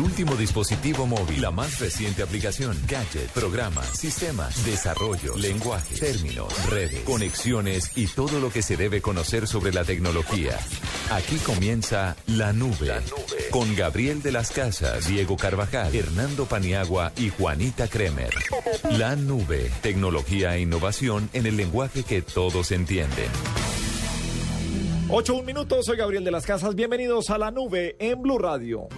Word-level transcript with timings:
El 0.00 0.06
último 0.06 0.34
dispositivo 0.34 1.06
móvil, 1.06 1.42
la 1.42 1.50
más 1.50 1.78
reciente 1.78 2.22
aplicación, 2.22 2.74
gadget, 2.88 3.28
programa, 3.32 3.82
sistemas, 3.84 4.64
desarrollo, 4.64 5.36
lenguaje, 5.36 5.94
términos, 5.94 6.70
redes, 6.70 7.00
conexiones 7.00 7.92
y 7.98 8.06
todo 8.06 8.40
lo 8.40 8.50
que 8.50 8.62
se 8.62 8.78
debe 8.78 9.02
conocer 9.02 9.46
sobre 9.46 9.74
la 9.74 9.84
tecnología. 9.84 10.58
Aquí 11.10 11.36
comienza 11.36 12.16
La 12.26 12.54
Nube, 12.54 12.86
la 12.86 13.00
Nube. 13.00 13.50
con 13.50 13.76
Gabriel 13.76 14.22
de 14.22 14.32
las 14.32 14.52
Casas, 14.52 15.06
Diego 15.06 15.36
Carvajal, 15.36 15.94
Hernando 15.94 16.46
Paniagua 16.46 17.12
y 17.18 17.28
Juanita 17.28 17.86
Kremer. 17.86 18.32
La 18.92 19.16
Nube, 19.16 19.70
tecnología 19.82 20.56
e 20.56 20.62
innovación 20.62 21.28
en 21.34 21.44
el 21.44 21.58
lenguaje 21.58 22.04
que 22.04 22.22
todos 22.22 22.72
entienden. 22.72 23.28
8 25.10 25.34
un 25.34 25.44
minuto, 25.44 25.82
soy 25.82 25.98
Gabriel 25.98 26.24
de 26.24 26.30
las 26.30 26.46
Casas. 26.46 26.74
Bienvenidos 26.74 27.28
a 27.28 27.36
la 27.36 27.50
nube 27.50 27.96
en 27.98 28.22
Blue 28.22 28.38
Radio. 28.38 28.88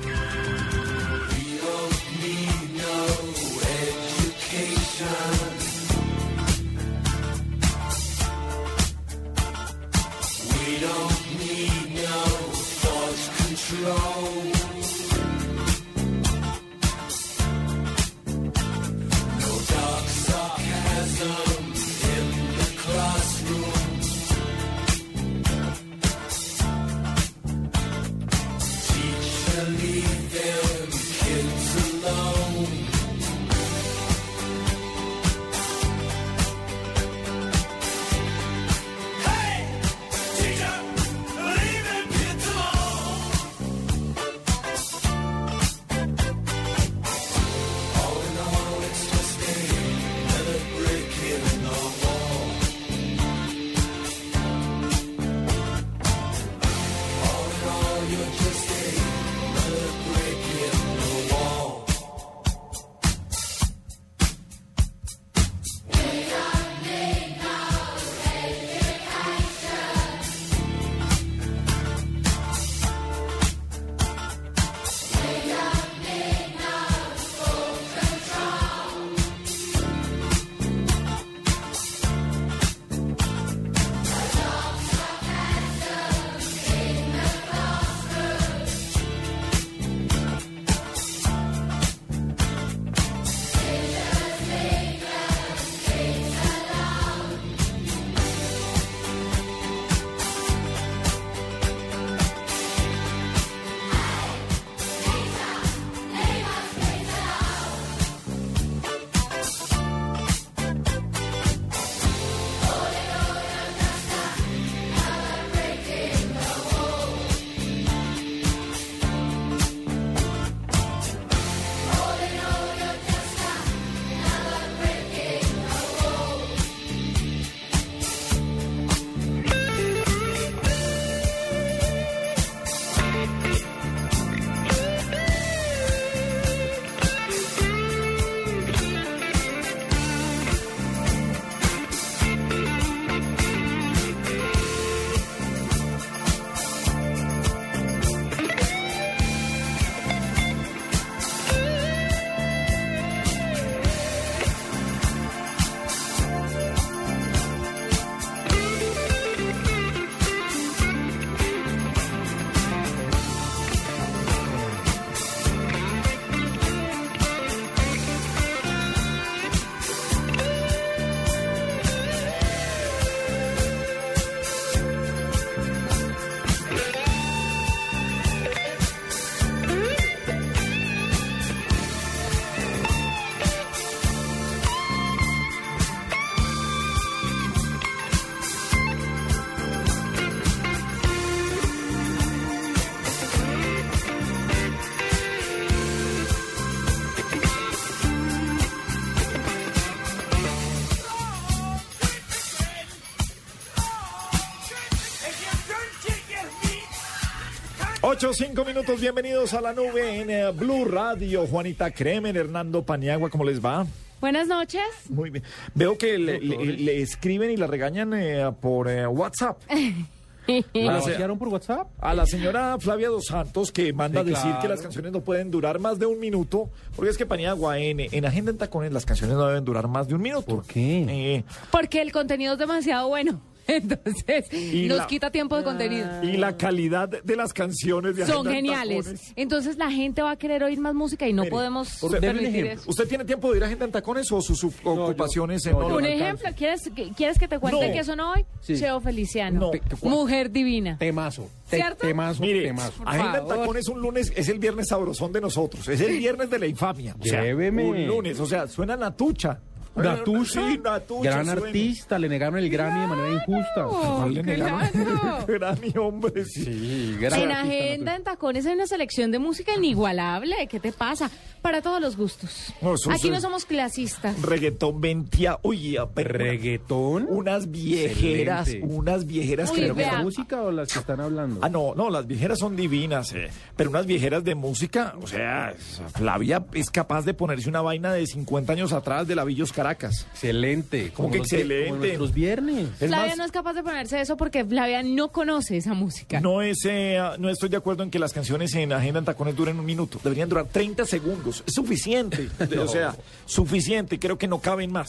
8, 208.25 208.35
5 208.35 208.65
minutos, 208.65 209.01
bienvenidos 209.01 209.53
a 209.53 209.61
la 209.61 209.73
nube 209.73 210.21
en 210.21 210.31
eh, 210.31 210.53
Blue 210.53 210.85
Radio. 210.85 211.45
Juanita 211.45 211.91
Cremen, 211.91 212.37
Hernando 212.37 212.85
Paniagua, 212.85 213.29
¿cómo 213.31 213.43
les 213.43 213.61
va? 213.61 213.85
Buenas 214.21 214.47
noches. 214.47 214.81
Muy 215.09 215.31
bien. 215.31 215.43
Veo 215.75 215.99
que 215.99 216.19
le, 216.19 217.03
escriben 217.03 217.51
y 217.51 217.57
la 217.57 217.67
regañan 217.67 218.15
eh, 218.15 218.49
por 218.61 218.89
eh, 218.89 219.09
WhatsApp. 219.09 219.61
¿La 220.73 220.93
vaciaron 220.93 221.37
por 221.37 221.49
WhatsApp? 221.49 221.89
A 222.01 222.15
la 222.15 222.25
señora 222.25 222.77
Flavia 222.79 223.09
Dos 223.09 223.27
Santos 223.27 223.73
que 223.73 223.93
manda 223.93 224.21
a 224.21 224.25
decir 224.25 224.55
que 224.61 224.69
las 224.69 224.81
canciones 224.81 225.11
no 225.11 225.23
pueden 225.23 225.51
durar 225.51 225.81
más 225.81 225.99
de 225.99 226.07
un 226.07 226.21
minuto, 226.21 226.71
porque 226.95 227.11
es 227.11 227.19
que 227.19 227.27
Paniagua 227.27 227.79
en, 227.79 227.99
en 228.01 228.25
Agenda 228.25 228.53
en 228.53 228.59
Tacones 228.59 228.93
las 228.93 229.05
canciones 229.05 229.37
no 229.37 229.49
deben 229.49 229.65
durar 229.65 229.89
más 229.89 230.07
de 230.07 230.15
un 230.15 230.23
minuto. 230.23 230.47
¿Por 230.47 230.65
qué? 230.65 231.07
Eh, 231.09 231.45
porque 231.73 232.01
el 232.01 232.13
contenido 232.13 232.53
es 232.53 232.59
demasiado 232.61 233.09
bueno. 233.09 233.41
Entonces, 233.67 234.53
Y 234.53 234.87
nos 234.89 234.99
la- 234.99 235.07
quita 235.07 235.31
tiempo 235.31 235.57
de 235.57 235.65
contenido. 235.65 236.07
y 236.23 236.37
la 236.37 236.57
calidad 236.57 237.09
de 237.09 237.37
las 237.37 237.53
canciones 237.53 238.17
de 238.17 238.27
Son 238.27 238.47
en 238.49 238.55
geniales. 238.55 239.05
Tacones. 239.05 239.33
Entonces 239.37 239.77
la 239.77 239.91
gente 239.91 240.23
va 240.23 240.33
a 240.33 240.37
querer 240.37 240.63
oír 240.65 240.79
más 240.81 240.95
música 240.95 241.27
y 241.29 241.33
no 241.33 241.43
Mire, 241.43 241.51
podemos 241.51 241.89
permitir 242.21 242.47
ejemplo. 242.49 242.73
eso. 242.73 242.91
¿Usted 242.91 243.09
tiene 243.09 243.25
tiempo 243.25 243.51
de 243.51 243.59
ir 243.59 243.63
a 243.63 243.67
Agenda 243.67 243.85
en 243.85 243.93
Tacones 243.93 244.31
o 244.33 244.41
sus 244.41 244.63
ocupaciones 244.85 245.65
en 245.67 245.73
no, 245.73 245.83
yo 245.83 245.89
no 245.91 245.97
Un 245.97 246.05
ejemplo? 246.07 246.49
¿quieres 246.57 246.81
que, 246.95 247.11
¿quieres 247.13 247.39
que 247.39 247.49
te 247.49 247.59
cuente 247.59 247.89
No. 247.89 247.93
que 247.95 248.05
sonó 248.05 248.33
hoy? 248.33 248.45
Sí. 248.61 248.77
Cheo 248.79 249.01
Feliciano. 249.01 249.71
Mujer 250.03 250.51
divina. 250.51 250.97
Temazo. 250.99 251.49
Te- 251.69 251.77
¿Cierto? 251.77 252.07
Temazo, 252.07 252.43
Mire, 252.43 252.63
temazo. 252.65 253.03
Agenda 253.07 253.39
en. 253.39 253.49
Tacones 253.49 253.89
un 253.89 254.01
lunes 254.01 254.33
es 254.37 254.49
el 254.49 254.59
viernes 254.59 254.89
sabrosón 254.89 255.33
de 255.33 255.41
nosotros, 255.41 255.89
es 255.89 256.01
el 256.01 256.19
viernes 256.19 256.51
de 256.51 256.59
la 256.59 256.67
infamia. 256.67 257.17
O 257.19 257.25
sea, 257.25 257.43
Lléveme. 257.43 257.85
Un 257.89 258.07
lunes, 258.07 258.39
o 258.41 258.47
sea, 258.47 258.67
suena 258.69 258.97
Natucha. 258.97 259.59
Natucha, 259.95 260.69
Sí, 260.69 260.79
Natucha, 260.83 261.31
gran 261.31 261.45
suena. 261.47 261.61
artista, 261.67 262.19
le 262.19 262.29
negaron 262.29 262.59
el 262.59 262.71
Grammy 262.71 263.01
de 263.01 263.07
manera 263.07 263.33
injusta. 263.35 263.85
¿Cuál 263.85 264.35
le 264.35 264.43
negaron? 264.43 264.89
claro. 264.89 265.47
Grammy, 265.49 265.95
hombre. 265.99 266.45
Sí, 266.47 267.17
gran 267.21 267.41
En 267.41 267.51
artista, 267.53 267.61
Agenda, 267.61 268.17
en 268.17 268.25
Tacones, 268.25 268.67
hay 268.67 268.75
una 268.75 268.87
selección 268.87 269.31
de 269.31 269.39
música 269.39 269.75
inigualable. 269.77 270.55
¿Qué 270.71 270.81
te 270.81 270.93
pasa? 270.93 271.31
Para 271.61 271.81
todos 271.83 272.01
los 272.01 272.17
gustos. 272.17 272.73
No, 272.81 272.95
Aquí 273.13 273.31
no 273.31 273.41
somos 273.41 273.65
clasistas. 273.67 274.41
Reggaetón 274.43 275.01
ventia. 275.01 275.59
Uy, 275.63 275.97
a- 275.97 276.07
pero- 276.07 276.39
¿Reggaetón? 276.39 277.27
Unas 277.29 277.71
viejeras, 277.71 278.67
Excelente. 278.69 278.95
unas 278.97 279.27
viejeras 279.27 279.71
Uy, 279.71 279.77
que 279.77 279.83
¿Pero 279.83 279.95
no- 279.95 279.99
vea. 279.99 280.13
la 280.15 280.23
música 280.23 280.63
o 280.63 280.71
las 280.73 280.93
que 280.93 280.99
están 280.99 281.21
hablando? 281.21 281.61
Ah, 281.63 281.69
no, 281.69 281.95
no, 281.95 282.11
las 282.11 282.27
viejeras 282.27 282.59
son 282.59 282.75
divinas, 282.77 283.33
eh, 283.35 283.49
pero 283.77 283.91
unas 283.91 284.07
viejeras 284.07 284.43
de 284.43 284.55
música, 284.55 285.15
o 285.23 285.27
sea, 285.27 285.75
Flavia 286.15 286.65
es 286.73 286.91
capaz 286.91 287.25
de 287.25 287.35
ponerse 287.35 287.69
una 287.69 287.83
vaina 287.83 288.13
de 288.13 288.27
50 288.27 288.73
años 288.73 288.93
atrás 288.93 289.29
de 289.29 289.35
Lavillos 289.37 289.73
Caracas. 289.83 290.27
Excelente. 290.33 291.11
¿Cómo 291.13 291.29
que 291.33 291.39
excelente? 291.39 291.89
Como 291.89 291.99
nuestros 291.99 292.33
viernes. 292.33 292.89
Es 293.01 293.09
Flavia 293.09 293.31
más, 293.31 293.39
no 293.39 293.45
es 293.45 293.51
capaz 293.51 293.73
de 293.73 293.83
ponerse 293.83 294.21
eso 294.21 294.37
porque 294.37 294.65
Flavia 294.65 295.03
no 295.03 295.33
conoce 295.33 295.77
esa 295.77 295.93
música. 295.93 296.41
no, 296.41 296.63
es, 296.63 296.85
eh, 296.85 297.21
no 297.41 297.49
estoy 297.49 297.69
de 297.69 297.79
acuerdo 297.79 298.05
en 298.05 298.11
que 298.11 298.21
las 298.21 298.33
canciones 298.33 298.73
en 298.77 298.93
Agenda 298.93 299.19
en 299.19 299.25
Tacones 299.25 299.57
duren 299.57 299.81
un 299.81 299.85
minuto, 299.85 300.21
deberían 300.23 300.49
durar 300.49 300.67
30 300.67 301.05
segundos, 301.05 301.65
es 301.67 301.75
suficiente, 301.75 302.49
o 302.79 302.87
sea, 302.87 303.17
suficiente, 303.45 304.21
creo 304.21 304.39
que 304.39 304.47
no 304.47 304.61
caben 304.61 304.93
más. 304.93 305.09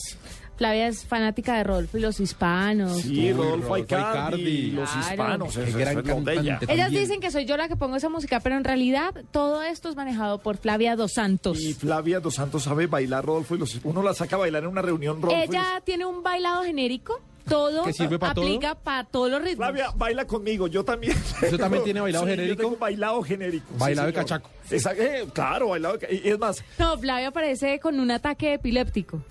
Flavia 0.55 0.87
es 0.87 1.03
fanática 1.05 1.55
de 1.57 1.63
Rodolfo 1.63 1.97
y 1.97 2.01
los 2.01 2.19
hispanos. 2.19 3.01
Sí, 3.01 3.31
Uy, 3.31 3.33
Rodolfo 3.33 3.73
Aicardi, 3.73 4.71
los 4.71 4.89
Claro. 4.89 5.07
hispanos, 5.09 5.55
Qué 5.55 5.63
eso, 5.63 5.77
gran 5.79 5.91
eso 5.91 5.99
es 5.99 6.05
lo 6.07 6.21
de 6.21 6.33
ella. 6.33 6.51
cantante. 6.59 6.73
Ellas 6.73 6.91
dicen 6.91 7.19
que 7.19 7.31
soy 7.31 7.45
yo 7.45 7.57
la 7.57 7.67
que 7.67 7.75
pongo 7.75 7.95
esa 7.95 8.09
música, 8.09 8.39
pero 8.39 8.55
en 8.55 8.63
realidad 8.63 9.13
todo 9.31 9.63
esto 9.63 9.89
es 9.89 9.95
manejado 9.95 10.37
por 10.39 10.57
Flavia 10.57 10.95
Dos 10.95 11.13
Santos. 11.13 11.59
Y 11.59 11.73
Flavia 11.73 12.19
Dos 12.19 12.35
Santos 12.35 12.63
sabe 12.63 12.87
bailar 12.87 13.25
Rodolfo 13.25 13.55
y 13.55 13.57
los 13.59 13.79
uno 13.83 14.03
la 14.03 14.13
saca 14.13 14.35
a 14.35 14.39
bailar 14.39 14.63
en 14.63 14.69
una 14.69 14.81
reunión 14.81 15.21
Rodolfo. 15.21 15.37
los- 15.45 15.49
Ella 15.55 15.81
tiene 15.83 16.05
un 16.05 16.21
bailado 16.21 16.63
genérico, 16.63 17.19
todo 17.49 17.83
¿Que 17.83 17.91
sirve 17.93 18.19
pa' 18.19 18.33
todo? 18.33 18.45
aplica 18.45 18.75
para 18.75 19.03
todos 19.05 19.29
los 19.31 19.39
ritmos. 19.41 19.57
Flavia, 19.57 19.87
baila 19.95 20.25
conmigo, 20.25 20.67
yo 20.67 20.85
también. 20.85 21.17
¿Usted 21.17 21.57
también 21.57 21.83
tiene 21.83 21.99
bailado 22.01 22.25
Sí, 22.25 22.29
genérico? 22.31 22.55
Yo 22.55 22.61
tengo 22.69 22.77
bailado 22.79 23.21
genérico. 23.23 23.65
sí, 23.73 23.79
Bailado 23.79 24.07
de 24.07 24.13
cachaco. 24.13 24.49
Exacto, 24.69 25.01
eh, 25.03 25.25
claro, 25.33 25.69
bailado 25.69 25.97
de 25.97 26.21
Es 26.23 26.39
más, 26.39 26.63
No, 26.79 26.97
Flavia 26.97 27.29
aparece 27.29 27.79
con 27.79 27.99
un 27.99 28.11
ataque 28.11 28.53
epiléptico. 28.53 29.21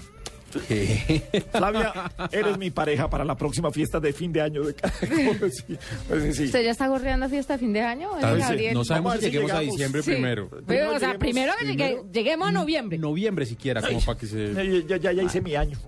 Flavia, 1.52 1.93
eres 2.31 2.58
mi 2.58 2.70
pareja 2.70 3.08
para 3.08 3.25
la 3.25 3.37
próxima 3.37 3.70
fiesta 3.70 4.00
de 4.00 4.12
fin 4.12 4.32
de 4.32 4.40
año. 4.40 4.62
De 4.62 4.75
ca- 4.75 4.93
sí, 5.00 5.76
pues, 6.08 6.37
sí. 6.37 6.44
¿Usted 6.44 6.64
ya 6.64 6.70
está 6.70 6.88
gorreando 6.88 7.28
fiesta 7.28 7.54
de 7.54 7.58
fin 7.58 7.72
de 7.72 7.81
año? 7.82 8.10
Tal 8.20 8.37
vez, 8.37 8.44
Gabriel? 8.49 8.75
No 8.75 8.84
sabemos 8.84 9.14
a 9.14 9.19
si 9.19 9.25
lleguemos 9.26 9.50
a 9.50 9.54
llegamos. 9.60 9.72
diciembre 9.76 10.02
Sí. 10.02 10.10
primero. 10.12 10.50
Pero, 10.66 10.94
o 10.94 10.99
sea, 10.99 11.19
Primero 11.19 11.52
primero 11.58 11.76
que 11.76 12.02
lleguemos 12.12 12.49
a 12.49 12.52
noviembre. 12.52 12.99
Noviembre 12.99 13.46
siquiera, 13.46 13.81
como 13.82 14.00
para 14.00 14.19
que 14.19 14.26
se... 14.26 14.52
Ya, 14.54 14.62
ya, 14.87 14.96
ya, 14.96 15.12
ya 15.12 15.22
hice 15.22 15.40
mi 15.40 15.54
año. 15.54 15.78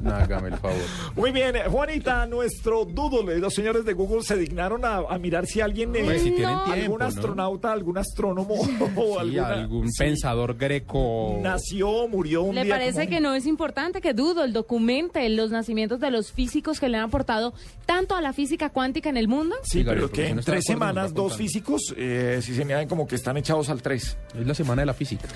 No, 0.00 0.10
hágame 0.14 0.48
el 0.48 0.56
favor. 0.56 0.76
Muy 1.16 1.30
bien, 1.32 1.56
eh, 1.56 1.62
Juanita, 1.68 2.26
nuestro 2.26 2.84
doodle, 2.84 3.38
los 3.38 3.54
señores 3.54 3.84
de 3.84 3.92
Google 3.92 4.22
se 4.22 4.36
dignaron 4.36 4.84
a, 4.84 4.96
a 5.08 5.18
mirar 5.18 5.46
si 5.46 5.60
alguien, 5.60 5.94
eh, 5.96 6.02
Pues 6.04 6.22
si 6.22 6.30
tienen 6.32 6.54
No. 6.54 6.64
tiempo, 6.64 6.82
algún 6.82 6.98
¿no? 6.98 7.04
astronauta, 7.06 7.72
algún 7.72 7.98
astrónomo 7.98 8.54
o 8.96 9.12
Sí, 9.14 9.18
alguna- 9.18 9.48
algún 9.48 9.90
sí, 9.90 9.98
pensador 9.98 10.56
greco... 10.56 11.38
nació, 11.42 12.08
murió 12.08 12.42
un 12.42 12.54
¿Le 12.54 12.64
día. 12.64 12.74
parece 12.74 13.00
como- 13.04 13.10
que 13.10 13.20
no 13.20 13.34
es 13.34 13.46
importante 13.46 14.00
que 14.00 14.14
Doodle 14.14 14.52
documente 14.52 15.28
los 15.28 15.50
nacimientos 15.50 16.00
de 16.00 16.10
los 16.10 16.32
físicos 16.32 16.80
que 16.80 16.88
le 16.88 16.96
han 16.98 17.04
aportado 17.04 17.54
tanto 17.86 18.14
a 18.16 18.20
la 18.20 18.32
física 18.32 18.70
cuántica 18.70 19.08
en 19.08 19.16
el 19.16 19.28
mundo? 19.28 19.56
Sí, 19.62 19.78
Sí, 19.78 19.84
Gabriel, 19.84 20.06
pero 20.06 20.08
porque 20.08 20.22
que 20.22 20.28
en 20.30 20.40
tres 20.44 20.64
semanas 20.64 21.14
dos 21.14 21.36
físicos, 21.36 21.94
eh, 21.96 22.40
si 22.42 22.54
se 22.54 22.64
miran 22.64 22.88
como 22.88 23.06
que 23.06 23.14
están 23.14 23.36
echados 23.36 23.68
al 23.70 23.80
tres. 23.80 24.16
Es 24.38 24.46
la 24.46 24.54
semana 24.54 24.82
de 24.82 24.86
la 24.86 24.94
física. 24.94 25.28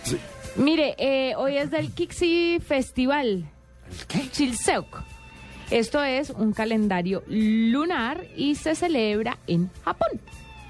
Mire, 0.56 0.94
eh, 0.98 1.34
hoy 1.36 1.56
es 1.56 1.70
del 1.70 1.92
Kixi 1.92 2.58
Festival. 2.60 3.48
¿Qué? 4.08 4.28
Chilseok. 4.30 5.02
Esto 5.70 6.02
es 6.02 6.30
un 6.30 6.52
calendario 6.52 7.22
lunar 7.28 8.24
y 8.36 8.54
se 8.56 8.74
celebra 8.74 9.38
en 9.46 9.70
Japón. 9.84 10.20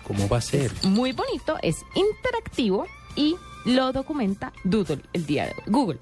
¿Cómo 0.07 0.29
va 0.29 0.39
a 0.39 0.41
ser? 0.41 0.71
Muy 0.85 1.13
bonito, 1.13 1.57
es 1.63 1.77
interactivo 1.95 2.87
y 3.17 3.35
lo 3.65 3.93
documenta 3.93 4.53
Doodle 4.65 5.01
el 5.13 5.27
día 5.27 5.47
de 5.47 5.51
hoy. 5.53 5.63
Google. 5.67 5.99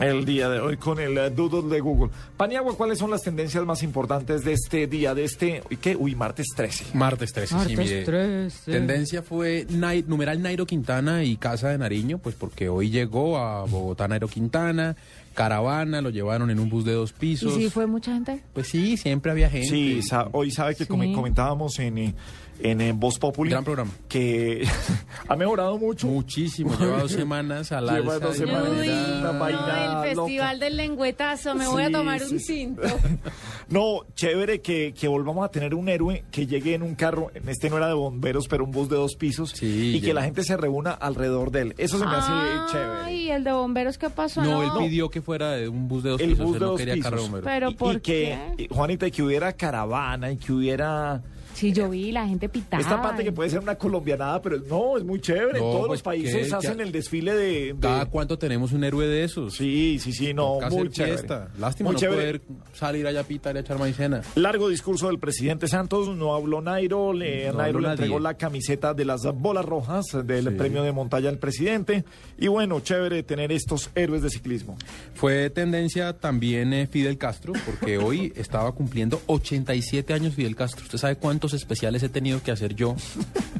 El 0.00 0.24
día 0.24 0.48
de 0.48 0.58
hoy 0.58 0.78
con 0.78 0.98
el 0.98 1.16
eh, 1.18 1.30
doodle 1.30 1.68
de 1.72 1.80
Google. 1.80 2.10
Paniagua, 2.36 2.74
¿cuáles 2.76 2.98
son 2.98 3.10
las 3.10 3.22
tendencias 3.22 3.62
más 3.64 3.82
importantes 3.82 4.42
de 4.42 4.54
este 4.54 4.86
día, 4.86 5.14
de 5.14 5.22
este, 5.24 5.62
¿y 5.68 5.76
¿qué? 5.76 5.94
Uy, 5.94 6.14
martes 6.16 6.46
13. 6.56 6.86
Martes 6.94 7.32
13, 7.32 7.46
sí, 7.48 7.54
Martes 7.54 7.78
mire. 7.78 8.04
13. 8.04 8.72
Tendencia 8.72 9.22
fue 9.22 9.66
Nai- 9.68 10.04
numeral 10.06 10.40
Nairo 10.42 10.64
Quintana 10.66 11.22
y 11.24 11.36
Casa 11.36 11.68
de 11.68 11.78
Nariño, 11.78 12.18
pues 12.18 12.34
porque 12.34 12.68
hoy 12.70 12.90
llegó 12.90 13.36
a 13.38 13.64
Bogotá 13.66 14.08
Nairo 14.08 14.28
Quintana, 14.28 14.96
caravana, 15.32 16.00
lo 16.00 16.10
llevaron 16.10 16.50
en 16.50 16.58
un 16.60 16.68
bus 16.68 16.84
de 16.84 16.92
dos 16.92 17.10
¿Y 17.10 17.14
pisos. 17.20 17.54
si 17.54 17.68
fue 17.70 17.86
mucha 17.86 18.12
gente? 18.14 18.42
Pues 18.52 18.68
sí, 18.68 18.96
siempre 18.96 19.30
había 19.32 19.50
gente. 19.50 19.68
Sí, 19.68 20.02
sa- 20.02 20.28
hoy 20.32 20.50
sabe 20.50 20.74
que 20.74 20.84
Sí. 20.84 20.88
come- 20.90 21.12
comentábamos 21.12 21.78
en, 21.78 21.98
eh, 21.98 22.14
en, 22.60 22.80
eh, 22.80 22.92
Voz 22.92 23.18
Populi 23.18 23.50
Gran 23.50 23.64
programa. 23.64 23.90
que 24.08 24.62
ha 25.28 25.34
mejorado 25.36 25.78
mucho. 25.78 26.06
Muchísimo, 26.06 26.76
lleva 26.78 26.98
dos 27.00 27.10
semanas 27.12 27.72
al 27.72 27.88
Lleva 27.88 28.18
dos 28.20 28.36
semanas. 28.36 28.68
Uy, 28.80 28.88
una 28.88 29.32
vaina 29.32 30.02
el 30.04 30.16
festival 30.16 30.54
loca. 30.56 30.64
del 30.64 30.76
lengüetazo, 30.76 31.54
me 31.56 31.66
voy 31.66 31.82
a 31.82 31.86
Sí, 31.86 31.92
tomar 31.92 32.20
sí, 32.20 32.34
un 32.34 32.40
sí. 32.40 32.46
cinto. 32.54 32.82
No, 33.68 34.00
chévere 34.14 34.60
que, 34.60 34.92
que 34.92 35.08
volvamos 35.08 35.44
a 35.46 35.48
tener 35.50 35.74
un 35.74 35.88
héroe 35.88 36.24
que 36.30 36.46
llegue 36.46 36.74
en 36.74 36.82
un 36.82 36.94
carro, 36.94 37.30
en 37.34 37.48
este 37.48 37.70
no 37.70 37.78
era 37.78 37.86
de 37.88 37.94
bomberos, 37.94 38.46
pero 38.46 38.64
un 38.64 38.70
bus 38.70 38.88
de 38.90 38.96
dos 38.96 39.14
pisos, 39.16 39.50
Sí, 39.52 39.96
y 39.96 40.00
que 40.02 40.12
la 40.12 40.22
gente 40.24 40.42
se 40.44 40.58
reúna 40.58 40.90
alrededor 40.90 41.50
de 41.52 41.62
él. 41.62 41.74
Eso 41.78 41.98
se 41.98 42.04
me 42.04 42.10
hace 42.14 42.30
chévere. 42.70 42.90
Ay, 43.04 43.30
el 43.30 43.44
de 43.44 43.52
bomberos, 43.52 43.96
¿qué 43.96 44.10
pasó? 44.10 44.42
No, 44.42 44.62
él 44.62 44.70
pidió 44.78 45.08
que 45.08 45.21
fuera 45.22 45.52
de 45.52 45.68
un 45.68 45.88
bus 45.88 46.02
de 46.02 46.10
dos 46.10 46.20
El 46.20 46.30
pisos, 46.30 46.46
bus 46.46 46.60
no 46.60 46.66
dos 46.68 46.78
quería 46.78 46.98
carro 47.00 47.16
pisos. 47.16 47.30
bomberos. 47.30 47.50
Pero 47.52 47.70
y, 47.70 47.74
¿por 47.74 47.96
y 47.96 48.00
que, 48.00 48.38
qué? 48.56 48.64
y, 48.64 48.68
Juanita, 48.74 49.06
y 49.06 49.10
que 49.10 49.22
hubiera 49.22 49.52
caravana 49.52 50.30
y 50.30 50.36
que 50.36 50.52
hubiera 50.52 51.22
Sí, 51.62 51.72
yo 51.72 51.88
vi 51.88 52.10
la 52.10 52.26
gente 52.26 52.48
pitada. 52.48 52.82
esta 52.82 53.00
parte 53.00 53.22
que 53.22 53.30
puede 53.30 53.48
ser 53.48 53.60
una 53.60 53.76
colombianada, 53.76 54.42
pero 54.42 54.58
no, 54.68 54.98
es 54.98 55.04
muy 55.04 55.20
chévere. 55.20 55.58
en 55.58 55.64
todos 55.64 55.86
pues, 55.86 55.90
los 55.90 56.02
países 56.02 56.48
¿qué? 56.48 56.54
hacen 56.56 56.80
el 56.80 56.90
desfile 56.90 57.34
de... 57.34 57.50
de- 57.72 57.76
¿Cada 57.80 58.06
cuánto 58.06 58.36
tenemos 58.36 58.72
un 58.72 58.82
héroe 58.82 59.06
de 59.06 59.22
esos? 59.22 59.54
Sí, 59.54 59.98
sí, 60.00 60.12
sí, 60.12 60.34
no, 60.34 60.54
Toca 60.54 60.70
muy 60.70 60.88
chévere. 60.90 61.14
fiesta. 61.18 61.50
Lástima 61.60 61.90
Muy 61.90 61.94
no 61.94 62.00
chévere. 62.00 62.40
poder 62.40 62.42
salir 62.72 63.06
allá 63.06 63.20
a 63.20 63.22
pitar 63.22 63.54
y 63.54 63.58
a 63.58 63.60
echar 63.60 63.78
maicena. 63.78 64.22
Largo 64.34 64.68
discurso 64.68 65.06
del 65.06 65.20
presidente 65.20 65.68
Santos, 65.68 66.08
no 66.16 66.34
habló 66.34 66.60
Nairo, 66.60 67.12
le, 67.12 67.46
No 67.52 67.58
Nairo 67.58 67.62
habló 67.78 67.78
le 67.80 67.86
nadie. 67.86 67.92
entregó 68.06 68.18
la 68.18 68.34
camiseta 68.34 68.92
de 68.92 69.04
las 69.04 69.22
bolas 69.22 69.64
rojas 69.64 70.06
del 70.24 70.48
Sí. 70.48 70.54
premio 70.56 70.82
de 70.82 70.90
montaña 70.90 71.28
al 71.28 71.38
presidente. 71.38 72.04
Y 72.38 72.48
bueno, 72.48 72.80
chévere 72.80 73.22
tener 73.22 73.52
estos 73.52 73.88
héroes 73.94 74.22
de 74.22 74.30
ciclismo. 74.30 74.76
Fue 75.14 75.48
tendencia 75.50 76.12
también 76.18 76.72
eh, 76.72 76.88
Fidel 76.88 77.18
Castro, 77.18 77.52
porque 77.64 77.98
hoy 77.98 78.32
estaba 78.36 78.72
cumpliendo 78.72 79.22
87 79.26 80.12
años 80.12 80.34
Fidel 80.34 80.56
Castro. 80.56 80.82
¿Usted 80.82 80.98
sabe 80.98 81.14
cuántos 81.14 81.51
especiales 81.54 82.02
he 82.02 82.08
tenido 82.08 82.42
que 82.42 82.50
hacer 82.52 82.74
yo? 82.74 82.96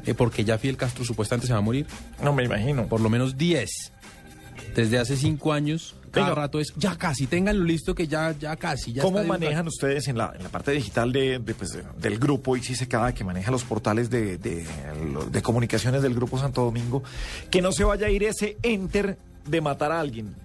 Eh, 0.05 0.13
porque 0.13 0.43
ya 0.43 0.57
Fidel 0.57 0.75
Castro 0.75 1.05
supuestamente 1.05 1.47
se 1.47 1.53
va 1.53 1.59
a 1.59 1.61
morir. 1.61 1.87
No 2.21 2.33
me 2.33 2.43
imagino. 2.43 2.87
Por 2.87 2.99
lo 2.99 3.07
menos 3.09 3.37
10. 3.37 3.69
Desde 4.75 4.99
hace 4.99 5.15
5 5.15 5.53
años, 5.53 5.95
cada 6.11 6.27
Venga. 6.27 6.41
rato 6.41 6.59
es, 6.59 6.73
ya 6.75 6.97
casi, 6.97 7.25
ténganlo 7.25 7.63
listo 7.63 7.95
que 7.95 8.05
ya, 8.05 8.35
ya 8.37 8.57
casi. 8.57 8.91
Ya 8.91 9.01
¿Cómo 9.01 9.23
manejan 9.23 9.59
rato". 9.59 9.69
ustedes 9.69 10.09
en 10.09 10.17
la, 10.17 10.33
en 10.35 10.43
la 10.43 10.49
parte 10.49 10.71
digital 10.71 11.13
de, 11.13 11.39
de, 11.39 11.53
pues, 11.55 11.71
de- 11.71 11.83
del 12.01 12.19
grupo 12.19 12.57
se 12.57 12.87
cada 12.89 13.13
que 13.13 13.23
maneja 13.23 13.49
los 13.49 13.63
portales 13.63 14.09
de, 14.09 14.37
de, 14.37 15.41
comunicaciones 15.41 16.01
del 16.01 16.15
Grupo 16.15 16.37
Santo 16.37 16.63
Domingo, 16.63 17.01
que 17.49 17.61
no 17.61 17.71
se 17.71 17.85
vaya 17.85 18.07
a 18.07 18.09
ir 18.09 18.23
ese 18.23 18.57
enter 18.61 19.17
de 19.47 19.61
matar 19.61 19.93
a 19.93 20.01
alguien? 20.01 20.35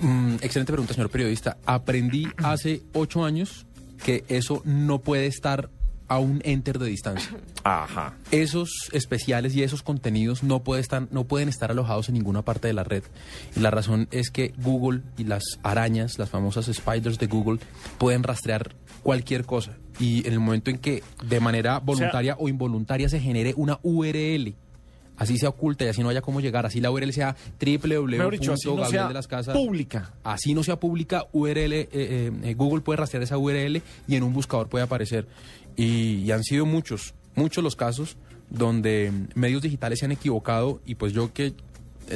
Mm, 0.00 0.34
excelente 0.42 0.72
pregunta, 0.72 0.94
señor 0.94 1.10
periodista. 1.10 1.58
Aprendí 1.64 2.26
hace 2.38 2.82
8 2.94 3.24
años 3.24 3.66
que 4.02 4.24
eso 4.28 4.62
no 4.64 4.98
puede 5.00 5.26
estar 5.26 5.70
a 6.14 6.18
un 6.18 6.40
enter 6.44 6.78
de 6.78 6.86
distancia. 6.86 7.30
Ajá. 7.64 8.14
esos 8.30 8.90
especiales 8.92 9.54
y 9.54 9.62
esos 9.62 9.82
contenidos 9.82 10.42
no, 10.42 10.62
puede 10.62 10.80
estar, 10.80 11.08
no 11.10 11.24
pueden 11.24 11.48
estar 11.48 11.70
alojados 11.70 12.08
en 12.08 12.14
ninguna 12.14 12.42
parte 12.42 12.68
de 12.68 12.74
la 12.74 12.84
red. 12.84 13.02
Y 13.56 13.60
la 13.60 13.70
razón 13.70 14.08
es 14.10 14.30
que 14.30 14.52
Google 14.58 15.02
y 15.16 15.24
las 15.24 15.42
arañas, 15.62 16.18
las 16.18 16.30
famosas 16.30 16.66
spiders 16.72 17.18
de 17.18 17.26
Google, 17.26 17.60
pueden 17.98 18.22
rastrear 18.22 18.74
cualquier 19.02 19.44
cosa. 19.44 19.76
Y 19.98 20.26
en 20.26 20.32
el 20.32 20.40
momento 20.40 20.70
en 20.70 20.78
que 20.78 21.02
de 21.24 21.40
manera 21.40 21.78
voluntaria 21.78 22.36
o, 22.38 22.48
involuntaria 22.48 23.08
se 23.08 23.20
genere 23.20 23.54
una 23.56 23.78
URL, 23.82 24.54
así 25.16 25.38
sea 25.38 25.50
oculta 25.50 25.84
y 25.84 25.88
así 25.88 26.02
no 26.02 26.08
haya 26.08 26.22
cómo 26.22 26.40
llegar, 26.40 26.66
así 26.66 26.80
la 26.80 26.90
URL 26.90 27.12
sea 27.12 27.36
así 28.82 28.96
no 28.96 29.52
pública. 29.52 30.12
así 30.24 30.54
no 30.54 30.62
sea 30.62 30.80
pública, 30.80 31.26
URL, 31.32 31.72
eh, 31.72 31.88
eh, 31.92 32.54
Google 32.56 32.82
puede 32.82 32.96
rastrear 32.98 33.22
esa 33.22 33.38
URL 33.38 33.82
y 34.08 34.16
en 34.16 34.22
un 34.22 34.32
buscador 34.32 34.68
puede 34.68 34.84
aparecer. 34.84 35.26
Y, 35.76 36.30
han 36.30 36.42
sido 36.44 36.66
muchos, 36.66 37.14
muchos 37.34 37.62
los 37.64 37.76
casos 37.76 38.16
donde 38.50 39.12
medios 39.34 39.62
digitales 39.62 39.98
se 39.98 40.04
han 40.04 40.12
equivocado 40.12 40.80
y 40.86 40.94
pues 40.94 41.12
yo 41.12 41.32
que 41.32 41.54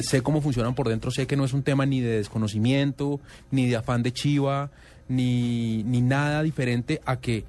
sé 0.02 0.22
cómo 0.22 0.40
funcionan 0.42 0.74
por 0.74 0.88
dentro, 0.88 1.10
sé 1.10 1.26
que 1.26 1.36
no 1.36 1.44
es 1.44 1.52
un 1.52 1.62
tema 1.62 1.86
ni 1.86 2.00
de 2.00 2.18
desconocimiento, 2.18 3.20
ni 3.50 3.66
de 3.66 3.76
afán 3.76 4.02
de 4.02 4.12
chiva, 4.12 4.70
ni, 5.08 5.82
ni 5.84 6.00
nada 6.02 6.42
diferente 6.42 7.00
a 7.06 7.16
que 7.16 7.44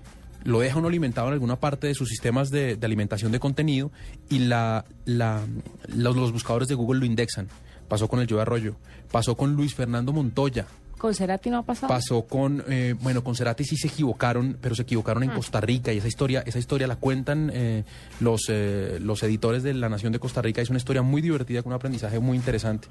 lo 0.46 0.62
deja 0.62 0.80
uno 0.80 0.88
alimentado 0.88 1.28
en 1.28 1.34
alguna 1.34 1.58
parte 1.58 1.88
de 1.88 1.94
sus 1.94 2.08
sistemas 2.08 2.50
de, 2.50 2.78
de 2.78 2.86
alimentación 2.86 3.32
de 3.34 3.39
contenido 3.42 3.92
y 4.30 4.39
la, 4.39 4.86
la- 5.06 5.46
los, 5.88 6.16
los 6.16 6.32
buscadores 6.32 6.70
de 6.70 6.75
Google 6.75 7.01
lo 7.01 7.06
indexan. 7.06 7.48
Pasó 7.89 8.08
con 8.08 8.22
el 8.22 8.28
Joe 8.30 8.42
Arroyo, 8.42 8.75
pasó 9.12 9.36
con 9.36 9.56
Luis 9.56 9.75
Fernando 9.75 10.13
Montoya, 10.13 10.66
Con 11.00 11.15
Cerati 11.15 11.50
no 11.50 11.60
ha 11.60 11.63
pasado. 11.63 11.88
Pasó 11.88 12.24
con, 12.24 12.62
eh, 12.68 12.94
bueno, 13.01 13.24
con 13.24 13.34
Cerati 13.34 13.63
sí 13.63 13.77
se 13.77 13.88
equivocaron, 13.88 14.58
pero 14.60 14.75
se 14.75 14.82
equivocaron 14.82 15.24
en 15.24 15.29
Costa 15.29 15.62
Rica 15.62 15.94
y 15.94 15.98
esa 16.00 16.10
historia, 16.10 16.44
esa 16.46 16.60
historia 16.60 16.88
la 16.88 16.98
cuentan 16.98 17.50
eh, 17.53 17.86
los, 18.20 18.41
eh, 18.50 19.00
los 19.01 19.24
editores 19.24 19.63
de 19.63 19.74
La 19.74 19.88
Nación 19.88 20.12
de 20.12 20.20
Costa 20.20 20.41
Rica. 20.41 20.62
Es 20.62 20.70
una 20.70 20.77
historia 20.77 21.01
muy 21.01 21.22
divertida 21.22 21.63
con 21.63 21.72
un 21.72 21.77
aprendizaje 21.77 22.20
muy 22.20 22.36
interesante. 22.36 22.89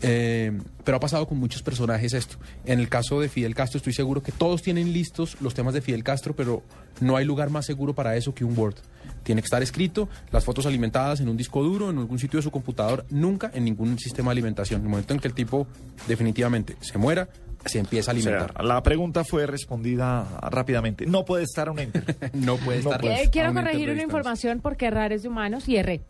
Pero 0.00 0.96
ha 0.96 1.00
pasado 1.00 1.28
con 1.28 1.36
muchos 1.36 1.62
personajes 1.62 2.14
esto. 2.14 2.38
En 2.64 2.80
el 2.80 2.88
caso 2.88 3.20
de 3.20 3.28
Fidel 3.28 3.54
Castro 3.54 3.76
estoy 3.76 3.92
seguro 3.92 4.22
que 4.22 4.32
todos 4.32 4.62
tienen 4.62 4.94
listos 4.94 5.36
los 5.42 5.52
temas 5.52 5.74
de 5.74 5.82
Fidel 5.82 6.02
Castro, 6.02 6.34
pero 6.34 6.62
no 7.00 7.16
hay 7.16 7.26
lugar 7.26 7.50
más 7.50 7.66
seguro 7.66 7.94
para 7.94 8.16
eso 8.16 8.34
que 8.34 8.42
un 8.42 8.56
Word. 8.56 8.76
Tiene 9.22 9.42
que 9.42 9.46
estar 9.46 9.62
escrito, 9.62 10.08
las 10.32 10.44
fotos 10.46 10.64
alimentadas 10.64 11.20
en 11.20 11.28
un 11.28 11.36
disco 11.36 11.62
duro, 11.62 11.90
en 11.90 11.98
algún 11.98 12.18
sitio 12.18 12.38
de 12.38 12.42
su 12.42 12.50
computador, 12.50 13.04
nunca 13.10 13.50
en 13.52 13.64
ningún 13.64 13.98
sistema 13.98 14.30
de 14.30 14.32
alimentación. 14.32 14.80
En 14.80 14.86
el 14.86 14.90
momento 14.90 15.12
en 15.12 15.20
que 15.20 15.28
el 15.28 15.34
tipo 15.34 15.66
definitivamente 16.08 16.76
se 16.80 16.96
muera, 16.96 17.28
se 17.66 17.78
empieza 17.78 18.10
a 18.10 18.14
O 18.14 18.18
sea, 18.20 18.30
alimentar. 18.32 18.64
la 18.64 18.82
pregunta 18.82 19.24
fue 19.24 19.46
respondida 19.46 20.26
rápidamente. 20.50 21.06
No 21.06 21.24
puede 21.24 21.44
estar 21.44 21.68
un 21.70 21.78
enter. 21.78 22.04
no 22.34 22.56
puede 22.56 22.82
No 22.82 22.90
estar. 22.90 23.00
puede. 23.00 23.22
Eh, 23.24 23.30
quiero 23.30 23.52
corregir 23.52 23.90
una 23.90 24.02
información 24.02 24.60
porque 24.60 24.86
errar 24.86 25.12
es 25.12 25.22
de 25.22 25.28
humanos 25.28 25.68
y 25.68 25.76
erré. 25.76 26.00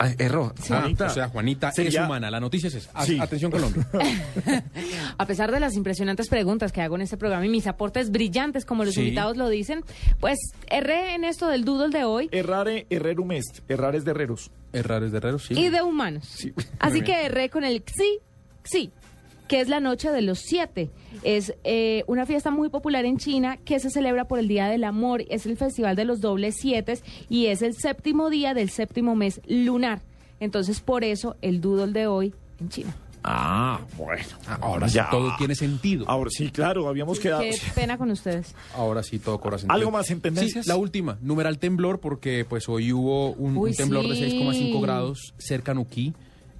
Ah, 0.00 0.10
error. 0.18 0.54
Ah, 0.56 0.62
Juanita. 0.80 1.06
o 1.06 1.10
sea, 1.10 1.28
Juanita 1.28 1.72
Sería- 1.72 2.00
es 2.02 2.06
humana. 2.06 2.30
La 2.30 2.38
noticia 2.38 2.68
es 2.68 2.74
esa. 2.76 2.90
A- 2.94 3.04
Sí. 3.04 3.18
Atención, 3.18 3.50
Colombia. 3.50 3.84
A 5.18 5.26
pesar 5.26 5.50
de 5.50 5.58
las 5.60 5.74
impresionantes 5.74 6.28
preguntas 6.28 6.70
que 6.72 6.80
hago 6.82 6.94
en 6.94 7.02
este 7.02 7.16
programa 7.16 7.44
y 7.46 7.48
mis 7.48 7.66
aportes 7.66 8.10
brillantes, 8.12 8.64
como 8.64 8.84
los 8.84 8.94
Sí. 8.94 9.00
invitados 9.00 9.36
lo 9.36 9.48
dicen, 9.48 9.82
pues 10.20 10.38
erré 10.68 11.14
en 11.14 11.24
esto 11.24 11.48
del 11.48 11.64
doodle 11.64 11.88
de 11.96 12.04
hoy 12.04 12.28
Errare, 12.32 12.86
errerum 12.90 13.32
est. 13.32 13.60
Errar 13.68 13.96
es 13.96 14.04
de 14.04 14.12
herreros. 14.12 14.50
Errar 14.72 15.02
es 15.02 15.10
de 15.12 15.18
herreros, 15.18 15.46
sí. 15.46 15.54
y 15.58 15.68
de 15.68 15.82
humanos. 15.82 16.26
Sí. 16.28 16.52
Así 16.78 17.00
que 17.02 17.24
erré 17.26 17.48
con 17.50 17.64
el 17.64 17.82
XI, 17.84 18.20
XI, 18.64 18.92
que 19.48 19.60
es 19.60 19.68
la 19.68 19.80
noche 19.80 20.10
de 20.10 20.22
los 20.22 20.38
siete. 20.40 20.90
Es 21.22 21.54
eh, 21.64 22.04
una 22.06 22.26
fiesta 22.26 22.50
muy 22.50 22.68
popular 22.68 23.04
en 23.04 23.16
China 23.16 23.56
que 23.56 23.80
se 23.80 23.90
celebra 23.90 24.26
por 24.26 24.38
el 24.38 24.46
Día 24.46 24.68
del 24.68 24.84
Amor. 24.84 25.24
Es 25.30 25.46
el 25.46 25.56
festival 25.56 25.96
de 25.96 26.04
los 26.04 26.20
dobles 26.20 26.56
siete 26.58 26.98
y 27.28 27.46
es 27.46 27.62
el 27.62 27.74
séptimo 27.74 28.30
día 28.30 28.54
del 28.54 28.70
séptimo 28.70 29.16
mes 29.16 29.40
lunar. 29.46 30.02
Entonces, 30.40 30.80
por 30.80 31.02
eso 31.02 31.36
el 31.42 31.60
doodle 31.60 31.92
de 31.92 32.06
hoy 32.06 32.34
en 32.60 32.68
China. 32.68 32.94
Ah, 33.24 33.80
bueno. 33.96 34.22
Ahora 34.60 34.88
sí 34.88 34.98
todo 35.10 35.34
tiene 35.36 35.54
sentido. 35.54 36.04
Ahora 36.08 36.30
sí, 36.30 36.50
claro, 36.50 36.88
habíamos 36.88 37.18
quedado. 37.18 37.42
Qué 37.42 37.58
pena 37.74 37.98
con 37.98 38.10
ustedes. 38.10 38.54
Ahora 38.74 39.02
sí 39.02 39.18
todo 39.18 39.40
sentido. 39.58 39.72
¿Algo 39.72 39.90
más 39.90 40.10
en 40.10 40.20
tendencias? 40.20 40.64
Sí, 40.64 40.68
la 40.68 40.76
última, 40.76 41.18
numeral 41.20 41.58
temblor, 41.58 42.00
porque 42.00 42.46
pues 42.48 42.68
hoy 42.68 42.92
hubo 42.92 43.32
un, 43.32 43.56
Uy, 43.56 43.70
un 43.70 43.76
temblor 43.76 44.04
sí. 44.04 44.20
de 44.20 44.30
6,5 44.30 44.80
grados 44.80 45.34
cerca 45.38 45.72
a 45.72 45.74
Nuquí. 45.74 46.14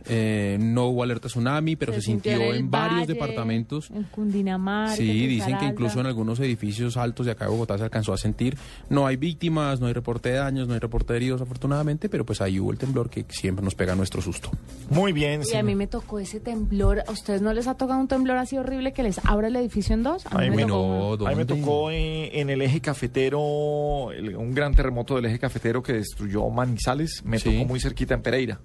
Eh, 0.06 0.56
no 0.60 0.86
hubo 0.86 1.02
alerta 1.02 1.28
tsunami, 1.28 1.76
pero 1.76 1.92
se, 1.92 2.00
sintió 2.02 2.32
en, 2.54 2.70
varios 2.70 3.00
Valle, 3.00 3.12
departamentos. 3.14 3.90
En 3.90 4.04
Cundinamarca. 4.04 4.96
Sí, 4.96 5.24
en 5.24 5.28
dicen 5.28 5.58
que 5.58 5.66
incluso 5.66 6.00
en 6.00 6.06
algunos 6.06 6.40
edificios 6.40 6.96
altos 6.96 7.26
de 7.26 7.32
acá 7.32 7.44
de 7.44 7.50
Bogotá 7.50 7.76
se 7.78 7.84
alcanzó 7.84 8.12
a 8.12 8.16
sentir. 8.18 8.56
No 8.88 9.06
hay 9.06 9.16
víctimas, 9.16 9.80
no 9.80 9.86
hay 9.86 9.92
reporte 9.92 10.30
de 10.30 10.36
daños, 10.36 10.68
no 10.68 10.74
hay 10.74 10.80
reporte 10.80 11.12
de 11.12 11.18
heridos, 11.18 11.40
afortunadamente, 11.40 12.08
pero 12.08 12.24
pues 12.24 12.40
ahí 12.40 12.58
hubo 12.58 12.72
el 12.72 12.78
temblor 12.78 13.10
que 13.10 13.24
siempre 13.28 13.64
nos 13.64 13.74
pega 13.74 13.94
nuestro 13.94 14.22
susto. 14.22 14.50
Muy 14.90 15.12
bien. 15.12 15.42
Y 15.52 15.56
a 15.56 15.62
mí 15.62 15.74
me 15.74 15.86
tocó 15.86 16.18
ese 16.18 16.40
temblor. 16.40 17.02
¿A 17.06 17.12
ustedes 17.12 17.42
no 17.42 17.52
les 17.52 17.66
ha 17.66 17.74
tocado 17.74 18.00
un 18.00 18.08
temblor 18.08 18.36
así 18.38 18.56
horrible 18.56 18.92
que 18.92 19.02
les 19.02 19.18
abra 19.24 19.48
el 19.48 19.56
edificio 19.56 19.94
en 19.94 20.02
dos? 20.02 20.24
A 20.26 20.30
mí 20.38 20.44
Ay, 20.44 20.50
me 20.50 20.56
me 20.56 20.62
tocó 20.62 21.16
no. 21.20 21.26
A 21.26 21.30
mí 21.30 21.36
me 21.36 21.44
tocó 21.44 21.90
en 21.90 22.50
el 22.50 22.62
eje 22.62 22.80
cafetero, 22.80 24.12
el- 24.12 24.36
un 24.36 24.54
gran 24.54 24.74
terremoto 24.74 25.16
del 25.16 25.26
eje 25.26 25.38
cafetero 25.38 25.82
que 25.82 25.92
destruyó 25.94 26.48
Manizales. 26.48 27.22
Me 27.24 27.38
Sí. 27.38 27.50
tocó 27.52 27.64
muy 27.66 27.80
cerquita 27.80 28.14
en 28.14 28.22
Pereira. 28.22 28.60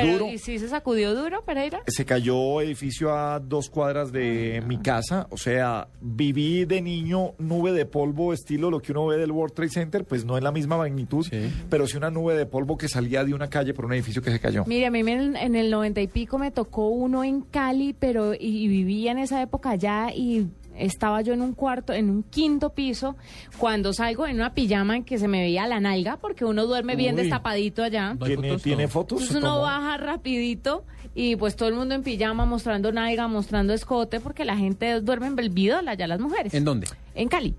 Pero, 0.00 0.12
duro. 0.14 0.28
¿y 0.32 0.38
si 0.38 0.58
se 0.58 0.68
sacudió 0.68 1.14
duro, 1.14 1.42
Pereira? 1.44 1.82
Se 1.86 2.04
cayó 2.04 2.60
edificio 2.60 3.14
a 3.16 3.40
dos 3.40 3.70
cuadras 3.70 4.12
de 4.12 4.62
mi 4.66 4.78
casa. 4.78 5.26
O 5.30 5.36
sea, 5.36 5.88
viví 6.00 6.64
de 6.64 6.80
niño 6.82 7.32
nube 7.38 7.72
de 7.72 7.86
polvo, 7.86 8.32
estilo 8.32 8.70
lo 8.70 8.80
que 8.80 8.92
uno 8.92 9.06
ve 9.06 9.16
del 9.16 9.30
World 9.32 9.54
Trade 9.54 9.70
Center, 9.70 10.04
pues 10.04 10.24
no 10.24 10.36
en 10.38 10.44
la 10.44 10.52
misma 10.52 10.76
magnitud, 10.76 11.26
Sí. 11.28 11.50
pero 11.70 11.86
sí 11.86 11.96
una 11.96 12.10
nube 12.10 12.36
de 12.36 12.46
polvo 12.46 12.76
que 12.76 12.88
salía 12.88 13.24
de 13.24 13.34
una 13.34 13.48
calle 13.48 13.74
por 13.74 13.84
un 13.86 13.92
edificio 13.94 14.20
que 14.22 14.30
se 14.30 14.40
cayó. 14.40 14.64
Mire, 14.66 14.86
a 14.86 14.90
mí 14.90 15.02
me- 15.02 15.14
en 15.14 15.54
el 15.56 15.70
noventa 15.70 16.00
y 16.00 16.06
pico 16.08 16.38
me 16.38 16.50
tocó 16.50 16.88
uno 16.88 17.24
en 17.24 17.40
Cali, 17.42 17.94
pero 17.98 18.34
y, 18.34 18.38
y 18.64 18.68
vivía 18.68 19.12
en 19.12 19.18
esa 19.18 19.40
época 19.42 19.70
allá 19.70 20.10
y 20.14 20.48
estaba 20.76 21.22
yo 21.22 21.32
en 21.32 21.42
un 21.42 21.54
cuarto, 21.54 21.92
en 21.92 22.10
un 22.10 22.22
quinto 22.22 22.70
piso, 22.70 23.16
cuando 23.58 23.92
salgo 23.92 24.26
en 24.26 24.36
una 24.36 24.54
pijama 24.54 24.96
en 24.96 25.04
que 25.04 25.18
se 25.18 25.28
me 25.28 25.40
veía 25.40 25.66
la 25.66 25.80
nalga, 25.80 26.16
porque 26.16 26.44
uno 26.44 26.66
duerme 26.66 26.96
bien 26.96 27.14
Uy. 27.14 27.22
destapadito 27.22 27.82
allá. 27.82 28.16
¿Tiene, 28.24 28.48
fotos, 28.48 28.62
¿tiene 28.62 28.82
no. 28.84 28.88
fotos? 28.88 29.22
Entonces 29.22 29.42
¿Se 29.42 29.46
uno 29.46 29.60
baja 29.60 29.96
rapidito 29.96 30.84
y 31.14 31.36
pues 31.36 31.54
todo 31.56 31.68
el 31.68 31.74
mundo 31.74 31.94
en 31.94 32.02
pijama 32.02 32.44
mostrando 32.44 32.90
nalga, 32.92 33.28
mostrando 33.28 33.72
escote, 33.72 34.20
porque 34.20 34.44
la 34.44 34.56
gente 34.56 35.00
duerme 35.00 35.28
en 35.28 35.36
Belvidol, 35.36 35.88
allá 35.88 36.06
las 36.06 36.20
mujeres. 36.20 36.52
¿En 36.54 36.64
dónde? 36.64 36.88
En 37.14 37.28
Cali. 37.28 37.54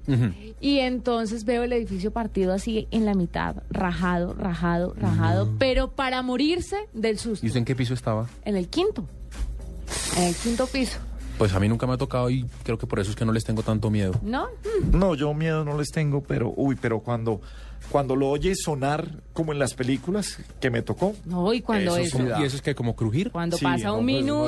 Y 0.59 0.79
entonces 0.79 1.45
veo 1.45 1.63
el 1.63 1.71
edificio 1.71 2.11
partido 2.11 2.53
así 2.53 2.87
en 2.91 3.05
la 3.05 3.13
mitad, 3.13 3.55
rajado, 3.69 4.33
rajado, 4.33 4.93
rajado, 4.97 5.53
pero 5.57 5.91
para 5.91 6.21
morirse 6.21 6.75
del 6.93 7.17
susto. 7.17 7.45
¿Y 7.45 7.47
usted 7.47 7.59
en 7.59 7.65
qué 7.65 7.75
piso 7.75 7.93
estaba? 7.93 8.27
En 8.43 8.57
el 8.57 8.67
quinto. 8.67 9.05
En 10.17 10.23
el 10.23 10.35
quinto 10.35 10.67
piso. 10.67 10.99
Pues 11.37 11.53
a 11.53 11.59
mí 11.59 11.67
nunca 11.67 11.85
me 11.85 11.93
ha 11.93 11.97
tocado 11.97 12.29
y 12.29 12.45
creo 12.63 12.77
que 12.77 12.87
por 12.87 12.99
eso 12.99 13.09
es 13.09 13.15
que 13.15 13.25
no 13.25 13.31
les 13.33 13.43
tengo 13.43 13.61
tanto 13.61 13.89
miedo. 13.89 14.13
¿No? 14.23 14.47
No, 14.91 15.15
yo 15.15 15.33
miedo 15.33 15.65
no 15.65 15.77
les 15.77 15.89
tengo, 15.91 16.21
pero 16.23 16.53
uy, 16.55 16.75
pero 16.79 16.99
cuando 17.01 17.41
cuando 17.91 18.15
lo 18.15 18.29
oyes 18.29 18.59
sonar 18.63 19.07
como 19.33 19.51
en 19.53 19.59
las 19.59 19.73
películas 19.75 20.39
que 20.59 20.69
me 20.71 20.81
tocó. 20.81 21.13
No, 21.25 21.53
y 21.53 21.61
cuando 21.61 21.97
Eso 21.97 22.17
eso. 22.17 22.35
sí 22.35 22.41
¿Y 22.41 22.43
eso 22.45 22.55
es 22.55 22.61
que 22.61 22.73
como 22.73 22.95
crujir? 22.95 23.31
Cuando 23.31 23.57
sí, 23.57 23.63
pasa 23.65 23.87
no, 23.89 23.97
un 23.97 24.05
pues, 24.05 24.25
no, 24.25 24.45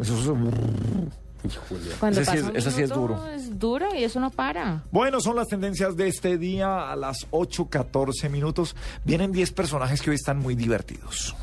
Eso 0.00 0.12
es 0.14 0.18
eso 0.20 0.32
es 0.32 0.38
brrr. 0.38 1.96
cuando 2.00 2.20
ese 2.20 2.30
sí 2.32 2.36
pasa 2.36 2.46
es- 2.46 2.50
un 2.50 2.56
ese 2.56 2.70
sí 2.72 2.82
es 2.82 2.90
minuto, 2.90 3.00
duro. 3.00 3.26
Es 3.28 3.58
duro 3.58 3.94
y 3.94 4.04
eso 4.04 4.20
no 4.20 4.30
para. 4.30 4.82
Bueno, 4.90 5.20
son 5.20 5.36
las 5.36 5.46
tendencias 5.46 5.96
de 5.96 6.08
este 6.08 6.36
día 6.36 6.90
a 6.90 6.96
las 6.96 7.26
8.14 7.30 8.28
minutos. 8.28 8.74
Vienen 9.04 9.30
10 9.32 9.52
personajes 9.52 10.02
que 10.02 10.10
hoy 10.10 10.16
están 10.16 10.38
muy 10.40 10.56
divertidos. 10.56 11.34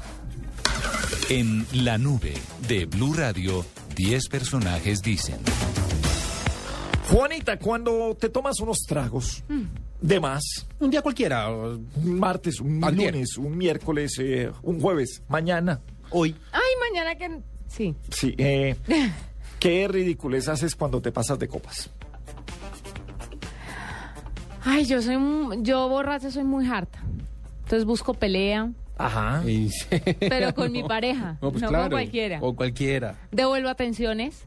En 1.30 1.66
la 1.86 1.98
nube 1.98 2.34
de 2.68 2.86
Blue 2.86 3.14
Radio, 3.14 3.66
10 3.96 4.28
personajes 4.30 5.02
dicen. 5.02 5.38
Juanita, 7.12 7.58
cuando 7.60 8.16
te 8.20 8.30
tomas 8.30 8.60
unos 8.60 8.80
tragos 8.88 9.44
de 10.02 10.20
más, 10.20 10.44
Un 10.80 10.90
día 10.90 11.02
cualquiera. 11.02 11.50
un 11.52 12.20
martes, 12.20 12.60
un 12.60 12.84
Antier. 12.84 13.14
lunes, 13.14 13.38
un 13.38 13.58
miércoles, 13.58 14.18
eh, 14.20 14.52
un 14.64 14.80
jueves, 14.80 15.22
mañana, 15.28 15.80
Hoy. 16.16 16.36
Ay, 16.52 16.62
mañana 16.92 17.16
que. 17.16 17.40
Sí. 17.68 17.96
sí, 18.12 18.36
eh, 18.38 18.76
¿qué 19.60 19.88
ridiculez 19.88 20.48
haces 20.48 20.76
cuando 20.76 21.02
te 21.02 21.12
pasas 21.12 21.40
de 21.40 21.48
copas? 21.48 21.90
Ay, 24.64 24.86
yo 24.86 25.02
soy. 25.02 25.18
Yo 25.62 25.90
borracha 25.90 26.30
soy 26.32 26.44
muy 26.44 26.68
harta. 26.68 27.04
Entonces 27.64 27.86
busco 27.86 28.14
pelea, 28.14 28.72
Ajá. 28.98 29.44
Pero 30.20 30.54
con 30.54 30.72
mi 30.72 30.84
pareja. 30.88 31.38
No, 31.42 31.52
pues 31.52 31.62
no 31.64 31.70
claro. 31.70 31.84
con 31.86 31.92
cualquiera. 31.92 32.40
O 32.42 32.56
cualquiera. 32.56 33.16
Devuelvo 33.32 33.70
atenciones, 33.70 34.44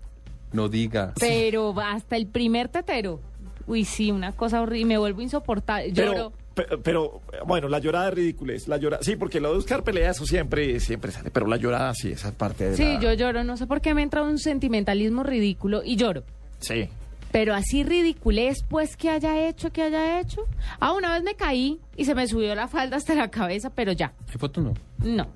No 0.53 0.69
diga. 0.69 1.13
pero 1.19 1.75
hasta 1.81 2.17
el 2.17 2.27
primer 2.27 2.69
tetero. 2.69 3.21
Uy, 3.67 3.85
sí, 3.85 4.13
una 4.13 4.33
cosa 4.33 4.61
horrible. 4.61 4.87
Me 4.87 4.99
vuelvo 4.99 5.21
insoportable. 5.23 5.93
Pero, 5.95 6.13
Lloro. 6.13 6.33
pe- 6.55 6.79
pero, 6.85 7.21
bueno, 7.47 7.69
la 7.69 7.81
llorada 7.81 8.09
es 8.11 8.15
ridiculez. 8.15 8.69
La 8.69 8.77
llorada, 8.77 9.03
sí, 9.03 9.17
porque 9.17 9.41
lo 9.41 9.49
de 9.51 9.57
buscar 9.57 9.83
pelea, 9.83 10.13
eso 10.13 10.25
siempre, 10.25 10.79
siempre 10.79 11.11
sale. 11.11 11.31
Pero 11.33 11.49
la 11.49 11.57
llorada, 11.57 11.93
sí, 11.95 12.13
esa 12.13 12.31
parte 12.33 12.71
de 12.71 12.77
Sí, 12.77 12.85
la- 12.85 13.01
yo 13.01 13.13
lloro. 13.15 13.43
No 13.43 13.57
sé 13.57 13.67
por 13.67 13.81
qué 13.81 13.93
me 13.95 14.03
entra 14.03 14.23
un 14.23 14.39
sentimentalismo 14.39 15.25
ridículo 15.25 15.83
y 15.85 15.97
lloro. 15.97 16.23
Sí. 16.61 16.89
Pero 17.33 17.55
así 17.55 17.85
ridiculez, 17.85 18.59
pues, 18.69 18.97
que 18.97 19.11
haya 19.11 19.47
hecho, 19.49 19.71
que 19.73 19.83
haya 19.83 20.21
hecho. 20.21 20.47
Ah, 20.81 20.93
una 20.93 21.13
vez 21.15 21.23
me 21.23 21.35
caí 21.35 21.81
y 21.97 22.05
se 22.05 22.15
me 22.15 22.27
subió 22.27 22.55
la 22.55 22.69
falda 22.69 22.97
hasta 22.97 23.15
la 23.15 23.31
cabeza, 23.31 23.71
pero 23.71 23.93
ya. 23.93 24.13
¿Hay 24.29 24.39
foto 24.39 24.61
no? 24.61 24.75
No. 24.99 25.27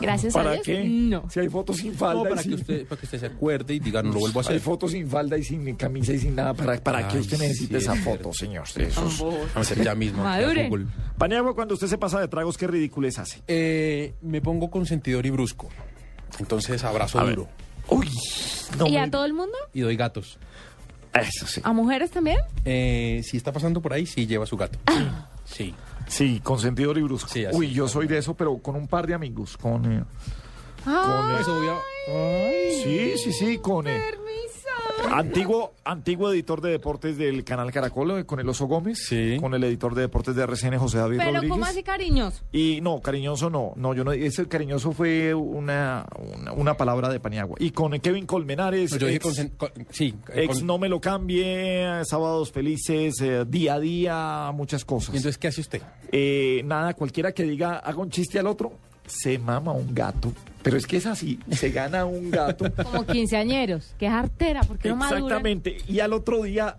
Gracias 0.00 0.34
a 0.36 0.38
¿Para 0.40 0.52
Dios. 0.52 0.62
qué? 0.66 0.84
No. 0.84 1.28
Si 1.30 1.40
hay 1.40 1.48
fotos 1.48 1.78
sin 1.78 1.94
falda. 1.94 2.22
No, 2.22 2.26
y 2.26 2.28
para 2.30 2.42
que, 2.42 2.48
sin- 2.50 2.54
usted, 2.60 2.86
para 2.86 3.00
que 3.00 3.06
usted 3.06 3.18
se 3.20 3.26
acuerde 3.26 3.74
y 3.74 3.78
diga, 3.80 4.02
no 4.02 4.12
lo 4.12 4.20
vuelvo 4.20 4.40
a 4.40 4.42
Hay 4.42 4.46
hacer. 4.48 4.60
fotos 4.60 4.92
sin 4.92 5.08
falda 5.08 5.38
y 5.38 5.42
sin 5.42 5.74
camisa 5.74 6.12
y 6.12 6.18
sin 6.18 6.36
nada. 6.36 6.52
¿Para, 6.54 6.76
para 6.78 7.08
qué 7.08 7.14
Ay, 7.16 7.20
usted 7.22 7.38
necesita 7.38 7.78
sí, 7.78 7.84
esa 7.84 7.94
es 7.94 8.00
foto, 8.04 8.32
señor? 8.32 8.64
Eso 8.64 8.82
es- 8.82 9.18
Vamos 9.18 9.48
a 9.56 9.60
hacer 9.60 9.82
ya 9.82 9.94
mismo. 9.94 10.22
a. 10.26 10.38
Paniagua, 11.16 11.54
cuando 11.54 11.74
usted 11.74 11.86
se 11.86 11.96
pasa 11.98 12.20
de 12.20 12.28
tragos, 12.28 12.58
¿qué 12.58 12.66
ridiculez 12.66 13.18
hace? 13.18 13.42
Eh, 13.48 14.14
me 14.22 14.40
pongo 14.42 14.70
consentidor 14.70 15.24
y 15.24 15.30
brusco. 15.30 15.68
Entonces 16.38 16.84
abrazo 16.84 17.18
A 17.18 17.24
ver. 17.24 17.36
duro. 17.36 17.48
Uy, 17.88 18.08
no 18.78 18.86
¿Y 18.86 18.92
me- 18.92 18.98
a 19.00 19.10
todo 19.10 19.24
el 19.24 19.32
mundo? 19.34 19.56
Y 19.72 19.80
doy 19.80 19.96
gatos. 19.96 20.38
Eso 21.14 21.46
sí. 21.46 21.60
¿A 21.64 21.72
mujeres 21.72 22.10
también? 22.10 22.38
Eh, 22.64 23.20
si 23.24 23.36
está 23.36 23.52
pasando 23.52 23.80
por 23.80 23.92
ahí, 23.92 24.04
sí 24.06 24.26
lleva 24.26 24.46
su 24.46 24.56
gato. 24.56 24.78
Sí. 25.44 25.74
Sí, 26.08 26.40
consentidor 26.42 26.98
y 26.98 27.02
brusco. 27.02 27.28
Sí, 27.28 27.44
así. 27.44 27.56
Uy, 27.56 27.70
yo 27.72 27.88
soy 27.88 28.06
de 28.06 28.18
eso, 28.18 28.34
pero 28.34 28.58
con 28.58 28.76
un 28.76 28.88
par 28.88 29.06
de 29.06 29.14
amigos. 29.14 29.56
Con, 29.56 29.90
eh, 29.92 30.04
Ah, 30.86 31.22
con, 31.26 31.36
eh, 31.36 31.40
Eso 31.40 31.54
voy 31.56 31.68
a... 31.68 32.82
sí, 32.82 33.12
sí, 33.18 33.32
sí, 33.32 33.58
con... 33.58 33.86
eh, 33.86 34.00
permiso. 34.10 34.24
Antiguo, 35.14 35.74
antiguo 35.84 36.32
editor 36.32 36.60
de 36.60 36.70
deportes 36.70 37.16
del 37.18 37.44
canal 37.44 37.70
Caracol 37.72 38.18
eh, 38.20 38.24
con 38.24 38.40
el 38.40 38.48
Oso 38.48 38.66
Gómez, 38.66 38.98
Sí. 39.06 39.36
con 39.40 39.52
el 39.54 39.62
editor 39.64 39.94
de 39.94 40.02
deportes 40.02 40.34
de 40.34 40.42
RCN 40.42 40.78
José 40.78 40.98
David 40.98 41.18
Pero 41.18 41.32
Rodríguez. 41.32 41.50
¿cómo 41.50 41.64
así 41.66 41.82
cariñoso? 41.82 42.42
Y 42.52 42.80
no, 42.80 43.00
cariñoso 43.00 43.50
no, 43.50 43.72
no, 43.76 43.94
yo 43.94 44.02
no, 44.04 44.12
ese 44.12 44.46
cariñoso 44.48 44.92
fue 44.92 45.34
una, 45.34 46.06
una, 46.36 46.52
una 46.52 46.76
palabra 46.76 47.08
de 47.10 47.20
Paniagua. 47.20 47.56
Y 47.60 47.70
con 47.70 47.92
Kevin 48.00 48.26
Colmenares, 48.26 48.92
No, 48.92 48.98
yo 48.98 49.06
dije 49.06 49.16
ex, 49.18 49.36
con, 49.36 49.48
con- 49.70 49.86
sí, 49.90 50.14
eh, 50.32 50.44
ex 50.44 50.58
con- 50.58 50.66
No 50.66 50.78
Me 50.78 50.88
Lo 50.88 51.00
Cambie, 51.00 51.86
Sábados 52.04 52.50
Felices, 52.50 53.20
eh, 53.20 53.44
Día 53.46 53.74
a 53.74 53.80
Día, 53.80 54.50
muchas 54.54 54.84
cosas. 54.84 55.14
¿Y 55.14 55.18
entonces 55.18 55.38
qué 55.38 55.48
hace 55.48 55.60
usted? 55.60 55.82
Eh, 56.12 56.62
nada, 56.64 56.94
cualquiera 56.94 57.32
que 57.32 57.42
diga, 57.44 57.76
haga 57.78 57.98
un 57.98 58.10
chiste 58.10 58.38
al 58.38 58.46
otro, 58.46 58.72
se 59.06 59.38
mama 59.38 59.72
un 59.72 59.94
gato. 59.94 60.32
Pero 60.64 60.76
es 60.76 60.86
que 60.86 60.96
es 60.96 61.06
así, 61.06 61.38
se 61.52 61.70
gana 61.70 62.04
un 62.06 62.30
gato. 62.32 62.64
Como 62.82 63.06
quinceañeros. 63.06 63.94
Qué 63.98 64.08
artera, 64.08 64.62
porque 64.62 64.88
no 64.88 64.96
maduran. 64.96 65.22
Exactamente. 65.24 65.76
Y 65.86 66.00
al 66.00 66.12
otro 66.12 66.42
día, 66.42 66.78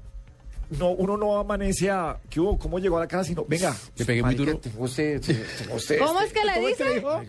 no, 0.72 0.90
uno 0.90 1.16
no 1.16 1.38
amanece 1.38 1.90
a, 1.92 2.18
¿qué 2.30 2.40
hubo? 2.42 2.58
¿Cómo 2.58 2.80
llegó 2.80 2.98
a 2.98 3.02
la 3.02 3.08
casa? 3.08 3.24
Sino, 3.26 3.46
venga. 3.48 3.74
Le 3.96 4.06
pegué 4.06 4.24
muy 4.24 4.36
duro. 4.36 4.60
usted, 4.80 5.22
usted 5.74 6.00
¿Cómo 6.00 6.20
este- 6.20 6.26
es 6.26 6.34
que 6.34 6.46
le 6.46 6.54
¿cómo 6.56 6.68
dice? 6.68 6.94
dijo? 6.96 7.22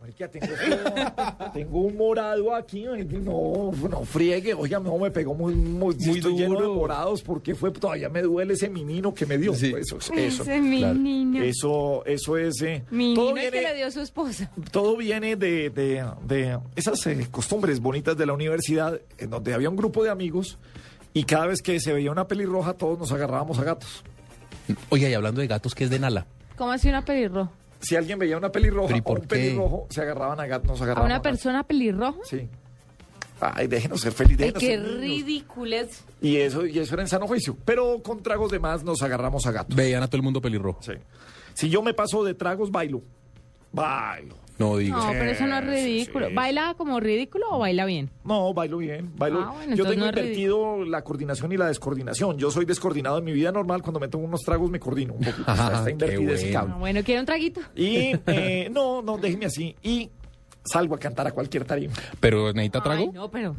Marica, 0.00 0.28
tengo 0.28 0.46
tengo, 1.54 1.78
un 1.80 1.96
morado 1.96 2.54
aquí. 2.54 2.84
No, 2.84 3.72
no 3.88 4.04
friegue. 4.04 4.54
Oiga, 4.54 4.78
no, 4.80 4.98
me 4.98 5.10
pegó 5.10 5.34
muy, 5.34 5.54
muy, 5.54 5.94
Muy 5.96 6.16
estoy 6.18 6.34
lleno 6.36 6.56
de 6.58 6.66
duro. 6.66 6.74
morados 6.74 7.22
porque 7.22 7.54
fue, 7.54 7.70
todavía 7.70 8.08
me 8.08 8.22
duele 8.22 8.54
ese 8.54 8.68
menino 8.68 9.14
que 9.14 9.24
me 9.26 9.38
dio. 9.38 9.54
Sí. 9.54 9.72
Eso, 9.76 9.96
eso. 9.98 10.12
Ese 10.14 10.56
es 10.56 10.62
mi 10.62 10.78
claro. 10.78 10.94
niño. 10.94 11.42
Eso, 11.42 12.04
eso 12.04 12.36
es. 12.36 12.60
eh, 12.62 12.84
Mi 12.90 13.14
todo 13.14 13.28
niño 13.34 13.36
el 13.38 13.44
que 13.44 13.58
viene- 13.58 13.68
le 13.72 13.76
dio 13.78 13.90
su 13.90 14.00
esposa. 14.00 14.50
todo 14.70 14.96
viene 14.96 15.36
de, 15.36 15.70
de- 15.70 16.04
de 16.26 16.58
esas 16.76 17.06
eh, 17.06 17.26
costumbres 17.30 17.80
bonitas 17.80 18.16
de 18.16 18.26
la 18.26 18.32
universidad, 18.32 19.00
en 19.18 19.30
donde 19.30 19.54
había 19.54 19.70
un 19.70 19.76
grupo 19.76 20.04
de 20.04 20.10
amigos 20.10 20.58
y 21.12 21.24
cada 21.24 21.46
vez 21.46 21.62
que 21.62 21.78
se 21.80 21.92
veía 21.92 22.10
una 22.10 22.26
pelirroja, 22.26 22.74
todos 22.74 22.98
nos 22.98 23.12
agarrábamos 23.12 23.58
a 23.58 23.64
gatos. 23.64 24.04
Oiga, 24.90 25.08
y 25.08 25.14
hablando 25.14 25.40
de 25.40 25.46
gatos, 25.46 25.74
¿qué 25.74 25.84
es 25.84 25.90
de 25.90 25.98
Nala? 25.98 26.26
¿Cómo 26.56 26.72
así 26.72 26.88
una 26.88 27.04
pelirroja? 27.04 27.50
Si 27.80 27.96
alguien 27.96 28.18
veía 28.18 28.36
una 28.38 28.50
pelirroja 28.50 28.88
¿Pero 28.88 28.96
y 28.96 29.00
o 29.00 29.04
por 29.04 29.16
un 29.18 29.22
qué? 29.22 29.28
pelirrojo, 29.28 29.86
se 29.90 30.00
agarraban 30.02 30.40
a 30.40 30.46
gatos, 30.46 30.68
nos 30.68 30.80
¿A 30.80 30.84
agarraban 30.84 31.06
una 31.06 31.16
a 31.16 31.18
gatos. 31.18 31.30
persona 31.32 31.62
pelirroja? 31.64 32.18
Sí. 32.24 32.48
Ay, 33.40 33.66
déjenos 33.66 34.00
ser 34.00 34.12
felices. 34.12 34.46
Ay, 34.46 34.52
qué 34.60 34.76
ridículos. 34.78 35.88
Y 36.22 36.36
eso, 36.36 36.64
y 36.64 36.78
eso 36.78 36.94
era 36.94 37.02
en 37.02 37.08
sano 37.08 37.26
juicio. 37.26 37.56
Pero 37.64 38.00
con 38.02 38.22
tragos 38.22 38.50
de 38.50 38.58
más 38.58 38.84
nos 38.84 39.02
agarramos 39.02 39.44
a 39.46 39.52
gatos. 39.52 39.76
Veían 39.76 40.02
a 40.02 40.06
todo 40.06 40.16
el 40.16 40.22
mundo 40.22 40.40
pelirrojo. 40.40 40.82
Sí. 40.82 40.92
Si 41.52 41.68
yo 41.68 41.82
me 41.82 41.92
paso 41.94 42.24
de 42.24 42.34
tragos, 42.34 42.70
bailo. 42.70 43.02
Bailo. 43.72 44.36
No 44.58 44.76
diga. 44.76 44.96
No, 44.96 45.08
pero 45.10 45.30
eso 45.30 45.46
no 45.46 45.58
es 45.58 45.66
ridículo. 45.66 46.28
sí. 46.28 46.34
¿Baila 46.34 46.74
como 46.78 47.00
ridículo 47.00 47.46
o 47.50 47.58
baila 47.58 47.84
bien? 47.86 48.10
No, 48.24 48.54
bailo 48.54 48.78
bien, 48.78 49.10
bailo. 49.16 49.40
Ah, 49.40 49.52
bueno, 49.52 49.74
yo 49.74 49.84
tengo 49.84 50.04
no 50.04 50.08
invertido 50.10 50.84
la 50.84 51.02
coordinación 51.02 51.50
y 51.52 51.56
la 51.56 51.66
descoordinación. 51.66 52.38
Yo 52.38 52.50
soy 52.52 52.64
descoordinado 52.64 53.18
en 53.18 53.24
mi 53.24 53.32
vida 53.32 53.50
normal. 53.50 53.82
Cuando 53.82 53.98
me 53.98 54.06
tomo 54.08 54.24
unos 54.24 54.42
tragos 54.42 54.70
me 54.70 54.78
coordino 54.78 55.14
un 55.14 55.24
poco. 55.24 55.42
O 55.42 55.54
sea, 55.56 55.66
Ah, 55.68 55.72
está 55.78 55.90
invertido 55.90 56.32
ese 56.34 56.44
bueno. 56.46 56.58
cable. 56.60 56.72
Ah, 56.74 56.78
bueno, 56.78 57.02
¿quiere 57.02 57.20
un 57.20 57.26
traguito? 57.26 57.60
Y 57.74 58.12
eh, 58.28 58.68
no, 58.70 59.02
no, 59.02 59.18
déjeme 59.18 59.46
así. 59.46 59.74
Y 59.82 60.08
salgo 60.64 60.94
a 60.94 60.98
cantar 60.98 61.26
a 61.26 61.32
cualquier 61.32 61.64
tarima. 61.64 61.92
¿Pero 62.20 62.52
necesita 62.52 62.80
trago? 62.82 63.02
Ay, 63.02 63.10
no, 63.12 63.28
pero... 63.30 63.56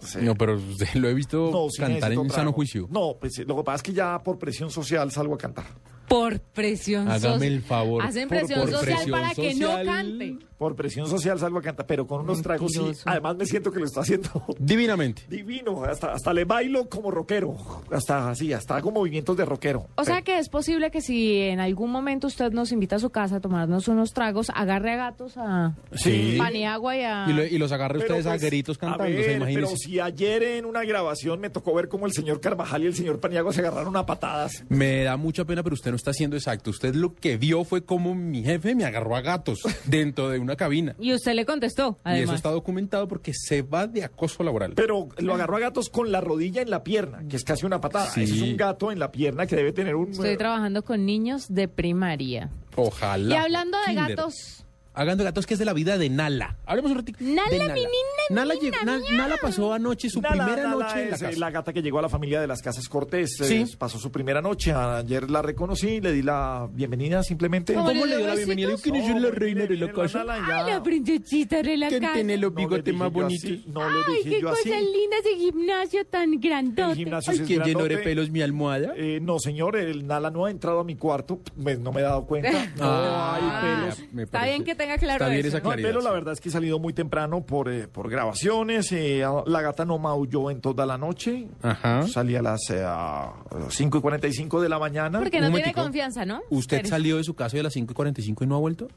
Sí. 0.00 0.18
No, 0.22 0.34
pero 0.34 0.54
usted 0.56 0.86
lo 0.94 1.08
he 1.08 1.14
visto 1.14 1.50
No, 1.52 1.68
sí 1.68 1.82
cantar 1.82 2.10
en 2.12 2.18
trago. 2.20 2.30
sano 2.30 2.52
juicio. 2.52 2.86
No, 2.90 3.16
pues 3.20 3.38
lo 3.46 3.56
que 3.56 3.64
pasa 3.64 3.76
es 3.76 3.82
que 3.82 3.92
ya 3.92 4.18
por 4.22 4.38
presión 4.38 4.70
social 4.70 5.10
salgo 5.10 5.34
a 5.34 5.38
cantar. 5.38 5.66
Por 6.08 6.40
presión 6.40 7.06
social. 7.06 7.32
Hágame 7.32 7.46
el 7.48 7.62
favor. 7.62 8.02
Hacen 8.02 8.28
presión 8.28 8.60
por 8.60 8.70
social 8.70 8.94
presión 8.96 9.10
para 9.10 9.34
que 9.34 9.54
no 9.54 9.68
cante. 9.84 10.38
Por 10.58 10.74
presión 10.74 11.06
social 11.06 11.38
salgo 11.38 11.58
a 11.58 11.62
cantar, 11.62 11.86
pero 11.86 12.06
con 12.06 12.22
unos 12.22 12.42
tragos 12.42 12.72
sí. 12.72 12.80
Además 13.04 13.36
me 13.36 13.46
siento 13.46 13.70
que 13.70 13.78
lo 13.78 13.84
está 13.84 14.00
haciendo 14.00 14.28
Divinamente. 14.58 15.22
divino. 15.28 15.84
Hasta, 15.84 16.12
hasta 16.12 16.32
le 16.34 16.44
bailo 16.44 16.88
como 16.88 17.12
rockero. 17.12 17.54
Hasta 17.92 18.30
así, 18.30 18.52
hasta 18.52 18.76
hago 18.76 18.90
movimientos 18.90 19.36
de 19.36 19.44
rockero. 19.44 19.86
O 19.94 20.04
sea 20.04 20.22
que 20.22 20.38
es 20.38 20.48
posible 20.48 20.90
que 20.90 21.00
si 21.00 21.38
en 21.42 21.60
algún 21.60 21.92
momento 21.92 22.26
usted 22.26 22.50
nos 22.50 22.72
invita 22.72 22.96
a 22.96 22.98
su 22.98 23.10
casa 23.10 23.36
a 23.36 23.40
tomarnos 23.40 23.86
unos 23.86 24.12
tragos, 24.12 24.50
agarre 24.52 24.92
a 24.94 24.96
gatos 24.96 25.34
a 25.36 25.76
Sí. 25.92 26.34
Paniagua 26.38 26.96
y 26.96 27.02
a... 27.02 27.26
Y, 27.28 27.32
lo- 27.34 27.44
y 27.46 27.58
los 27.58 27.70
agarre 27.70 28.00
Pero, 28.00 28.14
ustedes 28.16 28.26
a 28.26 28.30
pues, 28.30 28.42
gritos 28.44 28.78
cantando, 28.78 29.04
a 29.04 29.06
se 29.06 29.12
ver, 29.12 29.36
imagínese. 29.36 29.66
Pero 29.66 29.76
si 29.76 30.00
ayer 30.00 30.42
en 30.42 30.64
una 30.64 30.82
grabación 30.84 31.38
me 31.38 31.50
tocó 31.50 31.72
ver 31.74 31.88
cómo 31.88 32.06
el 32.06 32.12
señor 32.12 32.40
Carvajal 32.40 32.82
y 32.82 32.86
el 32.86 32.94
señor 32.94 33.20
Paniagua 33.20 33.52
se 33.52 33.60
agarraron 33.60 33.96
a 33.96 34.04
patadas. 34.06 34.64
Me 34.68 35.04
da 35.04 35.16
mucha 35.16 35.44
pena, 35.44 35.62
pero 35.62 35.74
usted 35.74 35.90
no 35.92 35.96
está 35.98 36.12
siendo 36.12 36.36
exacto. 36.36 36.70
Usted 36.70 36.94
lo 36.94 37.14
que 37.14 37.36
vio 37.36 37.64
fue 37.64 37.84
como 37.84 38.14
mi 38.14 38.42
jefe 38.42 38.74
me 38.74 38.84
agarró 38.84 39.16
a 39.16 39.20
gatos 39.20 39.58
dentro 39.84 40.30
de 40.30 40.38
una 40.38 40.56
cabina. 40.56 40.94
Y 40.98 41.12
usted 41.12 41.34
le 41.34 41.44
contestó, 41.44 41.98
Y 42.06 42.20
eso 42.20 42.34
está 42.34 42.50
documentado 42.50 43.06
porque 43.08 43.32
se 43.34 43.62
va 43.62 43.86
de 43.86 44.04
acoso 44.04 44.42
laboral. 44.42 44.72
Pero 44.74 45.08
lo 45.18 45.34
agarró 45.34 45.56
a 45.56 45.60
gatos 45.60 45.90
con 45.90 46.10
la 46.10 46.20
rodilla 46.20 46.62
en 46.62 46.70
la 46.70 46.82
pierna, 46.82 47.22
que 47.28 47.36
es 47.36 47.44
casi 47.44 47.66
una 47.66 47.80
patada. 47.80 48.10
Sí. 48.10 48.22
Ese 48.22 48.34
es 48.36 48.42
un 48.42 48.56
gato 48.56 48.90
en 48.90 48.98
la 48.98 49.12
pierna 49.12 49.46
que 49.46 49.56
debe 49.56 49.72
tener 49.72 49.94
un... 49.94 50.10
Estoy 50.10 50.36
trabajando 50.36 50.82
con 50.82 51.04
niños 51.04 51.46
de 51.48 51.68
primaria. 51.68 52.50
Ojalá. 52.76 53.34
Y 53.34 53.38
hablando 53.38 53.76
de 53.78 53.84
Kinder. 53.86 54.16
gatos, 54.16 54.57
Hablando 54.98 55.22
de 55.22 55.28
gatos, 55.30 55.46
que 55.46 55.54
es 55.54 55.58
de 55.60 55.64
la 55.64 55.72
vida 55.72 55.96
de 55.96 56.10
Nala. 56.10 56.56
Hablemos 56.66 56.90
un 56.90 56.96
ratito. 56.98 57.18
Nala, 57.22 57.48
de 57.50 57.58
mi 57.58 57.80
niña, 57.80 57.86
Nala, 58.30 58.54
mi 58.54 58.60
llegó- 58.60 58.78
niña, 58.84 58.98
Na- 58.98 59.16
Nala 59.16 59.36
pasó 59.40 59.72
anoche 59.72 60.10
su 60.10 60.20
Nala, 60.20 60.44
primera 60.44 60.68
Nala 60.70 60.84
noche 60.84 61.02
en 61.04 61.10
la 61.10 61.16
eh, 61.16 61.20
casa. 61.20 61.38
la 61.38 61.50
gata 61.50 61.72
que 61.72 61.82
llegó 61.82 61.98
a 62.00 62.02
la 62.02 62.08
familia 62.08 62.40
de 62.40 62.46
las 62.48 62.60
Casas 62.62 62.88
Cortés. 62.88 63.40
eh, 63.40 63.44
Sí. 63.66 63.76
pasó 63.78 63.98
su 63.98 64.10
primera 64.10 64.42
noche. 64.42 64.72
Ayer 64.72 65.30
la 65.30 65.40
reconocí, 65.40 66.00
le 66.00 66.12
di 66.12 66.22
la 66.22 66.68
bienvenida 66.72 67.22
simplemente. 67.22 67.74
¿Cómo 67.74 67.86
¿Cómo 67.88 68.06
le 68.06 68.16
dio 68.16 68.26
la 68.26 68.34
bienvenida? 68.34 68.70
¿Quién 68.82 68.96
es 68.96 69.08
No, 69.08 69.18
la 69.20 69.30
reina 69.30 69.66
de 69.66 69.76
la 69.76 69.92
casa? 69.92 70.18
Nala 70.24 70.64
¡Ay, 70.66 70.72
la 70.72 70.82
princesita 70.82 71.62
de 71.62 71.76
la 71.76 71.88
¿Quién 71.88 72.00
casa! 72.00 72.14
tiene 72.14 72.36
los 72.36 72.52
No 72.52 72.58
le 72.58 72.64
bigotes 72.66 72.84
dije 72.84 72.96
más 72.98 73.12
bonitos? 73.12 73.66
No 73.68 73.80
le 73.88 73.96
¡Ay, 74.08 74.14
dije 74.16 74.30
qué 74.30 74.40
yo 74.42 74.48
cosas 74.50 74.64
lindas 74.66 75.22
de 75.24 75.36
gimnasio 75.36 76.04
tan 76.06 76.32
El 76.32 76.38
grandote! 76.40 76.94
gimnasio 76.96 77.32
Ay, 77.34 77.38
¿quién 77.46 77.62
llenó 77.62 77.84
de 77.84 77.98
pelos 77.98 78.30
mi 78.30 78.42
almohada? 78.42 78.92
Eh, 78.96 79.20
no, 79.22 79.38
señor, 79.38 79.76
el 79.76 80.06
Nala 80.08 80.30
no 80.30 80.44
ha 80.46 80.50
entrado 80.50 80.80
a 80.80 80.84
mi 80.84 80.96
cuarto. 80.96 81.40
me- 81.56 81.76
no 81.76 81.92
me 81.92 82.00
he 82.00 82.04
dado 82.04 82.26
cuenta. 82.26 82.50
No 82.76 82.84
Ah, 82.84 83.36
hay 83.36 83.92
pelos. 83.94 84.12
me 84.12 84.22
Está 84.24 84.44
bien 84.44 84.64
que 84.64 84.74
tenga 84.88 84.98
claro 84.98 85.24
Está 85.24 85.28
bien 85.28 85.40
eso. 85.46 85.48
esa 85.48 85.58
No, 85.58 85.62
claridad. 85.70 85.88
pelo, 85.90 86.00
la 86.00 86.10
verdad 86.12 86.32
es 86.32 86.40
que 86.40 86.48
he 86.48 86.52
salido 86.52 86.78
muy 86.78 86.92
temprano 86.92 87.42
por, 87.44 87.68
eh, 87.70 87.88
por 87.88 88.08
grabaciones. 88.10 88.90
eh, 88.92 89.22
la 89.46 89.62
gata 89.62 89.84
no 89.84 89.98
maulló 89.98 90.50
en 90.50 90.60
toda 90.60 90.86
la 90.86 90.98
noche. 90.98 91.46
Ajá. 91.62 92.06
Salí 92.08 92.36
a 92.36 92.42
las 92.42 92.60
eh, 92.70 92.82
a 92.84 93.32
5 93.68 93.98
y 93.98 94.00
45 94.00 94.60
de 94.60 94.68
la 94.68 94.78
mañana. 94.78 95.18
Porque 95.18 95.36
Un 95.38 95.42
no 95.44 95.48
tiene 95.48 95.60
momentico. 95.60 95.82
confianza, 95.82 96.24
¿no? 96.24 96.40
¿Usted 96.50 96.78
Pero- 96.78 96.88
salió 96.88 97.16
de 97.18 97.24
su 97.24 97.34
casa 97.34 97.56
de 97.56 97.62
las 97.62 97.72
5 97.72 97.92
y 97.92 97.94
45 97.94 98.44
y 98.44 98.46
no 98.46 98.56
ha 98.56 98.58
vuelto? 98.58 98.88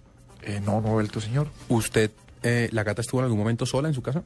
Eh, 0.43 0.59
no, 0.65 0.81
no 0.81 0.87
he 0.89 0.91
vuelto, 0.91 1.21
señor. 1.21 1.47
¿Usted, 1.69 2.11
eh, 2.43 2.69
la 2.71 2.83
gata 2.83 3.01
estuvo 3.01 3.21
en 3.21 3.25
algún 3.25 3.39
momento 3.39 3.65
sola 3.65 3.87
en 3.87 3.93
su 3.93 4.01
casa? 4.01 4.23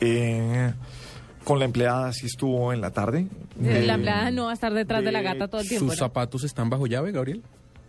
Eh, 0.00 0.72
con 1.44 1.58
la 1.58 1.64
empleada 1.64 2.12
sí 2.12 2.26
estuvo 2.26 2.72
en 2.72 2.80
la 2.80 2.90
tarde. 2.90 3.26
La 3.60 3.94
empleada 3.94 4.30
no 4.30 4.44
va 4.46 4.50
a 4.52 4.54
estar 4.54 4.72
detrás 4.72 5.04
de, 5.04 5.12
la 5.12 5.22
gata 5.22 5.48
todo 5.48 5.60
el 5.60 5.68
tiempo. 5.68 5.86
¿Sus 5.90 5.94
¿no? 6.00 6.06
zapatos 6.06 6.44
están 6.44 6.70
bajo 6.70 6.86
llave, 6.86 7.12
Gabriel? 7.12 7.42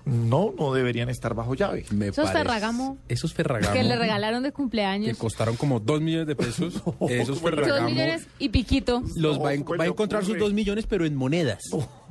No, 0.06 0.54
no 0.58 0.74
deberían 0.74 1.10
estar 1.10 1.34
bajo 1.34 1.54
llave. 1.56 1.86
Me 1.92 2.08
Esos 2.08 2.26
parece- 2.26 2.34
Ferragamo. 2.44 2.98
Esos 3.08 3.34
Ferragamo. 3.34 3.74
Que 3.74 3.84
le 3.84 3.96
regalaron 3.96 4.44
de 4.44 4.50
que 4.50 4.54
cumpleaños. 4.54 5.18
costaron 5.18 5.56
como 5.56 5.80
2 5.80 6.02
millones 6.02 6.28
de 6.28 6.36
pesos. 6.36 6.74
Esos 7.10 7.40
¿cómo 7.40 7.50
le 7.52 7.56
Dos 7.58 7.66
Ferragamo 7.68 7.90
millones 7.90 8.28
y 8.40 8.50
piquito. 8.50 9.02
los 9.16 9.38
No, 9.38 9.44
va, 9.44 9.50
a, 9.50 9.54
en- 9.54 9.64
¿cómo 9.64 9.78
va 9.78 9.84
a 9.84 9.88
le 9.88 9.92
encontrar 9.92 10.26
sus? 10.26 10.38
2 10.38 10.54
millones, 10.54 10.86
pero 10.88 11.06
en 11.06 11.16
monedas. 11.16 11.64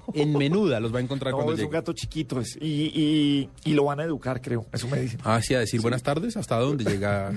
En 0.14 0.36
menuda 0.36 0.80
los 0.80 0.94
va 0.94 0.98
a 0.98 1.02
encontrar 1.02 1.30
No, 1.32 1.38
cuando 1.38 1.52
es 1.54 1.58
un 1.60 1.64
llegue. 1.66 1.74
gato 1.78 1.92
chiquito 1.92 2.40
es, 2.40 2.56
y, 2.60 2.92
y, 2.94 3.48
y 3.64 3.74
lo 3.74 3.84
van 3.84 4.00
a 4.00 4.04
educar, 4.04 4.40
creo. 4.40 4.66
Eso 4.72 4.88
me 4.88 5.00
dicen. 5.00 5.20
Ah, 5.24 5.40
sí, 5.42 5.54
a 5.54 5.60
decir 5.60 5.80
buenas 5.80 6.02
tardes. 6.02 6.36
¿Hasta 6.36 6.56
dónde 6.58 6.84
llega 6.84 7.32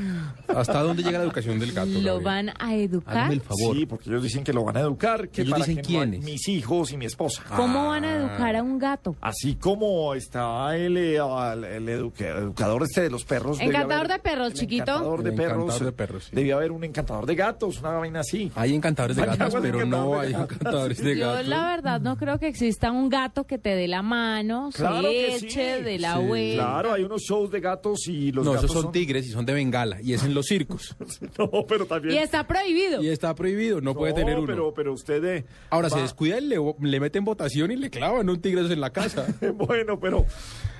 hasta 0.47 0.81
dónde 0.81 1.03
llega 1.03 1.17
la 1.19 1.25
educación 1.25 1.59
del 1.59 1.71
gato? 1.73 1.89
Lo 1.91 2.19
Gabriel? 2.19 2.23
van 2.23 2.49
a 2.59 2.75
educar. 2.75 3.17
Hágame 3.17 3.33
el 3.35 3.41
favor. 3.41 3.75
Sí, 3.75 3.85
porque 3.85 4.09
ellos 4.09 4.23
dicen 4.23 4.43
que 4.43 4.53
lo 4.53 4.63
van 4.63 4.77
a 4.77 4.81
educar. 4.81 5.29
Que 5.29 5.41
Ellos 5.41 5.51
para 5.53 5.65
dicen 5.65 5.83
que 5.83 5.93
no 5.93 5.99
hay- 6.01 6.09
quiénes. 6.09 6.25
mis 6.25 6.47
hijos 6.47 6.91
y 6.91 6.97
mi 6.97 7.05
esposa. 7.05 7.43
¿Cómo 7.55 7.87
van 7.89 8.03
a 8.05 8.15
educar 8.15 8.55
a 8.55 8.63
un 8.63 8.77
gato? 8.79 9.15
Así 9.21 9.55
como 9.55 10.13
está 10.15 10.75
el, 10.75 10.97
eh, 10.97 11.17
el, 11.17 11.63
el 11.63 11.89
educa- 11.89 12.37
educador 12.39 12.83
este 12.83 13.01
de 13.01 13.09
los 13.09 13.23
perros. 13.25 13.59
Encantador 13.59 14.05
haber- 14.05 14.07
de 14.13 14.19
perros, 14.19 14.47
el 14.47 14.53
chiquito. 14.53 14.83
Encantador 14.83 15.23
de 15.23 15.31
perros. 15.31 15.53
encantador 15.63 15.85
de 15.85 15.91
perros, 15.91 16.23
sí. 16.25 16.35
Debía 16.35 16.55
haber 16.55 16.71
un 16.71 16.83
encantador 16.83 17.25
de 17.25 17.35
gatos, 17.35 17.79
una 17.79 17.91
vaina 17.91 18.19
así. 18.21 18.51
Hay 18.55 18.73
encantadores 18.73 19.15
de 19.17 19.25
gatos, 19.25 19.55
pero 19.61 19.85
no 19.85 20.19
hay 20.19 20.33
encantadores 20.33 20.97
de 21.03 21.17
Yo 21.17 21.25
gatos. 21.31 21.47
la 21.47 21.67
verdad 21.67 22.01
no 22.01 22.17
creo 22.17 22.39
que 22.39 22.54
exista 22.55 22.91
un 22.91 23.09
gato 23.09 23.45
que 23.45 23.57
te 23.57 23.75
dé 23.75 23.87
la 23.87 24.01
mano, 24.01 24.69
Claro 24.73 25.07
se 25.07 25.13
que 25.13 25.39
sí. 25.39 25.45
eche 25.47 25.81
de 25.83 25.99
la 25.99 26.13
Sí, 26.13 26.17
abuela. 26.23 26.63
Claro, 26.63 26.93
hay 26.93 27.03
unos 27.03 27.21
shows 27.21 27.51
de 27.51 27.59
gatos 27.59 28.07
y 28.07 28.31
los 28.31 28.45
no, 28.45 28.53
gatos 28.53 28.71
esos 28.71 28.81
son 28.83 28.91
tigres 28.91 29.25
y 29.27 29.29
son 29.31 29.45
de 29.45 29.53
Bengala 29.53 30.01
y 30.01 30.13
es 30.13 30.23
en 30.23 30.33
los 30.33 30.45
circos. 30.45 30.95
No, 31.37 31.49
pero 31.67 31.85
también. 31.85 32.15
Y 32.15 32.17
está 32.19 32.47
prohibido. 32.47 33.03
y 33.03 33.09
está 33.09 33.35
prohibido, 33.35 33.81
no, 33.81 33.93
puede 33.93 34.13
tener 34.13 34.37
uno. 34.37 34.47
Pero, 34.47 34.73
pero 34.73 34.93
usted. 34.93 35.23
eh, 35.25 35.45
Ahora 35.69 35.89
se 35.89 35.97
va- 35.97 36.01
descuida 36.03 36.39
y 36.39 36.45
le, 36.45 36.57
le 36.81 36.99
meten 36.99 37.25
votación 37.25 37.71
y 37.71 37.75
le 37.75 37.89
clavan 37.89 38.29
un 38.29 38.39
tigre 38.41 38.61
en 38.61 38.79
la 38.81 38.89
casa. 38.91 39.25
Bueno, 39.55 39.99
pero 39.99 40.25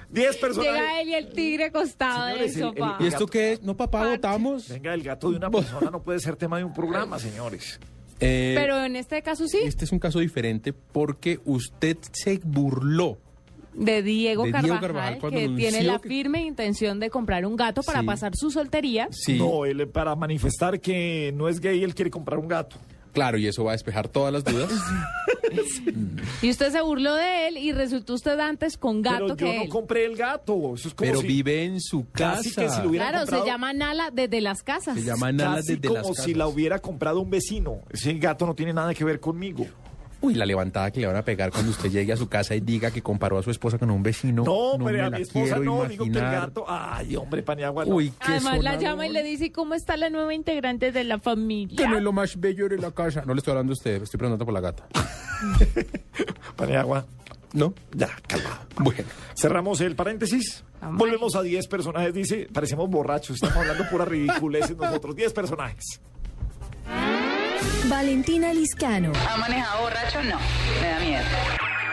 10 0.09 0.37
personas. 0.37 0.71
Llega 0.71 1.01
él 1.01 1.09
y 1.09 1.13
el 1.13 1.29
tigre 1.33 1.65
acostado 1.65 2.27
Señores, 2.27 2.55
el- 2.55 2.61
el- 2.63 2.67
sofá. 2.77 2.97
¿Y 2.99 3.07
esto 3.07 3.25
qué 3.27 3.53
es? 3.53 3.61
No, 3.63 3.75
papá, 3.75 4.07
votamos. 4.07 4.69
Venga, 4.69 4.93
el 4.93 5.03
gato 5.03 5.29
de 5.31 5.37
una 5.37 5.49
persona 5.51 5.89
no 5.91 6.01
puede 6.01 6.19
ser 6.19 6.35
tema 6.35 6.57
de 6.57 6.63
un 6.63 6.73
programa, 6.73 7.19
señores. 7.19 7.79
Eh, 8.19 8.53
Pero 8.57 8.83
en 8.85 8.95
este 8.95 9.21
caso 9.21 9.47
sí. 9.47 9.59
Este 9.63 9.85
es 9.85 9.91
un 9.91 9.99
caso 9.99 10.19
diferente 10.19 10.71
porque 10.73 11.39
usted 11.45 11.97
se 12.11 12.39
burló 12.43 13.17
de 13.73 14.01
Diego 14.01 14.43
De 14.43 14.51
Diego 14.51 14.53
Carvajal, 14.53 14.79
Carvajal, 14.79 15.17
cuando 15.19 15.39
que 15.39 15.49
tiene 15.49 15.83
la 15.83 15.99
que- 15.99 16.07
firme 16.07 16.41
intención 16.45 16.99
de 17.01 17.09
comprar 17.09 17.45
un 17.45 17.57
gato 17.57 17.83
para 17.83 17.99
Sí. 17.99 18.05
pasar 18.05 18.31
su 18.35 18.49
soltería. 18.51 19.09
Sí, 19.11 19.37
No, 19.37 19.65
él 19.65 19.85
para 19.89 20.15
manifestar 20.15 20.79
que 20.79 21.33
no 21.35 21.49
es 21.49 21.59
gay, 21.59 21.83
él 21.83 21.93
quiere 21.93 22.09
comprar 22.09 22.39
un 22.39 22.47
gato. 22.47 22.77
claro, 23.11 23.37
y 23.37 23.47
eso 23.47 23.63
va 23.65 23.71
a 23.71 23.73
despejar 23.73 24.07
todas 24.07 24.31
las 24.33 24.43
dudas. 24.45 24.69
Y 26.41 26.49
usted 26.49 26.71
se 26.71 26.81
burló 26.81 27.15
de 27.15 27.47
él 27.47 27.57
y 27.57 27.71
resultó 27.71 28.13
usted 28.13 28.39
antes 28.39 28.77
con 28.77 29.01
gato 29.01 29.25
Pero 29.25 29.35
que 29.35 29.57
yo 29.57 29.63
no 29.63 29.69
compré 29.69 30.05
el 30.05 30.15
gato. 30.15 30.75
Eso 30.75 30.87
es 30.89 30.93
como 30.93 31.09
Pero 31.09 31.21
si, 31.21 31.27
vive 31.27 31.63
en 31.63 31.81
su 31.81 32.09
casa. 32.11 32.37
Casi 32.37 32.55
que 32.55 32.69
si 32.69 32.81
lo 32.81 32.89
hubiera 32.89 33.09
Claro, 33.09 33.25
se 33.25 33.45
llama 33.45 33.73
Nala 33.73 34.11
desde 34.11 34.41
las 34.41 34.63
casas. 34.63 34.95
Se 34.95 35.03
llama 35.03 35.31
Nala 35.31 35.57
casi 35.57 35.75
desde 35.75 35.87
como 35.87 35.99
las 35.99 36.07
casas. 36.09 36.25
si 36.25 36.33
la 36.33 36.47
hubiera 36.47 36.79
comprado 36.79 37.21
un 37.21 37.29
vecino. 37.29 37.81
Ese 37.89 38.13
gato 38.15 38.45
no 38.45 38.55
tiene 38.55 38.73
nada 38.73 38.93
que 38.93 39.03
ver 39.03 39.19
conmigo. 39.19 39.65
Uy, 40.25 40.35
la 40.35 40.45
levantada 40.45 40.91
que 40.91 40.99
le 40.99 41.07
van 41.07 41.15
a 41.15 41.23
pegar 41.23 41.51
cuando 41.51 41.71
usted 41.71 41.89
llegue 41.91 42.11
a 42.13 42.17
su 42.17 42.27
casa 42.27 42.55
y 42.55 42.59
diga 42.61 42.91
que 42.91 43.01
comparó 43.01 43.37
a 43.37 43.43
su 43.43 43.51
esposa 43.51 43.77
con 43.77 43.91
un 43.91 44.01
vecino. 44.03 44.43
No, 44.43 44.71
pero 44.83 44.97
me 44.97 45.01
a 45.01 45.09
la 45.09 45.17
mi 45.17 45.23
esposa 45.23 45.55
quiero 45.55 45.63
no, 45.63 45.85
digo 45.85 46.03
que 46.03 46.09
el 46.09 46.17
imaginar. 46.17 46.47
gato. 46.47 46.65
Ay, 46.67 47.15
hombre, 47.15 47.43
Paniagua. 47.43 47.85
no. 47.85 47.95
Uy, 47.95 48.09
qué 48.11 48.33
Además 48.33 48.63
la 48.63 48.77
llama 48.77 49.07
y 49.07 49.11
le 49.11 49.23
dice, 49.23 49.51
¿cómo 49.51 49.73
está 49.75 49.97
la 49.97 50.09
nueva 50.09 50.33
integrante 50.33 50.91
de 50.91 51.03
la 51.03 51.19
familia? 51.19 51.77
Que 51.77 51.87
no 51.87 51.97
es 51.97 52.03
lo 52.03 52.11
más 52.11 52.39
bello 52.39 52.67
de 52.69 52.77
la 52.77 52.91
casa. 52.91 53.23
No 53.25 53.33
le 53.33 53.39
estoy 53.39 53.51
hablando 53.51 53.71
a 53.71 53.75
usted, 53.75 54.01
estoy 54.03 54.17
preguntando 54.17 54.45
por 54.45 54.53
la 54.53 54.61
gata. 54.61 54.87
Paniagua. 56.55 57.05
¿No? 57.53 57.73
Ya, 57.93 58.09
calmado. 58.27 58.59
Bueno. 58.79 59.03
Cerramos 59.39 59.79
el 59.81 59.95
paréntesis. 59.95 60.63
Amay. 60.81 60.97
Volvemos 60.99 61.35
a 61.35 61.41
10 61.41 61.67
personajes. 61.67 62.13
Dice, 62.13 62.49
parecemos 62.51 62.89
borrachos. 62.89 63.35
Estamos 63.35 63.55
hablando 63.57 63.89
pura 63.89 64.03
ridiculeces 64.03 64.75
nosotros. 64.75 65.15
10 65.15 65.31
personajes. 65.33 66.01
Valentina 67.85 68.53
Liscano, 68.53 69.11
¿Ha 69.29 69.37
manejado 69.37 69.81
borracho? 69.83 70.23
No, 70.23 70.37
me 70.81 70.89
da 70.89 70.99
miedo. 70.99 71.23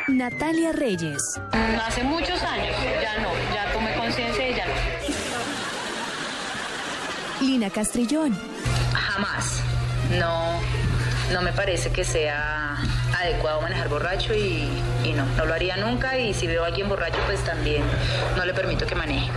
Natalia 0.08 0.72
Reyes, 0.72 1.40
Hace 1.86 2.02
muchos 2.04 2.42
años, 2.42 2.74
ya 3.02 3.18
no, 3.22 3.28
ya 3.54 3.72
tomé 3.72 3.94
conciencia 3.94 4.48
y 4.50 4.54
ya 4.54 4.66
no. 4.66 4.72
Lina 7.46 7.70
Castrillón, 7.70 8.38
Jamás. 8.94 9.60
No, 10.18 10.60
no 11.32 11.42
me 11.42 11.52
parece 11.52 11.90
que 11.90 12.04
sea 12.04 12.76
adecuado 13.18 13.60
manejar 13.62 13.88
borracho 13.88 14.34
y, 14.34 14.68
y 15.04 15.12
no, 15.12 15.24
no 15.36 15.44
lo 15.46 15.54
haría 15.54 15.76
nunca 15.76 16.18
y 16.18 16.34
si 16.34 16.46
veo 16.46 16.64
a 16.64 16.66
alguien 16.68 16.88
borracho 16.88 17.18
pues 17.26 17.42
también 17.44 17.82
no 18.36 18.44
le 18.44 18.52
permito 18.54 18.86
que 18.86 18.94
maneje. 18.94 19.30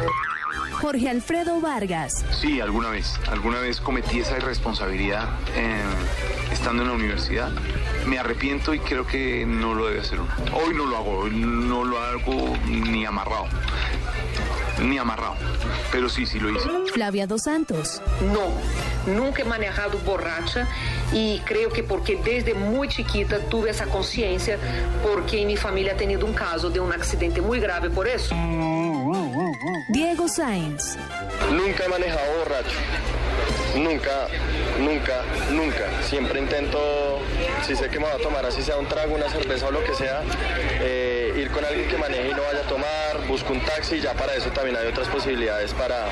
Jorge 0.82 1.10
Alfredo 1.10 1.62
Vargas, 1.62 2.26
Sí, 2.32 2.60
alguna 2.60 2.90
vez. 2.90 3.14
Alguna 3.30 3.60
vez 3.60 3.80
cometí 3.80 4.20
esa 4.20 4.38
irresponsabilidad 4.38 5.30
eh, 5.56 5.82
estando 6.52 6.84
en 6.84 6.90
la 6.90 6.96
universidad. 6.96 7.50
Me 8.06 8.20
arrepiento 8.20 8.74
y 8.74 8.80
creo 8.80 9.08
que 9.08 9.46
no 9.46 9.74
lo 9.74 9.88
debe 9.88 10.02
hacer 10.02 10.20
uno. 10.20 10.32
Hoy 10.54 10.74
no 10.76 10.86
lo 10.86 10.98
hago, 10.98 11.12
hoy 11.20 11.32
no 11.32 11.84
lo 11.86 12.00
hago 12.00 12.58
ni 12.68 13.06
amarrado. 13.06 13.48
Ni 14.82 14.98
amarrado. 14.98 15.36
Pero 15.92 16.10
sí, 16.10 16.26
sí 16.26 16.40
lo 16.40 16.50
hice. 16.50 16.68
Flavia 16.94 17.28
Dos 17.28 17.44
Santos, 17.44 18.02
No, 18.22 19.14
nunca 19.14 19.42
he 19.42 19.46
manejado 19.46 19.98
borracha 20.00 20.68
y 21.14 21.40
creo 21.46 21.70
que 21.70 21.84
porque 21.84 22.18
desde 22.24 22.54
muy 22.54 22.88
chiquita 22.90 23.40
tuve 23.50 23.70
esa 23.70 23.86
conciencia 23.86 24.58
porque 25.04 25.42
en 25.42 25.48
mi 25.48 25.58
familia 25.58 25.94
ha 25.94 25.98
tenido 25.98 26.26
un 26.26 26.34
caso 26.34 26.70
de 26.70 26.80
un 26.80 26.92
accidente 26.92 27.42
muy 27.42 27.60
grave 27.60 27.90
por 27.90 28.08
eso. 28.08 28.36
Diego 29.90 30.28
Sáenz, 30.28 30.98
Nunca 31.52 31.86
he 31.86 31.88
manejado 31.88 32.38
borracho. 32.40 32.78
Nunca, 33.76 34.28
nunca, 34.80 35.22
nunca. 35.52 36.04
Siempre 36.04 36.40
intento, 36.40 37.20
si 37.66 37.76
sé 37.76 37.90
que 37.90 38.00
me 38.00 38.06
voy 38.06 38.20
a 38.20 38.24
tomar, 38.24 38.46
así 38.46 38.62
sea 38.62 38.78
un 38.78 38.88
trago, 38.88 39.16
una 39.16 39.30
cerveza 39.30 39.68
o 39.68 39.72
lo 39.72 39.84
que 39.84 39.94
sea, 39.94 40.22
eh, 40.80 41.34
ir 41.38 41.52
con 41.52 41.64
alguien 41.66 41.88
que 41.90 41.98
maneje 41.98 42.30
y 42.30 42.34
no 42.34 42.42
vaya 42.44 42.60
a 42.62 42.68
tomar, 42.70 43.28
busco 43.28 43.52
un 43.54 43.60
taxi, 43.62 44.00
ya 44.00 44.14
para 44.14 44.34
eso 44.36 44.50
también 44.52 44.76
hay 44.78 44.88
otras 44.88 45.08
posibilidades 45.08 45.74
para, 45.74 46.08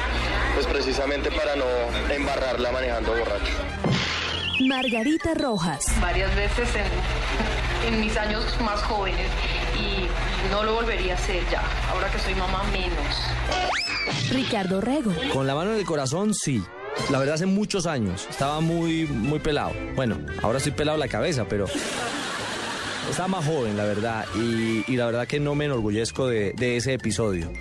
pues 0.54 0.66
precisamente 0.68 1.30
para 1.32 1.56
no 1.56 1.66
embarrarla 2.10 2.72
manejando 2.72 3.12
borracho. 3.16 3.54
Margarita 4.68 5.34
Rojas, 5.34 5.86
Varias 6.00 6.34
veces 6.36 6.70
en, 6.76 7.94
en 7.94 8.02
mis 8.02 8.16
años 8.18 8.46
más 8.62 8.82
jóvenes 8.84 9.28
y 9.78 10.08
no 10.52 10.64
lo 10.64 10.76
volvería 10.76 11.14
a 11.14 11.16
hacer 11.16 11.44
ya, 11.52 11.64
ahora 11.92 12.10
que 12.12 12.20
soy 12.20 12.36
mamá 12.36 12.64
menos. 12.72 14.32
Ricardo 14.32 14.80
Rego, 14.82 15.12
Con 15.32 15.48
la 15.48 15.56
mano 15.56 15.74
en 15.74 15.80
el 15.80 15.86
corazón, 15.86 16.34
sí. 16.34 16.64
La 17.10 17.18
verdad, 17.18 17.36
hace 17.36 17.48
muchos 17.48 17.88
años. 17.88 18.28
Estaba 18.30 18.60
muy, 18.60 19.06
muy 19.08 19.40
pelado. 19.40 19.72
Bueno, 19.96 20.20
ahora 20.44 20.60
estoy 20.60 20.74
pelado 20.74 20.98
la 20.98 21.08
cabeza, 21.08 21.46
pero. 21.50 21.66
Estaba 23.10 23.28
más 23.28 23.46
joven, 23.46 23.78
la 23.78 23.84
verdad. 23.86 24.26
Y, 24.36 24.84
y 24.92 24.96
la 24.96 25.06
verdad 25.06 25.28
que 25.28 25.40
no 25.40 25.54
me 25.54 25.66
enorgullezco 25.66 26.28
de, 26.28 26.54
de 26.54 26.78
ese 26.78 26.94
episodio. 26.94 27.52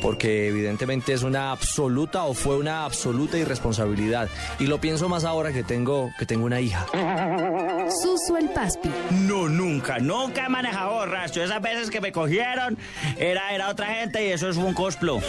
Porque 0.00 0.48
evidentemente 0.48 1.12
es 1.12 1.22
una 1.22 1.50
absoluta 1.52 2.24
o 2.24 2.32
fue 2.34 2.56
una 2.56 2.84
absoluta 2.84 3.36
irresponsabilidad. 3.36 4.28
Y 4.58 4.66
lo 4.66 4.80
pienso 4.80 5.08
más 5.08 5.24
ahora 5.24 5.52
que 5.52 5.62
tengo, 5.64 6.10
que 6.18 6.24
tengo 6.24 6.46
una 6.46 6.60
hija. 6.60 6.86
Suso 8.02 8.38
el 8.38 8.48
Paspi, 8.50 8.90
No, 9.26 9.48
nunca, 9.48 9.98
nunca 9.98 10.46
he 10.46 10.48
manejado 10.48 10.92
borracho. 10.94 11.42
Esas 11.42 11.60
veces 11.60 11.90
que 11.90 12.00
me 12.00 12.10
cogieron 12.10 12.78
era, 13.18 13.52
era 13.54 13.68
otra 13.68 13.86
gente 13.94 14.26
y 14.26 14.30
eso 14.32 14.48
es 14.48 14.56
un 14.56 14.72
cosplo. 14.72 15.20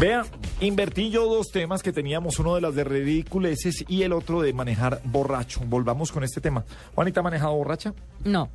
Vea, 0.00 0.24
invertí 0.60 1.10
yo 1.10 1.26
dos 1.26 1.48
temas 1.52 1.82
que 1.82 1.92
teníamos, 1.92 2.38
uno 2.38 2.54
de 2.54 2.60
las 2.60 2.74
de 2.74 2.84
ridiculeces 2.84 3.84
y 3.88 4.02
el 4.02 4.12
otro 4.12 4.40
de 4.42 4.52
manejar 4.52 5.00
borracho. 5.04 5.60
Volvamos 5.66 6.12
con 6.12 6.22
este 6.24 6.40
tema. 6.40 6.64
Juanita, 6.94 7.20
¿ha 7.20 7.22
manejado 7.22 7.54
borracha? 7.54 7.94
No, 8.24 8.48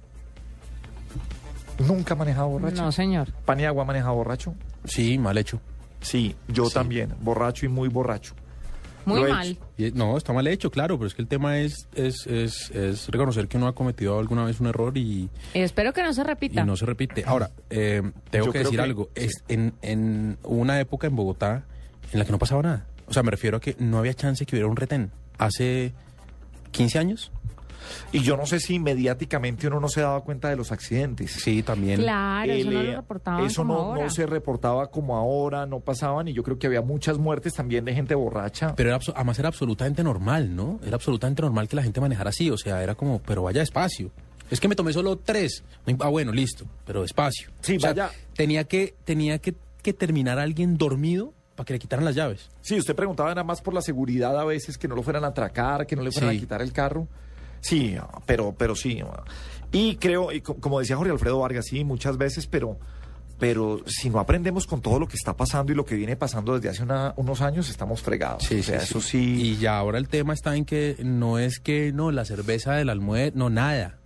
Nunca 1.80 2.14
ha 2.16 2.18
manejado 2.18 2.48
borracha. 2.50 2.82
no, 2.82 2.92
señor. 2.92 3.32
Paniagua 3.46 3.84
ha 3.84 3.86
manejado 3.86 4.16
borracho. 4.16 4.56
Sí, 4.86 5.18
mal 5.20 5.38
hecho. 5.38 5.60
Sí, 6.02 6.36
yo 6.48 6.66
Sí. 6.66 6.74
también, 6.74 7.14
borracho 7.22 7.66
y 7.66 7.70
muy 7.70 7.88
borracho. 7.88 8.34
Muy 9.06 9.22
Lo 9.22 9.30
mal. 9.30 9.48
hecho. 9.48 9.62
Y- 9.78 9.92
no, 9.92 10.18
está 10.18 10.34
mal 10.34 10.48
hecho, 10.48 10.70
claro, 10.72 10.98
pero 10.98 11.08
es 11.08 11.14
que 11.14 11.22
el 11.22 11.28
tema 11.28 11.60
es, 11.60 11.88
es, 11.94 12.26
es, 12.28 12.72
es 12.72 13.08
reconocer 13.10 13.48
que 13.48 13.58
uno 13.58 13.68
ha 13.68 13.76
cometido 13.76 14.18
alguna 14.20 14.44
vez 14.44 14.60
un 14.60 14.68
error 14.68 14.98
y, 14.98 15.30
Espero 15.54 15.94
que 15.94 16.02
no 16.04 16.14
se 16.14 16.22
y 16.22 16.24
repita. 16.26 16.66
no 16.66 16.76
se 16.76 16.86
repite. 16.86 17.24
Ahora, 17.26 17.52
eh, 17.70 18.02
tengo 18.32 18.48
Yo 18.48 18.52
que 18.52 18.60
decir 18.60 18.76
que- 18.78 18.84
algo. 18.84 19.10
Es 19.16 19.44
en, 19.48 19.74
en 19.84 20.38
una 20.44 20.80
época 20.80 21.06
en 21.08 21.16
Bogotá 21.16 21.64
en 22.12 22.20
la 22.20 22.26
que 22.26 22.32
no 22.32 22.40
pasaba 22.40 22.62
nada. 22.62 22.86
O 23.08 23.14
sea, 23.14 23.24
me 23.24 23.32
refiero 23.32 23.58
a 23.58 23.60
que 23.60 23.76
no 23.80 24.00
había 24.00 24.14
chance 24.14 24.46
que 24.46 24.56
hubiera 24.56 24.68
un 24.68 24.76
retén. 24.76 25.12
Hace 25.38 25.94
15 26.72 27.00
años. 27.00 27.32
Y 28.12 28.20
yo 28.20 28.36
no 28.36 28.46
sé 28.46 28.60
si 28.60 28.80
mediáticamente 28.80 29.68
uno 29.68 29.80
no 29.80 29.88
se 29.88 30.02
daba 30.02 30.22
cuenta 30.22 30.50
de 30.50 30.56
los 30.56 30.72
accidentes. 30.72 31.32
Sí, 31.32 31.64
también. 31.64 32.02
Claro, 32.02 32.52
eso 32.52 32.72
no 32.72 32.84
lo 32.84 32.90
eh, 32.92 32.96
reportaban 32.96 33.46
eso 33.46 33.62
como 33.62 33.74
no, 33.74 33.80
ahora. 33.80 34.04
no 34.04 34.10
se 34.10 34.26
reportaba 34.26 34.88
como 34.88 35.16
ahora, 35.16 35.66
no 35.66 35.80
pasaban 35.80 36.28
y 36.28 36.34
yo 36.34 36.44
creo 36.44 36.60
que 36.60 36.68
había 36.68 36.82
muchas 36.82 37.18
muertes 37.18 37.54
también 37.54 37.86
de 37.86 37.94
gente 37.94 38.16
borracha. 38.16 38.76
Pero 38.76 38.90
era, 38.90 39.00
además 39.16 39.40
era 39.40 39.48
absolutamente 39.48 40.04
normal, 40.04 40.56
¿no? 40.56 40.80
Era 40.86 40.96
absolutamente 40.96 41.42
normal 41.42 41.68
que 41.68 41.76
la 41.76 41.84
gente 41.84 42.02
manejara 42.02 42.30
así. 42.30 42.50
O 42.50 42.58
sea, 42.58 42.84
era 42.84 42.96
como, 42.96 43.20
pero 43.20 43.44
vaya 43.44 43.62
despacio. 43.62 44.12
Es 44.50 44.60
que 44.60 44.68
me 44.68 44.76
tomé 44.76 44.94
solo 44.94 45.18
tres. 45.18 45.64
Ah, 46.00 46.10
bueno, 46.10 46.32
listo, 46.32 46.66
pero 46.86 47.02
despacio. 47.02 47.50
Sí, 47.62 47.78
O 47.78 47.80
sea, 47.80 47.92
vaya. 47.92 48.12
Tenía 48.34 48.64
que, 48.64 48.96
tenía 49.04 49.40
que, 49.40 49.56
que 49.82 49.94
terminar 49.94 50.40
alguien 50.40 50.78
dormido 50.78 51.34
para 51.58 51.66
que 51.66 51.74
le 51.74 51.80
quitaran 51.80 52.06
las 52.06 52.16
llaves. 52.16 52.50
Sí, 52.62 52.78
usted 52.80 52.96
preguntaba 52.96 53.28
nada 53.30 53.44
más 53.44 53.62
por 53.62 53.74
la 53.74 53.82
seguridad 53.82 54.40
a 54.40 54.46
veces, 54.46 54.78
que 54.78 54.88
no 54.88 54.96
lo 54.96 55.04
fueran 55.04 55.26
a 55.26 55.28
atracar, 55.28 55.86
que 55.86 55.98
no 55.98 56.04
le 56.04 56.12
fueran 56.12 56.32
Sí. 56.32 56.38
a 56.38 56.40
quitar 56.40 56.62
el 56.62 56.72
carro. 56.72 57.08
Sí, 57.60 57.98
pero, 58.26 58.56
pero 58.58 58.76
sí. 58.76 59.02
Y 59.74 59.96
creo, 59.98 60.32
y 60.32 60.40
co- 60.40 60.56
como 60.56 60.80
decía 60.80 60.96
Jorge 60.96 61.12
Alfredo 61.12 61.40
Vargas, 61.40 61.66
sí, 61.68 61.84
muchas 61.84 62.18
veces, 62.18 62.48
pero, 62.48 62.78
pero 63.40 63.82
si 63.86 64.10
no 64.10 64.20
aprendemos 64.20 64.66
con 64.68 64.82
todo 64.82 65.00
lo 65.00 65.08
que 65.08 65.16
está 65.16 65.36
pasando 65.36 65.72
y 65.72 65.76
lo 65.76 65.84
que 65.86 65.96
viene 65.96 66.16
pasando 66.16 66.54
desde 66.56 66.70
hace 66.70 66.84
una- 66.84 67.14
unos 67.18 67.42
años, 67.42 67.70
estamos 67.70 68.02
fregados. 68.02 68.50
o 68.50 68.64
sea, 68.64 68.78
eso 68.78 69.02
sí. 69.02 69.42
Y 69.42 69.58
ya 69.58 69.78
ahora 69.78 69.98
el 69.98 70.08
tema 70.08 70.34
está 70.34 70.56
en 70.56 70.64
que 70.66 70.96
no 71.04 71.38
es 71.40 71.60
que, 71.60 71.92
no, 71.92 72.12
la 72.12 72.24
cerveza 72.26 72.74
del 72.76 72.90
almuerzo, 72.90 73.38
no, 73.38 73.50
nada. 73.50 73.98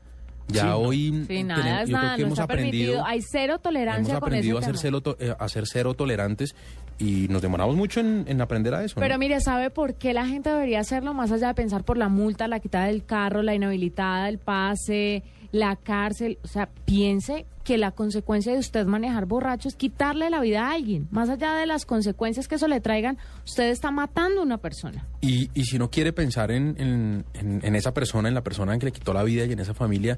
Ya 0.48 0.62
Sí, 0.64 0.68
no. 0.68 0.78
hoy 0.80 1.26
Sí, 1.30 1.44
nada 1.44 1.84
es 1.84 1.90
yo 1.90 1.96
creo 1.96 2.02
nada, 2.04 2.16
que 2.18 2.22
no 2.24 2.28
hemos 2.28 2.40
aprendido, 2.40 2.72
permitido. 2.72 3.06
Hay 3.06 3.22
cero 3.22 3.54
hemos 3.54 3.62
tolerancia 3.62 4.04
con 4.20 4.34
ese 4.34 4.38
aprendido 4.40 4.58
a 4.58 4.62
ser, 4.64 4.78
cero 4.78 5.02
to- 5.02 5.18
eh, 5.20 5.36
a 5.38 5.48
ser 5.50 5.64
cero 5.68 5.94
tolerantes 5.94 6.56
y 7.02 7.28
nos 7.30 7.42
demoramos 7.42 7.76
mucho 7.76 8.00
en, 8.00 8.26
en 8.28 8.40
aprender 8.42 8.74
a 8.76 8.84
eso. 8.84 8.96
¿no? 9.00 9.02
Pero 9.02 9.18
mire, 9.18 9.42
¿sabe 9.42 9.70
por 9.72 9.96
qué 9.96 10.14
la 10.14 10.26
gente 10.28 10.50
debería 10.50 10.80
hacerlo? 10.82 11.14
Más 11.14 11.32
allá 11.32 11.48
de 11.48 11.54
pensar 11.56 11.84
por 11.84 11.98
la 11.98 12.10
multa, 12.10 12.48
la 12.48 12.60
quitada 12.60 12.86
del 12.86 13.04
carro, 13.04 13.42
la 13.42 13.56
inhabilitada, 13.56 14.30
el 14.30 14.38
pase, 14.38 15.24
la 15.52 15.76
cárcel. 15.76 16.38
O 16.44 16.48
sea, 16.48 16.70
piense 16.86 17.46
que 17.64 17.78
la 17.78 17.92
consecuencia 17.92 18.52
de 18.54 18.60
usted 18.60 18.86
manejar 18.86 19.26
borracho 19.26 19.68
es 19.68 19.76
quitarle 19.76 20.30
la 20.30 20.40
vida 20.42 20.68
a 20.68 20.74
alguien. 20.74 21.08
Más 21.12 21.30
allá 21.30 21.54
de 21.56 21.66
las 21.66 21.86
consecuencias 21.86 22.48
que 22.48 22.56
eso 22.56 22.68
le 22.68 22.82
traigan, 22.82 23.18
usted 23.46 23.70
está 23.70 23.92
matando 23.92 24.42
a 24.42 24.44
una 24.44 24.58
persona. 24.58 25.06
Y, 25.22 25.50
y 25.54 25.66
si 25.66 25.78
no 25.80 25.90
quiere 25.90 26.14
pensar 26.14 26.52
en, 26.52 26.76
en- 26.80 27.26
en- 27.34 27.62
en 27.64 27.76
esa 27.76 27.94
persona, 27.94 28.30
en 28.30 28.36
la 28.36 28.42
persona 28.44 28.74
en 28.74 28.80
que 28.80 28.88
le 28.88 28.92
quitó 28.92 29.14
la 29.14 29.24
vida 29.24 29.46
y 29.46 29.52
en 29.52 29.60
esa 29.60 29.74
familia, 29.74 30.18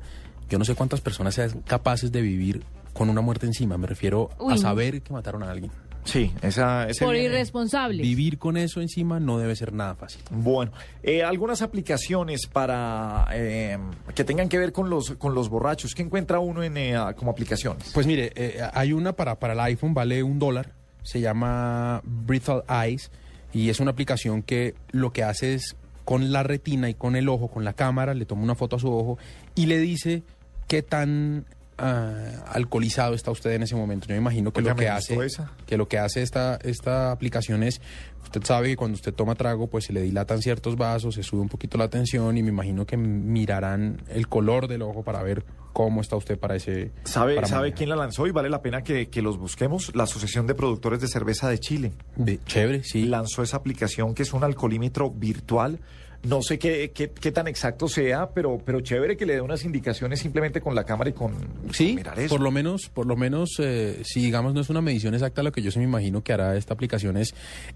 yo 0.50 0.58
no 0.60 0.66
sé 0.66 0.76
cuántas 0.76 1.02
personas 1.02 1.36
sean 1.36 1.62
capaces 1.66 2.12
de 2.12 2.22
vivir 2.22 2.64
con 2.94 3.10
una 3.10 3.22
muerte 3.22 3.46
encima. 3.46 3.78
Me 3.78 3.88
refiero 3.88 4.30
Uy, 4.40 4.54
a 4.54 4.56
no. 4.56 4.62
saber 4.62 5.02
que 5.02 5.12
mataron 5.14 5.44
a 5.44 5.50
alguien. 5.52 5.72
Sí, 6.06 6.34
esa... 6.42 6.88
ese 6.88 7.06
Por 7.06 7.16
irresponsables. 7.16 8.02
Vivir 8.02 8.38
con 8.38 8.58
eso 8.58 8.82
encima 8.82 9.20
no 9.20 9.38
debe 9.38 9.56
ser 9.56 9.74
nada 9.74 9.96
fácil. 9.96 10.22
Bueno, 10.32 10.72
eh, 11.02 11.24
algunas 11.24 11.62
aplicaciones 11.62 12.48
para 12.48 13.28
eh, 13.32 13.78
que 14.14 14.24
tengan 14.24 14.50
que 14.50 14.58
ver 14.58 14.72
con 14.72 14.90
los 14.90 15.12
con 15.12 15.34
los 15.34 15.50
borrachos. 15.50 15.94
¿Qué 15.96 16.02
encuentra 16.02 16.40
uno 16.40 16.64
en 16.64 16.78
eh, 16.78 16.96
como 17.16 17.32
aplicaciones? 17.32 17.92
Pues 17.94 18.06
mire, 18.06 18.32
eh, 18.36 18.62
hay 18.74 18.94
una 18.94 19.14
para, 19.14 19.40
para 19.40 19.54
el 19.54 19.60
iPhone, 19.62 19.94
vale 19.94 20.24
un 20.24 20.40
dólar, 20.40 20.74
se 21.04 21.22
llama 21.22 22.02
Breathal 22.04 22.64
Eyes 22.68 23.12
y 23.54 23.70
es 23.70 23.80
una 23.80 23.92
aplicación 23.92 24.42
que 24.42 24.76
lo 24.92 25.14
que 25.14 25.24
hace 25.24 25.54
es 25.54 25.76
con 26.06 26.32
la 26.32 26.44
retina 26.44 26.90
y 26.90 26.96
con 26.96 27.16
el 27.16 27.30
ojo, 27.30 27.48
con 27.48 27.64
la 27.64 27.74
cámara, 27.74 28.14
le 28.14 28.26
toma 28.26 28.44
una 28.44 28.56
foto 28.56 28.76
a 28.76 28.80
su 28.80 28.92
ojo 28.92 29.18
y 29.56 29.68
le 29.68 29.78
dice 29.78 30.24
qué 30.68 30.82
tan 30.82 31.46
ah, 31.78 32.44
alcoholizado 32.48 33.14
está 33.16 33.32
usted 33.32 33.52
en 33.52 33.64
ese 33.64 33.76
momento. 33.76 34.08
Yo 34.08 34.14
me 34.16 34.20
imagino 34.22 34.52
que 34.54 34.62
lo 34.62 34.76
que 34.76 34.90
hace 34.90 35.16
esa. 35.26 35.52
que 35.66 35.78
lo 35.78 35.88
que 35.88 35.98
hace 35.98 36.22
esta 36.22 36.58
esta 36.64 37.12
aplicación 37.12 37.64
es 37.64 37.82
usted 38.24 38.44
sabe 38.44 38.70
que 38.70 38.76
cuando 38.76 38.96
usted 38.96 39.14
toma 39.14 39.36
trago 39.36 39.68
pues 39.68 39.86
se 39.86 39.94
le 39.94 40.02
dilatan 40.02 40.42
ciertos 40.42 40.76
vasos, 40.78 41.16
se 41.16 41.24
sube 41.24 41.42
un 41.42 41.50
poquito 41.50 41.78
la 41.78 41.90
tensión 41.90 42.38
y 42.38 42.44
me 42.44 42.50
imagino 42.50 42.86
que 42.86 42.98
mirarán 42.98 44.02
el 44.10 44.28
color 44.28 44.68
del 44.68 44.82
ojo 44.82 45.04
para 45.04 45.22
ver 45.24 45.44
cómo 45.74 46.02
está 46.02 46.16
usted 46.16 46.38
para 46.38 46.56
ese 46.56 46.92
¿Sabe, 47.04 47.36
para 47.36 47.48
¿sabe 47.48 47.62
manejar. 47.62 47.78
quién 47.78 47.90
la 47.90 47.96
lanzó? 47.96 48.28
Y 48.28 48.32
vale 48.32 48.50
la 48.50 48.62
pena 48.62 48.84
que, 48.84 49.10
que 49.10 49.22
los 49.24 49.38
busquemos. 49.38 49.92
La 49.96 50.04
Asociación 50.04 50.46
de 50.46 50.54
Productores 50.54 51.02
de 51.02 51.08
Cerveza 51.08 51.50
de 51.50 51.58
Chile. 51.60 51.94
De- 52.16 52.40
chévere, 52.46 52.84
sí. 52.84 53.06
Lanzó 53.06 53.42
esa 53.42 53.58
aplicación 53.58 54.14
que 54.14 54.22
es 54.22 54.34
un 54.34 54.44
alcoholímetro 54.44 55.10
virtual. 55.10 55.80
No 56.24 56.42
sé 56.42 56.58
qué, 56.58 56.92
qué, 56.94 57.10
qué 57.12 57.32
tan 57.34 57.48
exacto 57.48 57.88
sea, 57.90 58.30
pero, 58.30 58.58
pero 58.64 58.80
chévere 58.80 59.18
que 59.18 59.26
le 59.26 59.34
dé 59.36 59.42
unas 59.42 59.66
indicaciones 59.66 60.20
simplemente 60.22 60.62
con 60.62 60.74
la 60.74 60.86
cámara 60.86 61.10
y 61.10 61.14
con 61.14 61.36
Sí, 61.72 61.96
mirar 61.96 62.18
eso. 62.18 62.30
por 62.34 62.42
lo 62.42 62.50
menos, 62.50 62.90
por 62.94 63.06
lo 63.06 63.18
menos, 63.18 63.50
eh, 63.60 64.00
si 64.06 64.22
digamos 64.22 64.54
no 64.54 64.62
es 64.62 64.70
una 64.70 64.82
medición 64.82 65.14
exacta, 65.14 65.44
lo 65.44 65.52
que 65.52 65.62
yo 65.62 65.70
se 65.70 65.80
me 65.80 65.86
imagino 65.86 66.24
que 66.24 66.32
hará 66.32 66.56
esta 66.56 66.74
aplicación 66.74 67.18
es, 67.18 67.34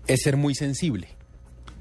es 0.07 0.21
ser 0.21 0.37
muy 0.37 0.55
sensible. 0.55 1.09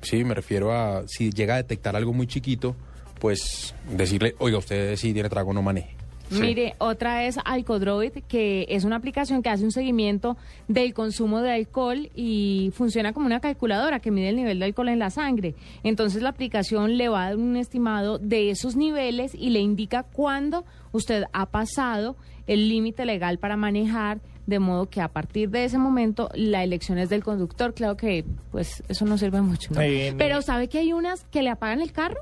Sí, 0.03 0.25
me 0.25 0.35
refiero 0.35 0.73
a 0.73 1.05
si 1.07 1.31
llega 1.31 1.55
a 1.55 1.59
detectar 1.59 1.95
algo 1.95 2.13
muy 2.13 2.27
chiquito, 2.27 2.75
pues 3.21 3.75
decirle, 3.91 4.35
oiga, 4.39 4.59
usted 4.59 4.97
si 4.97 5.13
tiene 5.13 5.29
trago 5.29 5.53
no 5.53 5.63
maneje. 5.63 5.97
Mire, 6.31 6.75
otra 6.79 7.25
es 7.25 7.39
Alcodroid, 7.45 8.13
que 8.29 8.67
es 8.69 8.85
una 8.85 8.97
aplicación 8.97 9.43
que 9.43 9.49
hace 9.49 9.65
un 9.65 9.71
seguimiento 9.71 10.37
del 10.69 10.93
consumo 10.93 11.41
de 11.41 11.53
alcohol 11.53 12.11
y 12.15 12.73
funciona 12.75 13.13
como 13.13 13.27
una 13.27 13.41
calculadora 13.41 14.01
que 14.01 14.11
mide 14.11 14.31
el 14.31 14.37
nivel 14.37 14.59
de 14.59 14.65
alcohol 14.65 14.89
en 14.89 14.99
la 14.99 15.11
sangre. 15.11 15.55
Entonces 15.83 16.23
la 16.23 16.31
aplicación 16.31 16.97
le 16.97 17.09
va 17.09 17.23
a 17.23 17.29
dar 17.31 17.37
un 17.37 17.57
estimado 17.57 18.19
de 18.19 18.51
esos 18.51 18.77
niveles 18.77 19.35
y 19.35 19.51
le 19.51 19.61
indica 19.61 20.03
cuándo 20.03 20.65
usted 20.93 21.25
ha 21.33 21.47
pasado 21.47 22.17
el 22.47 22.69
límite 22.69 23.05
legal 23.07 23.39
para 23.39 23.57
manejar, 23.57 24.21
de 24.47 24.59
modo 24.59 24.89
que 24.89 25.01
a 25.01 25.09
partir 25.09 25.51
de 25.51 25.65
ese 25.65 25.79
momento 25.79 26.29
la 26.35 26.63
elección 26.63 26.99
es 26.99 27.09
del 27.09 27.25
conductor. 27.25 27.75
Claro 27.75 27.97
que 27.97 28.25
pues 28.51 28.83
eso 28.89 29.05
no 29.05 29.19
sirve 29.19 29.43
mucho. 29.43 29.71
Pero 29.75 30.43
¿sabe 30.43 30.69
que 30.69 30.79
hay 30.79 30.93
unas 30.93 31.25
que 31.25 31.43
le 31.43 31.51
apagan 31.51 31.81
el 31.81 31.93
carro? 31.93 32.21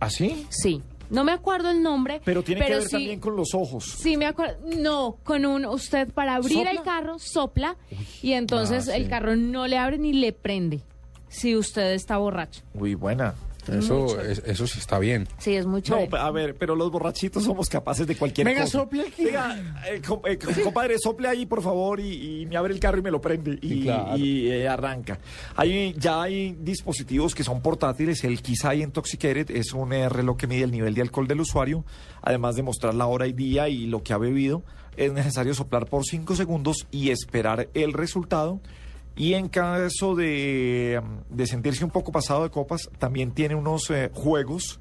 ¿Ah, 0.00 0.10
sí? 0.10 0.46
Sí. 0.48 0.82
No 1.10 1.24
me 1.24 1.32
acuerdo 1.32 1.70
el 1.70 1.82
nombre. 1.82 2.20
Pero 2.24 2.42
tiene 2.42 2.64
que 2.66 2.72
ver 2.74 2.82
sí- 2.84 2.90
también 2.90 3.20
con 3.20 3.34
los 3.36 3.54
ojos. 3.54 3.84
Sí, 3.98 4.16
me 4.16 4.26
acuerdo. 4.26 4.56
No, 4.76 5.16
con 5.24 5.46
un 5.46 5.64
usted 5.66 6.08
para 6.12 6.34
abrir 6.36 6.58
¿Sopla? 6.58 6.70
el 6.70 6.82
carro 6.82 7.18
sopla 7.18 7.76
y 8.22 8.32
entonces 8.32 8.88
Ah, 8.88 8.96
el 8.96 9.08
carro 9.08 9.34
no 9.36 9.66
le 9.66 9.78
abre 9.78 9.98
ni 9.98 10.12
le 10.12 10.32
prende 10.32 10.80
si 11.28 11.56
usted 11.56 11.92
está 11.94 12.16
borracho. 12.18 12.62
Uy, 12.74 12.94
buena. 12.94 13.34
Eso, 13.72 14.20
es- 14.20 14.42
eso 14.46 14.66
sí 14.66 14.78
está 14.78 14.98
bien. 14.98 15.26
Sí, 15.38 15.54
es 15.54 15.66
muy 15.66 15.82
No, 15.88 16.16
a 16.18 16.30
ver, 16.30 16.56
pero 16.56 16.74
los 16.74 16.90
borrachitos 16.90 17.44
somos 17.44 17.68
capaces 17.68 18.06
de 18.06 18.16
cualquier 18.16 18.46
Venga, 18.46 18.62
cosa. 18.62 18.78
sople 18.80 19.02
aquí. 19.08 19.24
Venga, 19.24 19.80
eh, 19.90 20.00
com- 20.06 20.20
eh, 20.24 20.38
com- 20.38 20.54
compadre, 20.64 20.98
sople 20.98 21.28
ahí, 21.28 21.46
por 21.46 21.62
favor, 21.62 22.00
y, 22.00 22.42
y 22.42 22.46
me 22.46 22.56
abre 22.56 22.72
el 22.74 22.80
carro 22.80 22.98
y 22.98 23.02
me 23.02 23.10
lo 23.10 23.20
prende. 23.20 23.58
Y, 23.62 23.68
Sí, 23.68 23.82
claro. 23.82 24.16
y, 24.16 24.48
eh, 24.50 24.68
arranca. 24.68 25.18
Hay, 25.56 25.94
ya 25.98 26.22
hay 26.22 26.56
dispositivos 26.60 27.34
que 27.34 27.44
son 27.44 27.60
portátiles. 27.62 28.24
El 28.24 28.40
Kisai 28.42 28.82
Intoxicated 28.82 29.50
es 29.50 29.72
un 29.72 29.92
eh, 29.92 30.08
reloj 30.08 30.36
que 30.36 30.46
mide 30.46 30.64
el 30.64 30.70
nivel 30.70 30.94
de 30.94 31.02
alcohol 31.02 31.26
del 31.28 31.40
usuario, 31.40 31.84
además 32.22 32.56
de 32.56 32.62
mostrar 32.62 32.94
la 32.94 33.06
hora 33.06 33.26
y 33.26 33.32
día 33.32 33.68
y 33.68 33.86
lo 33.86 34.02
que 34.02 34.12
ha 34.12 34.18
bebido. 34.18 34.62
Es 34.96 35.12
necesario 35.12 35.54
soplar 35.54 35.86
por 35.86 36.04
5 36.04 36.34
segundos 36.34 36.86
y 36.90 37.10
esperar 37.10 37.68
el 37.74 37.92
resultado. 37.92 38.60
Y 39.18 39.34
en 39.34 39.48
caso 39.48 40.14
de, 40.14 41.02
de 41.28 41.46
sentirse 41.48 41.84
un 41.84 41.90
poco 41.90 42.12
pasado 42.12 42.44
de 42.44 42.50
copas, 42.50 42.88
también 42.98 43.32
tiene 43.32 43.56
unos 43.56 43.90
eh, 43.90 44.10
juegos. 44.14 44.78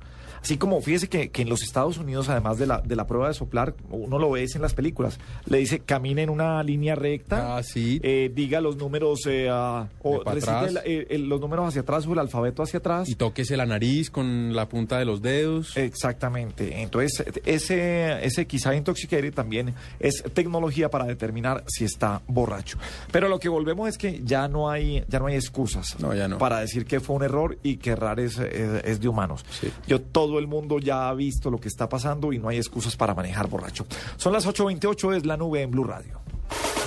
Así 0.48 0.58
como, 0.58 0.80
fíjese 0.80 1.10
que, 1.10 1.30
que 1.30 1.42
en 1.42 1.50
los 1.50 1.62
Estados 1.62 1.98
Unidos, 1.98 2.30
además 2.30 2.58
de 2.58 2.68
la, 2.68 2.80
de 2.80 2.96
la 2.96 3.06
prueba 3.06 3.28
de 3.28 3.34
soplar, 3.34 3.76
uno 3.90 4.18
lo 4.18 4.32
ve 4.32 4.46
en 4.56 4.62
las 4.62 4.74
películas. 4.74 5.20
Le 5.46 5.58
dice, 5.58 5.80
camine 5.80 6.22
en 6.24 6.30
una 6.30 6.64
línea 6.64 6.96
recta, 6.96 7.58
Ah, 7.58 7.64
sí. 7.64 8.00
eh, 8.02 8.32
diga 8.34 8.62
los 8.62 8.78
números, 8.78 9.26
eh, 9.28 9.50
ah, 9.52 9.90
o 10.04 10.22
el- 10.32 10.80
eh, 10.86 11.08
el- 11.10 11.28
los 11.28 11.42
números 11.42 11.68
hacia 11.68 11.82
atrás 11.82 12.08
o 12.08 12.14
el 12.14 12.20
alfabeto 12.20 12.64
hacia 12.64 12.80
atrás. 12.80 13.10
Y 13.10 13.16
tóquese 13.16 13.58
la 13.58 13.66
nariz 13.66 14.10
con 14.10 14.56
la 14.56 14.70
punta 14.70 14.98
de 14.98 15.04
los 15.04 15.22
dedos. 15.22 15.76
Exactamente. 15.76 16.82
Entonces, 16.82 17.26
ese, 17.44 18.26
ese 18.26 18.48
quizá 18.48 18.74
intoxicated 18.74 19.34
también 19.34 19.74
es 20.00 20.24
tecnología 20.34 20.90
para 20.90 21.04
determinar 21.04 21.66
si 21.68 21.84
está 21.84 22.22
borracho. 22.28 22.78
Pero 23.12 23.28
lo 23.28 23.38
que 23.40 23.50
volvemos 23.50 23.90
es 23.90 23.98
que 23.98 24.22
ya 24.24 24.48
no 24.48 24.70
hay, 24.70 25.04
ya 25.10 25.20
no 25.20 25.26
hay 25.28 25.36
excusas 25.36 26.00
No, 26.00 26.14
ya 26.16 26.30
no. 26.30 26.38
para 26.38 26.60
decir 26.62 26.86
que 26.86 27.02
fue 27.02 27.18
un 27.18 27.24
error 27.24 27.58
y 27.64 27.76
que 27.78 27.90
errar 27.90 28.22
es, 28.22 28.38
es- 28.38 28.84
es 28.86 29.02
de 29.02 29.10
humanos. 29.10 29.44
Sí. 29.60 29.70
Yo, 29.88 30.00
todo 30.00 30.37
el 30.40 30.48
mundo 30.48 30.80
ya 30.80 31.10
ha 31.10 31.14
visto 31.14 31.50
lo 31.50 31.60
que 31.60 31.68
está 31.68 31.88
pasando 31.90 32.34
y 32.34 32.40
no 32.40 32.50
hay 32.50 32.58
excusas 32.58 32.96
para 32.96 33.14
manejar 33.14 33.48
borracho. 33.48 33.86
Son 34.18 34.34
las 34.34 34.48
8.28, 34.48 35.16
es 35.18 35.26
la 35.26 35.38
nube 35.38 35.62
en 35.62 35.72
Blue 35.72 35.84
Radio. 35.84 36.22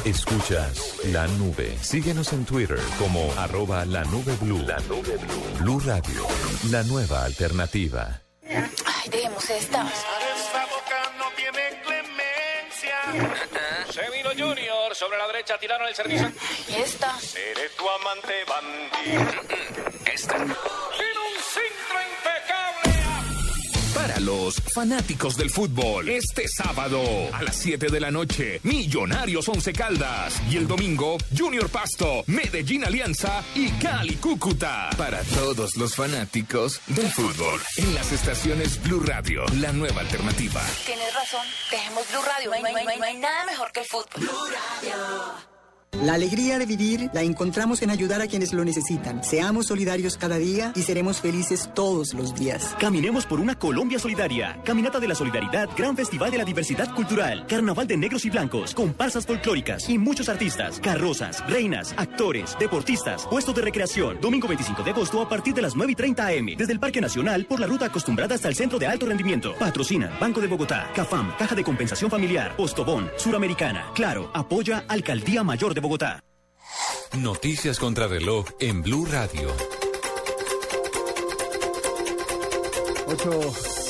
Escuchas 0.05 0.97
la 1.13 1.27
nube. 1.27 1.77
Síguenos 1.83 2.33
en 2.33 2.47
Twitter 2.47 2.79
como 2.99 3.31
arroba 3.37 3.85
la 3.85 4.03
nube 4.05 4.35
blue. 4.41 4.63
La 4.67 4.79
nube 4.89 5.17
blue. 5.19 5.59
Blue 5.61 5.81
Radio, 5.81 6.27
la 6.71 6.83
nueva 6.85 7.25
alternativa. 7.25 8.23
Ay, 8.49 9.11
dejemos 9.11 9.51
esta. 9.51 9.87
Esta 9.87 10.67
boca 10.67 11.13
no 11.19 11.27
tiene 11.37 11.83
clemencia. 11.85 12.97
Se 13.91 14.11
vino 14.11 14.31
Junior, 14.31 14.95
sobre 14.95 15.19
la 15.19 15.27
derecha 15.27 15.59
tiraron 15.59 15.87
el 15.87 15.95
servicio. 15.95 16.33
¿Y 16.69 16.75
esta? 16.81 17.19
Seré 17.21 17.69
tu 17.77 17.85
amante 17.89 18.33
bandido. 18.49 19.43
Esta. 20.11 20.35
Tiene 20.37 20.49
un 20.49 21.37
centro 21.43 21.90
impecable. 21.90 21.90
Para 21.90 21.90
los 24.21 24.57
fanáticos 24.75 25.37
del 25.37 25.51
fútbol, 25.51 26.09
este 26.09 26.47
sábado 26.49 27.01
a 27.33 27.43
las 27.43 27.57
7 27.57 27.89
de 27.89 28.01
la 28.01 28.11
noche, 28.11 28.61
Millonarios 28.63 29.49
Once 29.49 29.73
Caldas. 29.73 30.41
Y 30.51 30.57
el 30.57 30.67
domingo, 30.69 31.17
Junior 31.37 31.69
Pasto, 31.69 32.23
Medellín 32.27 32.85
Alianza 32.85 33.43
y 33.55 33.69
Cali 33.73 34.17
Cúcuta. 34.17 34.91
Para 34.97 35.23
todos 35.23 35.77
los 35.77 35.95
fanáticos 35.95 36.81
del 36.89 37.09
fútbol, 37.11 37.61
en 37.77 37.95
las 37.95 38.13
estaciones 38.13 38.83
Blue 38.83 39.01
Radio, 39.01 39.45
la 39.61 39.73
nueva 39.73 40.01
alternativa. 40.03 40.63
Tienes 40.87 41.13
razón. 41.15 41.47
Dejemos 41.71 42.05
Blue 42.11 42.23
Radio. 42.23 42.51
No 42.51 42.57
hay, 42.57 42.63
no 42.63 42.69
hay- 42.69 42.85
no 42.85 42.91
hay- 42.91 42.99
no 42.99 43.05
hay 43.05 43.17
nada 43.19 43.45
mejor 43.47 43.73
que 43.73 43.81
el 43.81 43.87
fútbol. 43.87 44.29
La 46.03 46.15
alegría 46.15 46.59
de 46.59 46.65
vivir 46.65 47.11
la 47.13 47.23
encontramos 47.23 47.83
en 47.83 47.91
ayudar 47.91 48.23
a 48.23 48.27
quienes 48.27 48.55
lo 48.55 48.65
necesitan. 48.65 49.23
Seamos 49.23 49.67
solidarios 49.67 50.17
cada 50.17 50.39
día 50.39 50.73
y 50.75 50.81
seremos 50.81 51.21
felices 51.21 51.69
todos 51.75 52.15
los 52.15 52.35
días. 52.35 52.75
Caminemos 52.79 53.27
por 53.27 53.39
una 53.39 53.59
Colombia 53.59 53.99
solidaria. 53.99 54.59
Caminata 54.65 54.99
de 54.99 55.09
la 55.09 55.15
Solidaridad, 55.15 55.69
Gran 55.77 55.97
Festival 55.97 56.31
de 56.31 56.39
la 56.39 56.45
Diversidad 56.47 56.95
Cultural, 56.95 57.47
Carnaval 57.47 57.87
de 57.87 57.99
Negros 57.99 58.25
y 58.25 58.31
Blancos, 58.31 58.75
comparsas 58.75 59.27
folclóricas 59.27 59.91
y 59.91 59.99
muchos 59.99 60.31
artistas, 60.31 60.81
carrozas, 60.81 61.47
reinas, 61.47 61.93
actores, 61.99 62.57
deportistas, 62.59 63.27
puestos 63.27 63.55
de 63.55 63.61
recreación. 63.61 64.19
Domingo 64.23 64.49
25 64.49 64.83
de 64.83 64.93
agosto 64.93 65.21
a 65.21 65.29
partir 65.29 65.53
de 65.53 65.63
las 65.63 65.77
9 65.77 65.93
y 65.93 65.97
30 65.97 66.27
am. 66.29 66.47
Desde 66.57 66.73
el 66.73 66.81
Parque 66.81 67.03
Nacional 67.03 67.45
por 67.45 67.61
la 67.61 67.67
ruta 67.67 67.85
acostumbrada 67.87 68.37
hasta 68.37 68.49
el 68.49 68.55
Centro 68.55 68.79
de 68.79 68.87
Alto 68.87 69.05
Rendimiento. 69.05 69.55
Patrocinan 69.57 70.19
Banco 70.19 70.41
de 70.41 70.47
Bogotá, 70.47 70.91
CAFAM, 70.95 71.37
Caja 71.37 71.55
de 71.55 71.63
Compensación 71.63 72.11
Familiar, 72.11 72.57
Postobón, 72.57 73.11
Suramericana. 73.19 73.91
Claro, 73.95 74.31
apoya 74.33 74.85
Alcaldía 74.89 75.45
Mayor 75.45 75.75
de 75.75 75.80
Bogotá. 75.81 76.25
Noticias 77.19 77.79
contra 77.79 78.07
reloj 78.07 78.47
en 78.61 78.83
Blue 78.83 79.07
Radio. 79.07 79.49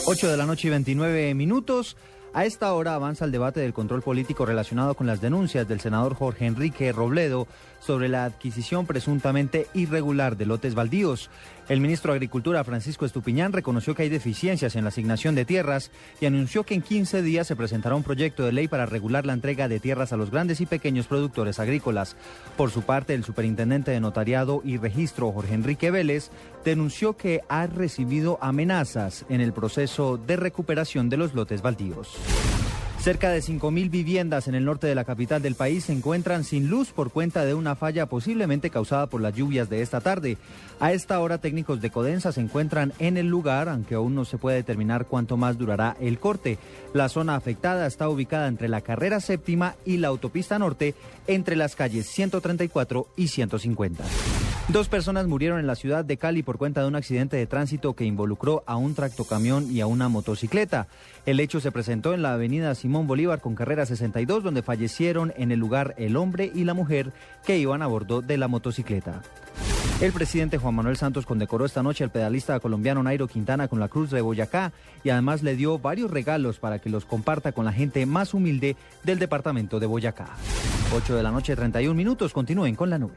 8, 0.06 0.28
de 0.28 0.36
la 0.36 0.46
noche 0.46 0.68
y 0.68 0.70
29 0.70 1.34
minutos. 1.34 1.96
A 2.32 2.46
esta 2.46 2.72
hora 2.72 2.94
avanza 2.94 3.24
el 3.24 3.32
debate 3.32 3.60
del 3.60 3.74
control 3.74 4.02
político 4.02 4.46
relacionado 4.46 4.94
con 4.94 5.06
las 5.06 5.20
denuncias 5.20 5.68
del 5.68 5.80
senador 5.80 6.14
Jorge 6.14 6.46
Enrique 6.46 6.92
Robledo 6.92 7.46
sobre 7.80 8.08
la 8.08 8.24
adquisición 8.24 8.86
presuntamente 8.86 9.66
irregular 9.74 10.36
de 10.36 10.46
lotes 10.46 10.74
baldíos. 10.74 11.30
El 11.68 11.80
ministro 11.80 12.12
de 12.12 12.16
Agricultura, 12.16 12.64
Francisco 12.64 13.06
Estupiñán, 13.06 13.52
reconoció 13.52 13.94
que 13.94 14.02
hay 14.02 14.08
deficiencias 14.08 14.74
en 14.74 14.84
la 14.84 14.88
asignación 14.88 15.34
de 15.34 15.44
tierras 15.44 15.90
y 16.20 16.26
anunció 16.26 16.64
que 16.64 16.74
en 16.74 16.82
15 16.82 17.22
días 17.22 17.46
se 17.46 17.56
presentará 17.56 17.94
un 17.94 18.02
proyecto 18.02 18.44
de 18.44 18.52
ley 18.52 18.68
para 18.68 18.86
regular 18.86 19.24
la 19.24 19.32
entrega 19.32 19.68
de 19.68 19.80
tierras 19.80 20.12
a 20.12 20.16
los 20.16 20.30
grandes 20.30 20.60
y 20.60 20.66
pequeños 20.66 21.06
productores 21.06 21.60
agrícolas. 21.60 22.16
Por 22.56 22.70
su 22.70 22.82
parte, 22.82 23.14
el 23.14 23.24
superintendente 23.24 23.92
de 23.92 24.00
Notariado 24.00 24.62
y 24.64 24.78
Registro, 24.78 25.30
Jorge 25.32 25.54
Enrique 25.54 25.90
Vélez, 25.90 26.30
denunció 26.64 27.16
que 27.16 27.42
ha 27.48 27.66
recibido 27.66 28.38
amenazas 28.42 29.24
en 29.28 29.40
el 29.40 29.52
proceso 29.52 30.16
de 30.18 30.36
recuperación 30.36 31.08
de 31.08 31.16
los 31.16 31.34
lotes 31.34 31.62
baldíos. 31.62 32.16
Cerca 33.02 33.30
de 33.30 33.40
5.000 33.40 33.88
viviendas 33.88 34.46
en 34.46 34.54
el 34.54 34.66
norte 34.66 34.86
de 34.86 34.94
la 34.94 35.06
capital 35.06 35.40
del 35.40 35.54
país 35.54 35.84
se 35.84 35.92
encuentran 35.94 36.44
sin 36.44 36.68
luz 36.68 36.92
por 36.92 37.10
cuenta 37.10 37.46
de 37.46 37.54
una 37.54 37.74
falla 37.74 38.04
posiblemente 38.04 38.68
causada 38.68 39.06
por 39.06 39.22
las 39.22 39.34
lluvias 39.34 39.70
de 39.70 39.80
esta 39.80 40.02
tarde. 40.02 40.36
A 40.80 40.92
esta 40.92 41.18
hora 41.18 41.38
técnicos 41.38 41.80
de 41.80 41.88
Codensa 41.88 42.30
se 42.30 42.42
encuentran 42.42 42.92
en 42.98 43.16
el 43.16 43.26
lugar, 43.26 43.70
aunque 43.70 43.94
aún 43.94 44.14
no 44.14 44.26
se 44.26 44.36
puede 44.36 44.58
determinar 44.58 45.06
cuánto 45.06 45.38
más 45.38 45.56
durará 45.56 45.96
el 45.98 46.18
corte. 46.18 46.58
La 46.92 47.08
zona 47.08 47.36
afectada 47.36 47.86
está 47.86 48.06
ubicada 48.10 48.48
entre 48.48 48.68
la 48.68 48.82
carrera 48.82 49.20
séptima 49.20 49.76
y 49.86 49.96
la 49.96 50.08
autopista 50.08 50.58
norte, 50.58 50.94
entre 51.26 51.56
las 51.56 51.76
calles 51.76 52.06
134 52.06 53.06
y 53.16 53.28
150. 53.28 54.04
Dos 54.72 54.88
personas 54.88 55.26
murieron 55.26 55.58
en 55.58 55.66
la 55.66 55.74
ciudad 55.74 56.04
de 56.04 56.16
Cali 56.16 56.44
por 56.44 56.56
cuenta 56.56 56.80
de 56.80 56.86
un 56.86 56.94
accidente 56.94 57.36
de 57.36 57.48
tránsito 57.48 57.94
que 57.94 58.04
involucró 58.04 58.62
a 58.66 58.76
un 58.76 58.94
tractocamión 58.94 59.68
y 59.68 59.80
a 59.80 59.88
una 59.88 60.08
motocicleta. 60.08 60.86
El 61.26 61.40
hecho 61.40 61.58
se 61.58 61.72
presentó 61.72 62.14
en 62.14 62.22
la 62.22 62.34
avenida 62.34 62.76
Simón 62.76 63.08
Bolívar 63.08 63.40
con 63.40 63.56
carrera 63.56 63.84
62, 63.84 64.44
donde 64.44 64.62
fallecieron 64.62 65.32
en 65.36 65.50
el 65.50 65.58
lugar 65.58 65.96
el 65.98 66.16
hombre 66.16 66.52
y 66.54 66.62
la 66.62 66.74
mujer 66.74 67.12
que 67.44 67.58
iban 67.58 67.82
a 67.82 67.88
bordo 67.88 68.22
de 68.22 68.38
la 68.38 68.46
motocicleta. 68.46 69.22
El 70.00 70.12
presidente 70.12 70.58
Juan 70.58 70.76
Manuel 70.76 70.96
Santos 70.96 71.26
condecoró 71.26 71.64
esta 71.64 71.82
noche 71.82 72.04
al 72.04 72.10
pedalista 72.10 72.60
colombiano 72.60 73.02
Nairo 73.02 73.26
Quintana 73.26 73.66
con 73.66 73.80
la 73.80 73.88
Cruz 73.88 74.10
de 74.10 74.20
Boyacá 74.20 74.72
y 75.02 75.10
además 75.10 75.42
le 75.42 75.56
dio 75.56 75.80
varios 75.80 76.12
regalos 76.12 76.60
para 76.60 76.78
que 76.78 76.90
los 76.90 77.06
comparta 77.06 77.50
con 77.50 77.64
la 77.64 77.72
gente 77.72 78.06
más 78.06 78.34
humilde 78.34 78.76
del 79.02 79.18
departamento 79.18 79.80
de 79.80 79.86
Boyacá. 79.86 80.28
8 80.94 81.16
de 81.16 81.22
la 81.24 81.32
noche, 81.32 81.56
31 81.56 81.92
minutos. 81.92 82.32
Continúen 82.32 82.76
con 82.76 82.88
la 82.88 82.98
nube. 83.00 83.16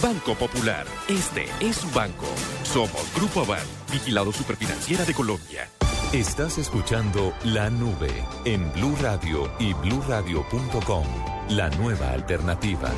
Banco 0.00 0.34
Popular, 0.34 0.86
este 1.08 1.46
es 1.60 1.76
su 1.76 1.90
banco. 1.90 2.26
Somos 2.62 3.12
Grupo 3.14 3.40
Aval, 3.40 3.62
vigilado 3.90 4.32
superfinanciera 4.32 5.04
de 5.04 5.14
Colombia. 5.14 5.68
Estás 6.12 6.58
escuchando 6.58 7.32
La 7.44 7.70
Nube 7.70 8.24
en 8.44 8.72
Blue 8.72 8.96
Radio 9.00 9.50
y 9.58 9.72
bluradio.com. 9.74 11.06
La 11.48 11.70
nueva 11.70 12.10
alternativa. 12.10 12.90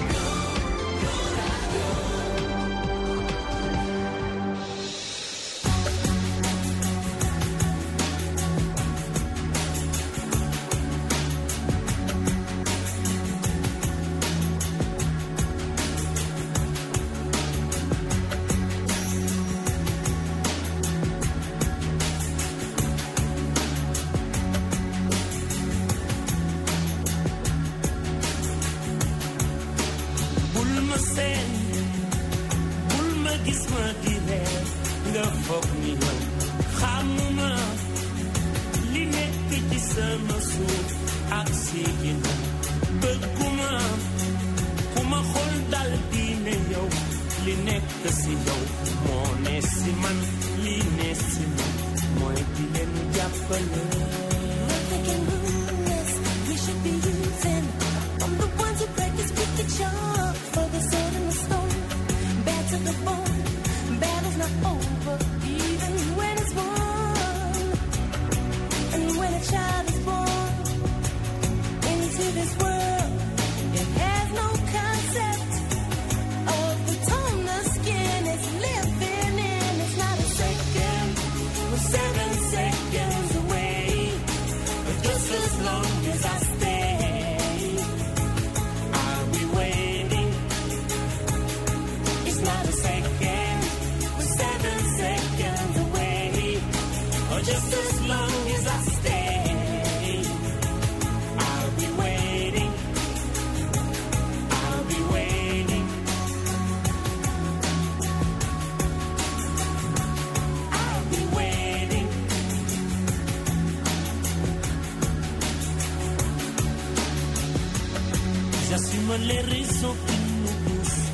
J'assume 118.75 119.15
les 119.29 119.39
raisons 119.39 119.95
qui 120.05 120.19
nous 120.43 120.57
poussent 120.65 121.11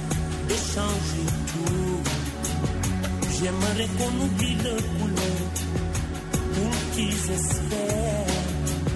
de 0.49 0.57
changer 0.73 1.27
tout. 1.51 2.01
J'aimerais 3.37 3.89
qu'on 3.99 4.25
oublie 4.25 4.57
le 4.65 4.77
couleur 4.97 5.43
pour 6.55 6.73
qu'ils 6.95 7.33
espèrent. 7.39 8.41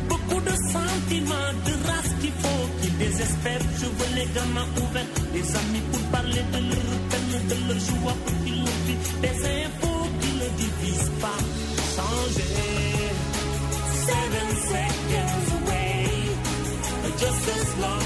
Beaucoup 0.09 0.41
de 0.41 0.55
sentiments, 0.73 1.53
de 1.67 1.75
race 1.89 2.13
qu'il 2.23 2.33
faut 2.43 2.67
qu'ils 2.81 2.97
désespèrent. 2.97 3.67
Je 3.81 3.85
veux 3.85 4.15
les 4.17 4.29
gamins 4.33 4.69
ouverts, 4.83 5.13
des 5.35 5.57
amis 5.61 5.85
pour 5.93 6.01
parler 6.17 6.45
de 6.55 6.61
leur 6.71 6.99
peine, 7.11 7.47
de 7.51 7.69
leur 7.69 7.81
joie 7.81 8.17
pour 8.25 8.45
qu'ils 8.45 8.65
le. 8.65 8.95
Des 9.21 9.39
infos 9.61 10.09
qui 10.21 10.31
ne 10.41 10.49
divisent 10.63 11.13
pas. 11.21 11.41
Changer. 11.97 12.49
Seven 14.09 14.49
seconds 14.73 15.49
away. 15.53 15.95
Just 17.19 17.49
as 17.57 17.81
long 17.83 18.04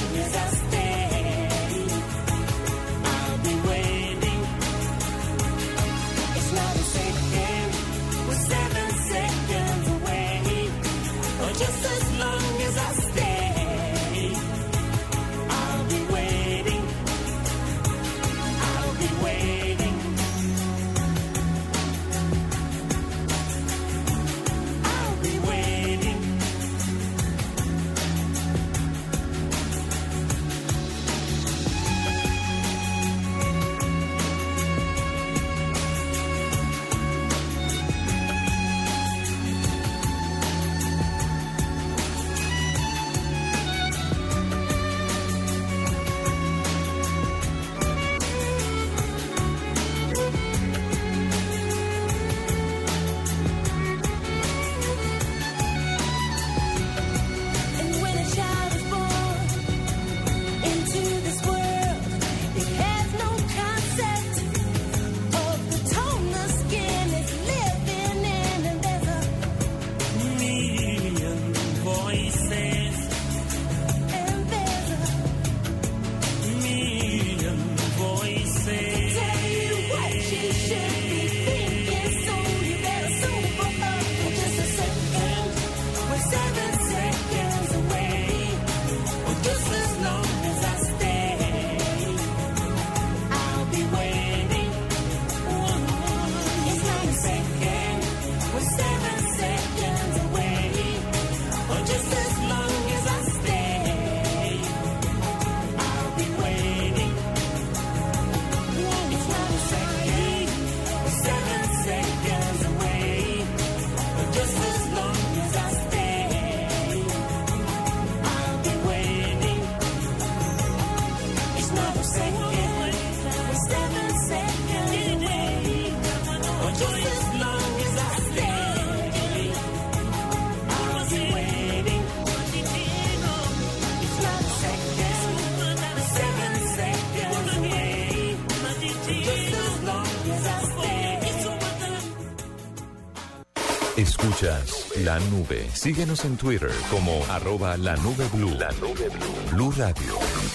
Síguenos 145.79 146.25
en 146.25 146.37
Twitter 146.37 146.73
como 146.91 147.25
arroba 147.31 147.77
la 147.77 147.95
nube 147.99 148.27
blue. 148.35 148.51
La 148.59 148.73
nube 148.73 149.09
blue. 149.09 149.53
Blue 149.53 149.73
Radio, 149.77 150.13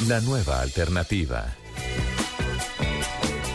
la 0.09 0.19
nueva 0.19 0.59
alternativa. 0.59 1.45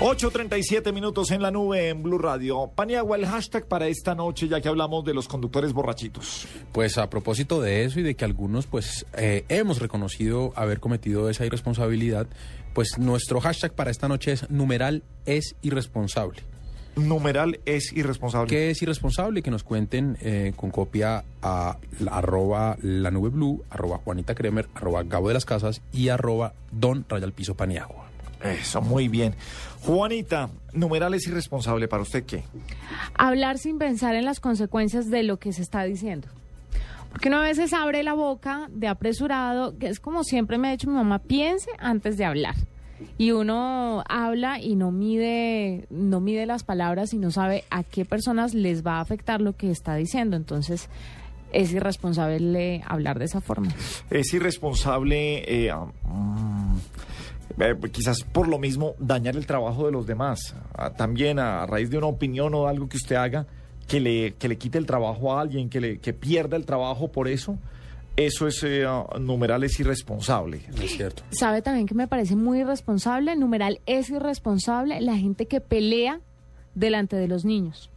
8.37 0.00 0.94
minutos 0.94 1.30
en 1.30 1.42
la 1.42 1.50
nube 1.50 1.90
en 1.90 2.02
Blue 2.02 2.16
Radio. 2.16 2.72
Paniagua, 2.74 3.18
el 3.18 3.26
hashtag 3.26 3.66
para 3.66 3.86
esta 3.86 4.14
noche, 4.14 4.48
ya 4.48 4.62
que 4.62 4.68
hablamos 4.68 5.04
de 5.04 5.12
los 5.12 5.28
conductores 5.28 5.74
borrachitos. 5.74 6.48
Pues 6.72 6.96
a 6.96 7.10
propósito 7.10 7.60
de 7.60 7.84
eso 7.84 8.00
y 8.00 8.02
de 8.02 8.14
que 8.16 8.24
algunos 8.24 8.66
pues 8.66 9.04
eh, 9.12 9.44
hemos 9.50 9.78
reconocido 9.78 10.54
haber 10.56 10.80
cometido 10.80 11.28
esa 11.28 11.44
irresponsabilidad, 11.44 12.28
pues 12.72 12.96
nuestro 12.98 13.40
hashtag 13.40 13.74
para 13.74 13.90
esta 13.90 14.08
noche 14.08 14.32
es 14.32 14.48
numeral 14.48 15.02
es 15.26 15.54
irresponsable. 15.60 16.40
Numeral 16.98 17.60
es 17.64 17.92
irresponsable. 17.92 18.48
¿Qué 18.48 18.70
es 18.70 18.82
irresponsable? 18.82 19.42
Que 19.42 19.50
nos 19.50 19.62
cuenten 19.62 20.16
eh, 20.20 20.52
con 20.56 20.70
copia 20.70 21.24
a 21.42 21.76
la- 22.00 22.12
arroba 22.12 22.76
la 22.82 23.10
nube 23.10 23.30
blue, 23.30 23.64
arroba 23.70 23.98
Juanita 23.98 24.34
Kremer, 24.34 24.68
arroba 24.74 25.02
Gabo 25.04 25.28
de 25.28 25.34
las 25.34 25.44
Casas 25.44 25.80
y 25.92 26.08
arroba 26.08 26.52
Don 26.72 27.04
Rayal 27.08 27.32
Piso 27.32 27.54
Paniagua. 27.54 28.06
Eso, 28.42 28.80
muy 28.80 29.08
bien. 29.08 29.34
Juanita, 29.82 30.48
numeral 30.72 31.14
es 31.14 31.26
irresponsable. 31.26 31.88
¿Para 31.88 32.02
usted 32.02 32.24
qué? 32.24 32.44
Hablar 33.14 33.58
sin 33.58 33.78
pensar 33.78 34.14
en 34.14 34.24
las 34.24 34.38
consecuencias 34.40 35.10
de 35.10 35.22
lo 35.24 35.38
que 35.38 35.52
se 35.52 35.62
está 35.62 35.82
diciendo. 35.84 36.28
Porque 37.10 37.28
uno 37.28 37.38
a 37.38 37.42
veces 37.44 37.72
abre 37.72 38.02
la 38.02 38.12
boca 38.12 38.68
de 38.70 38.86
apresurado, 38.86 39.76
que 39.78 39.88
es 39.88 39.98
como 39.98 40.24
siempre 40.24 40.58
me 40.58 40.68
ha 40.68 40.72
dicho 40.72 40.88
mi 40.88 40.94
mamá, 40.94 41.18
piense 41.20 41.70
antes 41.78 42.16
de 42.18 42.24
hablar. 42.26 42.54
Y 43.16 43.32
uno 43.32 44.02
habla 44.08 44.60
y 44.60 44.74
no 44.76 44.90
mide, 44.90 45.86
no 45.90 46.20
mide 46.20 46.46
las 46.46 46.64
palabras 46.64 47.12
y 47.14 47.18
no 47.18 47.30
sabe 47.30 47.64
a 47.70 47.82
qué 47.82 48.04
personas 48.04 48.54
les 48.54 48.86
va 48.86 48.98
a 48.98 49.00
afectar 49.00 49.40
lo 49.40 49.56
que 49.56 49.70
está 49.70 49.94
diciendo. 49.96 50.36
Entonces, 50.36 50.88
es 51.52 51.72
irresponsable 51.72 52.82
hablar 52.86 53.18
de 53.18 53.24
esa 53.26 53.40
forma. 53.40 53.68
Es 54.10 54.32
irresponsable, 54.34 55.66
eh, 55.66 55.72
mm, 56.04 56.76
eh, 57.60 57.74
quizás 57.90 58.22
por 58.22 58.48
lo 58.48 58.58
mismo, 58.58 58.94
dañar 58.98 59.36
el 59.36 59.46
trabajo 59.46 59.86
de 59.86 59.92
los 59.92 60.06
demás. 60.06 60.54
Ah, 60.74 60.90
También 60.90 61.38
a 61.38 61.66
raíz 61.66 61.90
de 61.90 61.98
una 61.98 62.06
opinión 62.06 62.54
o 62.54 62.66
algo 62.66 62.88
que 62.88 62.96
usted 62.96 63.16
haga, 63.16 63.46
que 63.86 64.00
le, 64.00 64.34
que 64.34 64.48
le 64.48 64.58
quite 64.58 64.78
el 64.78 64.86
trabajo 64.86 65.32
a 65.36 65.40
alguien, 65.40 65.70
que, 65.70 65.80
le, 65.80 65.98
que 65.98 66.12
pierda 66.12 66.56
el 66.56 66.66
trabajo 66.66 67.08
por 67.08 67.26
eso, 67.28 67.58
eso 68.18 68.48
es, 68.48 68.64
eh, 68.64 68.84
numeral, 69.20 69.62
es 69.62 69.78
irresponsable. 69.78 70.62
Es 70.82 70.96
cierto. 70.96 71.22
¿Sabe 71.30 71.62
también 71.62 71.86
que 71.86 71.94
me 71.94 72.08
parece 72.08 72.34
muy 72.34 72.60
irresponsable? 72.60 73.36
Numeral 73.36 73.80
es 73.86 74.10
irresponsable 74.10 75.00
la 75.00 75.16
gente 75.16 75.46
que 75.46 75.60
pelea 75.60 76.20
delante 76.74 77.14
de 77.14 77.28
los 77.28 77.44
niños. 77.44 77.90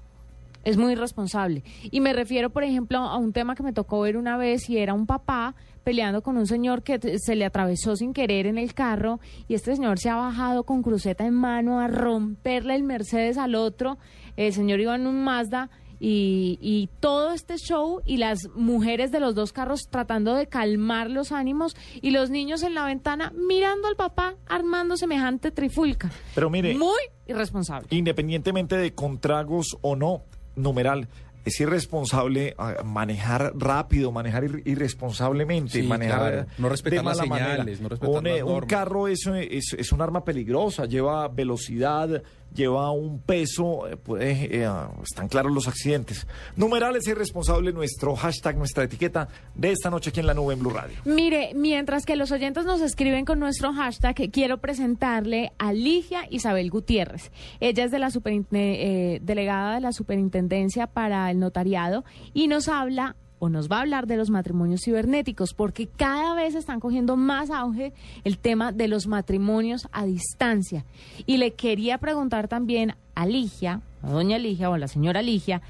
Es 0.64 0.78
muy 0.78 0.94
irresponsable. 0.94 1.64
Y 1.90 2.02
me 2.02 2.14
refiero, 2.14 2.52
por 2.52 2.64
ejemplo, 2.64 3.00
a 3.00 3.18
un 3.18 3.34
tema 3.34 3.56
que 3.56 3.64
me 3.64 3.74
tocó 3.74 4.02
ver 4.02 4.16
una 4.16 4.38
vez 4.38 4.70
y 4.70 4.78
era 4.78 4.94
un 4.94 5.08
papá 5.08 5.56
peleando 5.84 6.22
con 6.22 6.38
un 6.38 6.46
señor 6.46 6.84
que 6.84 7.00
se 7.18 7.36
le 7.36 7.46
atravesó 7.46 7.96
sin 7.96 8.14
querer 8.14 8.46
en 8.46 8.60
el 8.60 8.76
carro 8.76 9.20
y 9.48 9.56
este 9.56 9.76
señor 9.76 9.98
se 9.98 10.10
ha 10.10 10.16
bajado 10.16 10.64
con 10.64 10.84
cruceta 10.84 11.26
en 11.26 11.34
mano 11.34 11.80
a 11.80 11.88
romperle 11.88 12.76
el 12.76 12.84
Mercedes 12.84 13.40
al 13.40 13.56
otro. 13.56 13.98
El 14.38 14.54
señor 14.54 14.80
iba 14.80 14.96
en 14.96 15.08
un 15.08 15.24
Mazda 15.24 15.72
y, 16.04 16.58
y 16.62 16.90
todo 17.00 17.32
este 17.32 17.58
show 17.58 18.02
y 18.08 18.18
las 18.18 18.50
mujeres 18.56 19.12
de 19.12 19.20
los 19.20 19.36
dos 19.36 19.54
carros 19.54 19.82
tratando 19.88 20.34
de 20.34 20.48
calmar 20.48 21.12
los 21.12 21.32
ánimos 21.32 21.76
y 22.02 22.10
los 22.10 22.32
niños 22.32 22.64
en 22.64 22.74
la 22.74 22.86
ventana 22.86 23.32
mirando 23.36 23.88
al 23.88 23.96
papá 23.96 24.34
armando 24.48 24.98
semejante 24.98 25.52
trifulca. 25.52 26.10
Pero 26.34 26.50
mire, 26.50 26.74
Muy 26.74 27.00
irresponsable. 27.28 27.88
independientemente 27.92 28.76
de 28.78 28.94
contragos 28.96 29.78
o 29.82 29.96
no, 29.96 30.24
numeral, 30.56 31.08
es 31.46 31.60
irresponsable 31.60 32.54
ah, 32.58 32.78
manejar 32.84 33.54
rápido, 33.56 34.12
manejar 34.12 34.44
ir- 34.46 34.62
irresponsablemente, 34.66 35.82
Sí, 35.82 35.88
manejar 35.88 36.20
claro. 36.32 36.46
No 36.58 36.70
respetar 36.70 37.00
de 37.00 37.06
las 37.06 37.28
manera. 37.28 37.52
señales, 37.52 37.82
no 37.82 37.90
respetar 37.90 38.16
un, 38.20 38.28
eh, 38.28 38.44
un 38.44 38.62
carro 38.62 39.08
es, 39.08 39.26
eh, 39.28 39.48
es, 39.52 39.76
es 39.78 39.92
un 39.92 40.02
arma 40.02 40.24
peligrosa, 40.24 40.86
lleva 40.86 41.28
velocidad, 41.28 42.22
lleva 42.54 42.92
un 42.92 43.20
peso, 43.20 43.88
eh, 43.88 43.98
puede, 43.98 44.58
eh, 44.58 44.66
ah, 44.66 44.92
están 45.04 45.28
claros 45.28 45.52
los 45.52 45.68
accidentes. 45.68 46.28
Numeral 46.56 46.96
es 46.96 47.08
irresponsable 47.08 47.72
nuestro 47.74 48.16
hashtag, 48.16 48.58
nuestra 48.58 48.84
etiqueta 48.84 49.28
de 49.56 49.72
esta 49.72 49.90
noche 49.90 50.10
aquí 50.10 50.20
en 50.20 50.28
la 50.28 50.34
nube 50.34 50.54
en 50.54 50.60
Blue 50.60 50.72
Radio. 50.72 50.98
Mire, 51.06 51.52
mientras 51.56 52.06
que 52.06 52.16
los 52.16 52.32
oyentes 52.32 52.66
nos 52.66 52.82
escriben 52.82 53.26
con 53.26 53.40
nuestro 53.40 53.74
hashtag, 53.74 54.16
quiero 54.32 54.60
presentarle 54.60 55.52
a 55.58 55.74
Ligia 55.74 56.28
Isabel 56.30 56.70
Gutiérrez. 56.70 57.32
Ella 57.60 57.86
es 57.86 57.92
de 57.92 58.00
la 58.00 58.10
eh, 58.54 59.20
delegada 59.22 59.76
de 59.76 59.82
la 59.82 59.92
Superintendencia 59.94 60.88
para 60.88 61.30
el 61.32 61.40
Notariado 61.40 62.04
y 62.34 62.48
nos 62.48 62.68
habla 62.68 63.16
o 63.44 63.50
nos 63.50 63.70
va 63.70 63.78
a 63.78 63.82
hablar 63.82 64.06
de 64.06 64.18
los 64.18 64.30
matrimonios 64.30 64.82
cibernéticos, 64.86 65.56
porque 65.56 65.88
cada 65.88 66.36
vez 66.36 66.54
están 66.54 66.80
cogiendo 66.80 67.18
más 67.18 67.50
auge 67.50 67.92
el 68.24 68.38
tema 68.38 68.72
de 68.72 68.88
los 68.88 69.08
matrimonios 69.08 69.88
a 69.92 70.06
distancia. 70.06 70.86
Y 71.26 71.38
le 71.38 71.56
quería 71.56 71.98
preguntar 71.98 72.48
también 72.48 72.94
a 73.16 73.26
Ligia, 73.26 73.82
a 74.04 74.12
doña 74.12 74.38
Ligia 74.38 74.70
o 74.70 74.76
a 74.76 74.78
la 74.78 74.88
señora 74.88 75.24
Ligia, 75.24 75.64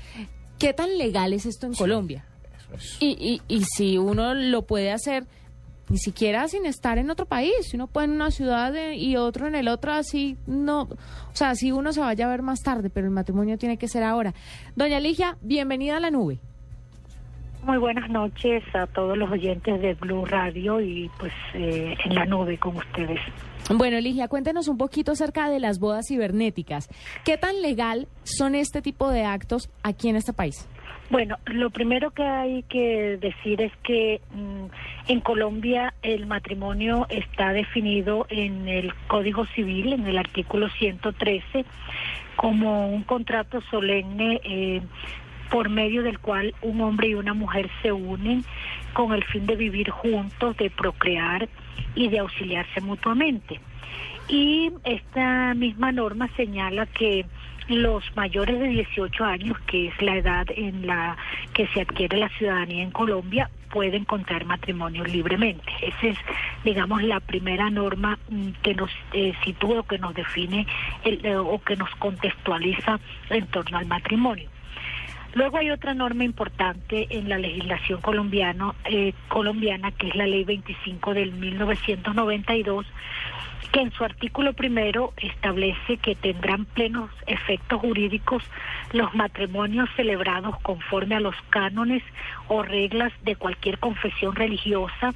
¿qué 0.59 0.73
tan 0.73 0.97
legal 0.97 1.31
es 1.31 1.45
esto 1.45 1.65
en 1.65 1.73
Colombia? 1.73 2.25
Y, 2.99 3.07
y, 3.07 3.41
y 3.47 3.63
si 3.63 3.97
uno 3.97 4.33
lo 4.33 4.63
puede 4.63 4.91
hacer 4.91 5.25
ni 5.87 5.97
siquiera 5.97 6.49
sin 6.49 6.65
estar 6.65 6.97
en 6.97 7.09
otro 7.09 7.25
país, 7.25 7.53
si 7.61 7.77
uno 7.77 7.87
puede 7.87 8.07
en 8.07 8.11
una 8.11 8.31
ciudad 8.31 8.75
eh, 8.75 8.97
y 8.97 9.15
otro 9.15 9.47
en 9.47 9.55
el 9.55 9.69
otro, 9.69 9.93
así 9.93 10.35
no, 10.45 10.81
o 10.81 11.35
sea, 11.35 11.55
si 11.55 11.71
uno 11.71 11.93
se 11.93 12.01
vaya 12.01 12.25
a 12.25 12.29
ver 12.31 12.41
más 12.41 12.59
tarde, 12.59 12.89
pero 12.89 13.07
el 13.07 13.13
matrimonio 13.13 13.57
tiene 13.57 13.77
que 13.77 13.87
ser 13.87 14.03
ahora. 14.03 14.33
Doña 14.75 14.99
Ligia, 14.99 15.37
bienvenida 15.41 15.95
a 15.95 16.01
la 16.01 16.11
nube. 16.11 16.41
Muy 17.63 17.77
buenas 17.77 18.09
noches 18.09 18.63
a 18.73 18.87
todos 18.87 19.15
los 19.15 19.29
oyentes 19.29 19.79
de 19.81 19.93
Blue 19.93 20.25
Radio 20.25 20.81
y 20.81 21.11
pues 21.19 21.31
eh, 21.53 21.95
en 22.05 22.15
la 22.15 22.25
nube 22.25 22.57
con 22.57 22.75
ustedes. 22.75 23.19
Bueno, 23.69 23.99
Ligia, 23.99 24.27
cuéntenos 24.27 24.67
un 24.67 24.77
poquito 24.77 25.11
acerca 25.11 25.47
de 25.47 25.59
las 25.59 25.79
bodas 25.79 26.07
cibernéticas. 26.07 26.89
¿Qué 27.23 27.37
tan 27.37 27.61
legal 27.61 28.07
son 28.23 28.55
este 28.55 28.81
tipo 28.81 29.11
de 29.11 29.25
actos 29.25 29.69
aquí 29.83 30.09
en 30.09 30.15
este 30.15 30.33
país? 30.33 30.67
Bueno, 31.11 31.37
lo 31.45 31.69
primero 31.69 32.11
que 32.11 32.23
hay 32.23 32.63
que 32.63 33.17
decir 33.19 33.61
es 33.61 33.73
que 33.83 34.21
mm, 34.33 35.11
en 35.11 35.19
Colombia 35.19 35.93
el 36.01 36.25
matrimonio 36.25 37.05
está 37.09 37.51
definido 37.51 38.25
en 38.29 38.69
el 38.69 38.93
Código 39.07 39.45
Civil, 39.47 39.93
en 39.93 40.07
el 40.07 40.17
artículo 40.17 40.69
113, 40.69 41.65
como 42.37 42.87
un 42.87 43.03
contrato 43.03 43.61
solemne 43.69 44.39
eh, 44.45 44.81
por 45.51 45.69
medio 45.69 46.01
del 46.01 46.17
cual 46.17 46.55
un 46.61 46.81
hombre 46.81 47.09
y 47.09 47.13
una 47.13 47.33
mujer 47.33 47.69
se 47.81 47.91
unen 47.91 48.43
con 48.93 49.13
el 49.13 49.23
fin 49.25 49.45
de 49.45 49.55
vivir 49.55 49.89
juntos, 49.89 50.57
de 50.57 50.69
procrear 50.69 51.47
y 51.93 52.07
de 52.07 52.19
auxiliarse 52.19 52.81
mutuamente. 52.81 53.59
Y 54.27 54.71
esta 54.85 55.53
misma 55.53 55.91
norma 55.91 56.29
señala 56.37 56.85
que 56.85 57.25
los 57.67 58.03
mayores 58.15 58.59
de 58.59 58.67
18 58.69 59.23
años, 59.23 59.57
que 59.67 59.87
es 59.87 60.01
la 60.01 60.17
edad 60.17 60.45
en 60.55 60.87
la 60.87 61.17
que 61.53 61.67
se 61.67 61.81
adquiere 61.81 62.17
la 62.17 62.29
ciudadanía 62.29 62.83
en 62.83 62.91
Colombia, 62.91 63.49
pueden 63.71 64.05
contraer 64.05 64.45
matrimonio 64.45 65.03
libremente. 65.03 65.71
Esa 65.81 66.07
es, 66.07 66.17
digamos, 66.63 67.03
la 67.03 67.19
primera 67.19 67.69
norma 67.69 68.17
mm, 68.29 68.49
que 68.63 68.73
nos 68.73 68.89
eh, 69.13 69.33
sitúa 69.43 69.81
o 69.81 69.83
que 69.83 69.97
nos 69.97 70.13
define 70.13 70.65
el, 71.03 71.25
eh, 71.25 71.35
o 71.35 71.61
que 71.61 71.75
nos 71.75 71.89
contextualiza 71.95 72.99
en 73.29 73.47
torno 73.47 73.77
al 73.77 73.85
matrimonio. 73.85 74.49
Luego 75.33 75.57
hay 75.57 75.71
otra 75.71 75.93
norma 75.93 76.23
importante 76.23 77.07
en 77.09 77.29
la 77.29 77.37
legislación 77.37 78.01
eh, 78.85 79.13
colombiana, 79.29 79.91
que 79.91 80.09
es 80.09 80.15
la 80.15 80.27
Ley 80.27 80.43
25 80.43 81.13
del 81.13 81.31
1992, 81.31 82.85
que 83.71 83.81
en 83.81 83.91
su 83.91 84.03
artículo 84.03 84.53
primero 84.53 85.13
establece 85.17 85.97
que 85.97 86.15
tendrán 86.15 86.65
plenos 86.65 87.09
efectos 87.27 87.79
jurídicos 87.79 88.43
los 88.91 89.13
matrimonios 89.13 89.89
celebrados 89.95 90.59
conforme 90.61 91.15
a 91.15 91.19
los 91.19 91.35
cánones 91.49 92.03
o 92.47 92.63
reglas 92.63 93.13
de 93.23 93.35
cualquier 93.35 93.79
confesión 93.79 94.35
religiosa 94.35 95.13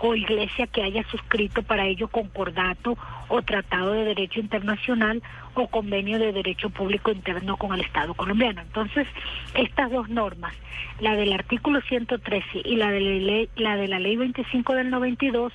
o 0.00 0.14
iglesia 0.14 0.66
que 0.66 0.82
haya 0.82 1.02
suscrito 1.10 1.62
para 1.62 1.86
ello 1.86 2.08
concordato 2.08 2.96
o 3.28 3.42
tratado 3.42 3.92
de 3.92 4.04
derecho 4.04 4.40
internacional 4.40 5.22
o 5.54 5.66
convenio 5.66 6.18
de 6.18 6.32
derecho 6.32 6.70
público 6.70 7.10
interno 7.10 7.56
con 7.56 7.74
el 7.74 7.80
Estado 7.80 8.14
colombiano. 8.14 8.60
Entonces, 8.60 9.06
estas 9.54 9.90
dos 9.90 10.08
normas, 10.08 10.54
la 11.00 11.16
del 11.16 11.32
artículo 11.32 11.80
113 11.80 12.62
y 12.64 12.76
la 12.76 12.90
de 12.90 13.00
la 13.00 13.10
ley, 13.10 13.48
la 13.56 13.76
de 13.76 13.88
la 13.88 13.98
ley 13.98 14.16
25 14.16 14.74
del 14.74 14.90
92, 14.90 15.52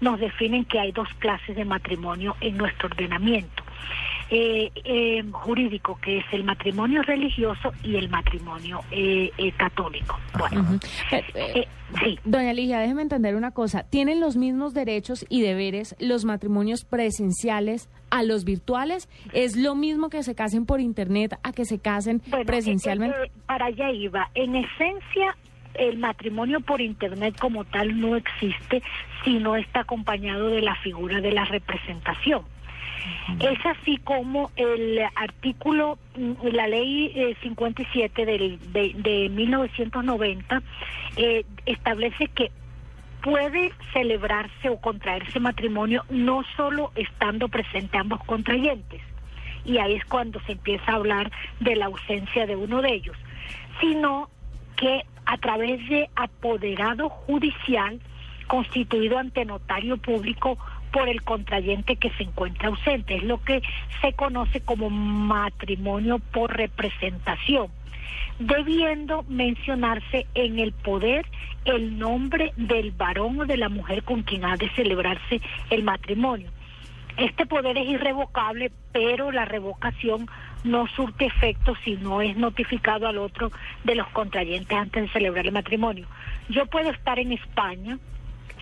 nos 0.00 0.18
definen 0.20 0.64
que 0.64 0.78
hay 0.80 0.92
dos 0.92 1.08
clases 1.18 1.56
de 1.56 1.64
matrimonio 1.64 2.36
en 2.40 2.56
nuestro 2.56 2.88
ordenamiento. 2.88 3.62
Eh, 4.32 4.70
eh, 4.84 5.24
jurídico, 5.32 5.98
que 6.00 6.18
es 6.18 6.24
el 6.30 6.44
matrimonio 6.44 7.02
religioso 7.02 7.72
y 7.82 7.96
el 7.96 8.08
matrimonio 8.08 8.80
eh, 8.92 9.32
eh, 9.36 9.50
católico. 9.56 10.16
Bueno, 10.38 10.64
eh, 11.34 11.66
sí. 11.98 12.16
Doña 12.24 12.52
Ligia, 12.52 12.78
déjeme 12.78 13.02
entender 13.02 13.34
una 13.34 13.50
cosa. 13.50 13.82
¿Tienen 13.90 14.20
los 14.20 14.36
mismos 14.36 14.72
derechos 14.72 15.26
y 15.28 15.42
deberes 15.42 15.96
los 15.98 16.24
matrimonios 16.24 16.84
presenciales 16.84 17.88
a 18.10 18.22
los 18.22 18.44
virtuales? 18.44 19.08
¿Es 19.32 19.56
lo 19.56 19.74
mismo 19.74 20.10
que 20.10 20.22
se 20.22 20.36
casen 20.36 20.64
por 20.64 20.80
internet 20.80 21.36
a 21.42 21.50
que 21.50 21.64
se 21.64 21.80
casen 21.80 22.22
Bueno, 22.28 22.44
presencialmente? 22.46 23.16
para 23.46 23.66
allá 23.66 23.90
iba. 23.90 24.30
En 24.36 24.54
esencia, 24.54 25.36
el 25.74 25.98
matrimonio 25.98 26.60
por 26.60 26.80
internet 26.80 27.36
como 27.38 27.64
tal 27.64 28.00
no 28.00 28.16
existe 28.16 28.82
si 29.24 29.38
no 29.38 29.56
está 29.56 29.80
acompañado 29.80 30.48
de 30.48 30.62
la 30.62 30.74
figura 30.76 31.20
de 31.20 31.32
la 31.32 31.44
representación. 31.44 32.42
Es 33.38 33.58
así 33.64 33.96
como 33.98 34.50
el 34.56 35.00
artículo, 35.14 35.98
mm, 36.16 36.46
la 36.52 36.68
ley 36.68 37.12
eh, 37.14 37.36
57 37.42 38.26
del, 38.26 38.72
de, 38.72 38.92
de 38.94 39.28
1990 39.30 40.62
eh, 41.16 41.44
establece 41.64 42.28
que 42.28 42.50
puede 43.22 43.72
celebrarse 43.92 44.68
o 44.68 44.80
contraerse 44.80 45.40
matrimonio 45.40 46.04
no 46.10 46.42
solo 46.56 46.92
estando 46.94 47.48
presente 47.48 47.98
ambos 47.98 48.22
contrayentes, 48.24 49.00
y 49.64 49.78
ahí 49.78 49.94
es 49.94 50.04
cuando 50.04 50.40
se 50.40 50.52
empieza 50.52 50.92
a 50.92 50.96
hablar 50.96 51.30
de 51.60 51.76
la 51.76 51.86
ausencia 51.86 52.46
de 52.46 52.56
uno 52.56 52.82
de 52.82 52.94
ellos, 52.94 53.16
sino 53.80 54.30
que 54.76 55.04
a 55.30 55.38
través 55.38 55.88
de 55.88 56.10
apoderado 56.16 57.08
judicial 57.08 58.00
constituido 58.48 59.16
ante 59.16 59.44
notario 59.44 59.96
público 59.96 60.58
por 60.92 61.08
el 61.08 61.22
contrayente 61.22 61.94
que 61.94 62.10
se 62.10 62.24
encuentra 62.24 62.66
ausente. 62.66 63.14
Es 63.14 63.22
lo 63.22 63.40
que 63.40 63.62
se 64.00 64.12
conoce 64.14 64.60
como 64.60 64.90
matrimonio 64.90 66.18
por 66.18 66.56
representación, 66.56 67.68
debiendo 68.40 69.22
mencionarse 69.28 70.26
en 70.34 70.58
el 70.58 70.72
poder 70.72 71.24
el 71.64 71.96
nombre 71.96 72.52
del 72.56 72.90
varón 72.90 73.38
o 73.38 73.46
de 73.46 73.56
la 73.56 73.68
mujer 73.68 74.02
con 74.02 74.24
quien 74.24 74.44
ha 74.44 74.56
de 74.56 74.68
celebrarse 74.70 75.40
el 75.70 75.84
matrimonio. 75.84 76.50
Este 77.18 77.46
poder 77.46 77.78
es 77.78 77.88
irrevocable, 77.88 78.72
pero 78.92 79.30
la 79.30 79.44
revocación 79.44 80.26
no 80.64 80.86
surte 80.88 81.26
efecto 81.26 81.74
si 81.84 81.96
no 81.96 82.20
es 82.20 82.36
notificado 82.36 83.06
al 83.06 83.18
otro 83.18 83.50
de 83.84 83.94
los 83.94 84.08
contrayentes 84.08 84.76
antes 84.76 85.02
de 85.02 85.08
celebrar 85.08 85.46
el 85.46 85.52
matrimonio. 85.52 86.06
Yo 86.48 86.66
puedo 86.66 86.90
estar 86.90 87.18
en 87.18 87.32
España, 87.32 87.98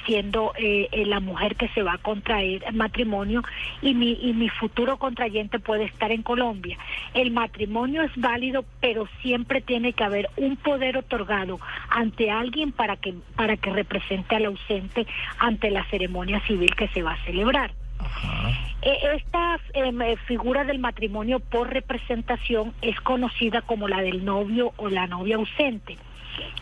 siendo 0.06 0.52
eh, 0.56 0.88
eh, 0.92 1.04
la 1.04 1.20
mujer 1.20 1.56
que 1.56 1.68
se 1.68 1.82
va 1.82 1.94
a 1.94 1.98
contraer 1.98 2.72
matrimonio 2.72 3.42
y 3.82 3.94
mi, 3.94 4.12
y 4.22 4.32
mi 4.32 4.48
futuro 4.48 4.96
contrayente 4.96 5.58
puede 5.58 5.84
estar 5.84 6.10
en 6.12 6.22
Colombia. 6.22 6.78
El 7.14 7.30
matrimonio 7.30 8.02
es 8.02 8.12
válido, 8.16 8.64
pero 8.80 9.06
siempre 9.20 9.60
tiene 9.60 9.92
que 9.92 10.04
haber 10.04 10.30
un 10.36 10.56
poder 10.56 10.96
otorgado 10.96 11.60
ante 11.90 12.30
alguien 12.30 12.72
para 12.72 12.96
que, 12.96 13.14
para 13.36 13.56
que 13.56 13.70
represente 13.70 14.36
al 14.36 14.46
ausente 14.46 15.06
ante 15.38 15.70
la 15.70 15.84
ceremonia 15.90 16.40
civil 16.46 16.74
que 16.74 16.88
se 16.88 17.02
va 17.02 17.12
a 17.12 17.24
celebrar. 17.24 17.72
Eh, 18.82 18.98
Esta 19.16 19.58
em, 19.74 20.00
eh, 20.02 20.16
figura 20.26 20.64
del 20.64 20.78
matrimonio 20.78 21.40
por 21.40 21.72
representación 21.72 22.72
es 22.80 22.98
conocida 23.00 23.62
como 23.62 23.88
la 23.88 24.00
del 24.02 24.24
novio 24.24 24.72
o 24.76 24.88
la 24.88 25.06
novia 25.06 25.36
ausente. 25.36 25.96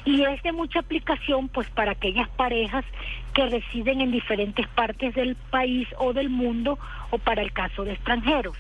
Y 0.05 0.23
es 0.23 0.43
de 0.43 0.53
mucha 0.53 0.79
aplicación 0.79 1.49
pues 1.49 1.69
para 1.71 1.93
aquellas 1.93 2.29
parejas 2.31 2.85
que 3.35 3.47
residen 3.47 4.01
en 4.01 4.11
diferentes 4.11 4.67
partes 4.69 5.15
del 5.15 5.37
país 5.51 5.87
o 5.99 6.13
del 6.15 6.31
mundo 6.31 6.79
o 7.11 7.19
para 7.19 7.43
el 7.43 7.53
caso 7.53 7.85
de 7.85 7.93
extranjeros. 7.93 8.57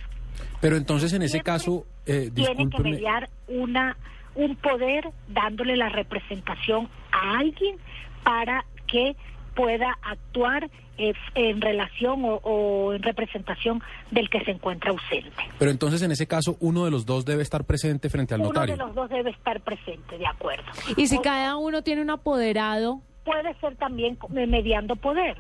Pero 0.60 0.76
entonces 0.76 1.12
en 1.14 1.22
ese 1.22 1.40
caso, 1.40 1.86
eh, 2.04 2.30
Tiene 2.34 2.68
que 2.68 2.82
mediar 2.82 3.28
una 3.48 3.96
un 4.36 4.54
poder 4.56 5.10
dándole 5.28 5.76
la 5.76 5.88
representación 5.88 6.88
a 7.10 7.38
alguien 7.38 7.76
para 8.22 8.64
que 8.86 9.16
pueda 9.56 9.98
actuar 10.02 10.70
eh, 10.98 11.12
en 11.34 11.60
relación 11.60 12.24
o, 12.24 12.34
o 12.44 12.92
en 12.94 13.02
representación 13.02 13.82
del 14.12 14.30
que 14.30 14.44
se 14.44 14.52
encuentra 14.52 14.90
ausente. 14.92 15.42
pero 15.58 15.70
entonces 15.72 16.00
en 16.02 16.12
ese 16.12 16.26
caso 16.28 16.56
uno 16.60 16.84
de 16.84 16.90
los 16.92 17.04
dos 17.06 17.24
debe 17.24 17.42
estar 17.42 17.64
presente 17.64 18.08
frente 18.08 18.34
al 18.34 18.40
Uno 18.42 18.50
notario. 18.50 18.76
de 18.76 18.84
los 18.84 18.94
dos 18.94 19.10
debe 19.10 19.30
estar 19.30 19.60
presente, 19.62 20.16
de 20.18 20.26
acuerdo. 20.26 20.64
Y 20.96 21.08
si 21.08 21.16
O- 21.16 21.22
cada 21.22 21.56
uno 21.56 21.82
tiene 21.82 22.02
un 22.02 22.10
apoderado, 22.10 23.00
puede 23.24 23.52
ser 23.56 23.74
también 23.76 24.16
mediando 24.30 24.94
poder, 24.94 25.36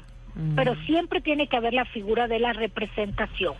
pero 0.54 0.74
siempre 0.86 1.20
tiene 1.22 1.46
que 1.48 1.56
haber 1.56 1.72
la 1.72 1.84
figura 1.86 2.26
de 2.28 2.38
la 2.40 2.52
representación. 2.52 3.54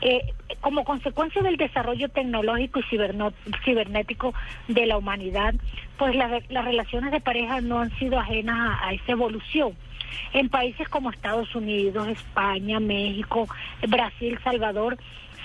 Eh, 0.00 0.20
como 0.60 0.82
consecuencia 0.84 1.42
del 1.42 1.56
desarrollo 1.56 2.08
tecnológico 2.08 2.80
y 2.80 2.84
cibernético 3.64 4.34
de 4.68 4.86
la 4.86 4.96
humanidad, 4.98 5.54
pues 5.98 6.14
la- 6.16 6.40
las 6.48 6.64
relaciones 6.64 7.12
de 7.12 7.20
pareja 7.20 7.60
no 7.60 7.78
han 7.80 7.90
sido 7.98 8.18
ajenas 8.18 8.56
a, 8.58 8.88
a 8.88 8.92
esa 8.94 9.12
evolución. 9.12 9.74
En 10.32 10.48
países 10.48 10.88
como 10.88 11.10
Estados 11.10 11.54
Unidos, 11.54 12.08
España, 12.08 12.80
México, 12.80 13.48
Brasil, 13.86 14.38
Salvador, 14.42 14.98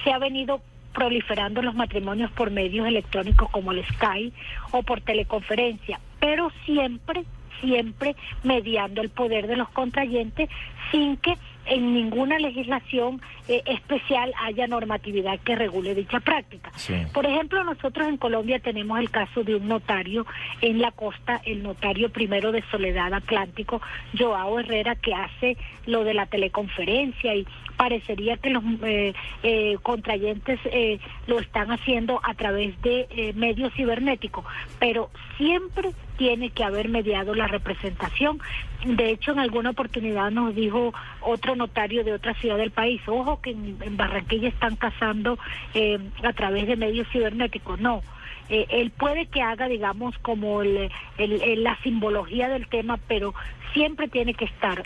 se 0.03 0.11
ha 0.11 0.19
venido 0.19 0.61
proliferando 0.93 1.61
los 1.61 1.75
matrimonios 1.75 2.31
por 2.31 2.51
medios 2.51 2.87
electrónicos 2.87 3.49
como 3.49 3.71
el 3.71 3.83
Skype 3.85 4.35
o 4.71 4.83
por 4.83 5.01
teleconferencia, 5.01 5.99
pero 6.19 6.51
siempre, 6.65 7.23
siempre 7.61 8.15
mediando 8.43 9.01
el 9.01 9.09
poder 9.09 9.47
de 9.47 9.57
los 9.57 9.69
contrayentes 9.69 10.49
sin 10.91 11.17
que 11.17 11.35
en 11.65 11.93
ninguna 11.93 12.39
legislación 12.39 13.21
eh, 13.47 13.61
especial 13.65 14.33
haya 14.41 14.67
normatividad 14.67 15.39
que 15.39 15.55
regule 15.55 15.95
dicha 15.95 16.19
práctica. 16.19 16.71
Por 17.13 17.25
ejemplo, 17.25 17.63
nosotros 17.63 18.07
en 18.07 18.17
Colombia 18.17 18.59
tenemos 18.59 18.99
el 18.99 19.09
caso 19.09 19.43
de 19.43 19.55
un 19.55 19.67
notario 19.67 20.25
en 20.61 20.81
la 20.81 20.91
costa, 20.91 21.41
el 21.45 21.63
notario 21.63 22.09
primero 22.09 22.51
de 22.51 22.63
Soledad 22.71 23.13
Atlántico, 23.13 23.81
Joao 24.17 24.59
Herrera, 24.59 24.95
que 24.95 25.13
hace 25.13 25.57
lo 25.85 26.03
de 26.03 26.13
la 26.13 26.25
teleconferencia 26.25 27.35
y 27.35 27.45
parecería 27.77 28.37
que 28.37 28.49
los 28.49 28.63
eh, 28.83 29.13
eh, 29.41 29.77
contrayentes 29.81 30.59
eh, 30.65 30.99
lo 31.27 31.39
están 31.39 31.71
haciendo 31.71 32.19
a 32.23 32.33
través 32.33 32.79
de 32.81 33.07
eh, 33.09 33.33
medios 33.33 33.73
cibernéticos, 33.73 34.45
pero 34.79 35.09
siempre 35.37 35.91
tiene 36.17 36.49
que 36.49 36.63
haber 36.63 36.89
mediado 36.89 37.33
la 37.35 37.47
representación. 37.47 38.39
De 38.85 39.09
hecho, 39.11 39.31
en 39.31 39.39
alguna 39.39 39.71
oportunidad 39.71 40.31
nos 40.31 40.55
dijo 40.55 40.93
otro 41.21 41.55
notario 41.55 42.03
de 42.03 42.13
otra 42.13 42.33
ciudad 42.35 42.57
del 42.57 42.71
país, 42.71 43.01
ojo 43.07 43.41
que 43.41 43.51
en, 43.51 43.97
Barranquilla 43.97 44.49
están 44.49 44.75
casando 44.75 45.37
eh, 45.73 45.99
a 46.23 46.33
través 46.33 46.67
de 46.67 46.75
medios 46.75 47.07
cibernéticos. 47.11 47.79
No, 47.79 48.03
eh, 48.49 48.65
él 48.69 48.91
puede 48.91 49.25
que 49.27 49.41
haga, 49.41 49.67
digamos, 49.67 50.17
como 50.19 50.61
el- 50.61 50.89
la 51.17 51.77
simbología 51.83 52.49
del 52.49 52.67
tema, 52.67 52.97
pero 53.07 53.33
siempre 53.73 54.07
tiene 54.07 54.33
que 54.33 54.45
estar 54.45 54.83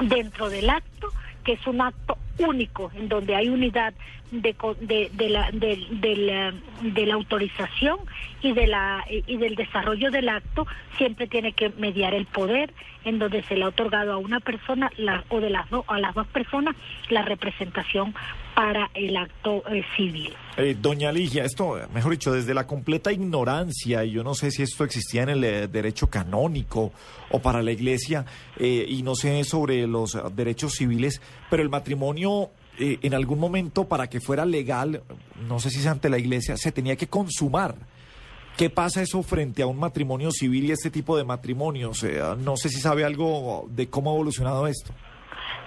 dentro 0.00 0.48
del 0.48 0.70
acto, 0.70 1.08
que 1.44 1.52
es 1.52 1.66
un 1.66 1.80
acto 1.80 2.16
único, 2.38 2.90
en 2.94 3.08
donde 3.08 3.34
hay 3.34 3.48
unidad 3.48 3.94
de, 4.30 4.54
de, 4.80 5.10
de 5.14 5.28
la, 5.30 5.50
de, 5.52 5.84
de 5.90 6.16
la, 6.16 6.54
de 6.82 7.06
la 7.06 7.14
autorización 7.14 7.98
y, 8.42 8.52
de 8.52 8.66
la, 8.66 9.04
y 9.08 9.36
del 9.38 9.54
desarrollo 9.54 10.10
del 10.10 10.28
acto, 10.28 10.66
siempre 10.96 11.26
tiene 11.26 11.52
que 11.52 11.70
mediar 11.70 12.14
el 12.14 12.26
poder, 12.26 12.72
en 13.04 13.18
donde 13.18 13.42
se 13.44 13.56
le 13.56 13.64
ha 13.64 13.68
otorgado 13.68 14.12
a 14.12 14.18
una 14.18 14.40
persona 14.40 14.90
la- 14.98 15.24
o 15.30 15.40
de 15.40 15.48
las 15.50 15.68
dos 15.70 15.84
a 15.88 15.98
las 15.98 16.14
dos 16.14 16.26
personas 16.26 16.74
la 17.08 17.22
representación 17.22 18.14
para 18.54 18.90
el 18.94 19.16
acto 19.16 19.62
eh, 19.70 19.82
civil. 19.96 20.32
Eh, 20.56 20.76
doña 20.78 21.10
Ligia, 21.12 21.44
esto, 21.44 21.78
mejor 21.94 22.12
dicho, 22.12 22.32
desde 22.32 22.52
la 22.54 22.66
completa 22.66 23.12
ignorancia, 23.12 24.04
y 24.04 24.10
yo 24.10 24.24
no 24.24 24.34
sé 24.34 24.50
si 24.50 24.62
esto 24.62 24.84
existía 24.84 25.22
en 25.22 25.28
el 25.30 25.44
eh, 25.44 25.68
derecho 25.68 26.08
canónico 26.10 26.92
o 27.30 27.40
para 27.40 27.62
la 27.62 27.70
iglesia, 27.72 28.26
eh, 28.58 28.84
y 28.88 29.02
no 29.02 29.14
sé 29.14 29.44
sobre 29.44 29.86
los 29.86 30.14
eh, 30.16 30.18
derechos 30.34 30.74
civiles, 30.74 31.22
pero 31.50 31.62
el 31.62 31.68
matrimonio 31.68 32.50
eh, 32.78 32.98
en 33.02 33.14
algún 33.14 33.40
momento 33.40 33.88
para 33.88 34.08
que 34.08 34.20
fuera 34.20 34.46
legal, 34.46 35.02
no 35.48 35.58
sé 35.58 35.70
si 35.70 35.80
es 35.80 35.86
ante 35.86 36.08
la 36.08 36.18
iglesia, 36.18 36.56
se 36.56 36.70
tenía 36.70 36.96
que 36.96 37.08
consumar. 37.08 37.74
¿Qué 38.56 38.70
pasa 38.70 39.02
eso 39.02 39.22
frente 39.22 39.62
a 39.62 39.66
un 39.66 39.78
matrimonio 39.78 40.30
civil 40.30 40.64
y 40.64 40.72
este 40.72 40.90
tipo 40.90 41.16
de 41.16 41.24
matrimonios? 41.24 42.02
Eh, 42.04 42.20
no 42.38 42.56
sé 42.56 42.68
si 42.68 42.80
sabe 42.80 43.04
algo 43.04 43.66
de 43.70 43.88
cómo 43.88 44.10
ha 44.10 44.14
evolucionado 44.14 44.66
esto. 44.66 44.92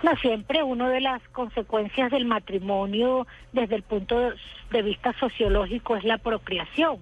No 0.03 0.15
siempre 0.17 0.63
una 0.63 0.89
de 0.89 0.99
las 0.99 1.21
consecuencias 1.29 2.11
del 2.11 2.25
matrimonio 2.25 3.27
desde 3.51 3.75
el 3.75 3.83
punto 3.83 4.31
de 4.71 4.81
vista 4.81 5.13
sociológico 5.19 5.95
es 5.95 6.03
la 6.03 6.17
procreación. 6.17 6.97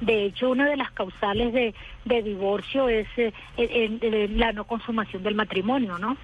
De 0.00 0.26
hecho, 0.26 0.50
una 0.50 0.68
de 0.68 0.76
las 0.76 0.92
causales 0.92 1.52
de, 1.52 1.74
de 2.04 2.22
divorcio 2.22 2.88
es 2.88 3.08
eh, 3.16 4.28
la 4.30 4.52
no 4.52 4.64
consumación 4.64 5.22
del 5.22 5.34
matrimonio, 5.34 5.98
¿no? 5.98 6.16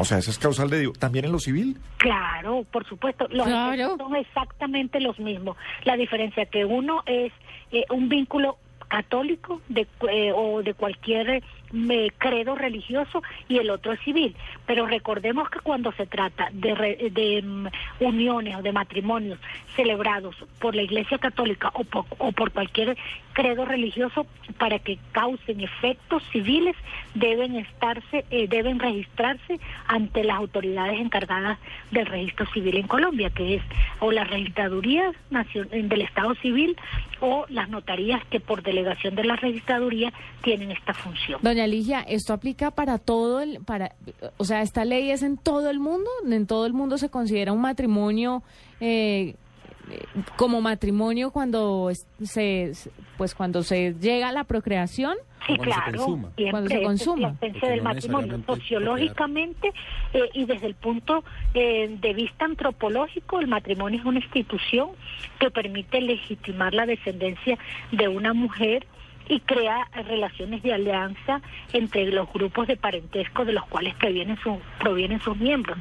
O 0.00 0.04
sea, 0.04 0.18
eso 0.18 0.30
es 0.30 0.38
causal 0.38 0.70
de... 0.70 0.90
¿También 0.98 1.26
en 1.26 1.32
lo 1.32 1.38
civil? 1.38 1.76
Claro, 1.98 2.64
por 2.70 2.86
supuesto. 2.86 3.26
Los 3.28 3.46
efectos 3.46 3.98
son 3.98 4.16
exactamente 4.16 5.00
los 5.00 5.18
mismos. 5.18 5.56
La 5.84 5.96
diferencia 5.96 6.46
que 6.46 6.64
uno 6.64 7.02
es 7.06 7.32
eh, 7.70 7.84
un 7.90 8.08
vínculo 8.08 8.58
católico 8.88 9.60
de, 9.68 9.86
eh, 10.10 10.32
o 10.34 10.62
de 10.62 10.74
cualquier 10.74 11.42
me- 11.72 12.10
credo 12.18 12.54
religioso 12.54 13.22
y 13.48 13.58
el 13.58 13.70
otro 13.70 13.92
es 13.92 14.00
civil. 14.00 14.34
Pero 14.66 14.86
recordemos 14.86 15.48
que 15.50 15.60
cuando 15.60 15.92
se 15.92 16.06
trata 16.06 16.48
de, 16.52 16.74
re- 16.74 16.98
de 17.10 17.42
mm, 17.42 17.66
uniones 18.00 18.56
o 18.56 18.62
de 18.62 18.72
matrimonios 18.72 19.38
celebrados 19.76 20.36
por 20.58 20.74
la 20.74 20.82
Iglesia 20.82 21.18
Católica 21.18 21.70
o 21.74 21.84
por, 22.32 22.50
cualquier 22.52 22.96
credo 23.32 23.64
religioso, 23.64 24.26
para 24.58 24.78
que 24.80 24.98
causen 25.12 25.60
efectos 25.60 26.22
civiles, 26.32 26.74
deben 27.14 27.56
estarse, 27.56 28.24
eh, 28.30 28.48
deben 28.48 28.78
registrarse 28.78 29.58
ante 29.86 30.24
las 30.24 30.36
autoridades 30.36 30.98
encargadas 31.00 31.58
del 31.90 32.06
registro 32.06 32.46
civil 32.52 32.76
en 32.76 32.86
Colombia, 32.88 33.30
que 33.30 33.56
es 33.56 33.62
o 34.00 34.10
la 34.10 34.24
registraduría 34.24 35.12
nacio- 35.30 35.64
del 35.64 36.02
Estado 36.02 36.34
Civil 36.36 36.76
o 37.20 37.46
las 37.48 37.68
notarías 37.68 38.22
que 38.26 38.40
por 38.40 38.62
delegación 38.62 39.14
de 39.14 39.24
la 39.24 39.36
registraduría 39.36 40.12
tienen 40.42 40.70
esta 40.72 40.92
función. 40.94 41.38
Ligia, 41.66 42.00
esto 42.00 42.32
aplica 42.32 42.70
para 42.70 42.98
todo 42.98 43.40
el, 43.40 43.60
para, 43.60 43.94
o 44.36 44.44
sea, 44.44 44.62
esta 44.62 44.84
ley 44.84 45.10
es 45.10 45.22
en 45.22 45.36
todo 45.36 45.70
el 45.70 45.80
mundo, 45.80 46.10
en 46.28 46.46
todo 46.46 46.66
el 46.66 46.72
mundo 46.72 46.98
se 46.98 47.08
considera 47.08 47.52
un 47.52 47.60
matrimonio 47.60 48.42
eh, 48.80 49.34
como 50.36 50.60
matrimonio 50.60 51.30
cuando 51.30 51.90
se, 52.22 52.72
pues 53.16 53.34
cuando 53.34 53.62
se 53.62 53.94
llega 53.94 54.28
a 54.28 54.32
la 54.32 54.44
procreación. 54.44 55.16
Sí, 55.46 55.56
claro, 55.56 56.20
cuando 56.50 56.68
se 56.68 56.82
consuma. 56.82 57.28
la 57.28 57.34
esencia 57.40 57.68
del 57.70 57.82
matrimonio. 57.82 58.42
Sociológicamente 58.46 59.72
eh, 60.12 60.28
y 60.34 60.44
desde 60.44 60.66
el 60.66 60.74
punto 60.74 61.24
eh, 61.54 61.96
de 62.00 62.12
vista 62.12 62.44
antropológico, 62.44 63.40
el 63.40 63.48
matrimonio 63.48 64.00
es 64.00 64.04
una 64.04 64.18
institución 64.20 64.90
que 65.38 65.50
permite 65.50 66.00
legitimar 66.00 66.74
la 66.74 66.86
descendencia 66.86 67.58
de 67.90 68.08
una 68.08 68.34
mujer 68.34 68.86
y 69.28 69.40
crea 69.40 69.86
relaciones 69.92 70.62
de 70.62 70.72
alianza 70.74 71.40
entre 71.72 72.06
los 72.10 72.32
grupos 72.32 72.66
de 72.66 72.76
parentesco 72.76 73.44
de 73.44 73.52
los 73.52 73.64
cuales 73.66 73.94
provienen, 73.94 74.36
su- 74.42 74.60
provienen 74.80 75.20
sus 75.20 75.36
miembros. 75.36 75.78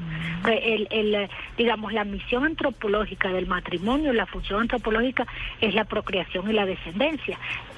Eh, 0.47 0.87
El, 0.91 1.15
el, 1.15 1.29
digamos, 1.57 1.91
la 1.93 2.03
misión 2.03 2.45
antropológica 2.45 3.29
del 3.29 3.47
matrimonio, 3.47 4.13
la 4.13 4.25
función 4.27 4.61
antropológica 4.61 5.25
es 5.61 5.73
la 5.73 5.85
procreación 5.85 6.49
y 6.49 6.53
la 6.53 6.65
descendencia. 6.65 7.37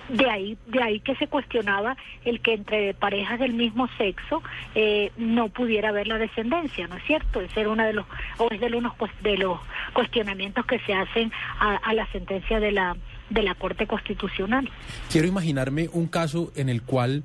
De 0.09 0.29
ahí, 0.29 0.57
de 0.67 0.83
ahí 0.83 0.99
que 0.99 1.15
se 1.15 1.27
cuestionaba 1.27 1.95
el 2.25 2.41
que 2.41 2.55
entre 2.55 2.93
parejas 2.93 3.39
del 3.39 3.53
mismo 3.53 3.87
sexo 3.97 4.43
eh, 4.75 5.09
no 5.15 5.47
pudiera 5.47 5.89
haber 5.89 6.07
la 6.07 6.17
descendencia, 6.17 6.87
¿no 6.87 6.97
es 6.97 7.03
cierto? 7.03 7.39
Ese 7.39 7.61
era 7.61 7.69
uno 7.69 7.85
de 7.85 7.93
los, 7.93 8.05
o 8.37 8.49
es 8.51 8.59
de 8.59 8.67
unos 8.75 8.93
cues- 8.97 9.11
de 9.21 9.37
los 9.37 9.57
cuestionamientos 9.93 10.65
que 10.65 10.79
se 10.79 10.93
hacen 10.93 11.31
a, 11.59 11.75
a 11.77 11.93
la 11.93 12.05
sentencia 12.07 12.59
de 12.59 12.73
la 12.73 12.97
de 13.31 13.43
la 13.43 13.55
Corte 13.55 13.87
Constitucional. 13.87 14.69
Quiero 15.11 15.27
imaginarme 15.27 15.89
un 15.93 16.07
caso 16.07 16.51
en 16.55 16.69
el 16.69 16.83
cual 16.83 17.23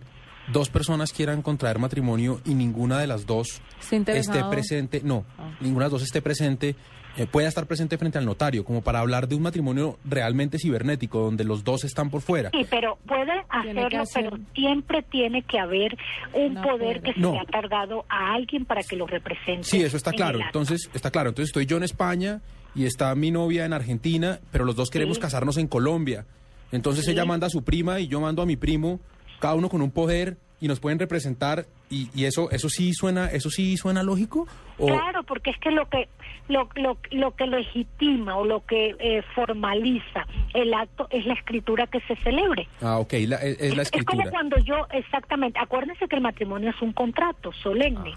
dos 0.52 0.68
personas 0.70 1.12
quieran 1.12 1.42
contraer 1.42 1.78
matrimonio 1.78 2.40
y 2.44 2.54
ninguna 2.54 2.98
de 2.98 3.06
las 3.08 3.26
dos 3.26 3.60
Esté 3.80 4.44
presente, 4.50 5.00
no, 5.04 5.24
ninguna 5.60 5.84
de 5.84 5.86
las 5.86 5.92
dos 5.92 6.02
esté 6.02 6.22
presente, 6.22 6.76
eh, 7.18 7.26
pueda 7.26 7.48
estar 7.48 7.66
presente 7.66 7.96
frente 7.98 8.18
al 8.18 8.26
notario, 8.26 8.62
como 8.64 8.82
para 8.82 9.00
hablar 9.00 9.26
de 9.26 9.34
un 9.34 9.42
matrimonio 9.42 9.98
realmente 10.04 10.58
cibernético, 10.58 11.18
donde 11.20 11.44
los 11.44 11.64
dos 11.64 11.82
están 11.84 12.10
por 12.10 12.20
fuera. 12.20 12.50
Sí, 12.52 12.66
pero 12.68 12.98
puede 13.06 13.32
hacerlo, 13.48 14.02
hacer- 14.02 14.24
pero 14.30 14.38
siempre 14.54 15.02
tiene 15.02 15.42
que 15.42 15.58
haber 15.58 15.96
un 16.34 16.54
poder 16.62 17.00
que 17.02 17.14
se 17.14 17.20
No. 17.20 17.32
le 17.32 17.38
ha 17.40 17.44
cargado 17.46 18.04
a 18.10 18.34
alguien 18.34 18.66
para 18.66 18.82
que 18.82 18.96
lo 18.96 19.06
represente. 19.06 19.64
Sí, 19.64 19.82
eso 19.82 19.96
está 19.96 20.10
en 20.10 20.16
claro. 20.16 20.40
Entonces, 20.40 20.90
está 20.94 21.10
claro. 21.10 21.30
Entonces, 21.30 21.48
estoy 21.48 21.64
yo 21.66 21.78
en 21.78 21.84
España 21.84 22.40
y 22.76 22.84
está 22.84 23.14
mi 23.14 23.30
novia 23.30 23.64
en 23.64 23.72
Argentina, 23.72 24.38
pero 24.52 24.64
los 24.64 24.76
dos 24.76 24.90
queremos 24.90 25.16
Sí. 25.16 25.22
casarnos 25.22 25.56
en 25.56 25.66
Colombia. 25.66 26.26
Entonces, 26.72 27.04
Sí. 27.04 27.12
ella 27.12 27.24
manda 27.24 27.46
a 27.46 27.50
su 27.50 27.62
prima 27.64 27.98
y 28.00 28.06
yo 28.08 28.20
mando 28.20 28.42
a 28.42 28.46
mi 28.46 28.56
primo, 28.56 29.00
cada 29.40 29.54
uno 29.54 29.68
con 29.68 29.80
un 29.82 29.90
poder 29.90 30.36
y 30.60 30.68
nos 30.68 30.80
pueden 30.80 30.98
representar 30.98 31.66
y, 31.90 32.08
y 32.14 32.24
eso 32.24 32.50
eso 32.50 32.68
sí 32.70 32.92
suena 32.94 33.26
eso 33.26 33.50
sí 33.50 33.76
suena 33.76 34.02
lógico 34.02 34.48
o 34.78 34.86
Claro, 34.86 35.22
porque 35.24 35.50
es 35.50 35.56
que 35.60 35.70
lo 35.70 35.86
que 35.90 36.08
lo, 36.48 36.68
lo, 36.76 36.96
lo 37.10 37.30
que 37.34 37.46
legitima 37.46 38.36
o 38.36 38.44
lo 38.44 38.64
que 38.64 38.94
eh, 38.98 39.22
formaliza 39.34 40.26
el 40.54 40.72
acto 40.74 41.06
es 41.10 41.26
la 41.26 41.34
escritura 41.34 41.86
que 41.86 42.00
se 42.02 42.16
celebre. 42.16 42.68
ah 42.82 42.98
ok 42.98 43.12
la- 43.26 43.36
es, 43.36 43.60
es 43.60 43.76
la 43.76 43.82
Es 43.82 43.90
como 43.90 44.22
escritura 44.22 44.30
cuando 44.30 44.58
yo, 44.58 44.86
exactamente, 44.92 45.58
acuérdense 45.58 46.06
que 46.08 46.16
el 46.16 46.22
matrimonio 46.22 46.70
es 46.70 46.80
un 46.82 46.92
contrato 46.92 47.52
solemne. 47.52 48.14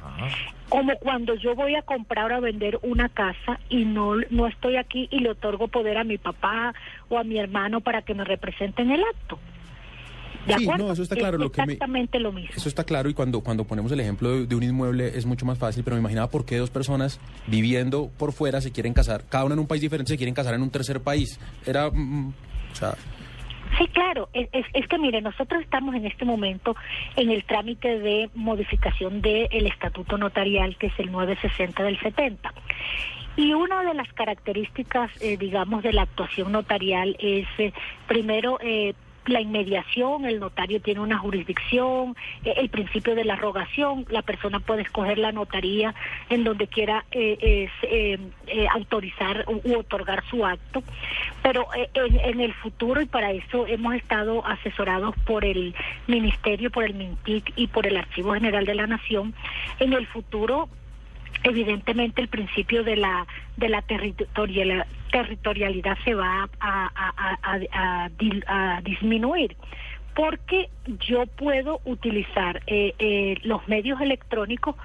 Como 0.70 0.96
cuando 0.98 1.34
yo 1.36 1.56
voy 1.56 1.76
a 1.76 1.82
comprar 1.82 2.32
o 2.32 2.36
a 2.36 2.40
vender 2.40 2.78
una 2.84 3.10
casa 3.10 3.60
y 3.70 3.86
no, 3.86 4.16
no 4.30 4.46
estoy 4.48 4.76
aquí 4.78 5.08
y 5.12 5.20
le 5.20 5.32
otorgo 5.32 5.68
poder 5.68 5.98
a 5.98 6.04
mi 6.04 6.18
papá 6.20 6.74
o 7.10 7.18
a 7.18 7.24
mi 7.24 7.40
hermano 7.40 7.82
para 7.82 8.04
que 8.04 8.14
me 8.14 8.24
representen 8.24 8.92
el 8.92 9.02
acto. 9.04 9.40
¿De 10.50 10.56
Sí, 10.60 10.64
acuerdo? 10.66 10.88
no, 10.88 10.94
eso 10.94 11.04
está 11.04 11.16
Es 11.16 11.20
claro, 11.20 11.38
lo 11.38 11.52
que 11.52 11.66
me- 11.66 11.74
exactamente 11.74 12.20
lo 12.20 12.32
mismo. 12.32 12.52
Eso 12.56 12.68
está 12.70 12.84
claro 12.84 13.10
y 13.10 13.14
cuando, 13.14 13.42
cuando 13.42 13.64
ponemos 13.66 13.92
el 13.92 14.00
ejemplo 14.00 14.30
de, 14.32 14.46
de 14.48 14.56
un 14.56 14.64
inmueble 14.64 15.08
es 15.18 15.26
mucho 15.26 15.46
más 15.46 15.58
fácil, 15.58 15.84
pero 15.84 15.96
me 15.96 16.02
imaginaba 16.02 16.30
por 16.30 16.46
qué 16.46 16.58
dos 16.58 16.70
personas 16.70 17.20
viviendo 17.48 18.10
por 18.18 18.32
fuera 18.34 18.60
se 18.62 18.72
quieren 18.72 18.94
casar, 18.94 19.24
cada 19.30 19.46
una 19.46 19.54
en 19.54 19.60
un 19.60 19.68
país 19.68 19.82
diferente 19.82 20.12
se 20.14 20.18
quieren 20.18 20.34
casar 20.36 20.54
en 20.54 20.62
un 20.62 20.70
tercer 20.70 21.02
país. 21.02 21.40
Era, 21.66 21.90
mm, 21.92 22.34
o 22.72 22.76
sea, 22.76 22.96
Sí, 23.78 23.86
claro. 23.94 24.30
Es, 24.34 24.50
es, 24.52 24.66
es 24.74 24.88
que, 24.88 24.98
mire, 24.98 25.22
nosotros 25.22 25.62
estamos 25.62 25.94
en 25.94 26.08
este 26.08 26.26
momento 26.26 26.76
en 27.16 27.30
el 27.30 27.44
trámite 27.44 28.00
de 28.00 28.28
modificación 28.34 29.22
del 29.22 29.68
Estatuto 29.68 30.18
Notarial, 30.18 30.76
que 30.78 30.88
es 30.88 30.94
el 30.98 31.12
960 31.12 31.84
del 31.84 32.00
70. 32.00 32.52
Y 33.38 33.54
una 33.54 33.84
de 33.84 33.94
las 33.94 34.12
características, 34.14 35.12
eh, 35.22 35.38
digamos, 35.38 35.84
de 35.84 35.94
la 35.94 36.02
actuación 36.02 36.52
notarial 36.52 37.16
es, 37.20 37.48
eh, 37.60 37.72
primero, 38.08 38.58
eh, 38.62 38.96
la 39.30 39.42
inmediación, 39.42 40.26
el 40.26 40.40
notario 40.40 40.82
tiene 40.82 41.00
una 41.00 41.18
jurisdicción, 41.18 42.16
eh, 42.44 42.54
el 42.58 42.70
principio 42.70 43.16
de 43.16 43.26
la 43.26 43.36
rogación, 43.36 44.06
la 44.10 44.22
persona 44.22 44.60
puede 44.60 44.82
escoger 44.84 45.18
la 45.18 45.32
notaría 45.32 45.94
en 46.30 46.44
donde 46.44 46.68
quiera 46.68 47.06
eh, 47.12 47.70
eh, 47.82 48.20
eh, 48.48 48.68
autorizar 48.74 49.46
u, 49.48 49.62
u 49.64 49.80
otorgar 49.80 50.24
su 50.30 50.46
acto, 50.46 50.84
pero 51.44 51.68
eh, 51.76 51.90
en, 51.94 52.20
en 52.20 52.40
el 52.42 52.54
futuro 52.54 53.02
y 53.02 53.06
para 53.06 53.32
eso 53.32 53.68
hemos 53.68 53.96
estado 53.96 54.46
asesorados 54.46 55.16
por 55.26 55.46
el 55.46 55.76
Ministerio, 56.08 56.72
por 56.72 56.84
el 56.84 56.94
MINTIC 56.94 57.54
y 57.56 57.68
por 57.68 57.88
el 57.88 57.98
Archivo 57.98 58.34
General 58.34 58.66
de 58.66 58.76
la 58.76 58.88
Nación, 58.88 59.34
en 59.80 59.94
el 59.94 60.08
futuro 60.08 60.70
evidentemente 61.44 62.22
el 62.22 62.28
principio 62.28 62.84
de 62.84 62.96
la 62.96 63.26
de 63.58 63.70
la 63.70 63.82
territorial- 63.82 64.86
territorialidad 65.12 65.98
se 66.04 66.14
va 66.16 66.50
a, 66.60 68.10
disminuir 68.84 69.56
porque 70.16 70.70
yo 71.08 71.26
puedo 71.28 71.82
utilizar 71.86 72.62
eh, 72.68 72.94
eh, 73.00 73.38
los 73.44 73.68
medios 73.68 74.02
electrónicos 74.02 74.76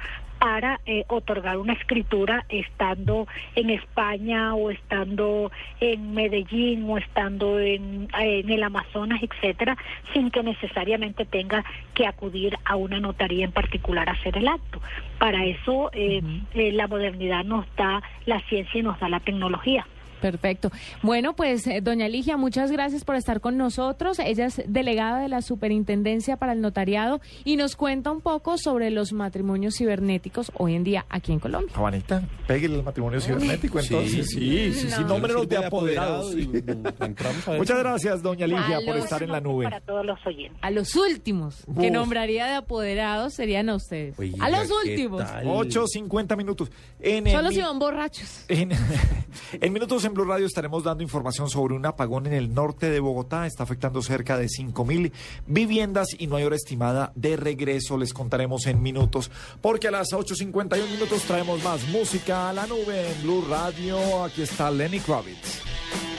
para 0.44 0.78
eh, 0.84 1.06
otorgar 1.08 1.56
una 1.56 1.72
escritura 1.72 2.44
estando 2.50 3.26
en 3.54 3.70
España 3.70 4.54
o 4.54 4.70
estando 4.70 5.50
en 5.80 6.12
Medellín 6.12 6.84
o 6.86 6.98
estando 6.98 7.58
en, 7.58 8.08
en 8.18 8.50
el 8.50 8.62
Amazonas, 8.62 9.22
etcétera, 9.22 9.78
sin 10.12 10.30
que 10.30 10.42
necesariamente 10.42 11.24
tenga 11.24 11.64
que 11.94 12.06
acudir 12.06 12.58
a 12.66 12.76
una 12.76 13.00
notaría 13.00 13.46
en 13.46 13.52
particular 13.52 14.06
a 14.10 14.12
hacer 14.12 14.36
el 14.36 14.46
acto. 14.48 14.82
Para 15.18 15.46
eso 15.46 15.88
eh, 15.94 16.20
eh, 16.52 16.72
la 16.72 16.88
modernidad 16.88 17.42
nos 17.42 17.64
da 17.74 18.02
la 18.26 18.38
ciencia 18.40 18.80
y 18.80 18.82
nos 18.82 19.00
da 19.00 19.08
la 19.08 19.20
tecnología. 19.20 19.86
Perfecto. 20.24 20.70
Bueno, 21.02 21.36
pues 21.36 21.66
eh, 21.66 21.82
doña 21.82 22.08
Ligia, 22.08 22.38
muchas 22.38 22.72
gracias 22.72 23.04
por 23.04 23.14
estar 23.14 23.42
con 23.42 23.58
nosotros. 23.58 24.18
Ella 24.18 24.46
es 24.46 24.62
delegada 24.66 25.20
de 25.20 25.28
la 25.28 25.42
Superintendencia 25.42 26.38
para 26.38 26.52
el 26.54 26.62
Notariado 26.62 27.20
y 27.44 27.56
nos 27.56 27.76
cuenta 27.76 28.10
un 28.10 28.22
poco 28.22 28.56
sobre 28.56 28.90
los 28.90 29.12
matrimonios 29.12 29.74
cibernéticos 29.76 30.50
hoy 30.56 30.76
en 30.76 30.82
día 30.84 31.04
aquí 31.10 31.32
en 31.32 31.40
Colombia. 31.40 31.74
Juanita, 31.76 32.26
pégale 32.46 32.76
el 32.76 32.82
matrimonio 32.82 33.20
cibernético 33.20 33.78
Sí. 33.82 33.88
entonces. 33.92 34.26
Sí, 34.30 34.72
sí, 34.72 34.88
sí, 34.88 35.00
No. 35.02 35.08
nómbrenos 35.08 35.42
Sirve 35.42 35.56
de 35.56 35.60
de 35.60 35.66
apoderados. 35.66 36.26
apoderado 36.30 36.98
y, 37.02 37.04
entramos 37.04 37.46
a 37.46 37.50
ver 37.50 37.60
Muchas 37.60 37.78
gracias, 37.80 38.22
doña 38.22 38.46
Ligia, 38.46 38.78
por 38.86 38.96
estar 38.96 39.22
en 39.22 39.30
la 39.30 39.42
nube. 39.42 39.64
Para 39.64 39.82
todos 39.82 40.06
los 40.06 40.18
oyentes. 40.26 40.58
A 40.62 40.70
los 40.70 40.96
últimos 40.96 41.66
que 41.78 41.90
nombraría 41.90 42.46
de 42.46 42.54
apoderados 42.54 43.34
serían 43.34 43.68
a 43.68 43.74
ustedes. 43.74 44.16
A 44.40 44.48
los 44.48 44.68
¿qué 44.84 44.90
últimos. 44.90 45.22
tal? 45.22 45.44
8.50 45.44 46.34
minutos. 46.34 46.70
En, 46.98 47.30
Solo 47.30 47.50
si 47.50 47.60
van 47.60 47.78
borrachos. 47.78 48.46
En, 48.48 48.70
en 49.60 49.72
minutos 49.74 50.02
en 50.06 50.13
Blue 50.14 50.24
Radio 50.24 50.46
estaremos 50.46 50.84
dando 50.84 51.02
información 51.02 51.50
sobre 51.50 51.74
un 51.74 51.84
apagón 51.86 52.26
en 52.26 52.32
el 52.32 52.54
norte 52.54 52.88
de 52.90 53.00
Bogotá. 53.00 53.46
Está 53.46 53.64
afectando 53.64 54.00
cerca 54.00 54.38
de 54.38 54.46
5.000 54.46 55.10
viviendas 55.46 56.08
y 56.16 56.28
no 56.28 56.36
hay 56.36 56.44
hora 56.44 56.56
estimada 56.56 57.12
de 57.16 57.36
regreso. 57.36 57.98
Les 57.98 58.14
contaremos 58.14 58.66
en 58.66 58.80
minutos. 58.80 59.30
Porque 59.60 59.88
a 59.88 59.90
las 59.90 60.12
8.51 60.12 60.88
minutos 60.90 61.22
traemos 61.22 61.62
más 61.64 61.86
música 61.88 62.48
a 62.48 62.52
la 62.52 62.66
nube 62.66 63.10
en 63.10 63.22
Blue 63.22 63.44
Radio. 63.48 64.24
Aquí 64.24 64.42
está 64.42 64.70
Lenny 64.70 65.00
Kravitz. 65.00 66.13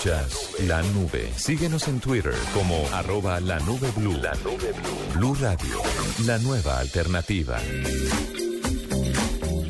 Escuchas 0.00 0.54
la 0.66 0.80
nube. 0.94 1.30
Síguenos 1.36 1.86
en 1.86 2.00
Twitter 2.00 2.32
como 2.54 2.74
arroba 2.94 3.38
la 3.38 3.58
nube 3.60 3.90
blue. 3.94 4.16
La 4.16 4.32
nube 4.36 4.72
blue. 4.72 5.18
Blue 5.18 5.34
Radio, 5.38 5.76
la 6.24 6.38
nueva 6.38 6.78
alternativa. 6.78 7.58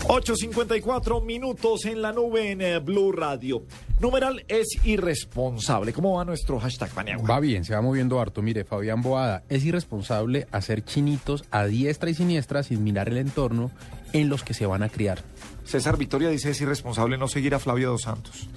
8.54 0.07 1.25
minutos 1.25 1.85
en 1.85 2.01
la 2.01 2.13
nube 2.13 2.53
en 2.53 2.61
eh, 2.61 2.79
Blue 2.79 3.11
Radio. 3.11 3.65
Numeral 3.99 4.45
es 4.47 4.69
irresponsable. 4.85 5.93
¿Cómo 5.93 6.17
va 6.17 6.25
nuestro 6.25 6.61
hashtag 6.61 6.91
Paniagua? 6.91 7.29
Va 7.29 7.41
bien, 7.41 7.65
se 7.65 7.75
va 7.75 7.81
moviendo 7.81 8.21
harto. 8.21 8.41
Mire, 8.41 8.65
Fabián 8.65 9.03
Boada, 9.03 9.43
es 9.49 9.65
irresponsable 9.65 10.47
hacer 10.53 10.85
chinitos 10.85 11.45
a 11.51 11.67
diestra 11.67 12.09
y 12.09 12.15
siniestra 12.15 12.63
sin 12.63 12.85
mirar 12.85 13.09
el 13.09 13.19
entorno 13.19 13.73
en 14.13 14.29
los 14.29 14.45
que 14.45 14.55
se 14.55 14.67
van 14.67 14.85
a 14.85 14.91
criar. 14.91 15.25
César 15.65 15.97
Victoria 15.97 16.29
dice 16.29 16.51
es 16.51 16.61
irresponsable 16.61 17.19
no 17.19 17.27
seguir 17.27 17.55
a 17.57 17.59
Flavio 17.59 17.91
Dos 17.91 18.03
Santos. 18.03 18.49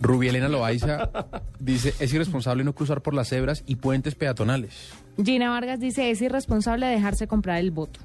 Rubielena 0.00 0.48
Loaiza 0.48 1.10
dice, 1.58 1.94
es 2.00 2.12
irresponsable 2.12 2.64
no 2.64 2.74
cruzar 2.74 3.02
por 3.02 3.14
las 3.14 3.28
cebras 3.28 3.62
y 3.66 3.76
puentes 3.76 4.14
peatonales. 4.14 4.90
Gina 5.22 5.50
Vargas 5.50 5.80
dice, 5.80 6.10
es 6.10 6.20
irresponsable 6.22 6.86
dejarse 6.86 7.26
comprar 7.26 7.58
el 7.58 7.70
voto. 7.70 8.00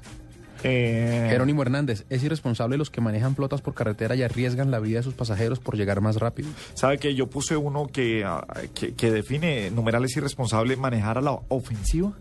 Eh, 0.62 1.28
Jerónimo 1.30 1.62
Hernández, 1.62 2.06
es 2.08 2.24
irresponsable 2.24 2.76
los 2.76 2.90
que 2.90 3.00
manejan 3.00 3.36
flotas 3.36 3.60
por 3.60 3.74
carretera 3.74 4.16
y 4.16 4.22
arriesgan 4.22 4.70
la 4.70 4.80
vida 4.80 4.98
de 4.98 5.02
sus 5.02 5.14
pasajeros 5.14 5.58
por 5.58 5.76
llegar 5.76 6.00
más 6.00 6.16
rápido. 6.16 6.48
¿Sabe 6.74 6.98
que 6.98 7.14
yo 7.14 7.28
puse 7.28 7.56
uno 7.56 7.86
que, 7.86 8.24
ah, 8.24 8.46
que, 8.74 8.94
que 8.94 9.10
define 9.10 9.70
numeral 9.70 10.04
es 10.04 10.16
irresponsable 10.16 10.76
manejar 10.76 11.18
a 11.18 11.20
la 11.20 11.38
ofensiva? 11.48 12.12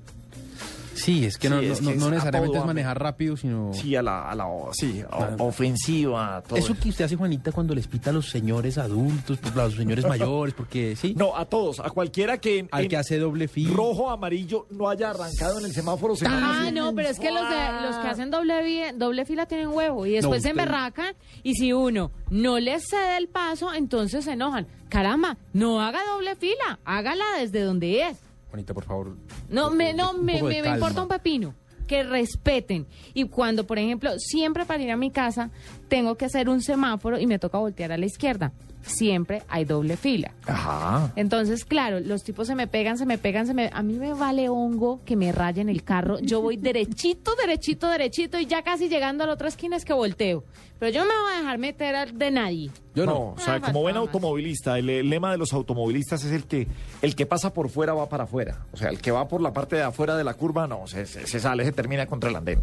Sí, 0.95 1.25
es 1.25 1.37
que 1.37 1.49
no, 1.49 1.59
Sí, 1.59 1.65
no- 1.67 1.73
es 1.73 1.79
que 1.79 1.85
no- 1.85 1.91
es 1.91 1.97
no 1.97 2.07
a 2.07 2.11
necesariamente 2.11 2.57
es 2.57 2.65
manejar 2.65 2.99
rápido, 3.01 3.37
sino... 3.37 3.71
Sí, 3.73 3.95
a 3.95 4.01
la, 4.01 4.29
a 4.29 4.35
la 4.35 4.45
sí, 4.71 5.03
ofensiva, 5.39 6.43
todo 6.47 6.57
Eso 6.57 6.75
que 6.79 6.89
usted 6.89 7.05
hace, 7.05 7.15
Juanita, 7.15 7.51
cuando 7.51 7.73
les 7.75 7.87
pita 7.87 8.09
a 8.09 8.13
los 8.13 8.29
señores 8.29 8.77
adultos, 8.77 9.37
pues, 9.41 9.55
a 9.55 9.65
los 9.65 9.75
señores 9.75 10.05
mayores, 10.07 10.53
porque 10.53 10.95
sí. 10.95 11.13
No, 11.17 11.35
a 11.35 11.45
todos, 11.45 11.79
a 11.79 11.89
cualquiera 11.89 12.37
que 12.39 12.59
en, 12.59 12.69
Al 12.71 12.83
en 12.83 12.89
que 12.89 12.97
hace 12.97 13.17
doble 13.19 13.47
fila. 13.47 13.73
rojo, 13.75 14.09
amarillo, 14.09 14.67
no 14.71 14.89
haya 14.89 15.11
arrancado 15.11 15.59
en 15.59 15.65
el 15.65 15.73
semáforo. 15.73 16.15
se 16.15 16.25
Ah, 16.27 16.69
no, 16.73 16.93
pero 16.93 17.09
es 17.09 17.19
que 17.19 17.31
los, 17.31 17.47
de- 17.49 17.81
los 17.87 17.95
que 17.97 18.07
hacen 18.07 18.31
doble, 18.31 18.93
doble 18.95 19.25
fila 19.25 19.45
tienen 19.45 19.69
huevo 19.69 20.05
y 20.05 20.11
después 20.11 20.41
se 20.43 20.49
usted- 20.49 20.61
emberracan 20.61 21.15
y 21.43 21.53
si 21.55 21.73
uno 21.73 22.11
no 22.29 22.59
les 22.59 22.87
cede 22.89 23.17
el 23.17 23.27
paso, 23.27 23.73
entonces 23.73 24.25
se 24.25 24.33
enojan. 24.33 24.67
Caramba, 24.89 25.37
no 25.53 25.81
haga 25.81 25.99
doble 26.13 26.35
fila, 26.35 26.79
hágala 26.85 27.25
desde 27.39 27.61
donde 27.61 28.01
es. 28.07 28.17
Juanita, 28.55 28.73
por 28.73 28.85
favor. 28.85 29.17
No, 29.49 29.69
me, 29.69 29.93
no, 29.93 30.13
me, 30.13 30.41
me- 30.41 30.61
me 30.61 30.69
importa 30.75 31.01
un 31.01 31.07
pepino. 31.09 31.53
Que 31.87 32.03
respeten. 32.03 32.87
Y 33.13 33.25
cuando, 33.25 33.67
por 33.67 33.77
ejemplo, 33.77 34.17
siempre 34.17 34.65
para 34.65 34.81
ir 34.81 34.89
a 34.91 34.97
mi 34.97 35.11
casa 35.11 35.51
tengo 35.87 36.15
que 36.15 36.25
hacer 36.25 36.49
un 36.49 36.61
semáforo 36.61 37.19
y 37.19 37.27
me 37.27 37.39
toca 37.39 37.57
voltear 37.57 37.91
a 37.91 37.97
la 37.97 38.05
izquierda. 38.05 38.51
Siempre 38.81 39.41
hay 39.47 39.65
doble 39.65 39.97
fila. 39.97 40.31
Ajá. 40.45 41.11
Entonces, 41.15 41.65
claro, 41.65 41.99
los 41.99 42.23
tipos 42.23 42.45
se 42.45 42.53
me 42.53 42.67
pegan, 42.67 42.99
se 42.99 43.07
me 43.07 43.17
pegan, 43.17 43.47
se 43.47 43.55
me... 43.55 43.71
A 43.73 43.81
mí 43.81 43.93
me 43.93 44.13
vale 44.13 44.47
hongo 44.47 45.01
que 45.05 45.15
me 45.15 45.31
rayen 45.31 45.69
el 45.69 45.83
carro. 45.83 46.19
Yo 46.19 46.39
voy 46.41 46.57
derechito, 46.57 47.35
derechito, 47.41 47.87
derechito 47.89 48.39
y 48.39 48.45
ya 48.45 48.61
casi 48.61 48.87
llegando 48.87 49.23
a 49.23 49.27
la 49.27 49.33
otra 49.33 49.47
esquina 49.47 49.75
es 49.75 49.85
que 49.85 49.93
volteo. 49.93 50.43
Pero 50.77 50.91
yo 50.91 51.03
no 51.03 51.07
me 51.07 51.19
voy 51.19 51.33
a 51.33 51.37
dejar 51.39 51.57
meter 51.57 51.95
al- 51.95 52.15
de 52.17 52.29
nadie. 52.29 52.69
Yo 52.93 53.07
no. 53.07 53.29
o 53.31 53.39
sea, 53.39 53.59
como 53.59 53.81
buen 53.81 53.95
automovilista, 53.97 54.77
el, 54.77 54.87
el 54.89 55.09
lema 55.09 55.31
de 55.31 55.37
los 55.39 55.51
automovilistas 55.53 56.23
es 56.23 56.31
el 56.31 56.43
que 56.45 56.67
el 57.01 57.15
que 57.15 57.25
pasa 57.25 57.53
por 57.53 57.69
fuera 57.69 57.93
va 57.95 58.07
para 58.07 58.25
afuera. 58.25 58.67
O 58.71 58.77
sea, 58.77 58.89
el 58.89 58.99
que 59.01 59.09
va 59.09 59.27
por 59.27 59.41
la 59.41 59.51
parte 59.51 59.77
de 59.77 59.81
afuera 59.83 60.15
de 60.15 60.23
la 60.23 60.35
curva, 60.35 60.67
no, 60.67 60.85
se, 60.85 61.07
se- 61.07 61.25
se 61.25 61.39
sale, 61.39 61.65
se 61.65 61.71
termina 61.71 62.05
contra 62.05 62.29
el 62.29 62.35
andén. 62.35 62.61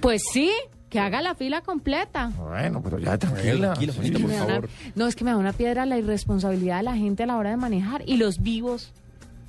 Pues 0.00 0.22
sí, 0.32 0.50
que 0.92 1.00
haga 1.00 1.22
la 1.22 1.34
fila 1.34 1.62
completa. 1.62 2.30
Bueno, 2.36 2.82
pero 2.84 2.98
ya 2.98 3.16
tranquila. 3.16 3.72
Tranquila, 3.72 3.92
Juanita, 3.94 4.18
por 4.18 4.30
favor. 4.30 4.68
no, 4.94 5.06
es 5.06 5.16
que 5.16 5.24
me 5.24 5.30
da 5.30 5.38
una 5.38 5.54
piedra 5.54 5.86
la 5.86 5.96
irresponsabilidad 5.96 6.76
de 6.76 6.82
la 6.82 6.94
gente 6.94 7.22
a 7.22 7.26
la 7.26 7.38
hora 7.38 7.48
de 7.48 7.56
manejar 7.56 8.02
y 8.06 8.18
los 8.18 8.42
vivos. 8.42 8.92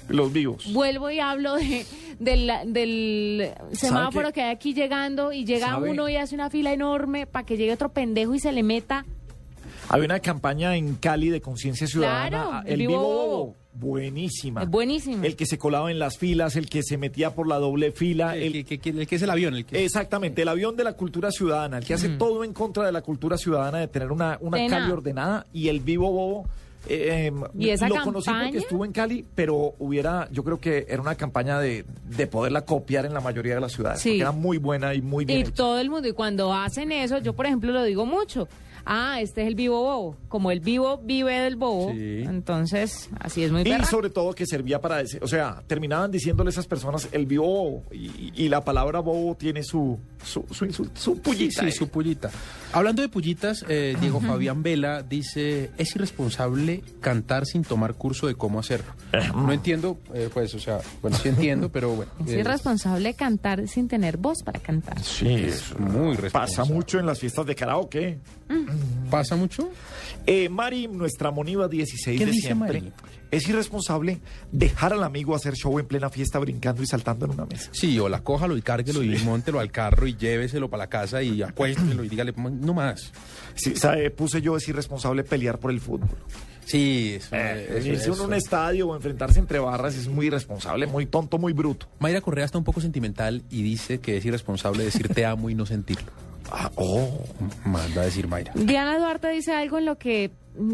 Los 0.08 0.32
vivos. 0.32 0.72
Vuelvo 0.72 1.12
y 1.12 1.20
hablo 1.20 1.56
de, 1.56 1.86
del, 2.20 2.50
del 2.68 3.52
semáforo 3.74 4.30
qué? 4.30 4.34
que 4.36 4.42
hay 4.44 4.52
aquí 4.52 4.74
llegando 4.74 5.34
y 5.34 5.44
llega 5.44 5.68
¿Sabe? 5.68 5.90
uno 5.90 6.08
y 6.08 6.16
hace 6.16 6.34
una 6.34 6.50
fila 6.50 6.72
enorme 6.72 7.26
para 7.28 7.46
que 7.46 7.58
llegue 7.58 7.74
otro 7.74 7.90
pendejo 7.90 8.34
y 8.34 8.40
se 8.40 8.54
le 8.54 8.64
meta. 8.64 9.06
Había 9.90 10.06
una 10.06 10.20
campaña 10.20 10.76
en 10.76 10.96
Cali 10.96 11.30
de 11.30 11.42
conciencia 11.42 11.86
ciudadana. 11.88 12.30
Claro, 12.30 12.62
el 12.66 12.74
el 12.74 12.80
vivo 12.80 12.92
Vivo 12.94 13.04
bobo. 13.04 13.56
Buenísima. 13.76 14.64
Es 14.64 14.70
buenísimo. 14.70 15.24
El 15.24 15.36
que 15.36 15.46
se 15.46 15.58
colaba 15.58 15.90
en 15.92 15.98
las 16.00 16.18
filas, 16.18 16.56
el 16.56 16.70
que 16.70 16.84
se 16.84 16.98
metía 16.98 17.34
por 17.34 17.48
la 17.48 17.58
doble 17.58 17.92
fila. 17.92 18.36
El, 18.36 18.56
el- 18.58 18.66
que, 18.66 18.78
que- 18.80 18.90
el 18.92 19.08
que 19.08 19.16
es 19.16 19.22
el 19.22 19.30
avión, 19.30 19.56
el 19.56 19.66
que... 19.66 19.84
Exactamente, 19.84 20.42
el 20.44 20.48
avión 20.48 20.76
de 20.76 20.84
la 20.84 20.94
cultura 20.94 21.32
ciudadana, 21.32 21.80
el 21.80 21.86
que 21.86 21.94
hace 21.96 22.10
todo 22.10 22.44
en 22.44 22.54
contra 22.54 22.86
de 22.86 22.92
la 22.92 23.02
cultura 23.02 23.38
ciudadana, 23.38 23.80
de 23.80 23.88
tener 23.88 24.12
una, 24.12 24.38
una 24.42 24.58
Cali 24.58 24.70
nada. 24.70 24.94
ordenada 24.94 25.46
y 25.54 25.70
el 25.70 25.80
vivo 25.80 26.12
bobo. 26.12 26.46
eh, 26.88 27.32
¿Y 27.58 27.70
esa 27.70 27.90
lo 27.90 27.96
conocí 28.04 28.30
porque 28.30 28.58
estuvo 28.60 28.86
en 28.86 28.92
Cali, 28.92 29.26
pero 29.34 29.74
hubiera, 29.80 30.28
yo 30.32 30.44
creo 30.44 30.60
que 30.60 30.86
era 30.88 31.02
una 31.02 31.16
campaña 31.16 31.60
de, 31.60 31.84
de 32.16 32.28
poderla 32.28 32.62
copiar 32.66 33.06
en 33.08 33.14
la 33.14 33.22
mayoría 33.22 33.56
de 33.56 33.62
las 33.62 33.72
ciudades. 33.72 34.02
Sí. 34.02 34.10
porque 34.10 34.22
era 34.22 34.32
muy 34.34 34.58
buena 34.58 34.94
y 34.94 35.02
muy 35.02 35.26
bien. 35.26 35.40
Y 35.40 35.42
hecha. 35.42 35.52
todo 35.54 35.80
el 35.80 35.90
mundo, 35.90 36.08
y 36.08 36.14
cuando 36.14 36.54
hacen 36.54 36.92
eso, 36.92 37.18
yo 37.20 37.34
por 37.34 37.46
ejemplo 37.48 37.72
lo 37.72 37.84
digo 37.84 38.06
mucho. 38.06 38.48
Ah, 38.86 39.22
este 39.22 39.42
es 39.44 39.48
el 39.48 39.56
vivo 39.56 39.82
bobo. 39.82 40.18
Como 40.28 40.52
el 40.52 40.60
vivo 40.60 41.00
vive 41.04 41.40
del 41.40 41.56
bobo, 41.56 41.92
Sí. 41.92 42.24
entonces 42.26 43.10
así 43.20 43.44
es 43.44 43.52
muy 43.52 43.62
Y 43.62 43.66
perra. 43.66 43.86
sobre 43.86 44.10
todo 44.10 44.34
que 44.34 44.46
servía 44.46 44.82
para 44.82 44.98
decir, 44.98 45.20
o 45.24 45.28
sea, 45.28 45.64
terminaban 45.68 46.12
diciéndole 46.12 46.50
a 46.50 46.52
esas 46.52 46.68
personas 46.68 47.08
el 47.12 47.26
vivo 47.26 47.46
bobo. 47.48 47.84
Y, 47.92 48.32
y 48.36 48.50
la 48.50 48.64
palabra 48.64 49.00
bobo 49.00 49.36
tiene 49.36 49.64
su, 49.64 49.98
su, 50.24 50.46
su, 50.52 50.66
insulto, 50.66 51.00
su 51.00 51.18
pullita. 51.20 51.62
sí, 51.62 51.66
ahí. 51.68 51.72
su 51.72 51.88
pullita. 51.88 52.30
Hablando 52.74 53.02
de 53.04 53.10
pullitas, 53.10 53.64
eh, 53.70 53.96
Diego 54.02 54.20
Fabián 54.20 54.64
Vela 54.64 55.04
dice, 55.04 55.70
es 55.78 55.96
irresponsable 55.96 56.84
cantar 57.02 57.46
sin 57.46 57.64
tomar 57.64 57.94
curso 57.94 58.26
de 58.28 58.34
cómo 58.36 58.60
hacerlo. 58.60 58.92
No 59.36 59.52
entiendo, 59.54 60.00
eh, 60.14 60.30
pues, 60.34 60.54
o 60.56 60.60
sea, 60.60 60.80
bueno, 61.02 61.16
sí 61.18 61.30
entiendo, 61.30 61.70
pero 61.72 61.90
bueno. 61.96 62.12
Es 62.26 62.34
eh, 62.34 62.40
irresponsable 62.40 63.14
cantar 63.14 63.68
sin 63.68 63.88
tener 63.88 64.18
voz 64.18 64.42
para 64.44 64.60
cantar. 64.60 65.00
Sí, 65.04 65.28
es 65.28 65.78
muy 65.78 66.16
Pasa 66.16 66.22
responsable. 66.22 66.74
mucho 66.74 67.00
en 67.00 67.06
las 67.06 67.20
fiestas 67.20 67.46
de 67.46 67.54
karaoke. 67.56 68.18
¿Pasa 69.10 69.36
mucho? 69.36 69.70
Eh, 70.26 70.50
Mari, 70.50 70.88
nuestra 70.88 71.32
Moniva 71.32 71.68
16 71.68 72.18
¿Qué 72.20 72.26
de 72.26 72.32
dice 72.32 72.48
siempre, 72.48 72.82
Mari? 72.82 72.94
es 73.32 73.48
irresponsable 73.50 74.20
dejar 74.52 74.94
al 74.94 75.04
amigo 75.04 75.36
hacer 75.36 75.56
show 75.56 75.80
en 75.80 75.86
plena 75.88 76.10
fiesta 76.10 76.40
brincando 76.40 76.82
y 76.84 76.86
saltando 76.88 77.26
en 77.26 77.32
una 77.32 77.46
mesa. 77.46 77.70
Sí, 77.74 78.00
o 78.00 78.08
la 78.10 78.24
cójalo 78.24 78.56
y 78.58 78.62
cárguelo 78.62 79.04
y 79.04 79.18
móntelo 79.20 79.60
al 79.60 79.72
carro 79.72 80.08
y 80.08 80.16
lléveselo 80.16 80.70
para 80.70 80.84
la 80.84 80.90
casa 80.90 81.22
y 81.24 81.42
apuéstelo 81.42 82.04
y 82.04 82.10
dígale, 82.10 82.34
no 82.38 82.74
más. 82.74 83.12
Sí, 83.56 83.76
sabe, 83.76 84.10
puse 84.12 84.42
yo, 84.42 84.56
es 84.58 84.68
irresponsable 84.68 85.24
pelear 85.24 85.60
por 85.60 85.72
el 85.72 85.80
fútbol. 85.80 86.10
Sí, 86.66 87.16
eso, 87.18 87.36
Eh, 87.36 87.68
eso, 87.80 87.88
irse 87.90 88.10
eso. 88.12 88.24
un 88.24 88.34
estadio 88.34 88.88
o 88.88 88.96
enfrentarse 88.96 89.38
entre 89.40 89.60
barras 89.60 89.96
es 89.96 90.08
muy 90.08 90.28
irresponsable, 90.28 90.88
muy 90.88 91.06
tonto, 91.06 91.38
muy 91.38 91.52
bruto. 91.52 91.88
Mayra 92.00 92.22
Correa 92.22 92.46
está 92.46 92.58
un 92.58 92.64
poco 92.64 92.80
sentimental 92.80 93.44
y 93.50 93.64
dice 93.64 94.00
que 94.00 94.16
es 94.18 94.26
irresponsable 94.26 94.86
decir 94.86 95.10
te 95.10 95.26
amo 95.26 95.50
y 95.50 95.56
no 95.56 95.66
sentirlo. 95.66 96.12
Ah, 96.56 96.72
oh. 96.76 97.10
Manda 97.66 98.02
a 98.02 98.06
decir 98.06 98.28
Mayra. 98.28 98.54
Diana 98.56 98.98
Duarte 99.00 99.30
dice 99.30 99.52
algo 99.54 99.80
en 99.80 99.86
lo 99.86 99.98
que 99.98 100.30
mm, 100.58 100.74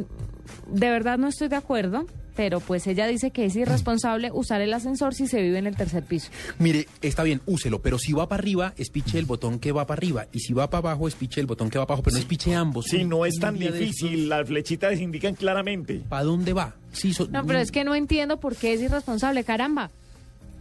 de 0.76 0.90
verdad 0.90 1.18
no 1.18 1.30
estoy 1.30 1.48
de 1.48 1.56
acuerdo, 1.56 2.06
pero 2.36 2.60
pues 2.60 2.86
ella 2.88 3.08
dice 3.08 3.32
que 3.32 3.46
es 3.46 3.56
irresponsable 3.56 4.30
usar 4.34 4.60
el 4.62 4.74
ascensor 4.74 5.14
si 5.16 5.28
se 5.28 5.42
vive 5.42 5.58
en 5.58 5.68
el 5.68 5.76
tercer 5.78 6.04
piso. 6.04 6.32
Mire, 6.58 6.88
está 7.02 7.24
bien, 7.24 7.42
úselo, 7.46 7.82
pero 7.82 7.98
si 7.98 8.12
va 8.14 8.28
para 8.28 8.42
arriba, 8.42 8.74
espiche 8.78 9.20
el 9.20 9.26
botón 9.26 9.60
que 9.60 9.72
va 9.72 9.86
para 9.88 9.98
arriba. 10.00 10.28
Y 10.34 10.40
si 10.40 10.54
va 10.54 10.70
para 10.70 10.80
abajo, 10.90 11.08
espiche 11.08 11.40
el 11.42 11.48
botón 11.48 11.70
que 11.70 11.78
va 11.80 11.86
para 11.86 11.96
abajo, 11.96 12.04
pero 12.04 12.16
no 12.16 12.20
espiche 12.20 12.54
ambos. 12.56 12.86
Sí, 12.86 13.04
no 13.06 13.26
es 13.26 13.40
tan 13.40 13.58
difícil, 13.58 14.28
las 14.30 14.48
flechitas 14.48 15.00
indican 15.00 15.36
claramente. 15.36 16.02
¿Para 16.10 16.24
dónde 16.24 16.52
va? 16.54 16.76
Sí, 16.92 17.14
so- 17.14 17.28
No, 17.30 17.46
pero 17.46 17.60
es 17.60 17.72
que 17.72 17.84
no 17.86 17.96
entiendo 17.96 18.40
por 18.40 18.56
qué 18.56 18.74
es 18.74 18.82
irresponsable, 18.82 19.44
caramba. 19.46 19.92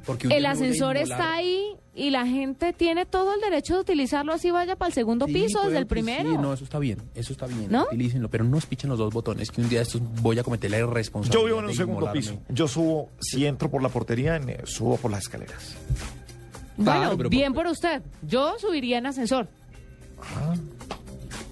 porque 0.07 0.29
El 0.29 0.47
ascensor 0.47 0.97
está 0.97 1.35
ahí 1.35 1.63
y 1.99 2.11
la 2.11 2.27
gente 2.27 2.73
tiene 2.73 3.05
todo 3.07 3.35
el 3.35 3.41
derecho 3.41 3.75
de 3.75 3.81
utilizarlo 3.81 4.33
así 4.33 4.51
vaya 4.51 4.77
para 4.77 4.89
el 4.89 4.95
segundo 4.95 5.27
Sí, 5.27 5.33
piso 5.35 5.63
desde 5.65 5.79
el 5.79 5.85
util- 5.85 5.89
primero. 5.89 6.31
Sí, 6.31 6.37
no, 6.39 6.53
eso 6.55 6.65
está 6.65 6.79
bien, 6.79 6.99
eso 7.15 7.33
está 7.33 7.47
bien. 7.47 7.67
¿No? 7.71 7.85
Utilícenlo, 7.85 8.31
pero 8.31 8.45
no 8.45 8.57
espichen 8.59 8.89
los 8.91 8.99
dos 8.99 9.13
botones, 9.13 9.51
que 9.51 9.61
un 9.61 9.69
día 9.69 9.83
estos 9.83 10.01
voy 10.23 10.39
a 10.39 10.43
cometer 10.45 10.71
la 10.71 10.79
irresponsabilidad. 10.79 11.41
Yo 11.41 11.47
vivo 11.47 11.59
en 11.59 11.65
un 11.67 11.75
segundo 11.75 12.01
inmolarme. 12.07 12.21
piso. 12.21 12.39
Yo 12.49 12.69
subo, 12.69 13.11
si 13.21 13.45
entro 13.47 13.71
por 13.71 13.83
la 13.83 13.89
portería, 13.89 14.37
eh, 14.37 14.61
subo 14.65 14.97
por 14.97 15.11
las 15.11 15.25
escaleras. 15.25 15.75
Bueno, 16.77 16.93
Claro, 17.01 17.17
pero 17.17 17.29
bien 17.29 17.53
por- 17.53 17.65
por 17.65 17.73
usted. 17.73 18.03
Yo 18.23 18.55
subiría 18.61 18.99
en 18.99 19.07
ascensor. 19.07 19.49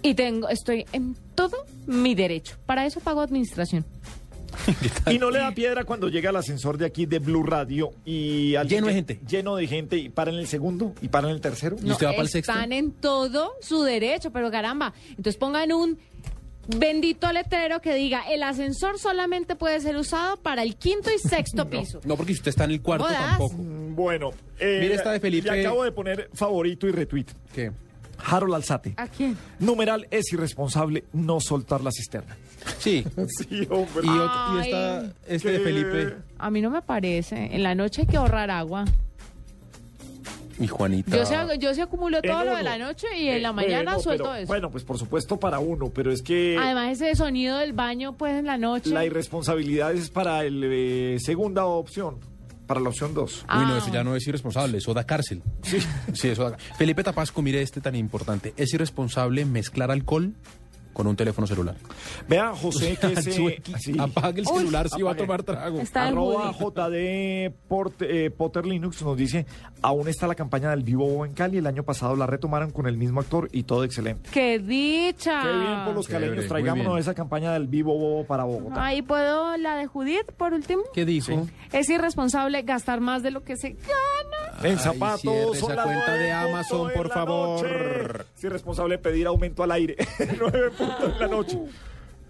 Y 0.03 0.15
tengo, 0.15 0.49
estoy 0.49 0.85
en 0.93 1.17
todo 1.35 1.67
mi 1.87 2.15
derecho. 2.15 2.57
Para 2.67 2.87
eso 2.87 3.01
pago 3.01 3.21
administración. 3.21 3.85
Y 5.11 5.19
no 5.19 5.31
le 5.31 5.39
da 5.39 5.53
piedra 5.53 5.85
cuando 5.85 6.09
llega 6.09 6.31
el 6.31 6.37
ascensor 6.37 6.79
de 6.79 6.87
aquí 6.87 7.07
de 7.07 7.19
Blue 7.19 7.43
Radio 7.45 7.91
y 8.05 8.57
Lleno 8.67 8.87
de 8.89 8.95
gente. 8.95 9.21
Lleno 9.29 9.57
de 9.57 9.67
gente 9.67 9.97
y 9.97 10.09
para 10.09 10.31
en 10.31 10.39
el 10.39 10.47
segundo 10.47 10.95
y 11.01 11.09
para 11.09 11.29
en 11.29 11.35
el 11.35 11.41
tercero. 11.41 11.77
¿Y 11.83 11.91
usted 11.91 12.07
va 12.07 12.11
para 12.13 12.23
el 12.23 12.29
sexto? 12.29 12.53
están 12.53 12.73
en 12.73 12.93
todo 12.93 13.53
su 13.61 13.83
derecho, 13.83 14.31
pero 14.31 14.51
caramba. 14.51 14.93
Entonces 15.11 15.37
pongan 15.37 15.73
un 15.73 15.99
bendito 16.79 17.31
letrero 17.33 17.81
que 17.81 17.95
diga 17.95 18.23
el 18.29 18.43
ascensor 18.43 18.99
solamente 18.99 19.55
puede 19.55 19.81
ser 19.81 19.97
usado 19.97 20.37
para 20.39 20.63
el 20.65 20.75
quinto 20.77 21.11
y 21.15 21.19
sexto 21.19 21.67
piso. 21.71 22.01
No, 22.05 22.17
porque 22.17 22.33
si 22.33 22.39
usted 22.41 22.49
está 22.51 22.65
en 22.65 22.73
el 22.73 22.83
cuarto 22.83 23.07
tampoco. 23.07 23.55
Mm, 23.57 23.95
Bueno, 23.95 24.31
eh, 24.59 24.79
Mire 24.83 24.95
esta 24.97 25.13
de 25.13 25.21
Felipe- 25.21 25.51
le 25.53 25.61
acabo 25.61 25.85
de 25.85 25.93
poner 25.93 26.29
favorito 26.35 26.87
y 26.89 26.93
retweet. 26.93 27.27
¿Qué? 27.55 27.71
Harold 28.19 28.55
Alzate. 28.55 28.95
¿A 28.97 29.07
quién? 29.09 29.37
Numeral 29.61 30.09
es 30.11 30.33
irresponsable 30.33 31.05
no 31.13 31.39
soltar 31.39 31.83
la 31.83 31.91
cisterna. 31.93 32.37
Sí. 32.79 33.05
sí, 33.39 33.67
hombre. 33.71 34.03
Y, 34.03 34.09
ot- 34.09 34.57
y 34.57 34.61
esta, 34.67 35.13
este 35.29 35.53
de 35.53 35.61
Felipe 35.61 36.17
A 36.39 36.51
mí 36.51 36.61
no 36.61 36.71
me 36.71 36.83
parece. 36.83 37.55
En 37.55 37.63
la 37.63 37.75
noche 37.75 38.03
hay 38.03 38.07
que 38.07 38.17
ahorrar 38.17 38.51
agua. 38.51 38.85
y 40.59 40.67
Juanita. 40.67 41.15
Yo 41.17 41.27
se, 41.27 41.59
yo 41.59 41.75
se 41.75 41.83
acumulo 41.83 42.23
todo 42.23 42.41
En 42.41 42.47
lo 42.49 42.57
de 42.57 42.63
la 42.63 42.79
noche 42.79 43.07
y 43.19 43.29
en 43.29 43.37
Eh, 43.37 43.41
la 43.41 43.53
mañana 43.53 43.93
bueno, 43.93 44.01
suelto 44.01 44.25
pero- 44.25 44.35
eso. 44.37 44.47
Bueno, 44.47 44.71
pues 44.71 44.85
por 44.85 44.99
supuesto 44.99 45.39
para 45.39 45.59
uno, 45.59 45.91
pero 45.91 46.11
es 46.11 46.23
que 46.23 46.57
Además, 46.59 46.93
ese 47.01 47.15
sonido 47.15 47.59
del 47.59 47.73
baño, 47.75 48.17
pues 48.17 48.39
en 48.39 48.47
la 48.47 48.57
noche. 48.57 48.91
la 48.91 49.05
irresponsabilidad 49.05 49.93
es 49.93 50.09
para 50.09 50.45
el 50.45 50.63
eh, 50.65 51.17
segunda 51.21 51.67
opción, 51.67 52.17
para 52.67 52.81
la 52.81 52.89
opción 52.89 53.13
2. 53.13 53.45
Uy, 53.55 53.65
no, 53.67 53.77
eso 53.77 53.93
ya 53.93 54.03
no 54.03 54.17
es 54.17 54.27
irresponsable, 54.27 54.79
eso 54.79 54.95
da 54.95 55.05
cárcel. 55.05 55.43
Sí. 55.63 55.79
Sí, 56.15 56.29
eso 56.29 56.49
da 56.51 56.57
Felipe 56.79 57.05
Tapasco, 57.05 57.43
mire 57.43 57.61
este 57.61 57.83
tan 57.83 57.95
importante. 57.95 58.55
¿Es 58.57 58.73
irresponsable 58.73 59.45
mezclar 59.45 59.91
alcohol 59.91 60.33
con 60.97 61.07
un 61.07 61.15
teléfono 61.15 61.47
celular? 61.47 61.77
Vea, 62.27 62.55
José, 62.57 62.97
que 62.99 63.07
ese... 63.13 63.31
Sube- 63.33 63.61
Apague 63.99 64.41
el 64.41 64.47
celular 64.47 64.89
si 64.89 65.03
va 65.03 65.13
a 65.13 65.15
tomar 65.15 65.43
trago. 65.43 65.79
Arroba 65.95 66.53
JD 66.53 67.53
Port- 67.69 68.01
eh, 68.01 68.31
Potter 68.31 68.65
Linux 68.65 69.03
nos 69.03 69.15
dice, 69.15 69.45
aún 69.83 70.09
está 70.09 70.27
la 70.27 70.35
campaña 70.35 70.71
del 70.71 70.85
Vivo 70.85 71.05
Bobo 71.07 71.27
en 71.27 71.35
Cali, 71.35 71.59
el 71.59 71.67
año 71.67 71.83
pasado 71.83 72.17
la 72.17 72.27
retomaron 72.27 72.71
con 72.71 72.87
el 72.87 72.97
mismo 72.97 73.21
actor 73.21 73.51
y 73.53 73.65
todo 73.65 73.85
excelente. 73.85 74.31
¡Qué 74.33 74.59
dicha! 74.59 75.43
Qué 75.43 75.53
bien 75.59 75.85
por 75.85 75.95
los 75.95 76.07
Chévere, 76.07 76.29
caleños, 76.29 76.49
traigámonos 76.49 76.99
esa 76.99 77.13
campaña 77.13 77.53
del 77.53 77.67
Vivo 77.67 77.93
Bobo 77.99 78.25
para 78.25 78.45
Bogotá. 78.45 78.83
Ahí 78.87 79.03
puedo 79.03 79.55
la 79.59 79.77
de 79.77 79.87
Judith, 79.87 80.33
por 80.39 80.55
último. 80.55 80.83
¿Qué 80.95 81.05
dijo? 81.05 81.47
Es 81.73 81.91
irresponsable 81.91 82.63
gastar 82.63 83.03
más 83.03 83.23
de 83.23 83.33
lo 83.33 83.45
que 83.45 83.57
se 83.59 83.73
gana. 83.73 84.63
En 84.63 84.79
zapatos, 84.79 85.59
son 85.59 85.73
esa 85.73 85.83
cuenta 85.83 86.15
de 86.15 86.33
Amazon, 86.33 86.91
por 86.95 87.11
favor. 87.11 87.63
noche. 87.63 88.25
Es 88.35 88.45
irresponsable 88.45 88.97
pedir 88.97 89.27
aumento 89.27 89.63
al 89.63 89.73
aire. 89.73 89.97
en 91.05 91.19
la 91.21 91.27
noche. 91.29 91.59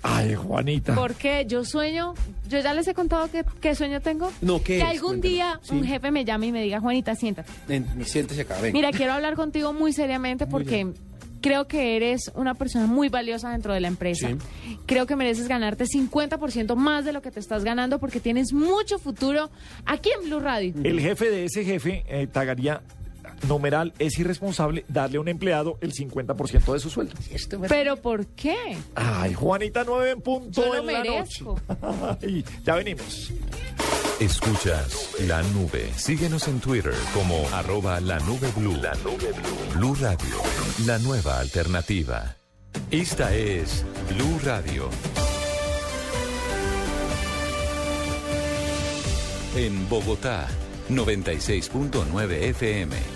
Ay, 0.02 0.34
Juanita. 0.34 0.94
Porque 0.94 1.46
yo 1.48 1.64
sueño, 1.64 2.14
yo 2.48 2.60
ya 2.60 2.74
les 2.74 2.86
he 2.86 2.94
contado 2.94 3.28
que, 3.30 3.44
qué 3.60 3.74
sueño 3.74 4.00
tengo. 4.00 4.30
No, 4.40 4.58
¿qué 4.58 4.64
Que 4.64 4.78
es? 4.78 4.84
algún 4.84 5.08
Cuéntame. 5.20 5.32
día 5.34 5.60
un 5.70 5.82
Sí. 5.82 5.88
jefe 5.88 6.10
me 6.12 6.24
llame 6.24 6.46
y 6.46 6.52
me 6.52 6.62
diga, 6.62 6.80
Juanita, 6.80 7.14
siéntate. 7.16 7.50
Ven, 7.66 7.86
siéntese 8.04 8.42
acá, 8.42 8.56
ven. 8.60 8.72
Mira, 8.72 8.92
quiero 8.92 9.14
hablar 9.14 9.34
contigo 9.34 9.72
muy 9.72 9.92
seriamente 9.92 10.46
porque 10.46 10.92
creo 11.40 11.66
que 11.66 11.96
eres 11.96 12.30
una 12.36 12.54
persona 12.54 12.86
muy 12.86 13.08
valiosa 13.08 13.50
dentro 13.50 13.72
de 13.74 13.80
la 13.80 13.88
empresa. 13.88 14.28
Sí. 14.28 14.78
Creo 14.86 15.06
que 15.06 15.16
mereces 15.16 15.48
ganarte 15.48 15.86
50% 15.86 16.76
más 16.76 17.04
de 17.04 17.12
lo 17.12 17.20
que 17.22 17.30
te 17.32 17.40
estás 17.40 17.64
ganando 17.64 17.98
porque 17.98 18.20
tienes 18.20 18.52
mucho 18.52 18.98
futuro 18.98 19.50
aquí 19.86 20.10
en 20.20 20.28
Blue 20.28 20.40
Radio. 20.40 20.72
El 20.84 21.00
jefe 21.00 21.30
de 21.30 21.46
ese 21.46 21.64
jefe 21.64 22.04
eh, 22.08 22.26
tagaría 22.28 22.80
numeral 23.48 23.92
es 23.98 24.18
irresponsable 24.18 24.84
darle 24.88 25.18
a 25.18 25.20
un 25.20 25.28
empleado 25.28 25.78
el 25.80 25.92
50% 25.92 26.72
de 26.72 26.78
su 26.80 26.90
sueldo. 26.90 27.14
¿Pero 27.68 27.96
por 27.96 28.26
qué? 28.28 28.76
Ay, 28.94 29.34
Juanita, 29.34 29.84
nueve 29.84 30.10
en 30.12 30.20
punto 30.20 30.62
Yo 30.62 30.74
lo 30.74 30.80
en 30.80 30.86
la 30.86 31.02
merezco. 31.02 31.60
noche. 31.68 32.18
Ay, 32.26 32.44
ya 32.64 32.74
venimos. 32.76 33.32
Escuchas 34.20 35.10
la 35.26 35.42
nube. 35.42 35.90
Síguenos 35.96 36.48
en 36.48 36.60
Twitter 36.60 36.94
como 37.12 37.46
arroba 37.52 38.00
la 38.00 38.18
nube 38.20 38.50
blue. 38.56 38.76
La 38.82 38.94
nube 39.04 39.30
blue. 39.32 39.74
Blue 39.78 39.94
Radio, 40.00 40.36
la 40.86 40.98
nueva 40.98 41.38
alternativa. 41.40 42.36
Esta 42.90 43.34
es 43.34 43.84
Blue 44.14 44.38
Radio. 44.44 44.88
En 49.56 49.88
Bogotá, 49.88 50.46
96.9 50.90 52.30
FM. 52.50 53.15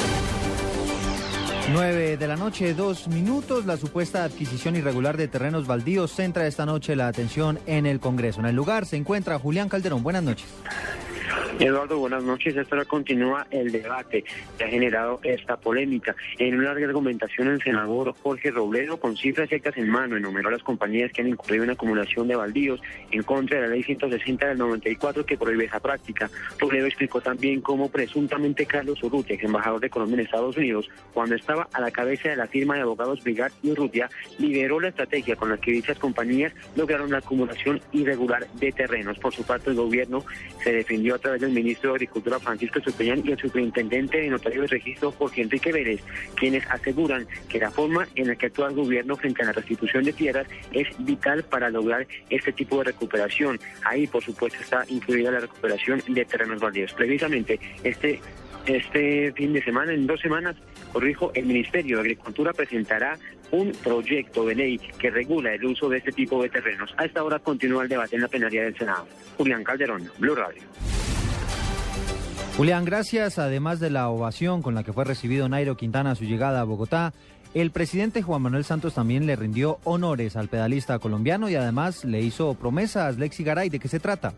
9 1.73 2.17
de 2.17 2.27
la 2.27 2.35
noche, 2.35 2.73
dos 2.73 3.07
minutos. 3.07 3.65
La 3.65 3.77
supuesta 3.77 4.23
adquisición 4.23 4.75
irregular 4.75 5.15
de 5.15 5.27
terrenos 5.27 5.67
baldíos 5.67 6.11
centra 6.11 6.45
esta 6.45 6.65
noche 6.65 6.95
la 6.95 7.07
atención 7.07 7.59
en 7.65 7.85
el 7.85 7.99
Congreso. 7.99 8.41
En 8.41 8.47
el 8.47 8.55
lugar 8.55 8.85
se 8.85 8.97
encuentra 8.97 9.39
Julián 9.39 9.69
Calderón. 9.69 10.03
Buenas 10.03 10.23
noches. 10.23 10.47
Eduardo, 11.59 11.99
buenas 11.99 12.23
noches. 12.23 12.55
Esta 12.55 12.75
hora 12.75 12.85
continúa 12.85 13.45
el 13.51 13.71
debate 13.71 14.23
que 14.57 14.63
ha 14.63 14.67
generado 14.67 15.19
esta 15.23 15.57
polémica. 15.57 16.15
En 16.39 16.55
una 16.55 16.69
larga 16.69 16.87
argumentación, 16.87 17.49
el 17.49 17.61
senador 17.61 18.15
Jorge 18.23 18.51
Robledo, 18.51 18.97
con 18.97 19.15
cifras 19.17 19.49
ciertas 19.49 19.77
en 19.77 19.89
mano, 19.89 20.17
enumeró 20.17 20.49
a 20.49 20.53
las 20.53 20.63
compañías 20.63 21.11
que 21.11 21.21
han 21.21 21.27
incurrido 21.27 21.63
en 21.63 21.71
acumulación 21.71 22.27
de 22.27 22.35
baldíos 22.35 22.81
en 23.11 23.23
contra 23.23 23.59
de 23.59 23.67
la 23.67 23.73
ley 23.73 23.83
160 23.83 24.47
del 24.47 24.57
94 24.57 25.25
que 25.25 25.37
prohíbe 25.37 25.65
esa 25.65 25.79
práctica. 25.79 26.29
Robledo 26.57 26.87
explicó 26.87 27.21
también 27.21 27.61
cómo 27.61 27.89
presuntamente 27.89 28.65
Carlos 28.65 29.03
Urrutia, 29.03 29.35
ex 29.35 29.43
embajador 29.43 29.81
de 29.81 29.89
Colombia 29.89 30.15
en 30.15 30.25
Estados 30.25 30.57
Unidos, 30.57 30.89
cuando 31.13 31.35
estaba 31.35 31.67
a 31.73 31.81
la 31.81 31.91
cabeza 31.91 32.29
de 32.29 32.37
la 32.37 32.47
firma 32.47 32.75
de 32.75 32.81
abogados 32.81 33.23
Brigard 33.23 33.53
y 33.61 33.71
Urrutia, 33.71 34.09
lideró 34.39 34.79
la 34.79 34.87
estrategia 34.87 35.35
con 35.35 35.49
la 35.49 35.57
que 35.57 35.71
dichas 35.71 35.99
compañías 35.99 36.53
lograron 36.75 37.11
la 37.11 37.17
acumulación 37.17 37.81
irregular 37.91 38.47
de 38.53 38.71
terrenos. 38.71 39.19
Por 39.19 39.33
su 39.33 39.43
parte, 39.43 39.69
el 39.69 39.75
gobierno 39.75 40.23
se 40.63 40.71
defendió 40.71 41.15
a 41.15 41.19
través 41.19 41.40
del 41.41 41.51
ministro 41.51 41.91
de 41.91 41.95
Agricultura 41.95 42.39
Francisco 42.39 42.79
Estupiñán 42.79 43.21
y 43.25 43.31
el 43.31 43.39
superintendente 43.39 44.19
de 44.19 44.29
notario 44.29 44.61
de 44.61 44.67
registro 44.67 45.11
Jorge 45.11 45.41
Enrique 45.41 45.71
Vélez, 45.71 46.01
quienes 46.35 46.65
aseguran 46.69 47.27
que 47.49 47.59
la 47.59 47.71
forma 47.71 48.07
en 48.15 48.27
la 48.27 48.35
que 48.35 48.47
actúa 48.47 48.69
el 48.69 48.75
gobierno 48.75 49.15
frente 49.15 49.41
a 49.41 49.45
la 49.45 49.51
restitución 49.51 50.03
de 50.03 50.13
tierras 50.13 50.47
es 50.71 50.87
vital 50.99 51.43
para 51.43 51.69
lograr 51.69 52.07
este 52.29 52.53
tipo 52.53 52.77
de 52.77 52.85
recuperación. 52.85 53.59
Ahí, 53.83 54.07
por 54.07 54.23
supuesto, 54.23 54.59
está 54.61 54.85
incluida 54.87 55.31
la 55.31 55.39
recuperación 55.39 56.01
de 56.07 56.25
terrenos 56.25 56.61
baldíos. 56.61 56.93
Precisamente 56.93 57.59
este 57.83 58.19
este 58.65 59.31
fin 59.33 59.53
de 59.53 59.63
semana, 59.63 59.91
en 59.91 60.05
dos 60.05 60.19
semanas, 60.21 60.55
corrijo, 60.93 61.31
el 61.33 61.45
Ministerio 61.45 61.97
de 61.97 62.01
Agricultura 62.01 62.53
presentará 62.53 63.17
un 63.51 63.71
proyecto 63.71 64.45
de 64.45 64.55
ley 64.55 64.77
que 64.99 65.09
regula 65.09 65.53
el 65.53 65.65
uso 65.65 65.89
de 65.89 65.97
este 65.97 66.11
tipo 66.11 66.41
de 66.41 66.49
terrenos. 66.49 66.93
A 66.97 67.05
esta 67.05 67.23
hora 67.23 67.39
continúa 67.39 67.83
el 67.83 67.89
debate 67.89 68.15
en 68.15 68.21
la 68.21 68.27
plenaria 68.27 68.63
del 68.63 68.77
Senado. 68.77 69.07
Julián 69.37 69.63
Calderón, 69.63 70.09
Blue 70.19 70.35
Radio. 70.35 70.61
Julián, 72.57 72.85
gracias. 72.85 73.39
Además 73.39 73.79
de 73.79 73.89
la 73.89 74.09
ovación 74.09 74.61
con 74.61 74.75
la 74.75 74.83
que 74.83 74.93
fue 74.93 75.03
recibido 75.03 75.49
Nairo 75.49 75.77
Quintana 75.77 76.11
a 76.11 76.15
su 76.15 76.25
llegada 76.25 76.61
a 76.61 76.65
Bogotá, 76.65 77.13
el 77.53 77.71
presidente 77.71 78.21
Juan 78.21 78.41
Manuel 78.41 78.63
Santos 78.63 78.93
también 78.93 79.25
le 79.25 79.35
rindió 79.35 79.79
honores 79.83 80.35
al 80.35 80.47
pedalista 80.47 80.99
colombiano 80.99 81.49
y 81.49 81.55
además 81.55 82.05
le 82.05 82.21
hizo 82.21 82.53
promesas. 82.53 83.17
Lexi 83.17 83.43
Garay, 83.43 83.69
¿de 83.69 83.79
qué 83.79 83.87
se 83.87 83.99
trata? 83.99 84.33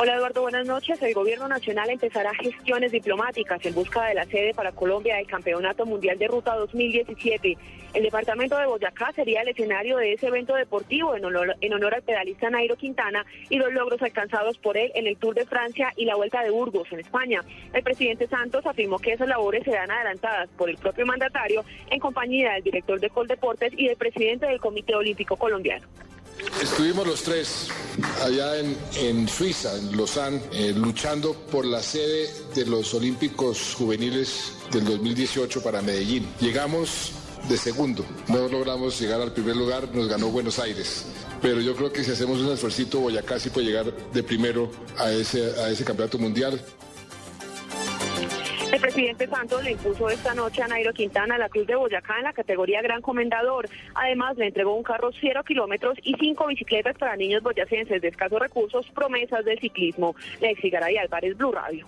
Hola 0.00 0.14
Eduardo, 0.14 0.42
buenas 0.42 0.64
noches. 0.64 1.02
El 1.02 1.12
Gobierno 1.12 1.48
Nacional 1.48 1.90
empezará 1.90 2.32
gestiones 2.32 2.92
diplomáticas 2.92 3.66
en 3.66 3.74
busca 3.74 4.04
de 4.04 4.14
la 4.14 4.26
sede 4.26 4.54
para 4.54 4.70
Colombia 4.70 5.16
del 5.16 5.26
Campeonato 5.26 5.84
Mundial 5.86 6.16
de 6.16 6.28
Ruta 6.28 6.54
2017. 6.54 7.58
El 7.94 8.04
departamento 8.04 8.56
de 8.56 8.66
Boyacá 8.66 9.10
sería 9.12 9.42
el 9.42 9.48
escenario 9.48 9.96
de 9.96 10.12
ese 10.12 10.28
evento 10.28 10.54
deportivo 10.54 11.16
en 11.16 11.24
honor, 11.24 11.56
al 11.94 12.02
pedalista 12.02 12.48
Nairo 12.48 12.76
Quintana 12.76 13.26
y 13.50 13.56
los 13.56 13.72
logros 13.72 14.00
alcanzados 14.00 14.56
por 14.58 14.76
él 14.76 14.92
en 14.94 15.08
el 15.08 15.16
Tour 15.16 15.34
de 15.34 15.46
Francia 15.46 15.92
y 15.96 16.04
la 16.04 16.14
Vuelta 16.14 16.44
de 16.44 16.50
Burgos 16.50 16.86
en 16.92 17.00
España. 17.00 17.42
El 17.72 17.82
presidente 17.82 18.28
Santos 18.28 18.66
afirmó 18.66 19.00
que 19.00 19.14
esas 19.14 19.26
labores 19.26 19.64
serán 19.64 19.90
adelantadas 19.90 20.48
por 20.50 20.70
el 20.70 20.76
propio 20.76 21.06
mandatario 21.06 21.64
en 21.90 21.98
compañía 21.98 22.52
del 22.52 22.62
director 22.62 23.00
de 23.00 23.10
Coldeportes 23.10 23.72
y 23.76 23.88
del 23.88 23.96
presidente 23.96 24.46
del 24.46 24.60
Comité 24.60 24.94
Olímpico 24.94 25.36
Colombiano. 25.36 25.88
Estuvimos 26.62 27.06
los 27.06 27.22
tres 27.22 27.68
allá 28.22 28.58
en, 28.58 29.28
Suiza, 29.28 29.76
en 29.76 29.96
Lausanne, 29.96 30.40
eh, 30.52 30.72
luchando 30.74 31.34
por 31.34 31.64
la 31.64 31.82
sede 31.82 32.28
de 32.54 32.66
los 32.66 32.94
Olímpicos 32.94 33.74
Juveniles 33.76 34.52
del 34.72 34.84
2018 34.84 35.62
para 35.62 35.82
Medellín. 35.82 36.26
Llegamos 36.40 37.12
de 37.48 37.56
segundo, 37.56 38.04
no 38.28 38.48
logramos 38.48 39.00
llegar 39.00 39.20
al 39.20 39.32
primer 39.32 39.56
lugar, 39.56 39.88
nos 39.94 40.08
ganó 40.08 40.28
Buenos 40.28 40.58
Aires. 40.58 41.06
Pero 41.40 41.60
yo 41.60 41.74
creo 41.74 41.92
que 41.92 42.04
si 42.04 42.10
hacemos 42.10 42.40
un 42.40 42.52
esfuerzo, 42.52 43.00
Boyacá 43.00 43.38
sí 43.38 43.50
puede 43.50 43.66
llegar 43.66 43.92
de 44.12 44.22
primero 44.22 44.70
a 44.96 45.10
ese, 45.10 45.60
a 45.60 45.70
ese 45.70 45.84
campeonato 45.84 46.18
mundial. 46.18 46.60
El 48.70 48.82
presidente 48.82 49.26
Santos 49.26 49.64
le 49.64 49.72
impuso 49.72 50.10
esta 50.10 50.34
noche 50.34 50.62
a 50.62 50.68
Nairo 50.68 50.92
Quintana 50.92 51.38
la 51.38 51.48
Cruz 51.48 51.66
de 51.66 51.74
Boyacá 51.74 52.18
en 52.18 52.24
la 52.24 52.34
categoría 52.34 52.82
Gran 52.82 53.00
Comendador. 53.00 53.66
Además, 53.94 54.36
le 54.36 54.48
entregó 54.48 54.74
un 54.74 54.82
carro 54.82 55.10
cero 55.18 55.42
kilómetros 55.42 55.96
y 56.02 56.14
cinco 56.20 56.46
bicicletas 56.46 56.94
para 56.98 57.16
niños 57.16 57.42
boyacenses 57.42 58.02
de 58.02 58.08
escasos 58.08 58.38
recursos, 58.38 58.86
promesas 58.90 59.42
del 59.46 59.58
ciclismo. 59.58 60.14
Lexi 60.40 60.68
Garay 60.68 60.98
Álvarez, 60.98 61.34
Blue 61.38 61.52
Radio. 61.52 61.86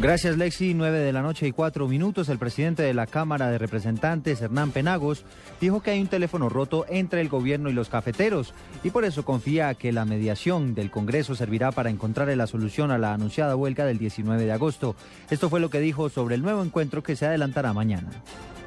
Gracias, 0.00 0.36
Lexi. 0.36 0.74
9 0.74 0.96
de 1.00 1.12
la 1.12 1.22
noche 1.22 1.48
y 1.48 1.52
cuatro 1.52 1.88
minutos. 1.88 2.28
El 2.28 2.38
presidente 2.38 2.84
de 2.84 2.94
la 2.94 3.08
Cámara 3.08 3.50
de 3.50 3.58
Representantes, 3.58 4.40
Hernán 4.40 4.70
Penagos, 4.70 5.24
dijo 5.60 5.82
que 5.82 5.90
hay 5.90 6.00
un 6.00 6.06
teléfono 6.06 6.48
roto 6.48 6.86
entre 6.88 7.20
el 7.20 7.28
gobierno 7.28 7.68
y 7.68 7.72
los 7.72 7.88
cafeteros 7.88 8.54
y 8.84 8.90
por 8.90 9.04
eso 9.04 9.24
confía 9.24 9.74
que 9.74 9.90
la 9.90 10.04
mediación 10.04 10.76
del 10.76 10.92
Congreso 10.92 11.34
servirá 11.34 11.72
para 11.72 11.90
encontrar 11.90 12.28
la 12.28 12.46
solución 12.46 12.92
a 12.92 12.98
la 12.98 13.12
anunciada 13.12 13.56
huelga 13.56 13.86
del 13.86 13.98
19 13.98 14.44
de 14.44 14.52
agosto. 14.52 14.94
Esto 15.30 15.50
fue 15.50 15.58
lo 15.58 15.68
que 15.68 15.80
dijo 15.80 16.08
sobre 16.10 16.36
el 16.36 16.42
nuevo 16.42 16.62
encuentro 16.62 17.02
que 17.02 17.16
se 17.16 17.26
adelantará 17.26 17.72
mañana. 17.72 18.08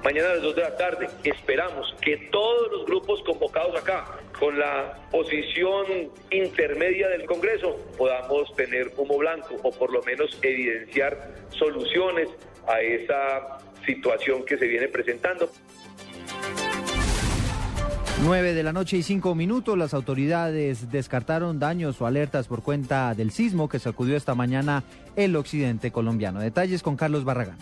Mañana 0.03 0.29
a 0.29 0.33
las 0.33 0.41
2 0.41 0.55
de 0.55 0.61
la 0.63 0.77
tarde 0.77 1.07
esperamos 1.23 1.95
que 2.01 2.17
todos 2.31 2.71
los 2.71 2.85
grupos 2.87 3.21
convocados 3.23 3.79
acá, 3.79 4.05
con 4.39 4.57
la 4.57 4.97
posición 5.11 5.85
intermedia 6.31 7.07
del 7.09 7.25
Congreso, 7.25 7.75
podamos 7.99 8.51
tener 8.55 8.91
humo 8.97 9.19
blanco 9.19 9.57
o 9.61 9.71
por 9.71 9.93
lo 9.93 10.01
menos 10.01 10.39
evidenciar 10.41 11.35
soluciones 11.51 12.29
a 12.67 12.81
esa 12.81 13.59
situación 13.85 14.43
que 14.43 14.57
se 14.57 14.65
viene 14.65 14.87
presentando. 14.87 15.51
9 18.23 18.53
de 18.53 18.63
la 18.63 18.73
noche 18.73 18.97
y 18.97 19.03
5 19.03 19.35
minutos, 19.35 19.77
las 19.77 19.93
autoridades 19.93 20.91
descartaron 20.91 21.59
daños 21.59 22.01
o 22.01 22.07
alertas 22.07 22.47
por 22.47 22.63
cuenta 22.63 23.13
del 23.13 23.31
sismo 23.31 23.69
que 23.69 23.77
sacudió 23.77 24.15
esta 24.15 24.33
mañana 24.33 24.83
el 25.15 25.35
occidente 25.35 25.91
colombiano. 25.91 26.39
Detalles 26.39 26.81
con 26.81 26.95
Carlos 26.95 27.23
Barragán. 27.23 27.57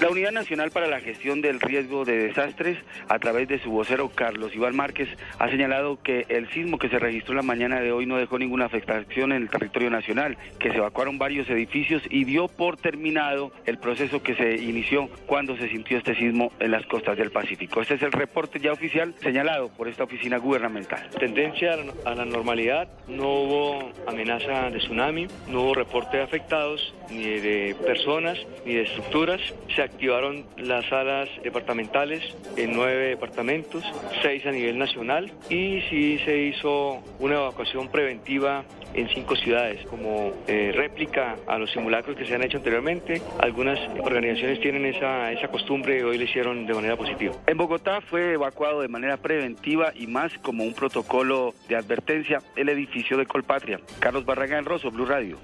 La 0.00 0.10
Unidad 0.10 0.30
Nacional 0.30 0.70
para 0.70 0.86
la 0.86 1.00
Gestión 1.00 1.40
del 1.40 1.60
Riesgo 1.60 2.04
de 2.04 2.28
Desastres, 2.28 2.78
a 3.08 3.18
través 3.18 3.48
de 3.48 3.58
su 3.58 3.72
vocero 3.72 4.08
Carlos 4.14 4.54
Iván 4.54 4.76
Márquez, 4.76 5.08
ha 5.40 5.50
señalado 5.50 6.00
que 6.00 6.24
el 6.28 6.48
sismo 6.50 6.78
que 6.78 6.88
se 6.88 7.00
registró 7.00 7.34
la 7.34 7.42
mañana 7.42 7.80
de 7.80 7.90
hoy 7.90 8.06
no 8.06 8.16
dejó 8.16 8.38
ninguna 8.38 8.66
afectación 8.66 9.32
en 9.32 9.42
el 9.42 9.50
territorio 9.50 9.90
nacional, 9.90 10.38
que 10.60 10.70
se 10.70 10.76
evacuaron 10.76 11.18
varios 11.18 11.50
edificios 11.50 12.00
y 12.10 12.22
dio 12.22 12.46
por 12.46 12.76
terminado 12.76 13.50
el 13.66 13.78
proceso 13.78 14.22
que 14.22 14.36
se 14.36 14.62
inició 14.62 15.08
cuando 15.26 15.56
se 15.56 15.68
sintió 15.68 15.98
este 15.98 16.14
sismo 16.14 16.52
en 16.60 16.70
las 16.70 16.86
costas 16.86 17.18
del 17.18 17.32
Pacífico. 17.32 17.82
Este 17.82 17.94
es 17.94 18.02
el 18.02 18.12
reporte 18.12 18.60
ya 18.60 18.72
oficial 18.72 19.16
señalado 19.20 19.68
por 19.70 19.88
esta 19.88 20.04
oficina 20.04 20.36
gubernamental. 20.36 21.10
Tendencia 21.18 21.76
a 22.04 22.14
la 22.14 22.24
normalidad, 22.24 22.88
no 23.08 23.24
hubo 23.24 23.92
amenaza 24.06 24.70
de 24.70 24.78
tsunami, 24.78 25.26
no 25.48 25.62
hubo 25.62 25.74
reporte 25.74 26.18
de 26.18 26.22
afectados, 26.22 26.94
ni 27.10 27.24
de 27.24 27.74
personas, 27.84 28.38
ni 28.64 28.74
de 28.74 28.82
estructuras. 28.82 29.40
Activaron 29.88 30.44
las 30.56 30.86
salas 30.86 31.28
departamentales 31.42 32.22
en 32.56 32.72
nueve 32.72 33.08
departamentos, 33.08 33.84
seis 34.22 34.44
a 34.46 34.52
nivel 34.52 34.78
nacional 34.78 35.32
y 35.50 35.80
sí 35.90 36.18
se 36.24 36.38
hizo 36.38 37.02
una 37.18 37.34
evacuación 37.34 37.88
preventiva 37.88 38.64
en 38.94 39.08
cinco 39.08 39.36
ciudades 39.36 39.84
como 39.86 40.32
eh, 40.46 40.72
réplica 40.74 41.36
a 41.46 41.58
los 41.58 41.70
simulacros 41.70 42.16
que 42.16 42.26
se 42.26 42.34
han 42.34 42.42
hecho 42.42 42.58
anteriormente. 42.58 43.20
Algunas 43.40 43.78
organizaciones 44.00 44.60
tienen 44.60 44.86
esa, 44.86 45.32
esa 45.32 45.48
costumbre 45.48 45.98
y 45.98 46.02
hoy 46.02 46.18
lo 46.18 46.24
hicieron 46.24 46.66
de 46.66 46.74
manera 46.74 46.96
positiva. 46.96 47.34
En 47.46 47.56
Bogotá 47.56 48.00
fue 48.00 48.34
evacuado 48.34 48.80
de 48.80 48.88
manera 48.88 49.16
preventiva 49.16 49.92
y 49.94 50.06
más 50.06 50.32
como 50.38 50.64
un 50.64 50.74
protocolo 50.74 51.54
de 51.68 51.76
advertencia 51.76 52.38
el 52.56 52.68
edificio 52.68 53.16
de 53.16 53.26
Colpatria. 53.26 53.80
Carlos 53.98 54.24
Barragán 54.24 54.64
Rosso, 54.64 54.90
Blue 54.90 55.06
Radio. 55.06 55.38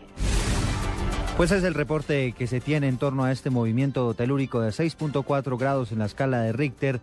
Pues 1.36 1.50
es 1.50 1.64
el 1.64 1.74
reporte 1.74 2.30
que 2.30 2.46
se 2.46 2.60
tiene 2.60 2.86
en 2.86 2.96
torno 2.96 3.24
a 3.24 3.32
este 3.32 3.50
movimiento 3.50 4.14
telúrico 4.14 4.60
de 4.60 4.70
6.4 4.70 5.58
grados 5.58 5.90
en 5.90 5.98
la 5.98 6.06
escala 6.06 6.40
de 6.40 6.52
Richter 6.52 7.00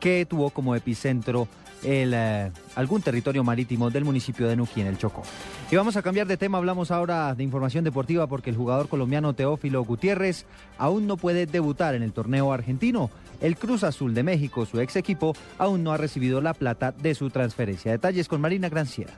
que 0.00 0.24
tuvo 0.24 0.48
como 0.48 0.74
epicentro 0.74 1.48
el, 1.82 2.12
eh, 2.14 2.50
algún 2.76 3.02
territorio 3.02 3.44
marítimo 3.44 3.90
del 3.90 4.06
municipio 4.06 4.48
de 4.48 4.56
Nuquí 4.56 4.80
en 4.80 4.86
el 4.86 4.96
Chocó. 4.96 5.22
Y 5.70 5.76
vamos 5.76 5.96
a 5.96 6.02
cambiar 6.02 6.26
de 6.26 6.38
tema, 6.38 6.56
hablamos 6.56 6.90
ahora 6.90 7.34
de 7.34 7.44
información 7.44 7.84
deportiva 7.84 8.26
porque 8.26 8.48
el 8.48 8.56
jugador 8.56 8.88
colombiano 8.88 9.34
Teófilo 9.34 9.84
Gutiérrez 9.84 10.46
aún 10.78 11.06
no 11.06 11.18
puede 11.18 11.44
debutar 11.44 11.94
en 11.94 12.02
el 12.02 12.14
torneo 12.14 12.54
argentino. 12.54 13.10
El 13.42 13.58
Cruz 13.58 13.84
Azul 13.84 14.14
de 14.14 14.22
México, 14.22 14.64
su 14.64 14.80
ex 14.80 14.96
equipo, 14.96 15.34
aún 15.58 15.84
no 15.84 15.92
ha 15.92 15.98
recibido 15.98 16.40
la 16.40 16.54
plata 16.54 16.92
de 16.92 17.14
su 17.14 17.28
transferencia. 17.28 17.92
Detalles 17.92 18.28
con 18.28 18.40
Marina 18.40 18.70
Granciera. 18.70 19.12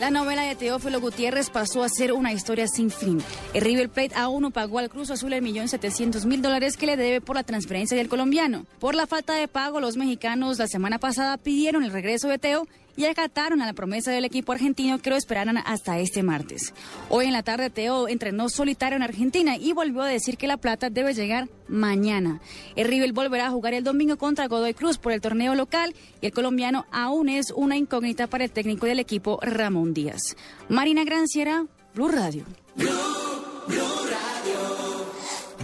La 0.00 0.10
novela 0.10 0.42
de 0.42 0.56
Teófilo 0.56 1.00
Gutiérrez 1.00 1.50
pasó 1.50 1.84
a 1.84 1.88
ser 1.88 2.12
una 2.12 2.32
historia 2.32 2.66
sin 2.66 2.90
fin. 2.90 3.22
El 3.54 3.62
River 3.62 3.88
Plate 3.88 4.16
aún 4.16 4.42
no 4.42 4.50
pagó 4.50 4.80
al 4.80 4.90
Cruz 4.90 5.10
Azul 5.12 5.32
el 5.32 5.40
millón 5.40 5.68
setecientos 5.68 6.26
mil 6.26 6.42
dólares 6.42 6.76
que 6.76 6.86
le 6.86 6.96
debe 6.96 7.20
por 7.20 7.36
la 7.36 7.44
transferencia 7.44 7.96
del 7.96 8.08
colombiano. 8.08 8.66
Por 8.80 8.96
la 8.96 9.06
falta 9.06 9.34
de 9.34 9.46
pago, 9.46 9.78
los 9.78 9.96
mexicanos 9.96 10.58
la 10.58 10.66
semana 10.66 10.98
pasada 10.98 11.36
pidieron 11.36 11.84
el 11.84 11.92
regreso 11.92 12.28
de 12.28 12.38
Teo 12.38 12.66
y 12.96 13.06
acataron 13.06 13.62
a 13.62 13.66
la 13.66 13.72
promesa 13.72 14.10
del 14.10 14.24
equipo 14.24 14.52
argentino 14.52 14.98
que 14.98 15.10
lo 15.10 15.16
esperaran 15.16 15.58
hasta 15.58 15.98
este 15.98 16.22
martes. 16.22 16.72
Hoy 17.08 17.26
en 17.26 17.32
la 17.32 17.42
tarde 17.42 17.70
Teo 17.70 18.08
entrenó 18.08 18.48
solitario 18.48 18.96
en 18.96 19.02
Argentina 19.02 19.56
y 19.56 19.72
volvió 19.72 20.02
a 20.02 20.08
decir 20.08 20.36
que 20.36 20.46
la 20.46 20.56
plata 20.56 20.90
debe 20.90 21.14
llegar 21.14 21.48
mañana. 21.68 22.40
El 22.76 22.88
River 22.88 23.12
volverá 23.12 23.46
a 23.46 23.50
jugar 23.50 23.74
el 23.74 23.84
domingo 23.84 24.16
contra 24.16 24.46
Godoy 24.48 24.74
Cruz 24.74 24.98
por 24.98 25.12
el 25.12 25.20
torneo 25.20 25.54
local 25.54 25.94
y 26.20 26.26
el 26.26 26.32
colombiano 26.32 26.86
aún 26.90 27.28
es 27.28 27.52
una 27.54 27.76
incógnita 27.76 28.26
para 28.26 28.44
el 28.44 28.50
técnico 28.50 28.86
del 28.86 28.98
equipo 28.98 29.38
Ramón 29.42 29.94
Díaz. 29.94 30.36
Marina 30.68 31.04
Granciera, 31.04 31.66
Blue 31.94 32.08
Radio. 32.08 32.44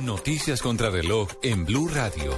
Noticias 0.03 0.63
contra 0.63 0.91
reloj 0.91 1.29
en 1.43 1.67
Blue 1.67 1.89
Radio. 1.89 2.35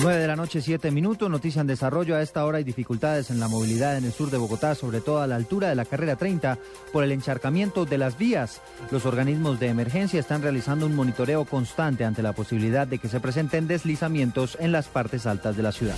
9 0.00 0.20
de 0.20 0.26
la 0.28 0.36
noche, 0.36 0.62
7 0.62 0.92
minutos. 0.92 1.28
Noticia 1.28 1.60
en 1.60 1.66
desarrollo. 1.66 2.14
A 2.14 2.22
esta 2.22 2.44
hora 2.44 2.58
hay 2.58 2.64
dificultades 2.64 3.30
en 3.30 3.40
la 3.40 3.48
movilidad 3.48 3.96
en 3.96 4.04
el 4.04 4.12
sur 4.12 4.30
de 4.30 4.38
Bogotá, 4.38 4.74
sobre 4.76 5.00
todo 5.00 5.20
a 5.20 5.26
la 5.26 5.34
altura 5.34 5.68
de 5.68 5.74
la 5.74 5.84
carrera 5.84 6.14
30, 6.14 6.58
por 6.92 7.02
el 7.02 7.10
encharcamiento 7.10 7.84
de 7.84 7.98
las 7.98 8.16
vías. 8.16 8.60
Los 8.92 9.06
organismos 9.06 9.58
de 9.58 9.68
emergencia 9.68 10.20
están 10.20 10.42
realizando 10.42 10.86
un 10.86 10.94
monitoreo 10.94 11.44
constante 11.44 12.04
ante 12.04 12.22
la 12.22 12.32
posibilidad 12.32 12.86
de 12.86 12.98
que 12.98 13.08
se 13.08 13.18
presenten 13.18 13.66
deslizamientos 13.66 14.56
en 14.60 14.70
las 14.70 14.86
partes 14.86 15.26
altas 15.26 15.56
de 15.56 15.62
la 15.64 15.72
ciudad. 15.72 15.96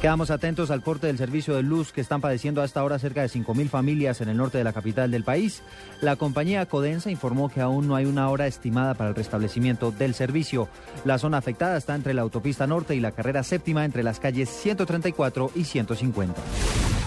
Quedamos 0.00 0.30
atentos 0.30 0.70
al 0.70 0.82
corte 0.82 1.06
del 1.06 1.16
servicio 1.16 1.56
de 1.56 1.62
luz 1.62 1.90
que 1.90 2.02
están 2.02 2.20
padeciendo 2.20 2.60
hasta 2.60 2.80
ahora 2.80 2.98
cerca 2.98 3.22
de 3.22 3.28
5.000 3.28 3.68
familias 3.68 4.20
en 4.20 4.28
el 4.28 4.36
norte 4.36 4.58
de 4.58 4.64
la 4.64 4.74
capital 4.74 5.10
del 5.10 5.24
país. 5.24 5.62
La 6.02 6.16
compañía 6.16 6.66
Codensa 6.66 7.10
informó 7.10 7.48
que 7.48 7.62
aún 7.62 7.88
no 7.88 7.96
hay 7.96 8.04
una 8.04 8.28
hora 8.28 8.46
estimada 8.46 8.92
para 8.92 9.08
el 9.08 9.16
restablecimiento 9.16 9.92
del 9.92 10.14
servicio. 10.14 10.68
La 11.06 11.18
zona 11.18 11.38
afectada 11.38 11.78
está 11.78 11.94
entre 11.94 12.12
la 12.12 12.22
autopista 12.22 12.66
norte 12.66 12.94
y 12.94 13.00
la 13.00 13.12
carrera 13.12 13.42
séptima 13.42 13.86
entre 13.86 14.02
las 14.02 14.20
calles 14.20 14.50
134 14.50 15.50
y 15.54 15.64
150. 15.64 16.40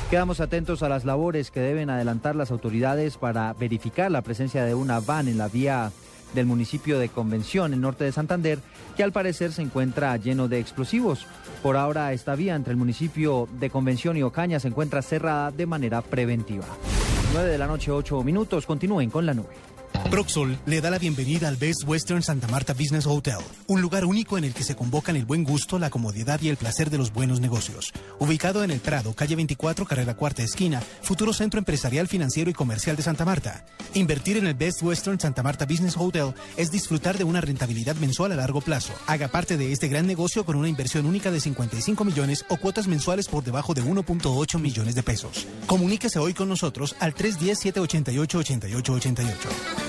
Quedamos 0.09 0.39
atentos 0.39 0.81
a 0.81 0.89
las 0.89 1.05
labores 1.05 1.51
que 1.51 1.59
deben 1.59 1.91
adelantar 1.91 2.35
las 2.35 2.49
autoridades 2.49 3.17
para 3.17 3.53
verificar 3.53 4.09
la 4.09 4.23
presencia 4.23 4.65
de 4.65 4.73
una 4.73 4.99
van 4.99 5.27
en 5.27 5.37
la 5.37 5.47
vía 5.47 5.91
del 6.33 6.47
municipio 6.47 6.99
de 6.99 7.09
Convención, 7.09 7.73
en 7.73 7.81
norte 7.81 8.03
de 8.03 8.11
Santander, 8.11 8.59
que 8.99 9.03
al 9.03 9.13
parecer 9.13 9.53
se 9.53 9.61
encuentra 9.61 10.17
lleno 10.17 10.49
de 10.49 10.59
explosivos. 10.59 11.25
Por 11.63 11.77
ahora, 11.77 12.11
esta 12.11 12.35
vía 12.35 12.53
entre 12.53 12.71
el 12.71 12.77
municipio 12.77 13.47
de 13.53 13.69
Convención 13.69 14.17
y 14.17 14.23
Ocaña 14.23 14.59
se 14.59 14.67
encuentra 14.67 15.01
cerrada 15.01 15.51
de 15.51 15.65
manera 15.65 16.01
preventiva. 16.01 16.65
9 17.31 17.49
de 17.49 17.57
la 17.57 17.65
noche, 17.65 17.91
8 17.91 18.21
minutos. 18.25 18.65
Continúen 18.65 19.09
con 19.09 19.25
la 19.25 19.33
nube. 19.33 19.68
Proxol 20.09 20.57
le 20.65 20.81
da 20.81 20.89
la 20.89 20.97
bienvenida 20.97 21.47
al 21.47 21.55
Best 21.55 21.83
Western 21.85 22.23
Santa 22.23 22.47
Marta 22.47 22.73
Business 22.73 23.05
Hotel, 23.05 23.37
un 23.67 23.81
lugar 23.81 24.05
único 24.05 24.37
en 24.37 24.43
el 24.43 24.53
que 24.53 24.63
se 24.63 24.75
convocan 24.75 25.15
el 25.15 25.25
buen 25.25 25.43
gusto, 25.43 25.77
la 25.77 25.91
comodidad 25.91 26.41
y 26.41 26.49
el 26.49 26.57
placer 26.57 26.89
de 26.89 26.97
los 26.97 27.13
buenos 27.13 27.39
negocios. 27.39 27.93
Ubicado 28.17 28.63
en 28.63 28.71
el 28.71 28.79
Prado, 28.79 29.13
calle 29.13 29.35
24, 29.35 29.85
carrera 29.85 30.15
cuarta 30.15 30.41
esquina, 30.41 30.81
futuro 31.03 31.31
centro 31.31 31.59
empresarial, 31.59 32.07
financiero 32.07 32.49
y 32.49 32.53
comercial 32.53 32.95
de 32.95 33.03
Santa 33.03 33.23
Marta. 33.23 33.65
Invertir 33.93 34.37
en 34.37 34.47
el 34.47 34.55
Best 34.55 34.81
Western 34.81 35.19
Santa 35.19 35.43
Marta 35.43 35.65
Business 35.65 35.95
Hotel 35.95 36.33
es 36.57 36.71
disfrutar 36.71 37.17
de 37.17 37.23
una 37.23 37.41
rentabilidad 37.41 37.95
mensual 37.95 38.31
a 38.31 38.35
largo 38.35 38.61
plazo. 38.61 38.93
Haga 39.05 39.27
parte 39.27 39.57
de 39.57 39.71
este 39.71 39.89
gran 39.89 40.07
negocio 40.07 40.45
con 40.45 40.55
una 40.55 40.69
inversión 40.69 41.05
única 41.05 41.29
de 41.29 41.39
55 41.39 42.03
millones 42.03 42.45
o 42.49 42.57
cuotas 42.57 42.87
mensuales 42.87 43.27
por 43.27 43.43
debajo 43.43 43.75
de 43.75 43.83
1.8 43.83 44.59
millones 44.59 44.95
de 44.95 45.03
pesos. 45.03 45.45
Comuníquese 45.67 46.17
hoy 46.17 46.33
con 46.33 46.49
nosotros 46.49 46.95
al 46.99 47.13
310-788-8888. 47.13 49.88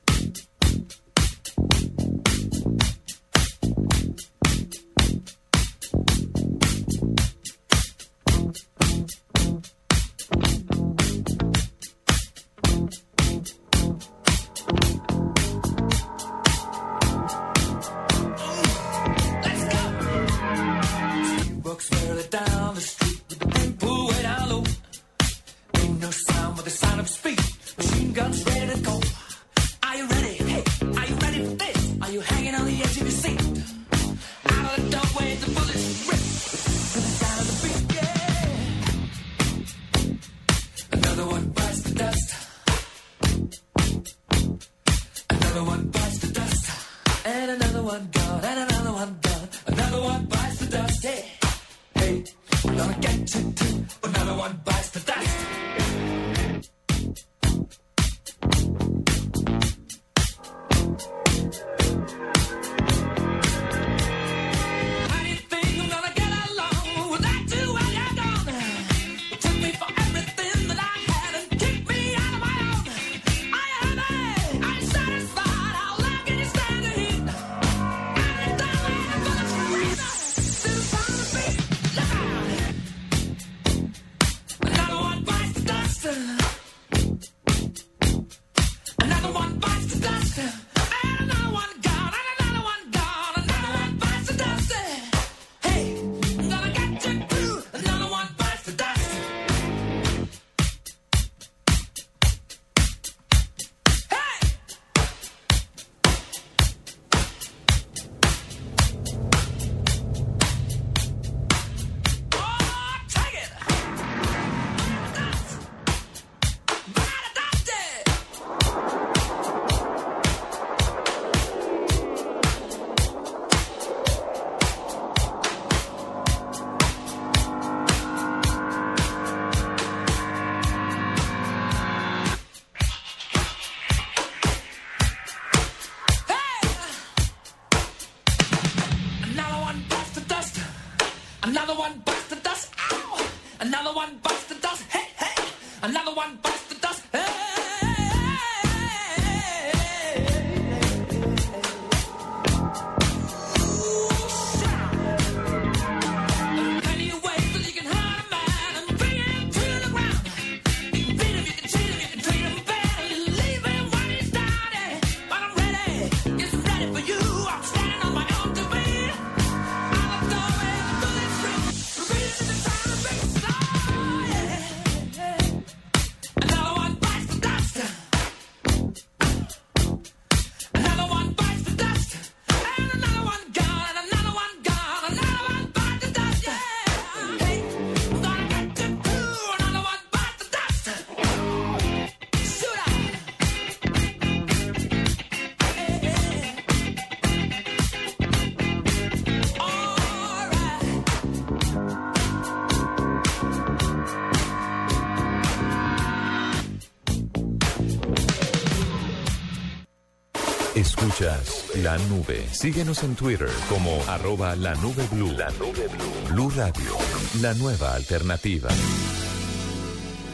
Nube. 212.11 212.45
Síguenos 212.51 213.03
en 213.03 213.15
Twitter 213.15 213.49
como 213.69 214.01
arroba 214.07 214.55
la 214.57 214.75
nube 214.75 215.07
blue. 215.11 215.31
La 215.31 215.49
nube 215.51 215.87
blue. 215.87 216.33
Blue 216.33 216.49
Radio, 216.49 216.97
la 217.41 217.53
nueva 217.53 217.95
alternativa. 217.95 218.69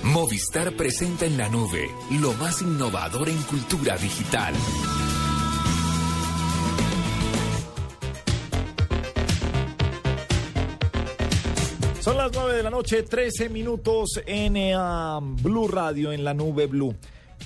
Movistar 0.04 0.76
presenta 0.76 1.26
en 1.26 1.38
la 1.38 1.50
nube 1.50 1.90
lo 2.20 2.34
más 2.34 2.62
innovador 2.62 3.30
en 3.30 3.42
cultura 3.44 3.96
digital. 3.98 4.56
Son 12.00 12.18
las 12.18 12.32
9 12.34 12.54
de 12.56 12.64
la 12.64 12.70
noche, 12.70 13.04
13 13.04 13.50
minutos 13.50 14.22
en 14.26 14.56
eh, 14.58 14.74
Blue 15.44 15.68
Radio, 15.68 16.12
en 16.12 16.24
la 16.24 16.34
nube 16.34 16.66
Blue. 16.66 16.96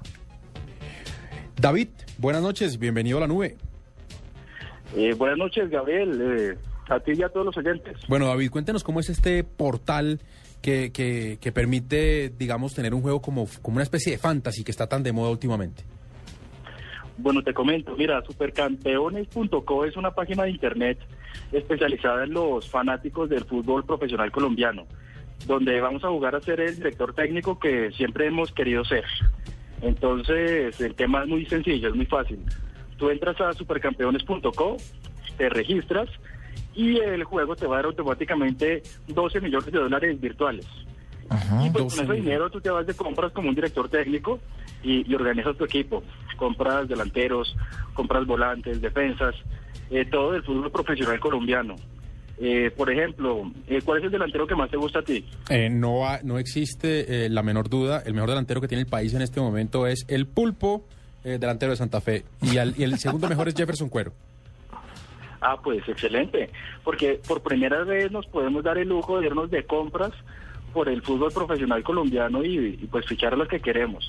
David, 1.60 1.88
buenas 2.18 2.42
noches, 2.42 2.78
bienvenido 2.78 3.18
a 3.18 3.20
la 3.22 3.26
nube. 3.28 3.56
Eh, 4.96 5.14
buenas 5.14 5.38
noches, 5.38 5.70
Gabriel. 5.70 6.20
eh, 6.20 6.58
a 6.88 7.00
ti 7.00 7.12
y 7.16 7.22
a 7.22 7.28
todos 7.28 7.46
los 7.46 7.56
oyentes. 7.56 7.96
Bueno, 8.08 8.26
David, 8.26 8.50
cuéntenos 8.50 8.84
cómo 8.84 9.00
es 9.00 9.08
este 9.08 9.42
portal 9.44 10.20
que, 10.60 10.92
que, 10.92 11.38
que 11.40 11.52
permite, 11.52 12.30
digamos, 12.38 12.74
tener 12.74 12.92
un 12.94 13.02
juego 13.02 13.22
como, 13.22 13.48
como 13.62 13.76
una 13.76 13.84
especie 13.84 14.12
de 14.12 14.18
fantasy 14.18 14.64
que 14.64 14.70
está 14.70 14.86
tan 14.86 15.02
de 15.02 15.12
moda 15.12 15.30
últimamente. 15.30 15.84
Bueno, 17.16 17.42
te 17.42 17.54
comento, 17.54 17.94
mira, 17.96 18.22
supercampeones.co 18.24 19.84
es 19.84 19.96
una 19.96 20.10
página 20.10 20.44
de 20.44 20.50
internet 20.50 20.98
especializada 21.52 22.24
en 22.24 22.32
los 22.32 22.68
fanáticos 22.68 23.30
del 23.30 23.44
fútbol 23.44 23.84
profesional 23.84 24.32
colombiano, 24.32 24.84
donde 25.46 25.80
vamos 25.80 26.02
a 26.04 26.08
jugar 26.08 26.34
a 26.34 26.40
ser 26.40 26.60
el 26.60 26.76
director 26.76 27.14
técnico 27.14 27.58
que 27.58 27.92
siempre 27.92 28.26
hemos 28.26 28.50
querido 28.52 28.84
ser. 28.84 29.04
Entonces, 29.80 30.80
el 30.80 30.94
tema 30.94 31.22
es 31.22 31.28
muy 31.28 31.46
sencillo, 31.46 31.88
es 31.88 31.94
muy 31.94 32.06
fácil. 32.06 32.40
Tú 32.96 33.10
entras 33.10 33.40
a 33.40 33.52
supercampeones.co, 33.52 34.76
te 35.36 35.48
registras 35.48 36.08
y 36.74 36.98
el 36.98 37.22
juego 37.24 37.54
te 37.54 37.66
va 37.66 37.76
a 37.76 37.78
dar 37.78 37.86
automáticamente 37.86 38.82
12 39.06 39.40
millones 39.40 39.70
de 39.70 39.78
dólares 39.78 40.20
virtuales. 40.20 40.66
y 41.64 41.70
pues 41.70 41.94
con 41.94 42.04
ese 42.04 42.12
dinero 42.14 42.50
tú 42.50 42.60
te 42.60 42.70
vas 42.70 42.86
de 42.86 42.94
compras 42.94 43.32
como 43.32 43.48
un 43.48 43.54
director 43.54 43.88
técnico 43.88 44.40
y, 44.84 45.10
y 45.10 45.14
organizas 45.14 45.56
tu 45.56 45.64
equipo. 45.64 46.02
Compras 46.36 46.88
delanteros, 46.88 47.56
compras 47.94 48.26
volantes, 48.26 48.80
defensas, 48.80 49.34
eh, 49.90 50.04
todo 50.04 50.32
del 50.32 50.42
fútbol 50.42 50.70
profesional 50.70 51.18
colombiano. 51.18 51.74
Eh, 52.40 52.72
por 52.76 52.90
ejemplo, 52.90 53.50
eh, 53.68 53.80
¿cuál 53.84 53.98
es 54.00 54.04
el 54.06 54.10
delantero 54.10 54.46
que 54.46 54.56
más 54.56 54.68
te 54.70 54.76
gusta 54.76 54.98
a 54.98 55.02
ti? 55.02 55.24
Eh, 55.48 55.70
no, 55.70 56.06
ha- 56.08 56.20
no 56.24 56.38
existe 56.38 57.26
eh, 57.26 57.28
la 57.28 57.42
menor 57.44 57.68
duda, 57.68 58.02
el 58.04 58.12
mejor 58.14 58.30
delantero 58.30 58.60
que 58.60 58.66
tiene 58.68 58.82
el 58.82 58.88
país 58.88 59.14
en 59.14 59.22
este 59.22 59.40
momento 59.40 59.86
es 59.86 60.04
el 60.08 60.26
Pulpo, 60.26 60.84
eh, 61.22 61.38
delantero 61.38 61.70
de 61.70 61.76
Santa 61.76 62.00
Fe, 62.00 62.24
y, 62.42 62.58
al- 62.58 62.74
y 62.76 62.82
el 62.82 62.98
segundo 62.98 63.28
mejor 63.28 63.46
es 63.48 63.54
Jefferson 63.54 63.88
Cuero. 63.88 64.12
Ah, 65.46 65.58
pues 65.62 65.86
excelente, 65.86 66.48
porque 66.84 67.20
por 67.28 67.42
primera 67.42 67.84
vez 67.84 68.10
nos 68.10 68.26
podemos 68.28 68.64
dar 68.64 68.78
el 68.78 68.88
lujo 68.88 69.20
de 69.20 69.26
irnos 69.26 69.50
de 69.50 69.62
compras 69.66 70.12
por 70.72 70.88
el 70.88 71.02
fútbol 71.02 71.30
profesional 71.32 71.82
colombiano 71.82 72.42
y, 72.42 72.56
y, 72.80 72.86
pues 72.90 73.04
fichar 73.06 73.34
a 73.34 73.36
los 73.36 73.46
que 73.46 73.60
queremos. 73.60 74.08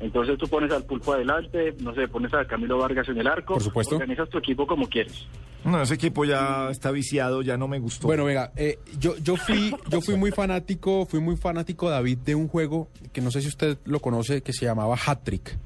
Entonces 0.00 0.38
tú 0.38 0.46
pones 0.48 0.70
al 0.72 0.84
pulpo 0.84 1.12
adelante, 1.12 1.74
no 1.80 1.92
sé, 1.94 2.06
pones 2.08 2.32
a 2.32 2.44
Camilo 2.46 2.78
Vargas 2.78 3.08
en 3.08 3.18
el 3.18 3.26
arco, 3.26 3.54
Por 3.54 3.62
supuesto. 3.62 3.96
organizas 3.96 4.28
tu 4.28 4.38
equipo 4.38 4.66
como 4.66 4.88
quieres. 4.88 5.26
No, 5.64 5.82
ese 5.82 5.94
equipo 5.94 6.24
ya 6.24 6.70
está 6.70 6.92
viciado, 6.92 7.42
ya 7.42 7.56
no 7.56 7.66
me 7.66 7.80
gustó. 7.80 8.06
Bueno, 8.06 8.24
venga, 8.24 8.52
eh, 8.56 8.78
yo, 8.98 9.16
yo 9.18 9.36
fui, 9.36 9.74
yo 9.90 10.00
fui 10.00 10.16
muy 10.16 10.30
fanático, 10.30 11.04
fui 11.04 11.18
muy 11.20 11.36
fanático, 11.36 11.90
David, 11.90 12.18
de 12.18 12.36
un 12.36 12.46
juego 12.46 12.88
que 13.12 13.20
no 13.20 13.32
sé 13.32 13.40
si 13.42 13.48
usted 13.48 13.76
lo 13.84 13.98
conoce, 13.98 14.40
que 14.42 14.52
se 14.52 14.66
llamaba 14.66 14.96
Hat 15.04 15.24
Trick. 15.24 15.58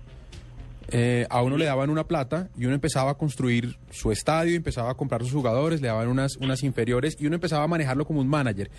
eh, 0.89 1.27
a 1.31 1.43
uno 1.43 1.57
le 1.59 1.67
daban 1.67 1.91
una 1.91 2.05
plata 2.05 2.49
y 2.57 2.65
uno 2.65 2.75
empezaba 2.75 3.11
a 3.13 3.15
construir 3.15 3.77
su 3.91 4.13
estadio, 4.13 4.57
empezaba 4.57 4.91
a 4.91 4.95
comprar 4.95 5.23
sus 5.23 5.33
jugadores, 5.33 5.81
le 5.83 5.89
daban 5.89 6.09
unas, 6.09 6.37
unas 6.39 6.63
inferiores 6.63 7.17
y 7.21 7.27
uno 7.27 7.35
empezaba 7.37 7.65
a 7.65 7.69
manejarlo 7.69 8.05
como 8.07 8.21
un 8.21 8.29
manager. 8.29 8.71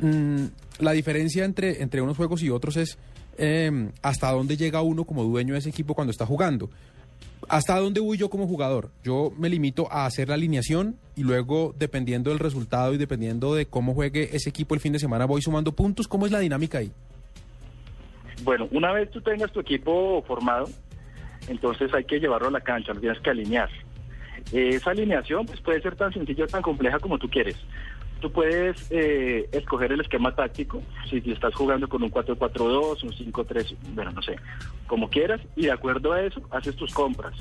Mm, 0.00 0.44
la 0.80 0.92
diferencia 0.92 1.44
entre, 1.44 1.82
entre 1.82 2.02
unos 2.02 2.16
juegos 2.16 2.42
y 2.42 2.50
otros 2.50 2.76
es 2.76 2.98
eh, 3.38 3.90
hasta 4.02 4.30
dónde 4.32 4.56
llega 4.56 4.82
uno 4.82 5.04
como 5.04 5.24
dueño 5.24 5.54
de 5.54 5.60
ese 5.60 5.70
equipo 5.70 5.94
cuando 5.94 6.10
está 6.10 6.26
jugando. 6.26 6.68
¿Hasta 7.48 7.78
dónde 7.78 8.00
voy 8.00 8.18
yo 8.18 8.28
como 8.28 8.46
jugador? 8.46 8.90
Yo 9.02 9.32
me 9.38 9.48
limito 9.48 9.90
a 9.90 10.04
hacer 10.04 10.28
la 10.28 10.34
alineación 10.34 10.96
y 11.16 11.22
luego, 11.22 11.74
dependiendo 11.78 12.30
del 12.30 12.38
resultado 12.38 12.92
y 12.92 12.98
dependiendo 12.98 13.54
de 13.54 13.66
cómo 13.66 13.94
juegue 13.94 14.36
ese 14.36 14.50
equipo 14.50 14.74
el 14.74 14.80
fin 14.80 14.92
de 14.92 14.98
semana, 14.98 15.24
voy 15.24 15.40
sumando 15.40 15.72
puntos. 15.72 16.08
¿Cómo 16.08 16.26
es 16.26 16.32
la 16.32 16.40
dinámica 16.40 16.78
ahí? 16.78 16.92
Bueno, 18.42 18.68
una 18.70 18.92
vez 18.92 19.10
tú 19.10 19.20
tengas 19.20 19.50
tu 19.50 19.60
equipo 19.60 20.22
formado, 20.26 20.66
entonces 21.48 21.92
hay 21.94 22.04
que 22.04 22.20
llevarlo 22.20 22.48
a 22.48 22.52
la 22.52 22.60
cancha, 22.60 22.92
lo 22.92 23.00
tienes 23.00 23.20
que 23.20 23.30
alinear. 23.30 23.70
Esa 24.52 24.90
alineación 24.90 25.46
pues, 25.46 25.60
puede 25.60 25.80
ser 25.80 25.96
tan 25.96 26.12
sencilla 26.12 26.44
o 26.44 26.48
tan 26.48 26.62
compleja 26.62 26.98
como 26.98 27.18
tú 27.18 27.28
quieres. 27.28 27.56
Tú 28.20 28.32
puedes 28.32 28.90
eh, 28.90 29.48
escoger 29.52 29.92
el 29.92 30.00
esquema 30.00 30.34
táctico, 30.34 30.82
si 31.08 31.18
estás 31.30 31.54
jugando 31.54 31.88
con 31.88 32.02
un 32.02 32.10
4-4-2, 32.10 33.04
un 33.04 33.32
5-3, 33.32 33.76
bueno, 33.94 34.10
no 34.10 34.22
sé, 34.22 34.36
como 34.88 35.08
quieras, 35.08 35.40
y 35.54 35.66
de 35.66 35.72
acuerdo 35.72 36.12
a 36.12 36.22
eso 36.22 36.40
haces 36.50 36.74
tus 36.74 36.92
compras. 36.92 37.34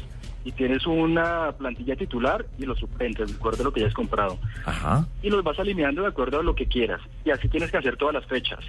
Y 0.45 0.51
tienes 0.51 0.85
una 0.85 1.51
plantilla 1.57 1.95
titular 1.95 2.45
y 2.59 2.65
los 2.65 2.77
suplentes, 2.77 3.29
de 3.29 3.35
acuerdo 3.35 3.63
a 3.63 3.65
lo 3.65 3.73
que 3.73 3.81
ya 3.81 3.87
has 3.87 3.93
comprado. 3.93 4.37
Ajá. 4.65 5.05
Y 5.23 5.29
los 5.29 5.43
vas 5.43 5.59
alineando 5.59 6.03
de 6.03 6.09
acuerdo 6.09 6.39
a 6.39 6.43
lo 6.43 6.55
que 6.55 6.67
quieras. 6.67 7.01
Y 7.25 7.31
así 7.31 7.49
tienes 7.49 7.71
que 7.71 7.77
hacer 7.77 7.97
todas 7.97 8.13
las 8.13 8.25
fechas. 8.27 8.59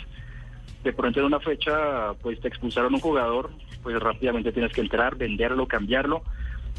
De 0.83 0.93
pronto 0.93 1.21
en 1.21 1.27
una 1.27 1.41
fecha, 1.41 2.15
pues 2.23 2.41
te 2.41 2.49
expulsaron 2.49 2.95
un 2.95 3.01
jugador, 3.01 3.51
pues 3.83 4.01
rápidamente 4.01 4.51
tienes 4.51 4.73
que 4.73 4.81
entrar, 4.81 5.17
venderlo, 5.17 5.69
cambiarlo 5.69 6.23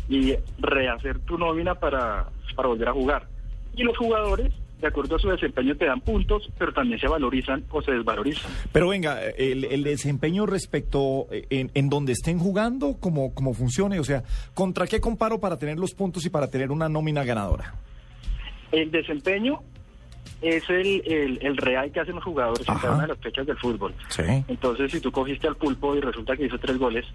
y 0.10 0.34
rehacer 0.58 1.20
tu 1.20 1.38
nómina 1.38 1.76
para, 1.76 2.26
para 2.56 2.68
volver 2.68 2.90
a 2.90 2.94
jugar. 2.94 3.28
Y 3.76 3.84
los 3.84 3.96
jugadores 3.96 4.52
de 4.82 4.88
acuerdo 4.88 5.18
a 5.18 5.20
su 5.20 5.30
desempeño 5.30 5.76
te 5.76 5.86
dan 5.86 6.02
puntos, 6.02 6.50
pero 6.58 6.72
también 6.72 7.00
se 7.00 7.08
valorizan 7.08 7.64
o 7.70 7.82
se 7.82 7.92
desvalorizan. 7.92 8.50
Pero 8.72 8.90
venga, 8.90 9.22
el, 9.22 9.66
el 9.66 9.84
desempeño 9.84 10.46
respecto 10.46 11.28
eh, 11.32 11.46
en, 11.50 11.72
en 11.74 11.90
donde 11.90 12.14
estén 12.14 12.40
jugando, 12.40 12.96
como, 13.00 13.34
como 13.34 13.54
funcione, 13.54 14.00
o 14.00 14.04
sea, 14.04 14.24
¿contra 14.54 14.88
qué 14.88 15.02
comparo 15.02 15.40
para 15.40 15.58
tener 15.58 15.78
los 15.78 15.94
puntos 15.94 16.26
y 16.26 16.30
para 16.30 16.50
tener 16.50 16.72
una 16.72 16.88
nómina 16.88 17.24
ganadora? 17.24 17.76
El 18.72 18.90
desempeño 18.92 19.62
es 20.42 20.70
el, 20.70 21.02
el, 21.06 21.40
el 21.42 21.58
real 21.58 21.92
que 21.92 22.00
hacen 22.00 22.16
los 22.16 22.24
jugadores 22.24 22.68
en 22.68 22.76
cada 22.76 22.94
una 22.94 23.02
de 23.02 23.10
las 23.10 23.18
fechas 23.18 23.46
del 23.46 23.58
fútbol. 23.58 23.94
Sí. 24.08 24.24
Entonces, 24.48 24.92
si 24.92 25.02
tú 25.02 25.12
cogiste 25.12 25.48
al 25.48 25.58
pulpo 25.58 25.96
y 25.96 26.00
resulta 26.00 26.38
que 26.38 26.46
hizo 26.46 26.58
tres 26.58 26.78
goles, 26.78 27.06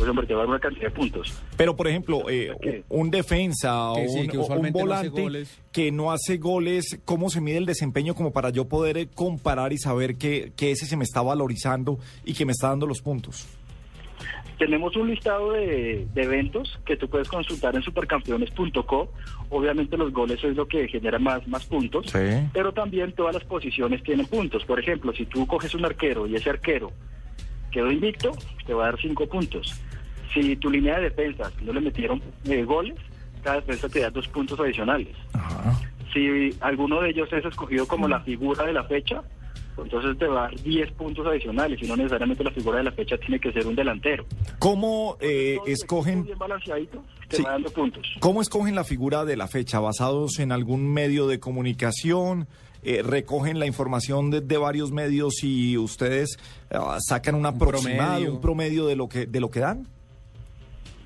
pues 0.00 0.08
hombre, 0.08 0.26
te 0.26 0.32
va 0.32 0.40
a 0.40 0.42
dar 0.44 0.48
una 0.48 0.58
cantidad 0.58 0.84
de 0.86 0.90
puntos. 0.92 1.42
Pero, 1.58 1.76
por 1.76 1.86
ejemplo, 1.86 2.22
eh, 2.30 2.84
un 2.88 3.10
defensa 3.10 3.92
Que 3.94 4.06
o 4.06 4.08
sí, 4.08 4.20
un, 4.20 4.26
que 4.28 4.36
o 4.38 4.40
un 4.40 4.44
usualmente 4.44 4.82
no 4.82 4.94
hace 4.94 5.08
volante 5.10 5.50
que 5.72 5.92
no 5.92 6.10
hace 6.10 6.38
goles, 6.38 6.98
¿cómo 7.04 7.28
se 7.28 7.42
mide 7.42 7.58
el 7.58 7.66
desempeño 7.66 8.14
como 8.14 8.32
para 8.32 8.48
yo 8.48 8.64
poder 8.66 8.96
eh, 8.96 9.08
comparar 9.14 9.74
y 9.74 9.78
saber 9.78 10.16
que, 10.16 10.52
que 10.56 10.70
ese 10.70 10.86
se 10.86 10.96
me 10.96 11.04
está 11.04 11.20
valorizando 11.20 11.98
y 12.24 12.32
que 12.32 12.46
me 12.46 12.52
está 12.52 12.68
dando 12.68 12.86
los 12.86 13.02
puntos? 13.02 13.46
Tenemos 14.58 14.96
un 14.96 15.10
listado 15.10 15.52
de, 15.52 16.06
de 16.14 16.22
eventos 16.22 16.78
que 16.86 16.96
tú 16.96 17.06
puedes 17.08 17.28
consultar 17.28 17.74
en 17.76 17.82
supercampeones.co. 17.82 19.12
Obviamente 19.50 19.98
los 19.98 20.12
goles 20.14 20.42
es 20.42 20.56
lo 20.56 20.66
que 20.66 20.88
genera 20.88 21.18
más, 21.18 21.46
más 21.46 21.66
puntos, 21.66 22.06
Sí. 22.10 22.18
pero 22.54 22.72
también 22.72 23.12
todas 23.12 23.34
las 23.34 23.44
posiciones 23.44 24.02
tienen 24.02 24.24
puntos. 24.26 24.64
Por 24.64 24.80
ejemplo, 24.80 25.12
si 25.12 25.26
tú 25.26 25.46
coges 25.46 25.74
un 25.74 25.84
arquero 25.84 26.26
y 26.26 26.36
ese 26.36 26.48
arquero 26.48 26.90
quedó 27.70 27.90
invicto, 27.90 28.32
te 28.66 28.74
va 28.74 28.82
a 28.84 28.86
dar 28.90 29.00
cinco 29.00 29.26
puntos. 29.28 29.80
Si 30.34 30.56
tu 30.56 30.70
línea 30.70 30.96
de 30.98 31.10
defensa 31.10 31.50
no 31.62 31.72
le 31.72 31.80
metieron 31.80 32.22
eh, 32.44 32.62
goles, 32.64 32.96
cada 33.42 33.56
defensa 33.56 33.88
te 33.88 34.00
da 34.00 34.10
dos 34.10 34.28
puntos 34.28 34.58
adicionales. 34.60 35.16
Si 36.12 36.50
alguno 36.60 37.00
de 37.00 37.10
ellos 37.10 37.28
es 37.32 37.44
escogido 37.44 37.86
como 37.86 38.08
la 38.08 38.20
figura 38.20 38.64
de 38.64 38.72
la 38.72 38.84
fecha, 38.84 39.22
entonces 39.78 40.18
te 40.18 40.26
va 40.26 40.40
a 40.46 40.48
dar 40.50 40.60
10 40.60 40.92
puntos 40.92 41.26
adicionales 41.26 41.78
y 41.82 41.86
no 41.86 41.96
necesariamente 41.96 42.44
la 42.44 42.50
figura 42.50 42.78
de 42.78 42.84
la 42.84 42.92
fecha 42.92 43.16
tiene 43.16 43.38
que 43.40 43.50
ser 43.52 43.66
un 43.66 43.74
delantero. 43.74 44.26
¿Cómo 44.58 45.16
eh, 45.20 45.56
escogen, 45.66 46.24
Bien 46.24 46.36
balanceadito, 46.38 47.02
te 47.28 47.36
Sí. 47.36 47.42
va 47.42 47.52
dando 47.52 47.70
puntos. 47.70 48.06
cómo 48.20 48.42
escogen 48.42 48.74
la 48.74 48.84
figura 48.84 49.24
de 49.24 49.36
la 49.36 49.46
fecha? 49.48 49.78
¿Basados 49.80 50.38
en 50.40 50.52
algún 50.52 50.92
medio 50.92 51.28
de 51.28 51.40
comunicación? 51.40 52.46
Eh, 52.82 53.02
¿Recogen 53.02 53.58
la 53.58 53.66
información 53.66 54.30
de, 54.30 54.40
de 54.40 54.56
varios 54.58 54.90
medios 54.90 55.42
y 55.44 55.76
ustedes 55.78 56.38
ah, 56.72 56.98
sacan 57.00 57.34
un 57.36 57.46
aproximado, 57.46 58.10
promedio. 58.14 58.32
un 58.34 58.40
promedio 58.40 58.86
de 58.86 58.96
lo 58.96 59.08
que, 59.08 59.26
de 59.26 59.40
lo 59.40 59.50
que 59.50 59.60
dan? 59.60 59.86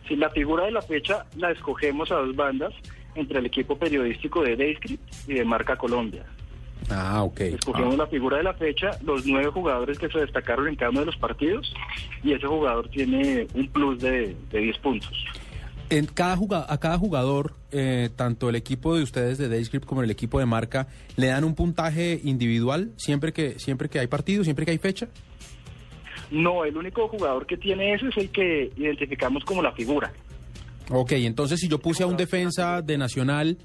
Si 0.09 0.17
la 0.17 0.31
figura 0.31 0.65
de 0.65 0.71
la 0.73 0.83
fecha 0.83 1.25
la 1.37 1.51
escogemos 1.51 2.11
a 2.13 2.17
dos 2.17 2.35
bandas 2.37 2.73
entre 3.15 3.39
el 3.39 3.47
equipo 3.47 3.79
periodístico 3.79 4.43
de 4.43 4.57
Dayscript 4.57 5.03
y 5.29 5.35
de 5.35 5.45
Marca 5.45 5.77
Colombia. 5.77 6.25
Ah, 6.91 7.23
ok. 7.23 7.41
Escogemos 7.41 7.97
la 7.97 8.07
figura 8.09 8.37
de 8.39 8.43
la 8.43 8.53
fecha, 8.55 8.91
los 9.03 9.25
nueve 9.25 9.49
jugadores 9.51 9.99
que 9.99 10.09
se 10.09 10.19
destacaron 10.19 10.69
en 10.69 10.77
cada 10.77 10.91
uno 10.91 11.01
de 11.01 11.07
los 11.07 11.17
partidos 11.17 11.73
y 12.23 12.33
ese 12.33 12.47
jugador 12.47 12.89
tiene 12.91 13.47
un 13.55 13.69
plus 13.69 14.01
de, 14.01 14.37
de 14.51 14.59
10 14.59 14.79
puntos. 14.79 15.25
En 15.91 16.07
cada 16.07 16.37
juga- 16.37 16.67
a 16.69 16.79
cada 16.79 16.99
jugador, 16.99 17.53
eh, 17.71 18.11
tanto 18.17 18.49
el 18.51 18.57
equipo 18.57 18.97
de 18.97 19.03
ustedes 19.03 19.39
de 19.39 19.49
Dayscript 19.49 19.87
como 19.87 20.03
el 20.03 20.11
equipo 20.11 20.39
de 20.41 20.47
marca, 20.47 20.89
¿le 21.17 21.29
dan 21.29 21.45
un 21.45 21.55
puntaje 21.55 22.21
individual 22.25 22.91
siempre 22.97 23.33
que, 23.33 23.59
siempre 23.59 23.89
que 23.89 23.99
hay 24.01 24.07
partido, 24.07 24.45
siempre 24.45 24.65
que 24.67 24.73
hay 24.73 24.79
fecha? 24.79 25.09
No, 26.31 26.65
el 26.65 26.77
único 26.77 27.09
jugador 27.09 27.47
que 27.47 27.57
tiene 27.57 27.95
eso 27.95 28.09
es 28.09 28.17
el 28.17 28.31
que 28.31 28.71
identificamos 28.77 29.45
como 29.45 29.63
la 29.63 29.73
figura. 29.73 30.13
Ok, 30.91 31.13
entonces 31.13 31.61
si 31.61 31.69
yo 31.69 31.79
puse 31.79 32.03
a 32.03 32.07
un 32.07 32.17
defensa 32.17 32.83
de 32.83 32.99
Nacional 32.99 33.57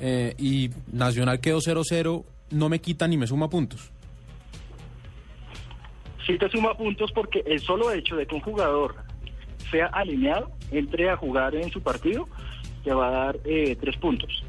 eh, 0.00 0.34
y 0.38 0.70
Nacional 0.92 1.40
quedó 1.40 1.58
0-0, 1.58 2.24
no 2.50 2.68
me 2.68 2.80
quita 2.80 3.08
ni 3.08 3.16
me 3.16 3.26
suma 3.26 3.48
puntos. 3.48 3.90
Sí 6.26 6.38
te 6.38 6.48
suma 6.48 6.74
puntos 6.76 7.10
porque 7.12 7.42
el 7.46 7.60
solo 7.60 7.90
hecho 7.90 8.16
de 8.16 8.26
que 8.26 8.34
un 8.34 8.40
jugador 8.40 8.94
sea 9.70 9.86
alineado, 9.86 10.50
entre 10.70 11.10
a 11.10 11.16
jugar 11.16 11.54
en 11.54 11.70
su 11.70 11.82
partido, 11.82 12.28
te 12.84 12.92
va 12.92 13.08
a 13.08 13.10
dar 13.10 13.38
eh, 13.44 13.76
tres 13.80 13.96
puntos. 13.96 14.44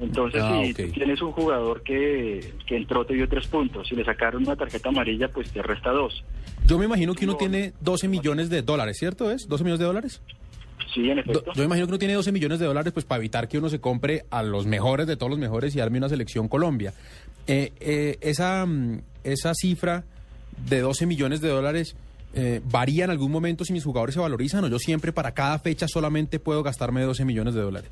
Entonces, 0.00 0.40
Ah, 0.42 0.62
si 0.64 0.72
tienes 0.92 1.20
un 1.20 1.32
jugador 1.32 1.82
que, 1.82 2.54
que 2.66 2.76
entró, 2.76 3.04
te 3.04 3.14
dio 3.14 3.28
tres 3.28 3.46
puntos. 3.46 3.86
Si 3.88 3.94
le 3.94 4.04
sacaron 4.04 4.42
una 4.44 4.56
tarjeta 4.56 4.88
amarilla, 4.88 5.28
pues 5.28 5.50
te 5.50 5.62
resta 5.62 5.90
dos. 5.90 6.24
Yo 6.66 6.78
me 6.78 6.86
imagino 6.86 7.14
que 7.14 7.24
uno 7.26 7.36
tiene 7.36 7.72
12 7.80 8.08
millones 8.08 8.48
de 8.48 8.62
dólares, 8.62 8.96
¿cierto 8.98 9.30
es? 9.30 9.48
¿12 9.48 9.58
millones 9.60 9.78
de 9.80 9.84
dólares? 9.84 10.22
Sí, 10.94 11.08
en 11.08 11.16
Do- 11.16 11.20
efecto. 11.20 11.52
yo 11.54 11.60
me 11.60 11.64
imagino 11.66 11.86
que 11.86 11.90
uno 11.92 11.98
tiene 11.98 12.14
12 12.14 12.32
millones 12.32 12.58
de 12.58 12.66
dólares 12.66 12.92
pues 12.92 13.04
para 13.04 13.18
evitar 13.18 13.46
que 13.48 13.58
uno 13.58 13.68
se 13.68 13.78
compre 13.80 14.24
a 14.30 14.42
los 14.42 14.66
mejores 14.66 15.06
de 15.06 15.16
todos 15.16 15.30
los 15.30 15.38
mejores 15.38 15.76
y 15.76 15.80
arme 15.80 15.98
una 15.98 16.08
selección 16.08 16.48
Colombia. 16.48 16.92
Eh, 17.46 17.72
eh, 17.80 18.16
esa, 18.22 18.64
mm, 18.66 19.00
esa 19.24 19.52
cifra 19.54 20.04
de 20.68 20.80
12 20.80 21.06
millones 21.06 21.40
de 21.40 21.48
dólares 21.48 21.94
eh, 22.34 22.60
varía 22.64 23.04
en 23.04 23.10
algún 23.10 23.30
momento 23.32 23.64
si 23.64 23.72
mis 23.72 23.84
jugadores 23.84 24.14
se 24.14 24.20
valorizan 24.20 24.64
o 24.64 24.68
yo 24.68 24.78
siempre 24.78 25.12
para 25.12 25.32
cada 25.32 25.58
fecha 25.58 25.86
solamente 25.88 26.38
puedo 26.38 26.62
gastarme 26.62 27.02
12 27.02 27.24
millones 27.24 27.54
de 27.54 27.60
dólares. 27.60 27.90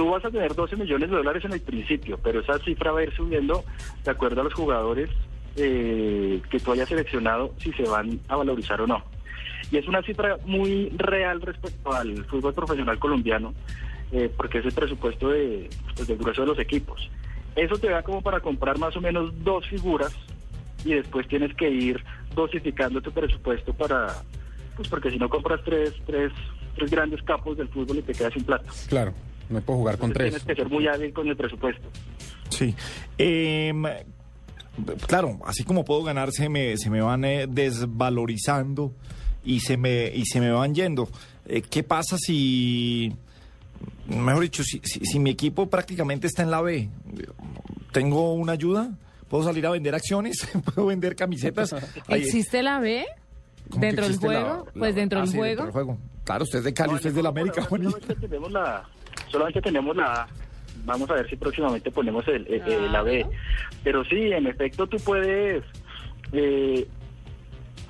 Tú 0.00 0.08
vas 0.08 0.24
a 0.24 0.30
tener 0.30 0.54
12 0.54 0.76
millones 0.76 1.10
de 1.10 1.16
dólares 1.16 1.44
en 1.44 1.52
el 1.52 1.60
principio, 1.60 2.18
pero 2.22 2.40
esa 2.40 2.58
cifra 2.60 2.90
va 2.90 3.00
a 3.00 3.02
ir 3.02 3.14
subiendo 3.14 3.64
de 4.02 4.10
acuerdo 4.10 4.40
a 4.40 4.44
los 4.44 4.54
jugadores 4.54 5.10
eh, 5.56 6.40
que 6.50 6.58
tú 6.58 6.72
hayas 6.72 6.88
seleccionado, 6.88 7.52
si 7.58 7.70
se 7.74 7.82
van 7.82 8.18
a 8.28 8.36
valorizar 8.36 8.80
o 8.80 8.86
no. 8.86 9.04
Y 9.70 9.76
es 9.76 9.86
una 9.86 10.00
cifra 10.00 10.38
muy 10.46 10.88
real 10.96 11.42
respecto 11.42 11.92
al 11.92 12.24
fútbol 12.24 12.54
profesional 12.54 12.98
colombiano, 12.98 13.52
eh, 14.10 14.32
porque 14.34 14.60
es 14.60 14.64
el 14.64 14.72
presupuesto 14.72 15.28
de, 15.28 15.68
pues, 15.94 16.08
del 16.08 16.16
grueso 16.16 16.40
de 16.40 16.46
los 16.46 16.58
equipos. 16.58 17.10
Eso 17.54 17.76
te 17.76 17.90
da 17.90 18.02
como 18.02 18.22
para 18.22 18.40
comprar 18.40 18.78
más 18.78 18.96
o 18.96 19.02
menos 19.02 19.44
dos 19.44 19.68
figuras 19.68 20.16
y 20.82 20.94
después 20.94 21.28
tienes 21.28 21.54
que 21.56 21.68
ir 21.68 22.02
dosificando 22.34 23.02
tu 23.02 23.12
presupuesto 23.12 23.74
para, 23.74 24.22
pues 24.76 24.88
porque 24.88 25.10
si 25.10 25.18
no 25.18 25.28
compras 25.28 25.60
tres, 25.62 25.92
tres, 26.06 26.32
tres 26.74 26.90
grandes 26.90 27.22
capos 27.22 27.58
del 27.58 27.68
fútbol 27.68 27.98
y 27.98 28.02
te 28.02 28.14
quedas 28.14 28.32
sin 28.32 28.44
plata. 28.44 28.72
Claro, 28.88 29.12
no 29.50 29.60
puedo 29.60 29.78
jugar 29.80 29.98
con 29.98 30.10
Entonces 30.10 30.32
tres. 30.32 30.42
Tienes 30.44 30.56
que 30.58 30.62
ser 30.62 30.72
muy 30.72 30.86
hábil 30.88 31.12
con 31.12 31.28
el 31.28 31.36
presupuesto. 31.36 31.88
Sí. 32.48 32.74
Em, 33.18 33.82
claro, 35.06 35.38
así 35.44 35.64
como 35.64 35.84
puedo 35.84 36.02
ganar, 36.02 36.30
se 36.32 36.48
me, 36.48 36.76
se 36.76 36.90
me 36.90 37.00
van 37.00 37.24
eh, 37.24 37.46
desvalorizando 37.48 38.92
y 39.44 39.60
se 39.60 39.76
me, 39.76 40.08
y 40.14 40.24
se 40.26 40.40
me 40.40 40.50
van 40.50 40.74
yendo. 40.74 41.08
Eh, 41.46 41.62
¿Qué 41.62 41.82
pasa 41.82 42.16
si, 42.18 43.12
mejor 44.08 44.42
dicho, 44.42 44.62
si, 44.62 44.80
si, 44.84 45.00
si 45.04 45.18
mi 45.18 45.30
equipo 45.30 45.68
prácticamente 45.68 46.26
está 46.26 46.42
en 46.42 46.50
la 46.50 46.60
B? 46.60 46.88
¿Tengo 47.92 48.34
una 48.34 48.52
ayuda? 48.52 48.90
¿Puedo 49.28 49.44
salir 49.44 49.66
a 49.66 49.70
vender 49.70 49.94
acciones? 49.94 50.48
¿Puedo 50.74 50.86
vender 50.88 51.16
camisetas? 51.16 51.74
¿Existe 52.08 52.62
la 52.62 52.78
B? 52.80 53.04
¿Cómo 53.68 53.80
que 53.80 53.86
¿Dentro 53.86 54.04
del 54.04 54.14
la- 54.14 54.20
juego? 54.20 54.64
la- 54.66 54.72
pues 54.80 54.94
dentro 54.94 55.18
ah, 55.18 55.22
del 55.22 55.30
sí, 55.30 55.36
juego. 55.38 55.62
del 55.62 55.72
juego. 55.72 55.98
Claro, 56.24 56.44
usted 56.44 56.58
es 56.58 56.64
de 56.64 56.74
Cali, 56.74 56.94
usted 56.94 57.10
es 57.10 57.14
de 57.14 57.22
la 57.22 57.28
América. 57.30 57.66
Solamente 57.68 58.14
tenemos 58.16 58.50
la, 58.52 58.88
solamente 59.30 59.60
tenemos 59.62 59.96
la 59.96 60.22
A. 60.22 60.26
Vamos 60.84 61.10
a 61.10 61.14
ver 61.14 61.28
si 61.28 61.36
próximamente 61.36 61.90
ponemos 61.90 62.26
el, 62.28 62.46
el- 62.46 62.62
el- 62.62 62.92
la 62.92 63.02
B. 63.02 63.26
Pero 63.84 64.04
sí, 64.04 64.32
en 64.32 64.46
efecto, 64.46 64.86
tú 64.86 64.96
puedes 64.98 65.62
eh, 66.32 66.86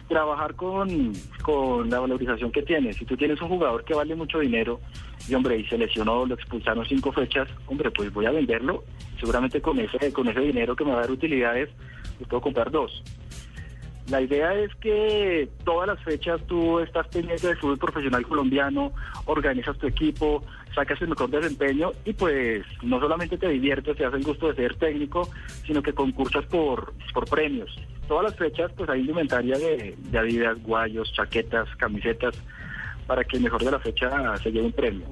trabajar 0.09 0.55
con, 0.55 1.13
con 1.43 1.89
la 1.89 2.01
valorización 2.01 2.51
que 2.51 2.63
tienes. 2.63 2.97
Si 2.97 3.05
tú 3.05 3.17
tienes 3.17 3.41
un 3.41 3.49
jugador 3.49 3.85
que 3.85 3.95
vale 3.95 4.15
mucho 4.17 4.41
dinero 4.41 4.81
y, 5.29 5.35
hombre, 5.35 5.59
y 5.59 5.67
se 5.67 5.79
lesionó, 5.79 6.27
lo 6.27 6.35
expulsaron 6.35 6.85
cinco 6.87 7.13
fechas, 7.13 7.49
hombre, 7.67 7.91
pues 7.93 8.13
voy 8.13 8.27
a 8.27 8.31
venderlo. 8.33 8.83
Seguramente 9.21 9.61
con 9.61 9.79
ese, 9.79 10.13
con 10.13 10.27
ese 10.29 10.41
dinero 10.41 10.75
que 10.75 10.85
me 10.85 10.91
va 10.93 10.99
a 10.99 11.01
dar 11.03 11.11
utilidades, 11.11 11.69
pues 12.19 12.29
puedo 12.29 12.41
comprar 12.41 12.71
dos. 12.71 13.03
La 14.11 14.21
idea 14.21 14.53
es 14.55 14.75
que 14.77 15.49
todas 15.65 15.87
las 15.87 16.03
fechas 16.03 16.41
tú 16.49 16.81
estás 16.81 17.07
pendiente 17.09 17.47
del 17.47 17.57
fútbol 17.57 17.79
profesional 17.79 18.27
colombiano, 18.27 18.93
organizas 19.27 19.79
tu 19.79 19.87
equipo, 19.87 20.43
sacas 20.75 21.01
el 21.01 21.09
mejor 21.09 21.31
desempeño 21.31 21.93
y 22.05 22.13
pues 22.13 22.67
no 22.83 22.99
solamente 22.99 23.39
te 23.39 23.49
diviertes, 23.49 23.97
te 23.97 24.05
hace 24.05 24.17
el 24.17 24.25
gusto 24.25 24.49
de 24.49 24.57
ser 24.57 24.75
técnico, 24.75 25.31
sino 25.65 25.81
que 25.81 25.93
concursas 25.93 26.45
por, 26.47 26.93
por 27.15 27.31
premios. 27.31 27.71
Todas 28.09 28.25
las 28.25 28.37
fechas 28.37 28.73
pues 28.77 28.91
hay 28.91 29.03
indumentaria 29.03 29.57
de, 29.57 29.95
de 29.97 30.19
Adidas, 30.19 30.61
guayos, 30.61 31.13
chaquetas, 31.13 31.69
camisetas, 31.77 32.35
para 33.07 33.23
que 33.23 33.37
el 33.37 33.45
mejor 33.45 33.63
de 33.63 33.71
la 33.71 33.79
fecha 33.79 34.37
se 34.39 34.51
lleve 34.51 34.67
un 34.67 34.73
premio. 34.73 35.07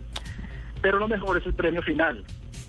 Pero 0.82 0.98
lo 0.98 1.06
mejor 1.06 1.38
es 1.38 1.46
el 1.46 1.54
premio 1.54 1.82
final. 1.82 2.24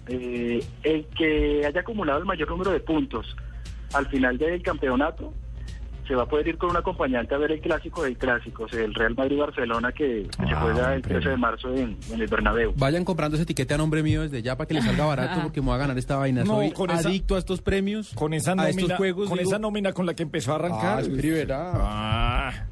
Eh, 0.08 0.64
el 0.84 1.06
que 1.18 1.66
haya 1.66 1.82
acumulado 1.82 2.20
el 2.20 2.26
mayor 2.26 2.50
número 2.50 2.70
de 2.70 2.80
puntos 2.82 3.36
al 3.94 4.08
final 4.08 4.38
del 4.38 4.62
campeonato 4.62 5.34
se 6.10 6.16
va 6.16 6.24
a 6.24 6.26
poder 6.26 6.48
ir 6.48 6.58
con 6.58 6.72
un 6.72 6.76
acompañante 6.78 7.34
a 7.36 7.38
ver 7.38 7.52
el 7.52 7.62
clásico 7.62 8.04
del 8.04 8.18
clásico, 8.18 8.64
o 8.64 8.68
sea, 8.68 8.84
el 8.84 8.94
Real 8.94 9.16
Madrid-Barcelona 9.16 9.92
que, 9.94 10.28
que 10.38 10.46
se 10.48 10.54
Ah, 10.54 10.60
juega 10.62 10.94
el 10.96 11.00
ok. 11.00 11.08
13 11.08 11.30
de 11.30 11.38
marzo 11.38 11.74
en, 11.74 11.98
en 12.12 12.20
el 12.22 12.28
Bernabéu. 12.28 12.74
Vayan 12.76 13.06
comprando 13.06 13.36
ese 13.36 13.44
etiquete 13.44 13.76
a 13.76 13.78
nombre 13.78 14.04
mío 14.04 14.24
desde 14.24 14.42
ya 14.42 14.58
para 14.58 14.68
que 14.68 14.74
les 14.74 14.84
salga 14.84 15.06
barato 15.06 15.40
porque 15.44 15.62
me 15.62 15.68
voy 15.68 15.76
a 15.76 15.78
ganar 15.78 15.98
esta 15.98 16.18
vaina. 16.18 16.44
No, 16.44 16.56
Soy 16.56 16.72
con 16.72 16.90
esa- 16.92 17.08
adicto 17.08 17.36
a 17.36 17.40
estos 17.40 17.62
premios, 17.62 18.12
Con 18.16 18.34
esa 18.34 18.52
a 18.52 18.56
nómina, 18.56 18.82
estos 18.82 18.98
juegos. 18.98 19.30
con 19.30 19.38
digo, 19.38 19.50
esa 19.50 19.60
nómina 19.60 19.94
con 19.94 20.06
la 20.06 20.16
que 20.16 20.24
empezó 20.24 20.52
a 20.52 20.56
arrancar. 20.56 21.04
Ah. 21.52 22.52
Ah. 22.52 22.66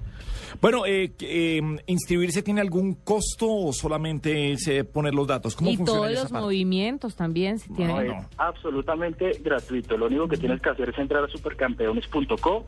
Bueno, 0.59 0.87
eh, 0.87 1.11
eh, 1.19 1.61
¿inscribirse 1.85 2.41
tiene 2.41 2.61
algún 2.61 2.95
costo 2.95 3.45
o 3.47 3.71
solamente 3.73 4.53
es 4.53 4.67
eh, 4.67 4.83
poner 4.83 5.13
los 5.13 5.27
datos? 5.27 5.55
¿Cómo 5.55 5.69
Y 5.69 5.77
funciona 5.77 5.99
todos 6.01 6.11
esa 6.11 6.21
los 6.23 6.31
parte? 6.31 6.43
movimientos 6.45 7.15
también, 7.15 7.59
si 7.59 7.69
No, 7.69 7.75
tienen... 7.75 8.07
es 8.11 8.25
absolutamente 8.37 9.33
gratuito. 9.43 9.95
Lo 9.97 10.07
único 10.07 10.27
que 10.27 10.37
tienes 10.37 10.59
que 10.59 10.69
hacer 10.69 10.89
es 10.89 10.97
entrar 10.97 11.23
a 11.23 11.27
supercampeones.co, 11.27 12.65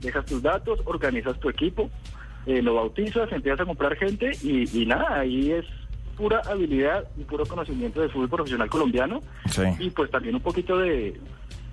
dejas 0.00 0.24
tus 0.26 0.42
datos, 0.42 0.80
organizas 0.84 1.38
tu 1.40 1.48
equipo, 1.48 1.90
eh, 2.46 2.62
lo 2.62 2.74
bautizas, 2.74 3.30
empiezas 3.32 3.60
a 3.60 3.64
comprar 3.66 3.96
gente 3.96 4.30
y, 4.42 4.82
y 4.82 4.86
nada, 4.86 5.20
ahí 5.20 5.52
es 5.52 5.64
pura 6.16 6.40
habilidad 6.50 7.04
y 7.16 7.22
puro 7.24 7.46
conocimiento 7.46 8.00
del 8.00 8.10
fútbol 8.10 8.28
profesional 8.28 8.68
colombiano 8.68 9.20
Sí. 9.46 9.62
y 9.78 9.90
pues 9.90 10.10
también 10.10 10.34
un 10.34 10.42
poquito 10.42 10.76
de, 10.78 11.18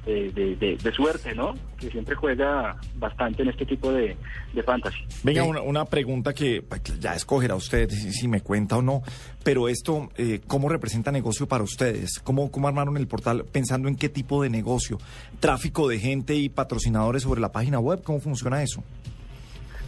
de, 0.08 0.32
de- 0.32 0.56
de- 0.56 0.78
de 0.78 0.92
suerte, 0.92 1.36
¿no? 1.36 1.54
Que 1.78 1.92
siempre 1.92 2.16
juega 2.16 2.76
bastante 2.96 3.44
en 3.44 3.50
este 3.50 3.66
tipo 3.66 3.92
de, 3.92 4.16
de 4.54 4.64
fantasy. 4.64 4.98
Venga, 5.24 5.44
una, 5.44 5.62
una 5.62 5.86
pregunta 5.86 6.34
que 6.34 6.62
pues, 6.68 6.82
ya 7.00 7.14
escogerá 7.14 7.56
usted 7.56 7.90
si, 7.90 8.12
si 8.14 8.28
me 8.28 8.42
cuenta 8.42 8.78
o 8.78 8.82
no, 8.82 9.04
pero 9.44 9.68
esto, 9.70 10.10
eh, 10.18 10.40
¿cómo 10.48 10.70
representa 10.70 11.12
negocio 11.12 11.48
para 11.48 11.64
ustedes? 11.64 12.20
¿Cómo, 12.24 12.50
¿Cómo 12.50 12.68
armaron 12.68 12.98
el 12.98 13.08
portal 13.08 13.46
pensando 13.52 13.88
en 13.90 13.96
qué 13.96 14.10
tipo 14.10 14.42
de 14.42 14.50
negocio? 14.50 14.98
¿Tráfico 15.40 15.88
de 15.88 16.00
gente 16.00 16.34
y 16.36 16.50
patrocinadores 16.50 17.24
sobre 17.24 17.42
la 17.42 17.52
página 17.52 17.80
web? 17.80 18.02
¿Cómo 18.04 18.20
funciona 18.20 18.64
eso? 18.64 18.84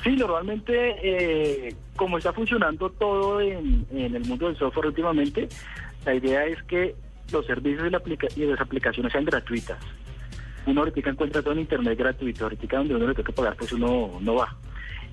Sí, 0.03 0.11
normalmente, 0.15 0.73
eh, 1.03 1.75
como 1.95 2.17
está 2.17 2.31
funcionando 2.31 2.89
todo 2.89 3.41
en, 3.41 3.85
en 3.91 4.15
el 4.15 4.25
mundo 4.25 4.47
del 4.47 4.57
software 4.57 4.87
últimamente, 4.87 5.49
la 6.05 6.15
idea 6.15 6.45
es 6.45 6.61
que 6.63 6.95
los 7.33 7.45
servicios 7.45 7.85
y, 7.85 7.89
la 7.91 7.97
aplica- 7.97 8.27
y 8.35 8.45
las 8.45 8.59
aplicaciones 8.61 9.11
sean 9.11 9.25
gratuitas. 9.25 9.77
Uno 10.69 10.81
ahorita 10.81 11.09
encuentra 11.09 11.41
todo 11.41 11.53
en 11.53 11.61
Internet 11.61 11.97
gratuito, 11.97 12.43
ahorita 12.43 12.77
donde 12.77 12.95
uno 12.95 13.07
le 13.07 13.15
toca 13.15 13.31
pagar, 13.31 13.55
pues 13.55 13.73
uno 13.73 14.19
no 14.21 14.35
va. 14.35 14.55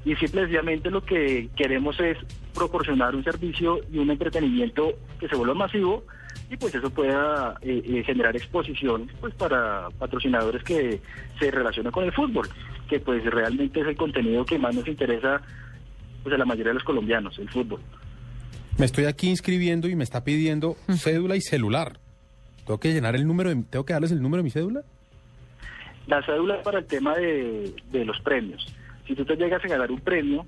Y 0.05 0.15
simplemente 0.16 0.91
lo 0.91 1.03
que 1.03 1.49
queremos 1.57 1.99
es 1.99 2.19
proporcionar 2.55 3.16
un 3.16 3.24
servicio 3.24 3.81
y 3.91 3.99
un 3.99 4.11
entretenimiento 4.11 4.93
que 5.19 5.28
se 5.28 5.35
vuelva 5.35 5.55
masivo 5.55 6.05
y 6.51 6.57
pues 6.57 6.74
eso 6.74 6.91
pueda 6.91 7.57
eh, 7.62 7.83
eh, 7.85 8.05
generar 8.05 8.37
exposición 8.37 9.11
pues 9.20 9.35
para 9.35 9.89
patrocinadores 9.99 10.62
que 10.62 11.01
se 11.39 11.51
relacionan 11.51 11.93
con 11.93 12.05
el 12.05 12.12
fútbol, 12.12 12.49
que 12.89 13.01
pues 13.01 13.24
realmente 13.24 13.81
es 13.81 13.87
el 13.87 13.97
contenido 13.97 14.45
que 14.45 14.59
más 14.59 14.74
nos 14.74 14.87
interesa 14.87 15.41
pues 16.23 16.35
a 16.35 16.39
la 16.39 16.45
mayoría 16.45 16.70
de 16.70 16.74
los 16.74 16.85
colombianos, 16.85 17.39
el 17.39 17.49
fútbol. 17.49 17.81
Me 18.78 18.85
estoy 18.85 19.07
aquí 19.07 19.28
inscribiendo 19.28 19.89
y 19.89 19.97
me 19.97 20.05
está 20.05 20.23
pidiendo 20.23 20.77
cédula 20.99 21.35
y 21.35 21.41
celular. 21.41 21.99
¿Tengo 22.66 22.78
que 22.78 22.93
llenar 22.93 23.16
el 23.16 23.27
número? 23.27 23.49
De, 23.49 23.62
¿Tengo 23.62 23.85
que 23.85 23.93
darles 23.93 24.12
el 24.12 24.20
número 24.20 24.43
de 24.43 24.45
mi 24.45 24.51
cédula? 24.51 24.85
La 26.07 26.24
cédula 26.24 26.57
es 26.57 26.62
para 26.62 26.78
el 26.78 26.87
tema 26.87 27.15
de, 27.16 27.74
de 27.91 28.05
los 28.05 28.20
premios. 28.20 28.66
Si 29.07 29.15
tú 29.15 29.24
te 29.24 29.37
llegas 29.37 29.65
a 29.65 29.69
ganar 29.69 29.91
un 29.91 30.01
premio, 30.01 30.47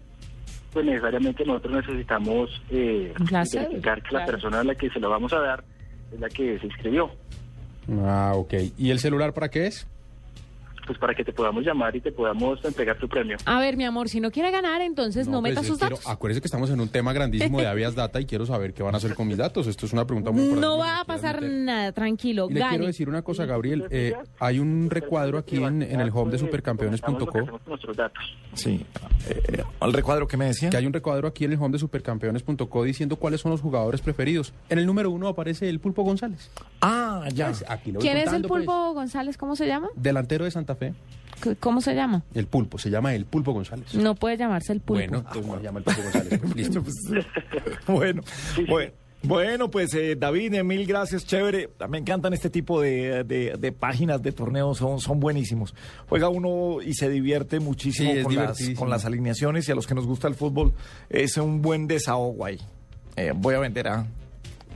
pues 0.72 0.84
necesariamente 0.84 1.44
nosotros 1.44 1.74
necesitamos 1.74 2.62
eh, 2.70 3.12
verificar 3.18 4.02
que 4.02 4.14
la 4.14 4.20
claro. 4.20 4.26
persona 4.32 4.60
a 4.60 4.64
la 4.64 4.74
que 4.74 4.90
se 4.90 5.00
lo 5.00 5.10
vamos 5.10 5.32
a 5.32 5.40
dar 5.40 5.64
es 6.12 6.20
la 6.20 6.28
que 6.28 6.58
se 6.58 6.66
inscribió. 6.66 7.10
Ah, 8.04 8.32
ok. 8.34 8.54
¿Y 8.76 8.90
el 8.90 8.98
celular 8.98 9.32
para 9.32 9.48
qué 9.48 9.66
es? 9.66 9.86
Pues 10.88 10.98
para 10.98 11.14
que 11.14 11.22
te 11.22 11.32
podamos 11.32 11.62
llamar 11.64 11.94
y 11.94 12.00
te 12.00 12.10
podamos 12.10 12.64
entregar 12.64 12.98
tu 12.98 13.06
premio. 13.08 13.36
A 13.44 13.60
ver, 13.60 13.76
mi 13.76 13.84
amor, 13.84 14.08
si 14.08 14.20
no 14.20 14.30
quiere 14.30 14.50
ganar, 14.50 14.80
entonces 14.80 15.28
no, 15.28 15.40
pues, 15.42 15.52
meta 15.52 15.62
sus 15.62 15.78
quiero- 15.78 15.96
datos. 15.96 16.10
Acuérdese 16.10 16.40
que 16.40 16.46
estamos 16.48 16.70
en 16.70 16.80
un 16.80 16.88
tema 16.88 17.12
grandísimo 17.12 17.60
de 17.60 17.66
Avias 17.68 17.94
Data 17.94 18.20
y 18.20 18.24
quiero 18.24 18.46
saber 18.46 18.72
qué 18.72 18.82
van 18.82 18.94
a 18.94 18.96
hacer 18.98 19.14
con 19.14 19.28
mis 19.28 19.36
datos. 19.36 19.66
Esto 19.66 19.84
es 19.86 19.92
una 19.92 20.06
pregunta 20.06 20.30
muy 20.30 20.42
importante. 20.44 20.66
No 20.66 20.78
va 20.78 21.00
a 21.00 21.04
pasar 21.04 21.42
nada, 21.42 21.92
tranquilo, 21.92 22.48
Y 22.50 22.54
le 22.54 22.60
gane. 22.60 22.70
quiero 22.70 22.86
decir 22.86 23.08
una 23.08 23.20
cosa, 23.22 23.44
Gabriel. 23.44 23.84
eh, 23.90 24.14
hay 24.40 24.58
un 24.58 24.88
recuadro 24.90 25.36
aquí 25.38 25.56
en, 25.62 25.82
en 25.82 26.00
el 26.00 26.10
home 26.12 26.32
de 26.32 26.38
supercampeones.co. 26.38 27.60
nuestros 27.66 27.96
datos. 27.96 28.24
Sí. 28.54 28.84
Eh, 29.28 29.62
¿Al 29.80 29.92
recuadro 29.92 30.26
que 30.26 30.38
me 30.38 30.46
decía? 30.46 30.70
Que 30.70 30.78
hay 30.78 30.86
un 30.86 30.92
recuadro 30.94 31.28
aquí 31.28 31.44
en 31.44 31.52
el 31.52 31.58
home 31.58 31.72
de 31.72 31.78
supercampeones.co 31.80 32.82
diciendo 32.84 33.16
cuáles 33.16 33.42
son 33.42 33.50
los 33.50 33.60
jugadores 33.60 34.00
preferidos. 34.00 34.54
En 34.70 34.78
el 34.78 34.86
número 34.86 35.10
uno 35.10 35.28
aparece 35.28 35.68
el 35.68 35.80
Pulpo 35.80 36.02
González. 36.02 36.50
Ah, 36.80 37.28
ya. 37.34 37.46
Pues, 37.48 37.64
aquí 37.68 37.92
lo 37.92 37.98
voy 38.00 38.08
¿Quién 38.08 38.16
es 38.18 38.32
el 38.32 38.42
pues. 38.42 38.64
Pulpo 38.64 38.94
González? 38.94 39.36
¿Cómo 39.36 39.54
se 39.54 39.66
llama? 39.66 39.88
Delantero 39.96 40.44
de 40.44 40.50
Santa 40.50 40.74
Fe. 40.76 40.77
¿Cómo 41.60 41.80
se 41.80 41.94
llama? 41.94 42.22
El 42.34 42.46
Pulpo, 42.46 42.78
se 42.78 42.90
llama 42.90 43.14
el 43.14 43.24
Pulpo 43.24 43.52
González. 43.52 43.94
No 43.94 44.14
puede 44.16 44.36
llamarse 44.36 44.72
el 44.72 44.80
Pulpo. 44.80 44.94
Bueno, 45.02 45.18
entonces 45.18 45.46
no 45.46 45.56
se 45.58 45.62
llama 45.62 45.78
el 45.78 45.84
Pulpo 45.84 46.02
González. 46.02 46.40
pues, 46.42 46.56
listo. 46.56 46.82
bueno, 47.86 48.22
bueno, 48.68 48.92
bueno, 49.22 49.70
pues 49.70 49.94
eh, 49.94 50.16
David, 50.16 50.54
eh, 50.54 50.64
mil 50.64 50.84
gracias, 50.86 51.24
chévere. 51.24 51.70
Me 51.88 51.98
encantan 51.98 52.32
este 52.32 52.50
tipo 52.50 52.80
de, 52.80 53.22
de- 53.24 53.56
de 53.56 53.72
páginas 53.72 54.20
de 54.22 54.32
torneos, 54.32 54.78
son, 54.78 54.98
son 55.00 55.20
buenísimos. 55.20 55.74
Juega 56.08 56.28
uno 56.28 56.82
y 56.82 56.94
se 56.94 57.08
divierte 57.08 57.60
muchísimo 57.60 58.10
Sí, 58.12 58.22
con, 58.22 58.34
las, 58.34 58.40
divertidísimo. 58.42 58.78
con 58.80 58.90
las 58.90 59.04
alineaciones 59.04 59.68
y 59.68 59.72
a 59.72 59.74
los 59.76 59.86
que 59.86 59.94
nos 59.94 60.06
gusta 60.06 60.26
el 60.28 60.34
fútbol 60.34 60.72
es 61.08 61.36
un 61.36 61.62
buen 61.62 61.86
desahogo 61.86 62.44
ahí. 62.46 62.58
Eh, 63.16 63.32
voy 63.34 63.54
a 63.54 63.58
vender 63.60 63.86
a, 63.88 64.06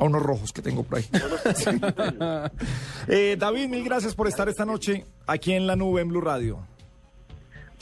a 0.03 0.05
unos 0.05 0.23
rojos 0.23 0.53
que 0.53 0.63
tengo 0.63 0.83
por 0.83 0.99
ahí. 0.99 1.05
Eh, 3.09 3.37
David, 3.39 3.69
mil 3.69 3.85
gracias 3.85 4.15
por 4.15 4.29
estar 4.29 4.49
esta 4.49 4.65
noche 4.65 5.05
aquí 5.27 5.53
en 5.53 5.67
la 5.67 5.75
nube 5.75 6.03
en 6.03 6.09
Blue 6.09 6.21
Radio. 6.21 6.61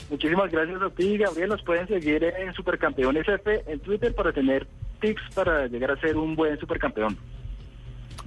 Muchísimas 0.09 0.51
gracias 0.51 0.81
a 0.81 0.89
ti, 0.89 1.17
Gabriel. 1.17 1.49
Nos 1.49 1.63
pueden 1.63 1.87
seguir 1.87 2.23
en 2.23 2.51
Supercampeones 2.53 3.27
F 3.27 3.63
en 3.67 3.79
Twitter 3.79 4.13
para 4.15 4.33
tener 4.33 4.67
tips 4.99 5.21
para 5.33 5.67
llegar 5.67 5.91
a 5.91 6.01
ser 6.01 6.17
un 6.17 6.35
buen 6.35 6.59
supercampeón. 6.59 7.17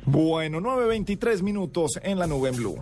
Bueno, 0.07 0.61
9.23 0.61 1.43
minutos 1.43 1.99
en 2.03 2.19
la 2.19 2.27
nube 2.27 2.51
en 2.51 2.57
Blue. 2.57 2.81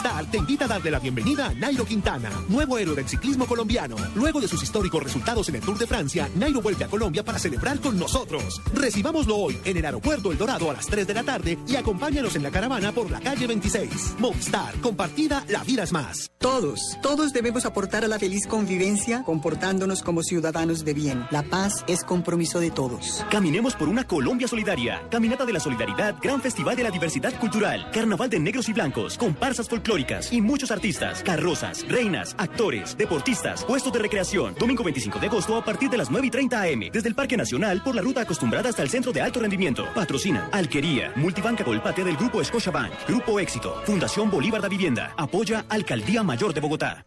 Movistar 0.00 0.30
te 0.30 0.38
invita 0.38 0.64
a 0.64 0.68
darle 0.68 0.90
la 0.90 0.98
bienvenida 0.98 1.46
a 1.48 1.54
Nairo 1.54 1.84
Quintana, 1.84 2.30
nuevo 2.48 2.78
héroe 2.78 2.94
del 2.94 3.06
ciclismo 3.06 3.44
colombiano. 3.46 3.96
Luego 4.14 4.40
de 4.40 4.48
sus 4.48 4.62
históricos 4.62 5.02
resultados 5.02 5.48
en 5.50 5.56
el 5.56 5.60
Tour 5.60 5.76
de 5.76 5.86
Francia, 5.86 6.26
Nairo 6.36 6.62
vuelve 6.62 6.86
a 6.86 6.88
Colombia 6.88 7.22
para 7.22 7.38
celebrar 7.38 7.80
con 7.80 7.98
nosotros. 7.98 8.62
Recibámoslo 8.72 9.36
hoy 9.36 9.58
en 9.62 9.76
el 9.76 9.84
aeropuerto 9.84 10.32
El 10.32 10.38
Dorado 10.38 10.70
a 10.70 10.74
las 10.74 10.86
3 10.86 11.06
de 11.06 11.14
la 11.14 11.22
tarde 11.22 11.58
y 11.66 11.76
acompáñanos 11.76 12.34
en 12.34 12.44
la 12.44 12.50
caravana 12.50 12.92
por 12.92 13.10
la 13.10 13.20
calle 13.20 13.46
26. 13.46 14.14
Movistar, 14.18 14.74
compartida, 14.80 15.44
la 15.48 15.64
vida 15.64 15.82
es 15.82 15.92
más. 15.92 16.29
Todos, 16.42 16.96
todos 17.02 17.34
debemos 17.34 17.66
aportar 17.66 18.02
a 18.02 18.08
la 18.08 18.18
feliz 18.18 18.46
convivencia 18.46 19.22
comportándonos 19.24 20.02
como 20.02 20.22
ciudadanos 20.22 20.86
de 20.86 20.94
bien. 20.94 21.26
La 21.30 21.42
paz 21.42 21.84
es 21.86 22.02
compromiso 22.02 22.60
de 22.60 22.70
todos. 22.70 23.26
Caminemos 23.30 23.74
por 23.74 23.90
una 23.90 24.04
Colombia 24.04 24.48
solidaria. 24.48 25.02
Caminata 25.10 25.44
de 25.44 25.52
la 25.52 25.60
Solidaridad, 25.60 26.14
Gran 26.22 26.40
Festival 26.40 26.76
de 26.76 26.84
la 26.84 26.90
Diversidad 26.90 27.38
Cultural, 27.38 27.90
Carnaval 27.92 28.30
de 28.30 28.40
Negros 28.40 28.70
y 28.70 28.72
Blancos, 28.72 29.18
comparsas 29.18 29.68
folclóricas 29.68 30.32
y 30.32 30.40
muchos 30.40 30.70
artistas, 30.70 31.22
carrozas, 31.22 31.86
reinas, 31.86 32.34
actores, 32.38 32.96
deportistas, 32.96 33.62
puestos 33.66 33.92
de 33.92 33.98
recreación. 33.98 34.54
Domingo 34.58 34.82
25 34.82 35.18
de 35.18 35.26
agosto 35.26 35.56
a 35.56 35.62
partir 35.62 35.90
de 35.90 35.98
las 35.98 36.10
9 36.10 36.26
y 36.26 36.30
30 36.30 36.62
am, 36.62 36.80
desde 36.90 37.10
el 37.10 37.14
Parque 37.14 37.36
Nacional 37.36 37.82
por 37.82 37.94
la 37.94 38.00
ruta 38.00 38.22
acostumbrada 38.22 38.70
hasta 38.70 38.82
el 38.82 38.88
Centro 38.88 39.12
de 39.12 39.20
Alto 39.20 39.40
Rendimiento. 39.40 39.84
Patrocina 39.94 40.48
Alquería, 40.52 41.12
Multibanca 41.16 41.64
Colpate 41.64 42.02
del 42.02 42.16
Grupo 42.16 42.42
Scotiabank, 42.42 42.94
Grupo 43.06 43.38
Éxito, 43.38 43.82
Fundación 43.84 44.30
Bolívar 44.30 44.62
da 44.62 44.68
Vivienda, 44.68 45.12
apoya 45.18 45.66
Alcaldía 45.68 46.29
Mayor 46.30 46.54
de 46.54 46.60
Bogotá. 46.60 47.04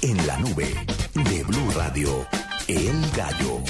En 0.00 0.26
la 0.28 0.38
nube 0.38 0.72
de 1.12 1.42
Blue 1.42 1.72
Radio, 1.74 2.24
El 2.68 3.10
Gallo. 3.16 3.64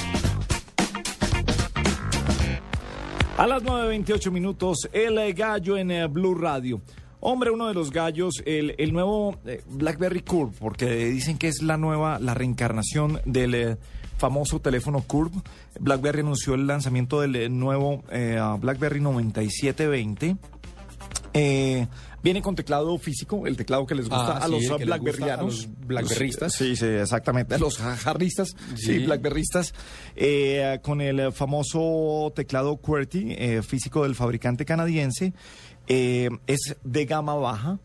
A 3.35 3.47
las 3.47 3.63
9.28 3.63 4.29
minutos, 4.29 4.87
el 4.93 5.33
gallo 5.33 5.75
en 5.75 5.89
eh, 5.89 6.05
Blue 6.05 6.35
Radio. 6.35 6.81
Hombre, 7.19 7.49
uno 7.49 7.67
de 7.67 7.73
los 7.73 7.89
gallos, 7.89 8.43
el, 8.45 8.75
el 8.77 8.93
nuevo 8.93 9.39
eh, 9.47 9.63
BlackBerry 9.67 10.21
Curve, 10.21 10.55
porque 10.59 10.85
dicen 11.05 11.39
que 11.39 11.47
es 11.47 11.63
la 11.63 11.77
nueva, 11.77 12.19
la 12.19 12.35
reencarnación 12.35 13.19
del 13.25 13.55
eh, 13.55 13.77
famoso 14.19 14.61
teléfono 14.61 15.01
Curve. 15.01 15.41
BlackBerry 15.79 16.19
anunció 16.19 16.53
el 16.53 16.67
lanzamiento 16.67 17.21
del 17.21 17.57
nuevo 17.57 18.03
eh, 18.11 18.39
BlackBerry 18.59 19.01
9720. 19.01 20.37
Eh, 21.33 21.87
viene 22.23 22.41
con 22.41 22.55
teclado 22.55 22.97
físico, 22.97 23.47
el 23.47 23.55
teclado 23.57 23.85
que 23.85 23.95
les 23.95 24.09
gusta 24.09 24.37
Ah, 24.37 24.43
a 24.45 24.47
los 24.47 24.67
blackberrianos. 24.79 25.67
blackberristas. 25.85 26.53
Sí, 26.53 26.75
sí, 26.75 26.85
exactamente. 26.85 27.55
A 27.55 27.57
los 27.57 27.77
ja- 27.77 27.95
jarristas, 27.97 28.55
sí, 28.75 28.85
Sí. 28.85 28.99
blackberristas. 29.05 29.73
eh, 30.15 30.79
con 30.83 31.01
el 31.01 31.31
famoso 31.31 32.31
teclado 32.35 32.77
QWERTY 32.77 33.35
eh, 33.37 33.61
físico 33.61 34.03
del 34.03 34.15
fabricante 34.15 34.65
canadiense. 34.65 35.33
Eh, 35.87 36.29
es 36.47 36.75
de 36.83 37.05
gama 37.05 37.33
baja. 37.35 37.79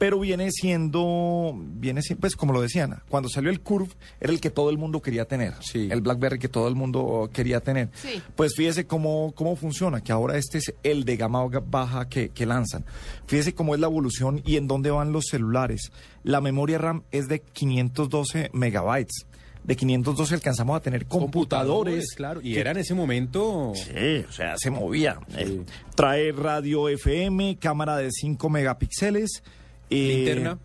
Pero 0.00 0.18
viene 0.18 0.50
siendo, 0.50 1.54
viene 1.54 2.00
siendo, 2.00 2.22
pues 2.22 2.34
como 2.34 2.54
lo 2.54 2.62
decían, 2.62 3.02
cuando 3.10 3.28
salió 3.28 3.50
el 3.50 3.60
Curve 3.60 3.90
era 4.18 4.32
el 4.32 4.40
que 4.40 4.48
todo 4.48 4.70
el 4.70 4.78
mundo 4.78 5.02
quería 5.02 5.26
tener, 5.26 5.52
el 5.74 6.00
BlackBerry 6.00 6.38
que 6.38 6.48
todo 6.48 6.68
el 6.68 6.74
mundo 6.74 7.28
quería 7.34 7.60
tener. 7.60 7.90
Sí. 7.92 8.22
Pues 8.34 8.54
fíjese 8.56 8.86
cómo, 8.86 9.34
cómo 9.36 9.56
funciona, 9.56 10.00
que 10.00 10.10
ahora 10.10 10.38
este 10.38 10.56
es 10.56 10.72
el 10.84 11.04
de 11.04 11.18
gama 11.18 11.44
baja 11.44 12.08
que, 12.08 12.30
que 12.30 12.46
lanzan. 12.46 12.86
Fíjese 13.26 13.54
cómo 13.54 13.74
es 13.74 13.80
la 13.82 13.88
evolución 13.88 14.40
y 14.46 14.56
en 14.56 14.68
dónde 14.68 14.90
van 14.90 15.12
los 15.12 15.26
celulares. 15.26 15.92
La 16.24 16.40
memoria 16.40 16.78
RAM 16.78 17.02
es 17.10 17.28
de 17.28 17.40
512 17.40 18.48
megabytes. 18.54 19.26
De 19.64 19.76
512 19.76 20.34
alcanzamos 20.34 20.78
a 20.78 20.80
tener 20.80 21.04
computadores. 21.04 22.14
claro. 22.16 22.40
Y 22.42 22.56
era 22.56 22.70
en 22.70 22.78
ese 22.78 22.94
momento. 22.94 23.74
Sí, 23.74 24.24
o 24.26 24.32
sea, 24.32 24.56
se 24.56 24.70
movía. 24.70 25.20
Eh, 25.36 25.60
trae 25.94 26.32
radio 26.32 26.88
FM, 26.88 27.58
cámara 27.58 27.98
de 27.98 28.10
5 28.10 28.48
megapíxeles. 28.48 29.42
Eh, 29.90 30.14
Linterna. 30.16 30.58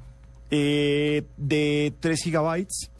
eh, 0.51 1.23
de 1.37 1.93
3 1.99 2.21
gigabytes. 2.23 2.91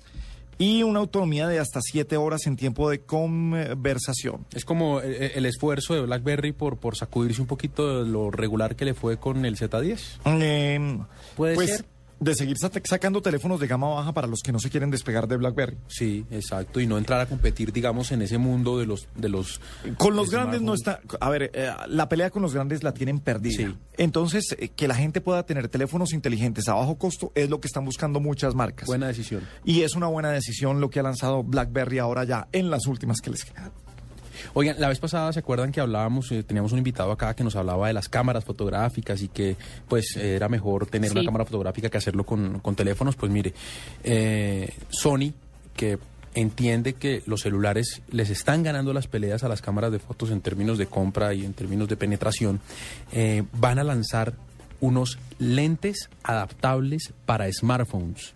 Y 0.58 0.84
una 0.84 1.00
autonomía 1.00 1.50
de 1.50 1.60
hasta 1.60 1.82
7 1.82 2.16
horas 2.16 2.48
en 2.48 2.56
tiempo 2.56 2.90
de 2.90 3.02
conversación. 3.02 4.46
Es 4.54 4.64
como 4.64 5.02
eh, 5.02 5.34
el 5.36 5.46
esfuerzo 5.46 5.96
de 5.96 6.02
BlackBerry 6.02 6.54
por, 6.54 6.78
por 6.78 6.96
sacudirse 6.96 7.42
un 7.42 7.48
poquito 7.48 8.04
de 8.06 8.10
lo 8.10 8.32
regular 8.32 8.78
que 8.78 8.86
le 8.86 8.94
fue 8.94 9.18
con 9.18 9.46
el 9.46 9.58
Z10. 9.58 10.00
Eh, 10.42 11.00
¿Puede 11.36 11.56
pues, 11.56 11.70
ser? 11.76 11.86
De 12.20 12.34
seguir 12.34 12.58
sa- 12.58 12.72
sacando 12.84 13.22
teléfonos 13.22 13.60
de 13.60 13.68
gama 13.68 13.90
baja 13.90 14.14
para 14.14 14.28
los 14.28 14.42
que 14.42 14.52
no 14.52 14.60
se 14.60 14.70
quieren 14.70 14.90
despegar 14.90 15.28
de 15.28 15.38
BlackBerry. 15.38 15.78
Sí, 15.88 16.26
exacto. 16.32 16.80
Y 16.80 16.88
no 16.88 16.98
entrar 16.98 17.20
a 17.20 17.26
competir, 17.26 17.74
digamos, 17.74 18.12
en 18.12 18.22
ese 18.22 18.38
mundo 18.38 18.78
de 18.80 18.86
los... 18.86 19.08
De 19.16 19.28
los 19.30 19.60
Con 19.98 20.16
los 20.16 20.30
grandes 20.32 20.62
no 20.62 20.74
está. 20.74 21.02
A 21.20 21.30
ver, 21.30 21.52
eh, 21.54 21.70
la 21.88 22.08
pelea 22.10 22.30
con 22.30 22.42
los 22.42 22.54
grandes 22.54 22.84
la 22.84 22.94
tienen 22.94 23.20
perdida. 23.20 23.74
Entonces, 23.98 24.56
eh, 24.60 24.70
que 24.70 24.88
la 24.88 24.96
gente 24.96 25.20
pueda 25.22 25.46
tener 25.46 25.68
teléfonos 25.68 26.14
inteligentes 26.14 26.68
a 26.70 26.74
bajo 26.76 26.98
costo 26.98 27.32
es 27.36 27.50
lo 27.50 27.60
que 27.60 27.68
están 27.68 27.86
buscando 27.86 28.20
muchas 28.20 28.56
marcas. 28.56 28.88
Buena 28.88 29.08
decisión. 29.08 29.42
Y 29.64 29.82
es 29.82 29.96
una 29.96 30.08
buena 30.08 30.32
decisión 30.32 30.80
lo 30.82 30.90
que 30.90 31.00
ha 31.00 31.04
lanzado 31.04 31.44
BlackBerry 31.44 32.00
ahora 32.00 32.24
ya 32.24 32.48
en 32.52 32.70
las 32.70 32.88
últimas 32.88 33.20
que 33.22 33.30
les 33.32 33.46
quedan. 33.46 33.72
Oigan, 34.54 34.76
la 34.80 34.88
vez 34.90 35.00
pasada 35.00 35.32
se 35.34 35.40
acuerdan 35.40 35.72
que 35.72 35.82
hablábamos, 35.82 36.32
eh, 36.32 36.44
teníamos 36.44 36.72
un 36.72 36.78
invitado 36.80 37.12
acá 37.12 37.34
que 37.36 37.44
nos 37.44 37.56
hablaba 37.56 37.88
de 37.88 37.94
las 37.94 38.10
cámaras 38.10 38.46
fotográficas 38.46 39.22
y 39.22 39.28
que 39.28 39.56
pues 39.88 40.16
eh, 40.18 40.36
era 40.36 40.48
mejor 40.50 40.86
tener 40.88 41.10
Sí. 41.12 41.18
una 41.18 41.26
cámara 41.26 41.46
fotográfica 41.46 41.90
que 41.90 41.98
hacerlo 41.98 42.26
con, 42.26 42.60
con 42.60 42.76
teléfonos. 42.76 43.16
Pues 43.16 43.32
mire, 43.32 43.54
eh, 44.04 44.74
Sony, 44.90 45.34
que 45.76 45.98
entiende 46.34 46.94
que 46.94 47.24
los 47.26 47.42
celulares 47.42 48.02
les 48.12 48.30
están 48.30 48.62
ganando 48.64 48.92
las 48.94 49.08
peleas 49.08 49.44
a 49.44 49.48
las 49.50 49.62
cámaras 49.62 49.92
de 49.92 50.00
fotos 50.00 50.32
en 50.32 50.42
términos 50.42 50.78
de 50.78 50.86
compra 50.88 51.34
y 51.34 51.46
en 51.46 51.54
términos 51.54 51.88
de 51.88 51.96
penetración, 51.96 52.60
eh, 53.14 53.44
van 53.54 53.80
a 53.80 53.84
lanzar 53.86 54.34
unos 54.82 55.18
lentes 55.40 56.10
adaptables 56.24 57.14
para 57.26 57.50
smartphones. 57.52 58.34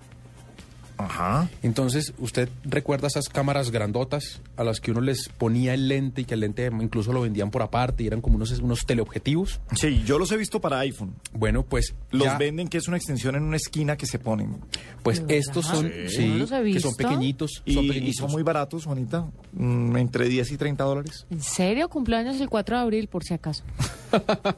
Ajá. 0.99 1.49
Entonces, 1.63 2.13
¿usted 2.19 2.49
recuerda 2.65 3.07
esas 3.07 3.29
cámaras 3.29 3.71
grandotas 3.71 4.41
a 4.57 4.63
las 4.63 4.79
que 4.81 4.91
uno 4.91 5.01
les 5.01 5.29
ponía 5.29 5.73
el 5.73 5.87
lente 5.87 6.21
y 6.21 6.25
que 6.25 6.33
el 6.33 6.41
lente 6.41 6.69
incluso 6.81 7.13
lo 7.13 7.21
vendían 7.21 7.51
por 7.51 7.61
aparte 7.61 8.03
y 8.03 8.07
eran 8.07 8.19
como 8.21 8.35
unos, 8.35 8.51
unos 8.59 8.85
teleobjetivos? 8.85 9.61
Sí, 9.75 10.03
yo 10.05 10.19
los 10.19 10.31
he 10.31 10.37
visto 10.37 10.59
para 10.59 10.79
iPhone. 10.79 11.15
Bueno, 11.33 11.63
pues 11.63 11.95
Los 12.11 12.25
ya- 12.25 12.37
venden 12.37 12.67
que 12.67 12.77
es 12.77 12.87
una 12.87 12.97
extensión 12.97 13.35
en 13.35 13.43
una 13.43 13.55
esquina 13.57 13.95
que 13.97 14.05
se 14.05 14.19
ponen. 14.19 14.57
Pues 15.01 15.23
estos 15.29 15.65
son, 15.65 15.89
sí, 16.09 16.27
no 16.27 16.37
los 16.39 16.51
he 16.51 16.63
que 16.63 16.79
son 16.81 16.91
visto. 16.91 16.95
pequeñitos, 16.97 17.61
Y, 17.65 17.73
son 17.73 17.85
y 17.85 17.87
pequeñitos. 17.87 18.15
son 18.17 18.31
muy 18.31 18.43
baratos, 18.43 18.85
Juanita. 18.85 19.25
Mm, 19.53 19.95
entre 19.97 20.27
10 20.27 20.51
y 20.51 20.57
30 20.57 20.83
dólares. 20.83 21.25
¿En 21.29 21.41
serio? 21.41 21.87
Cumpleaños 21.89 22.39
el 22.41 22.49
4 22.49 22.75
de 22.75 22.81
abril, 22.83 23.07
por 23.07 23.23
si 23.23 23.33
acaso. 23.33 23.63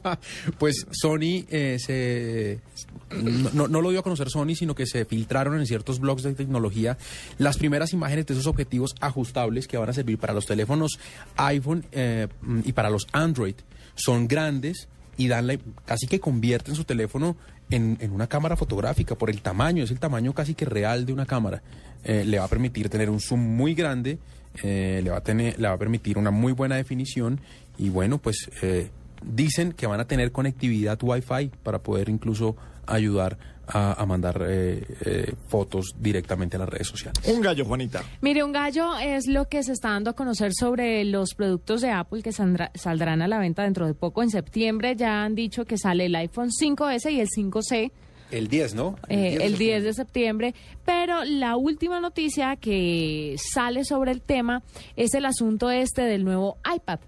Pues 0.58 0.86
Sony 0.90 1.44
eh, 1.50 1.76
se 1.78 2.60
no, 3.54 3.68
no- 3.68 3.80
lo 3.82 3.90
dio 3.90 4.00
a 4.00 4.02
conocer 4.02 4.30
Sony, 4.30 4.54
sino 4.54 4.74
que 4.74 4.86
se 4.86 5.04
filtraron 5.04 5.58
en 5.58 5.66
ciertos 5.66 5.98
blogs 6.00 6.22
de 6.22 6.34
tecnología 6.34 6.96
las 7.38 7.58
primeras 7.58 7.92
imágenes 7.92 8.26
de 8.26 8.34
esos 8.34 8.46
objetivos 8.46 8.94
ajustables 9.00 9.66
que 9.68 9.76
van 9.76 9.88
a 9.88 9.92
servir 9.92 10.18
para 10.18 10.32
los 10.32 10.46
teléfonos 10.46 10.98
iPhone 11.36 11.84
eh, 11.92 12.28
y 12.64 12.72
para 12.72 12.90
los 12.90 13.06
Android. 13.12 13.54
Son 13.94 14.28
grandes 14.28 14.88
y 15.16 15.28
dan 15.28 15.46
la- 15.46 15.58
casi 15.84 16.06
que 16.06 16.20
convierten 16.20 16.74
su 16.74 16.84
teléfono 16.84 17.36
en, 17.70 17.96
en 18.00 18.12
una 18.12 18.26
cámara 18.26 18.56
fotográfica 18.56 19.14
por 19.16 19.30
el 19.30 19.40
tamaño, 19.42 19.84
es 19.84 19.90
el 19.90 19.98
tamaño 19.98 20.32
casi 20.34 20.54
que 20.54 20.64
real 20.64 21.06
de 21.06 21.12
una 21.12 21.26
cámara. 21.26 21.62
Eh, 22.04 22.24
le 22.24 22.38
va 22.38 22.44
a 22.44 22.48
permitir 22.48 22.88
tener 22.88 23.08
un 23.10 23.20
zoom 23.20 23.40
muy 23.40 23.74
grande, 23.74 24.18
eh, 24.62 25.00
le, 25.04 25.10
va 25.10 25.18
a 25.18 25.22
tener, 25.22 25.58
le 25.58 25.68
va 25.68 25.74
a 25.74 25.78
permitir 25.78 26.18
una 26.18 26.30
muy 26.30 26.52
buena 26.52 26.76
definición 26.76 27.40
y 27.78 27.88
bueno, 27.88 28.18
pues 28.18 28.50
dicen 29.24 29.72
que 29.72 29.86
van 29.86 30.00
a 30.00 30.06
tener 30.06 30.32
conectividad 30.32 30.98
Wi-Fi 31.02 31.50
para 31.62 31.78
poder 31.82 32.08
incluso 32.08 32.56
ayudar 32.86 33.38
a, 33.66 33.92
a 34.02 34.06
mandar 34.06 34.44
eh, 34.48 34.84
eh, 35.04 35.34
fotos 35.48 35.94
directamente 35.98 36.56
a 36.56 36.60
las 36.60 36.68
redes 36.68 36.88
sociales. 36.88 37.22
Un 37.26 37.40
gallo, 37.40 37.64
Juanita. 37.64 38.02
Mire, 38.20 38.42
un 38.42 38.52
gallo 38.52 38.98
es 38.98 39.26
lo 39.28 39.48
que 39.48 39.62
se 39.62 39.72
está 39.72 39.90
dando 39.90 40.10
a 40.10 40.12
conocer 40.14 40.52
sobre 40.52 41.04
los 41.04 41.34
productos 41.34 41.80
de 41.80 41.90
Apple 41.90 42.22
que 42.22 42.30
saldrá- 42.32 42.70
saldrán 42.74 43.22
a 43.22 43.28
la 43.28 43.38
venta 43.38 43.62
dentro 43.62 43.86
de 43.86 43.94
poco. 43.94 44.22
En 44.22 44.30
septiembre 44.30 44.96
ya 44.96 45.22
han 45.24 45.34
dicho 45.34 45.64
que 45.64 45.78
sale 45.78 46.06
el 46.06 46.14
iPhone 46.16 46.50
5S 46.50 47.10
y 47.12 47.20
el 47.20 47.28
5C. 47.28 47.92
El 48.32 48.48
10, 48.48 48.74
¿no? 48.74 48.96
eh, 49.10 49.38
el 49.42 49.58
10 49.58 49.84
de 49.84 49.92
septiembre, 49.92 50.54
pero 50.86 51.22
la 51.24 51.56
última 51.56 52.00
noticia 52.00 52.56
que 52.56 53.36
sale 53.38 53.84
sobre 53.84 54.10
el 54.10 54.22
tema 54.22 54.62
es 54.96 55.12
el 55.14 55.26
asunto 55.26 55.70
este 55.70 56.02
del 56.02 56.24
nuevo 56.24 56.56
iPad. 56.74 56.98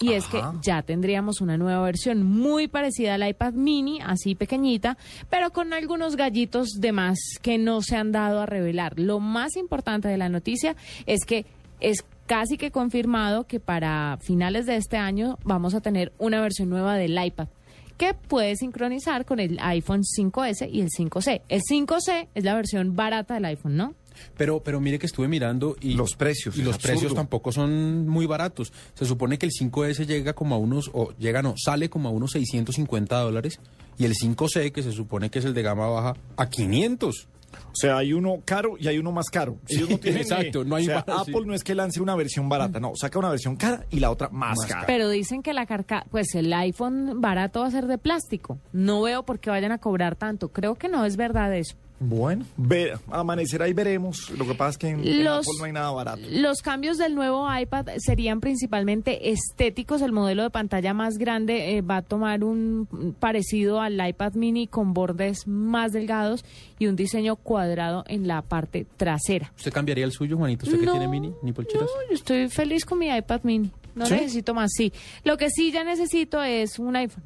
Y 0.00 0.12
es 0.12 0.26
que 0.26 0.42
ya 0.60 0.82
tendríamos 0.82 1.40
una 1.40 1.56
nueva 1.56 1.82
versión 1.82 2.24
muy 2.24 2.66
parecida 2.66 3.14
al 3.14 3.28
iPad 3.28 3.54
mini, 3.54 4.00
así 4.04 4.34
pequeñita, 4.34 4.98
pero 5.30 5.50
con 5.50 5.72
algunos 5.72 6.16
gallitos 6.16 6.70
de 6.78 6.92
más 6.92 7.18
que 7.40 7.58
no 7.58 7.80
se 7.80 7.96
han 7.96 8.10
dado 8.10 8.40
a 8.40 8.46
revelar. 8.46 8.98
Lo 8.98 9.20
más 9.20 9.56
importante 9.56 10.08
de 10.08 10.16
la 10.16 10.28
noticia 10.28 10.74
es 11.06 11.24
que 11.24 11.46
es 11.80 12.04
casi 12.26 12.56
que 12.56 12.70
confirmado 12.70 13.44
que 13.44 13.60
para 13.60 14.18
finales 14.20 14.66
de 14.66 14.76
este 14.76 14.96
año 14.96 15.38
vamos 15.44 15.74
a 15.74 15.80
tener 15.80 16.12
una 16.18 16.40
versión 16.40 16.70
nueva 16.70 16.96
del 16.96 17.22
iPad 17.22 17.48
que 17.96 18.14
puede 18.14 18.56
sincronizar 18.56 19.24
con 19.24 19.38
el 19.38 19.58
iPhone 19.60 20.02
5S 20.02 20.68
y 20.70 20.80
el 20.80 20.88
5C. 20.88 21.42
El 21.48 21.62
5C 21.62 22.28
es 22.34 22.44
la 22.44 22.54
versión 22.54 22.96
barata 22.96 23.34
del 23.34 23.44
iPhone, 23.44 23.76
¿no? 23.76 23.94
Pero, 24.36 24.60
pero 24.62 24.80
mire 24.80 24.98
que 24.98 25.06
estuve 25.06 25.28
mirando 25.28 25.76
y 25.80 25.94
los 25.94 26.14
precios 26.14 26.56
y 26.56 26.62
los 26.62 26.76
absurdo. 26.76 26.92
precios 26.92 27.14
tampoco 27.14 27.52
son 27.52 28.06
muy 28.08 28.26
baratos. 28.26 28.72
Se 28.94 29.04
supone 29.04 29.38
que 29.38 29.46
el 29.46 29.52
5S 29.52 30.06
llega 30.06 30.32
como 30.32 30.54
a 30.54 30.58
unos, 30.58 30.90
o 30.92 31.12
llega 31.18 31.42
no, 31.42 31.54
sale 31.56 31.88
como 31.88 32.08
a 32.08 32.12
unos 32.12 32.32
650 32.32 33.18
dólares 33.18 33.60
y 33.98 34.04
el 34.04 34.14
5C, 34.14 34.72
que 34.72 34.82
se 34.82 34.92
supone 34.92 35.30
que 35.30 35.38
es 35.38 35.44
el 35.44 35.54
de 35.54 35.62
gama 35.62 35.86
baja, 35.86 36.14
a 36.36 36.48
500. 36.48 37.28
O 37.54 37.76
sea, 37.76 37.98
hay 37.98 38.12
uno 38.12 38.40
caro 38.44 38.76
y 38.78 38.88
hay 38.88 38.98
uno 38.98 39.12
más 39.12 39.30
caro. 39.30 39.58
Ellos 39.68 39.88
no 39.88 39.98
tienen, 39.98 40.22
exacto, 40.22 40.64
no 40.64 40.76
hay 40.76 40.84
o 40.84 40.86
sea, 40.86 41.04
más, 41.06 41.20
Apple 41.20 41.40
sí. 41.40 41.46
no 41.46 41.54
es 41.54 41.64
que 41.64 41.74
lance 41.74 42.00
una 42.00 42.14
versión 42.14 42.48
barata, 42.48 42.80
no, 42.80 42.92
saca 42.94 43.18
una 43.18 43.30
versión 43.30 43.56
cara 43.56 43.84
y 43.90 44.00
la 44.00 44.10
otra 44.10 44.28
más, 44.30 44.58
cara. 44.66 44.84
Pero 44.86 45.08
dicen 45.08 45.42
que 45.42 45.52
la 45.52 45.66
carca, 45.66 46.06
pues 46.10 46.34
el 46.34 46.52
iPhone 46.52 47.20
barato 47.20 47.60
va 47.60 47.68
a 47.68 47.70
ser 47.70 47.86
de 47.86 47.98
plástico. 47.98 48.58
No 48.72 49.02
veo 49.02 49.24
por 49.24 49.38
qué 49.38 49.50
vayan 49.50 49.72
a 49.72 49.78
cobrar 49.78 50.16
tanto. 50.16 50.48
Creo 50.48 50.74
que 50.74 50.88
no 50.88 51.04
es 51.04 51.16
verdad 51.16 51.54
eso. 51.54 51.76
Bueno, 52.06 52.44
ve, 52.56 52.92
amanecerá 53.10 53.66
y 53.68 53.72
veremos. 53.72 54.30
Lo 54.30 54.46
que 54.46 54.54
pasa 54.54 54.70
es 54.70 54.78
que 54.78 54.88
en, 54.88 55.06
en 55.06 55.24
Los- 55.24 55.46
Apple 55.46 55.58
no 55.58 55.64
hay 55.64 55.72
nada 55.72 55.90
barato. 55.90 56.20
Los 56.30 56.60
cambios 56.60 56.98
del 56.98 57.14
nuevo 57.14 57.46
iPad 57.56 57.86
serían 57.98 58.40
principalmente 58.40 59.30
estéticos. 59.30 60.02
El 60.02 60.12
modelo 60.12 60.42
de 60.42 60.50
pantalla 60.50 60.92
más 60.92 61.16
grande 61.18 61.76
eh, 61.76 61.82
va 61.82 61.98
a 61.98 62.02
tomar 62.02 62.44
un 62.44 63.14
parecido 63.18 63.80
al 63.80 64.06
iPad 64.06 64.34
mini 64.34 64.66
con 64.66 64.92
bordes 64.92 65.46
más 65.46 65.92
delgados 65.92 66.44
y 66.78 66.86
un 66.86 66.96
diseño 66.96 67.36
cuadrado 67.36 68.04
en 68.06 68.26
la 68.28 68.42
parte 68.42 68.86
trasera. 68.96 69.52
¿Usted 69.56 69.72
cambiaría 69.72 70.04
el 70.04 70.12
suyo, 70.12 70.36
Juanito? 70.36 70.66
¿Usted 70.66 70.78
No, 70.78 70.84
que 70.84 70.90
tiene 70.90 71.08
mini? 71.08 71.32
¿Ni 71.42 71.52
polcheras? 71.52 71.86
No, 71.86 72.08
yo 72.10 72.14
estoy 72.14 72.48
feliz 72.48 72.84
con 72.84 72.98
mi 72.98 73.08
iPad 73.08 73.40
mini. 73.44 73.70
No 73.94 74.06
¿Sí? 74.06 74.14
necesito 74.14 74.52
más, 74.54 74.72
sí. 74.74 74.92
Lo 75.22 75.36
que 75.36 75.48
sí 75.50 75.70
ya 75.72 75.84
necesito 75.84 76.42
es 76.42 76.78
un 76.78 76.96
iPhone. 76.96 77.22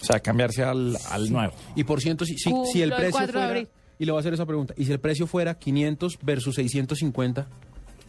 O 0.00 0.04
sea, 0.04 0.18
cambiarse 0.18 0.62
al, 0.64 0.96
al 1.10 1.30
nuevo. 1.32 1.52
Y 1.76 1.84
por 1.84 2.00
ciento, 2.00 2.24
si, 2.26 2.36
si, 2.36 2.50
Cumplo 2.50 2.70
si 2.72 2.82
el 2.82 2.90
precio 2.92 3.12
4 3.12 3.40
de 3.40 3.46
fuera... 3.46 3.68
Y 3.98 4.04
le 4.04 4.12
voy 4.12 4.18
a 4.18 4.20
hacer 4.20 4.34
esa 4.34 4.46
pregunta. 4.46 4.74
¿Y 4.76 4.84
si 4.86 4.92
el 4.92 5.00
precio 5.00 5.26
fuera 5.26 5.54
500 5.58 6.18
versus 6.22 6.54
650 6.56 7.46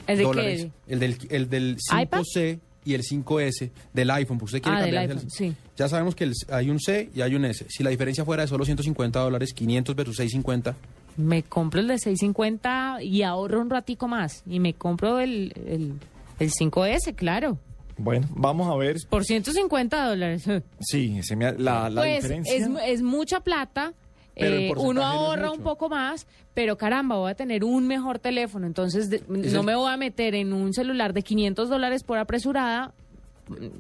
¿El 0.08 0.18
de 0.18 0.24
dólares? 0.24 0.68
qué? 0.88 0.94
El 0.94 1.00
del, 1.00 1.18
el 1.30 1.50
del 1.50 1.78
¿iPad? 2.02 2.22
5C 2.36 2.60
y 2.86 2.94
el 2.94 3.02
5S 3.04 3.72
del 3.94 4.12
iPhone. 4.12 4.38
Pues 4.38 4.54
usted 4.54 4.62
quiere 4.64 4.78
Ah, 4.80 4.86
del 4.86 4.98
al- 4.98 5.10
iPhone, 5.12 5.30
sí. 5.30 5.54
Ya 5.78 5.88
sabemos 5.90 6.16
que 6.16 6.24
el- 6.26 6.34
hay 6.52 6.70
un 6.70 6.80
C 6.80 7.10
y 7.16 7.22
hay 7.22 7.36
un 7.36 7.46
S. 7.46 7.66
Si 7.70 7.84
la 7.84 7.90
diferencia 7.90 8.24
fuera 8.26 8.44
de 8.44 8.48
solo 8.48 8.66
150 8.66 9.20
dólares, 9.20 9.54
500 9.54 9.96
versus 9.96 10.18
650, 10.18 10.76
Me 11.18 11.44
compro 11.44 11.80
el 11.80 11.88
de 11.88 11.98
650 11.98 13.02
y 13.02 13.24
ahorro 13.24 13.62
un 13.62 13.70
ratico 13.70 14.08
más. 14.08 14.44
Y 14.46 14.60
me 14.60 14.74
compro 14.74 15.20
el, 15.20 15.54
el, 15.66 15.94
el 16.40 16.52
5S, 16.52 17.16
claro. 17.16 17.58
Bueno, 17.98 18.28
vamos 18.36 18.68
a 18.70 18.76
ver. 18.76 18.98
Por 19.10 19.24
150 19.24 20.10
dólares. 20.10 20.44
Sí, 20.82 21.22
se 21.24 21.36
me 21.38 21.46
ha- 21.46 21.54
la, 21.54 21.90
la 21.90 22.02
pues 22.02 22.16
diferencia. 22.22 22.54
es, 22.54 22.68
es 22.86 23.02
mucha 23.02 23.40
plata. 23.40 23.94
Eh, 24.38 24.72
uno 24.76 25.04
ahorra 25.06 25.50
un 25.52 25.62
poco 25.62 25.88
más, 25.90 26.28
pero 26.54 26.78
caramba, 26.78 27.16
voy 27.16 27.32
a 27.32 27.36
tener 27.36 27.64
un 27.64 27.88
mejor 27.88 28.20
teléfono. 28.20 28.68
Entonces, 28.68 29.10
de- 29.10 29.24
no 29.28 29.60
el- 29.62 29.66
me 29.66 29.76
voy 29.76 29.92
a 29.92 29.98
meter 29.98 30.36
en 30.36 30.52
un 30.54 30.74
celular 30.74 31.14
de 31.14 31.22
500 31.22 31.70
dólares 31.70 32.04
por 32.04 32.18
apresurada. 32.18 32.94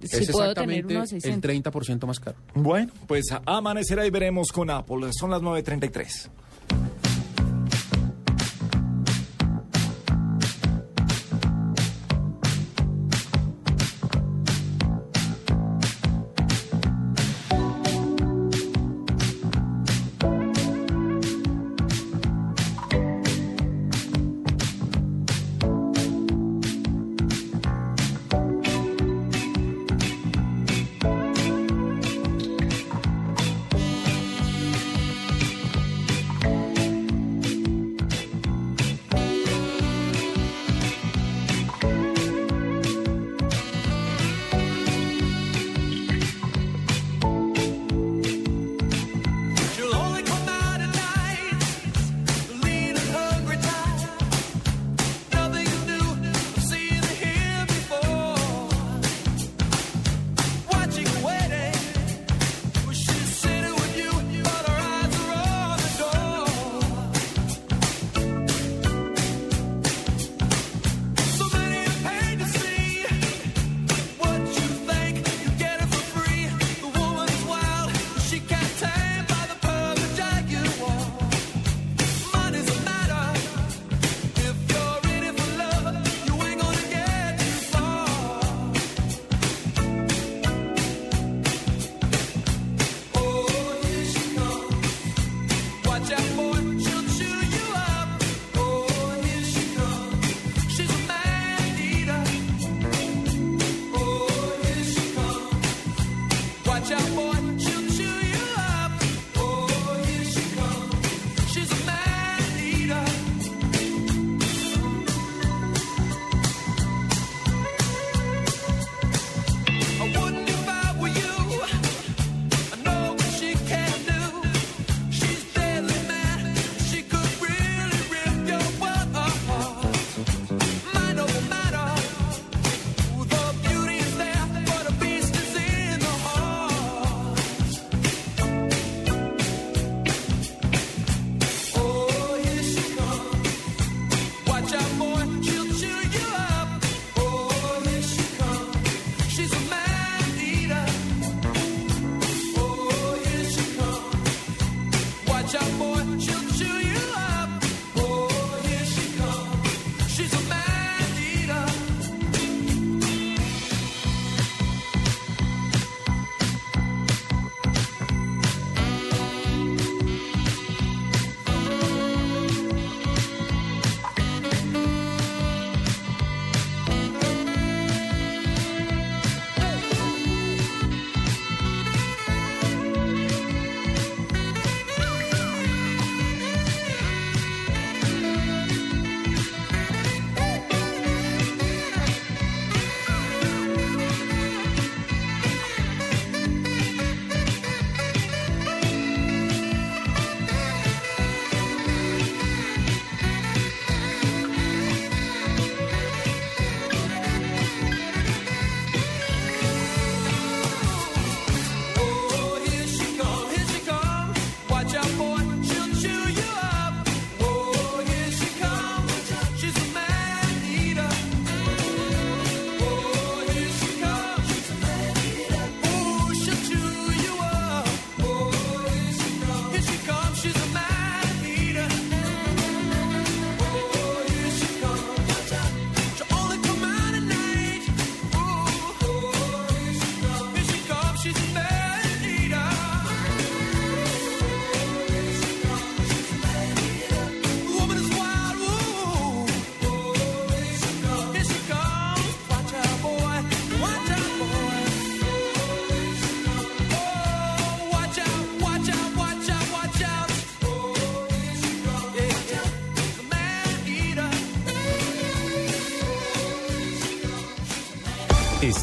Si 0.03 0.17
es 0.23 0.31
puedo 0.31 0.53
tener 0.53 0.85
uno 0.85 0.93
de 0.93 0.99
el 1.01 1.07
600. 1.07 1.41
30% 1.41 2.05
más 2.05 2.19
caro. 2.19 2.37
Bueno, 2.53 2.93
pues 3.07 3.25
amanecerá 3.45 4.05
y 4.05 4.11
veremos 4.11 4.51
con 4.51 4.69
Apple. 4.69 5.07
Son 5.11 5.31
las 5.31 5.41
9.33. 5.41 6.29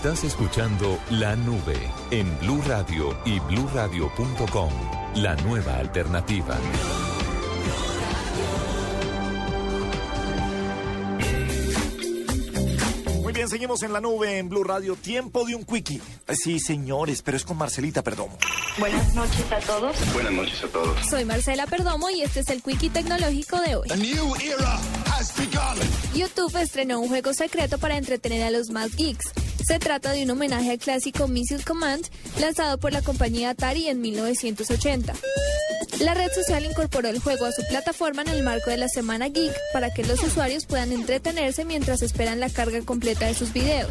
Estás 0.02 0.24
escuchando 0.24 0.98
La 1.10 1.36
Nube 1.36 1.78
en 2.10 2.36
Blue 2.40 2.60
Radio 2.66 3.16
y 3.24 3.38
bluradio.com. 3.38 4.72
La 5.14 5.36
nueva 5.36 5.76
alternativa. 5.76 6.58
Muy 13.20 13.32
bien, 13.32 13.48
seguimos 13.48 13.84
en 13.84 13.92
la 13.92 14.00
nube 14.00 14.38
en 14.38 14.48
Blue 14.48 14.64
Radio. 14.64 14.96
Tiempo 14.96 15.44
de 15.44 15.54
un 15.54 15.64
quickie. 15.64 16.00
Eh, 16.26 16.34
Sí, 16.34 16.58
señores, 16.58 17.22
pero 17.22 17.36
es 17.36 17.44
con 17.44 17.56
Marcelita, 17.56 18.02
perdón. 18.02 18.30
Buenas 18.80 19.14
noches 19.14 19.52
a 19.52 19.60
todos. 19.60 19.94
Buenas 20.12 20.32
noches 20.32 20.64
a 20.64 20.66
todos. 20.66 21.06
Soy 21.08 21.24
Marcela 21.24 21.68
Perdomo 21.68 22.10
y 22.10 22.22
este 22.22 22.40
es 22.40 22.48
el 22.48 22.60
Quickie 22.60 22.90
Tecnológico 22.90 23.60
de 23.60 23.76
hoy. 23.76 23.88
YouTube 26.12 26.56
estrenó 26.60 26.98
un 26.98 27.08
juego 27.08 27.32
secreto 27.32 27.78
para 27.78 27.96
entretener 27.96 28.42
a 28.42 28.50
los 28.50 28.70
más 28.70 28.96
geeks. 28.96 29.30
Se 29.72 29.78
trata 29.78 30.12
de 30.12 30.24
un 30.24 30.30
homenaje 30.32 30.72
al 30.72 30.78
clásico 30.78 31.28
Missile 31.28 31.64
Command 31.64 32.04
lanzado 32.38 32.76
por 32.76 32.92
la 32.92 33.00
compañía 33.00 33.48
Atari 33.48 33.88
en 33.88 34.02
1980. 34.02 35.14
La 36.00 36.12
red 36.12 36.30
social 36.30 36.66
incorporó 36.66 37.08
el 37.08 37.20
juego 37.20 37.46
a 37.46 37.52
su 37.52 37.66
plataforma 37.66 38.20
en 38.20 38.28
el 38.28 38.42
marco 38.42 38.68
de 38.68 38.76
la 38.76 38.88
Semana 38.88 39.30
Geek 39.30 39.54
para 39.72 39.88
que 39.88 40.04
los 40.04 40.22
usuarios 40.22 40.66
puedan 40.66 40.92
entretenerse 40.92 41.64
mientras 41.64 42.02
esperan 42.02 42.38
la 42.38 42.50
carga 42.50 42.82
completa 42.82 43.24
de 43.24 43.32
sus 43.32 43.54
videos. 43.54 43.88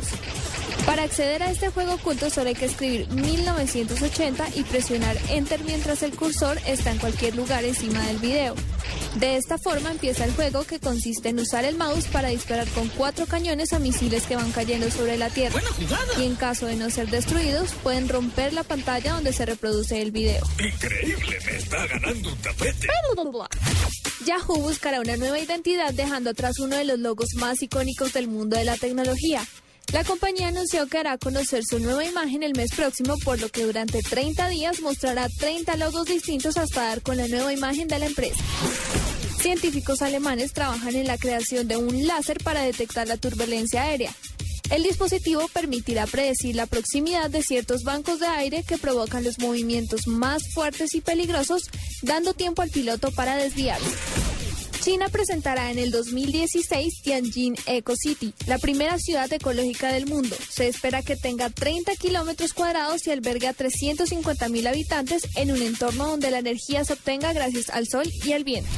Para 0.86 1.04
acceder 1.04 1.44
a 1.44 1.52
este 1.52 1.70
juego 1.70 1.94
oculto 1.94 2.30
solo 2.30 2.50
hay 2.50 2.56
que 2.56 2.66
escribir 2.66 3.08
1980 3.10 4.48
y 4.56 4.64
presionar 4.64 5.18
Enter 5.30 5.64
mientras 5.64 6.04
el 6.04 6.16
cursor 6.16 6.58
está 6.66 6.92
en 6.92 6.98
cualquier 6.98 7.36
lugar 7.36 7.64
encima 7.64 8.06
del 8.08 8.18
video. 8.18 8.56
De 9.16 9.36
esta 9.36 9.58
forma 9.58 9.92
empieza 9.92 10.26
el 10.26 10.34
juego 10.34 10.64
que 10.64 10.80
consiste 10.80 11.30
en 11.30 11.40
usar 11.40 11.66
el 11.66 11.78
mouse 11.78 12.08
para 12.08 12.30
disparar 12.30 12.68
con 12.70 12.88
cuatro 12.90 13.26
cañones 13.26 13.74
a 13.74 13.80
misiles 13.80 14.26
que 14.26 14.36
van 14.36 14.52
cayendo 14.52 14.90
sobre 14.90 15.18
la 15.18 15.30
Tierra. 15.30 15.62
Y 16.18 16.24
en 16.24 16.36
caso 16.36 16.66
de 16.66 16.76
no 16.76 16.90
ser 16.90 17.10
destruidos, 17.10 17.74
pueden 17.84 18.10
romper 18.10 18.54
la 18.54 18.64
pantalla 18.64 19.14
donde 19.14 19.34
se 19.34 19.46
reproduce 19.46 20.02
el 20.02 20.12
video. 20.12 20.44
Increíble, 20.60 21.38
me 21.46 21.58
está 21.58 21.86
ganando 21.88 22.30
un 22.30 22.38
tapete. 22.38 22.88
Yahoo 24.26 24.62
buscará 24.62 25.02
una 25.02 25.18
nueva 25.18 25.40
identidad 25.40 25.94
dejando 25.94 26.30
atrás 26.30 26.60
uno 26.60 26.78
de 26.78 26.86
los 26.86 27.00
logos 27.00 27.30
más 27.36 27.62
icónicos 27.62 28.14
del 28.14 28.28
mundo 28.28 28.56
de 28.56 28.66
la 28.66 28.78
tecnología. 28.78 29.44
La 29.94 30.06
compañía 30.06 30.48
anunció 30.48 30.88
que 30.88 31.00
hará 31.00 31.18
conocer 31.18 31.64
su 31.66 31.78
nueva 31.80 32.06
imagen 32.06 32.44
el 32.44 32.54
mes 32.56 32.72
próximo, 32.74 33.18
por 33.26 33.42
lo 33.42 33.50
que 33.50 33.66
durante 33.66 34.02
30 34.02 34.48
días 34.48 34.80
mostrará 34.80 35.28
30 35.28 35.76
logos 35.76 36.06
distintos 36.06 36.56
hasta 36.56 36.84
dar 36.84 37.02
con 37.02 37.18
la 37.18 37.28
nueva 37.28 37.52
imagen 37.52 37.90
de 37.90 38.00
la 38.00 38.06
empresa. 38.06 38.42
Científicos 39.42 40.02
alemanes 40.02 40.54
trabajan 40.54 40.96
en 40.96 41.08
la 41.08 41.18
creación 41.18 41.68
de 41.68 41.76
un 41.76 42.08
láser 42.08 42.38
para 42.42 42.62
detectar 42.62 43.10
la 43.10 43.18
turbulencia 43.18 43.84
aérea. 43.84 44.14
El 44.70 44.84
dispositivo 44.84 45.50
permitirá 45.50 46.08
predecir 46.08 46.56
la 46.56 46.68
proximidad 46.68 47.30
de 47.30 47.44
ciertos 47.44 47.84
bancos 47.84 48.22
de 48.22 48.28
aire 48.28 48.64
que 48.64 48.78
provocan 48.78 49.26
los 49.26 49.40
movimientos 49.40 50.08
más 50.08 50.42
fuertes 50.54 50.96
y 50.96 51.02
peligrosos, 51.02 51.64
dando 52.02 52.34
tiempo 52.34 52.62
al 52.62 52.70
piloto 52.70 53.12
para 53.12 53.36
desviarse. 53.36 54.31
China 54.82 55.10
presentará 55.10 55.70
en 55.70 55.78
el 55.78 55.92
2016 55.92 57.04
Tianjin 57.04 57.56
Eco 57.68 57.96
City, 57.96 58.34
la 58.48 58.58
primera 58.58 58.98
ciudad 58.98 59.32
ecológica 59.32 59.94
del 59.94 60.08
mundo. 60.08 60.36
Se 60.50 60.68
espera 60.68 61.04
que 61.04 61.16
tenga 61.16 61.52
30 61.52 61.96
kilómetros 61.98 62.54
cuadrados 62.54 63.06
y 63.06 63.12
albergue 63.12 63.48
a 63.48 63.54
350 63.54 64.50
mil 64.50 64.66
habitantes 64.66 65.28
en 65.36 65.52
un 65.52 65.62
entorno 65.62 66.08
donde 66.08 66.32
la 66.32 66.40
energía 66.40 66.84
se 66.84 66.94
obtenga 66.94 67.32
gracias 67.32 67.70
al 67.70 67.88
sol 67.88 68.12
y 68.26 68.34
al 68.34 68.44
viento. 68.44 68.72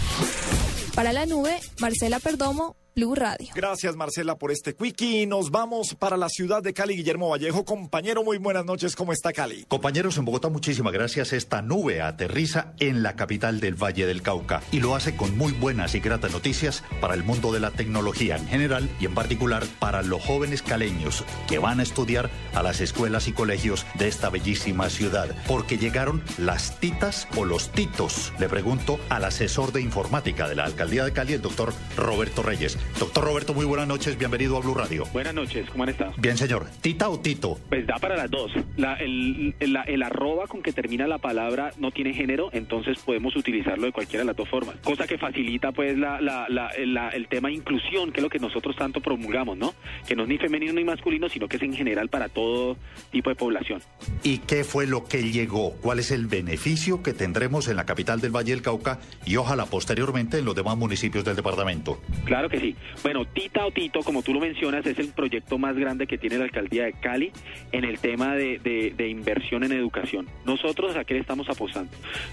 Para 0.93 1.13
la 1.13 1.25
nube, 1.25 1.57
Marcela 1.79 2.19
Perdomo, 2.19 2.75
Blue 2.95 3.15
Radio. 3.15 3.49
Gracias, 3.55 3.95
Marcela, 3.95 4.37
por 4.37 4.51
este 4.51 4.75
quickie. 4.75 5.25
Nos 5.25 5.49
vamos 5.49 5.95
para 5.95 6.15
la 6.15 6.29
ciudad 6.29 6.61
de 6.61 6.73
Cali. 6.73 6.95
Guillermo 6.95 7.27
Vallejo, 7.29 7.65
compañero, 7.65 8.23
muy 8.23 8.37
buenas 8.37 8.65
noches. 8.65 8.95
¿Cómo 8.95 9.13
está 9.13 9.33
Cali? 9.33 9.65
Compañeros 9.67 10.17
en 10.17 10.25
Bogotá, 10.25 10.49
muchísimas 10.49 10.93
gracias. 10.93 11.33
Esta 11.33 11.63
nube 11.63 12.01
aterriza 12.01 12.73
en 12.79 13.01
la 13.01 13.15
capital 13.15 13.59
del 13.59 13.73
Valle 13.73 14.05
del 14.05 14.21
Cauca 14.21 14.61
y 14.71 14.79
lo 14.79 14.95
hace 14.95 15.15
con 15.15 15.35
muy 15.35 15.53
buenas 15.53 15.95
y 15.95 16.01
gratas 16.01 16.31
noticias 16.31 16.83
para 17.01 17.15
el 17.15 17.23
mundo 17.23 17.51
de 17.51 17.61
la 17.61 17.71
tecnología 17.71 18.35
en 18.35 18.47
general 18.47 18.87
y 18.99 19.05
en 19.05 19.15
particular 19.15 19.63
para 19.79 20.03
los 20.03 20.23
jóvenes 20.23 20.61
caleños 20.61 21.25
que 21.47 21.57
van 21.57 21.79
a 21.79 21.83
estudiar 21.83 22.29
a 22.53 22.61
las 22.61 22.79
escuelas 22.79 23.27
y 23.27 23.31
colegios 23.31 23.87
de 23.95 24.07
esta 24.07 24.29
bellísima 24.29 24.91
ciudad. 24.91 25.35
Porque 25.47 25.79
llegaron 25.79 26.23
las 26.37 26.79
titas 26.79 27.27
o 27.35 27.43
los 27.43 27.71
titos. 27.71 28.33
Le 28.37 28.47
pregunto 28.49 28.99
al 29.09 29.25
asesor 29.25 29.71
de 29.71 29.81
informática 29.81 30.47
de 30.47 30.55
la 30.55 30.65
alcaldía 30.65 31.05
de 31.05 31.13
Cali, 31.13 31.33
el 31.33 31.41
doctor 31.41 31.73
Roberto 31.97 32.43
Reyes. 32.43 32.77
Doctor 32.99 33.23
Roberto, 33.25 33.53
muy 33.53 33.65
buenas 33.65 33.87
noches. 33.87 34.17
Bienvenido 34.17 34.55
a 34.55 34.61
Blue 34.61 34.75
Radio. 34.75 35.05
Buenas 35.11 35.33
noches, 35.33 35.67
¿cómo 35.69 35.83
han 35.83 35.89
estado? 35.89 36.13
Bien, 36.17 36.37
señor. 36.37 36.67
¿Tita 36.81 37.09
o 37.09 37.19
Tito? 37.19 37.59
Pues 37.69 37.85
da 37.87 37.97
para 37.97 38.15
las 38.15 38.29
dos. 38.29 38.51
La- 38.77 38.93
el, 38.95 39.55
el- 39.59 39.73
la- 39.73 39.81
el 39.83 40.03
arroba 40.03 40.47
con 40.47 40.61
que 40.61 40.71
termina 40.71 41.07
la 41.07 41.17
palabra 41.17 41.71
no 41.79 41.91
tiene 41.91 42.13
género, 42.13 42.49
entonces 42.53 42.99
podemos 42.99 43.35
utilizarlo 43.35 43.85
de 43.87 43.91
cualquiera 43.91 44.21
de 44.21 44.27
las 44.27 44.35
dos 44.35 44.47
formas. 44.47 44.75
Cosa 44.83 45.07
que 45.07 45.17
facilita 45.17 45.71
pues 45.71 45.97
la, 45.97 46.21
la- 46.21 46.45
la- 46.49 46.67
el, 46.69 46.93
la- 46.93 47.09
el 47.09 47.27
tema 47.27 47.51
inclusión, 47.51 48.11
que 48.11 48.19
es 48.19 48.23
lo 48.23 48.29
que 48.29 48.39
nosotros 48.39 48.75
tanto 48.75 49.01
promulgamos, 49.01 49.57
¿no? 49.57 49.73
Que 50.07 50.15
no 50.15 50.23
es 50.23 50.29
ni 50.29 50.37
femenino 50.37 50.71
ni 50.73 50.83
masculino, 50.83 51.27
sino 51.29 51.47
que 51.47 51.57
es 51.57 51.63
en 51.63 51.73
general 51.73 52.09
para 52.09 52.29
todo 52.29 52.77
tipo 53.11 53.29
de 53.31 53.35
población. 53.35 53.81
¿Y 54.21 54.37
qué 54.37 54.63
fue 54.63 54.85
lo 54.87 55.05
que 55.05 55.31
llegó? 55.31 55.71
¿Cuál 55.81 55.99
es 55.99 56.11
el 56.11 56.27
beneficio 56.27 57.01
que 57.03 57.13
tendremos 57.13 57.67
en 57.67 57.75
la 57.75 57.85
capital 57.85 58.21
del 58.21 58.31
Valle 58.31 58.51
del 58.51 58.61
Cauca 58.61 58.99
y 59.25 59.35
ojalá 59.35 59.65
posteriormente 59.65 60.37
en 60.37 60.45
los 60.45 60.55
demás 60.55 60.77
municipios 60.77 61.25
del 61.25 61.35
departamento? 61.35 61.99
Claro 62.25 62.49
que 62.49 62.59
sí. 62.59 62.72
Bueno, 63.03 63.25
Tita 63.25 63.65
o 63.65 63.71
Tito, 63.71 64.01
como 64.01 64.21
tú 64.23 64.33
lo 64.33 64.39
mencionas, 64.39 64.85
es 64.85 64.97
el 64.99 65.09
proyecto 65.09 65.57
más 65.57 65.75
grande 65.75 66.07
que 66.07 66.17
tiene 66.17 66.37
la 66.37 66.45
alcaldía 66.45 66.85
de 66.85 66.93
Cali 66.93 67.31
en 67.71 67.83
el 67.83 67.99
tema 67.99 68.35
de, 68.35 68.93
inversión 69.09 69.63
en 69.63 69.71
educación. 69.71 70.27
Nosotros, 70.45 70.95
¿a 70.95 71.03
qué 71.03 71.15
le 71.15 71.19
estamos 71.19 71.49
apostando? 71.49 71.91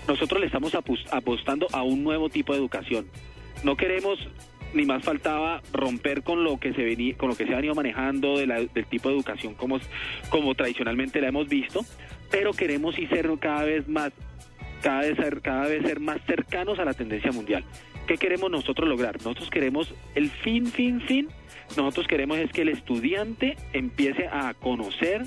Nosotros 0.08 0.40
le 0.40 0.46
estamos 0.46 0.74
apos- 0.74 1.06
apostando 1.10 1.66
a 1.72 1.82
un 1.82 2.02
nuevo 2.02 2.28
tipo 2.28 2.52
de 2.52 2.58
educación. 2.58 3.06
No 3.64 3.76
queremos 3.76 4.18
ni 4.72 4.84
más 4.86 5.02
faltaba 5.02 5.62
romper 5.72 6.22
con 6.22 6.44
lo 6.44 6.58
que 6.60 6.72
se 6.72 6.82
venía, 6.84 7.16
con 7.16 7.28
lo 7.28 7.36
que 7.36 7.44
se 7.44 7.52
ha 7.52 7.56
venido 7.56 7.74
manejando 7.74 8.38
del 8.38 8.68
tipo 8.88 9.08
de 9.08 9.16
educación 9.16 9.54
como, 9.54 9.80
como 10.28 10.54
tradicionalmente 10.54 11.20
la 11.20 11.28
hemos 11.28 11.48
visto, 11.48 11.80
pero 12.30 12.52
queremos 12.52 12.94
sí 12.94 13.06
ser 13.08 13.28
cada 13.40 13.64
vez 13.64 13.88
más 13.88 14.12
cada 14.80 15.00
vez 15.00 15.16
ser, 15.16 15.42
cada 15.42 15.66
vez 15.66 15.82
ser 15.82 16.00
más 16.00 16.20
cercanos 16.26 16.78
a 16.78 16.84
la 16.86 16.94
tendencia 16.94 17.32
mundial. 17.32 17.64
¿Qué 18.11 18.19
queremos 18.19 18.51
nosotros 18.51 18.89
lograr? 18.89 19.19
Nosotros 19.19 19.49
queremos 19.51 19.95
el 20.16 20.31
fin, 20.31 20.66
fin, 20.66 21.01
fin. 21.01 21.28
Nosotros 21.77 22.09
queremos 22.09 22.39
es 22.39 22.51
que 22.51 22.62
el 22.62 22.69
estudiante 22.70 23.57
empiece 23.73 24.27
a 24.27 24.53
conocer 24.55 25.23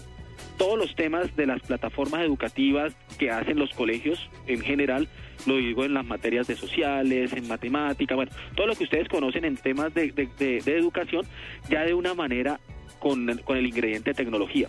todos 0.58 0.78
los 0.78 0.94
temas 0.94 1.34
de 1.38 1.46
las 1.48 1.62
plataformas 1.62 2.26
educativas 2.26 2.94
que 3.18 3.32
hacen 3.32 3.58
los 3.58 3.70
colegios 3.70 4.30
en 4.48 4.60
general, 4.60 5.08
lo 5.46 5.56
digo 5.56 5.86
en 5.86 5.94
las 5.94 6.06
materias 6.06 6.46
de 6.48 6.58
sociales, 6.58 7.32
en 7.32 7.48
matemática, 7.48 8.16
bueno, 8.16 8.34
todo 8.54 8.68
lo 8.68 8.76
que 8.76 8.84
ustedes 8.84 9.08
conocen 9.08 9.46
en 9.46 9.56
temas 9.56 9.94
de, 9.94 10.12
de- 10.12 10.62
educación, 10.76 11.26
ya 11.70 11.86
de 11.86 11.94
una 11.94 12.14
manera 12.14 12.60
con, 13.00 13.38
con 13.46 13.56
el 13.56 13.66
ingrediente 13.66 14.10
de 14.10 14.14
tecnología. 14.16 14.68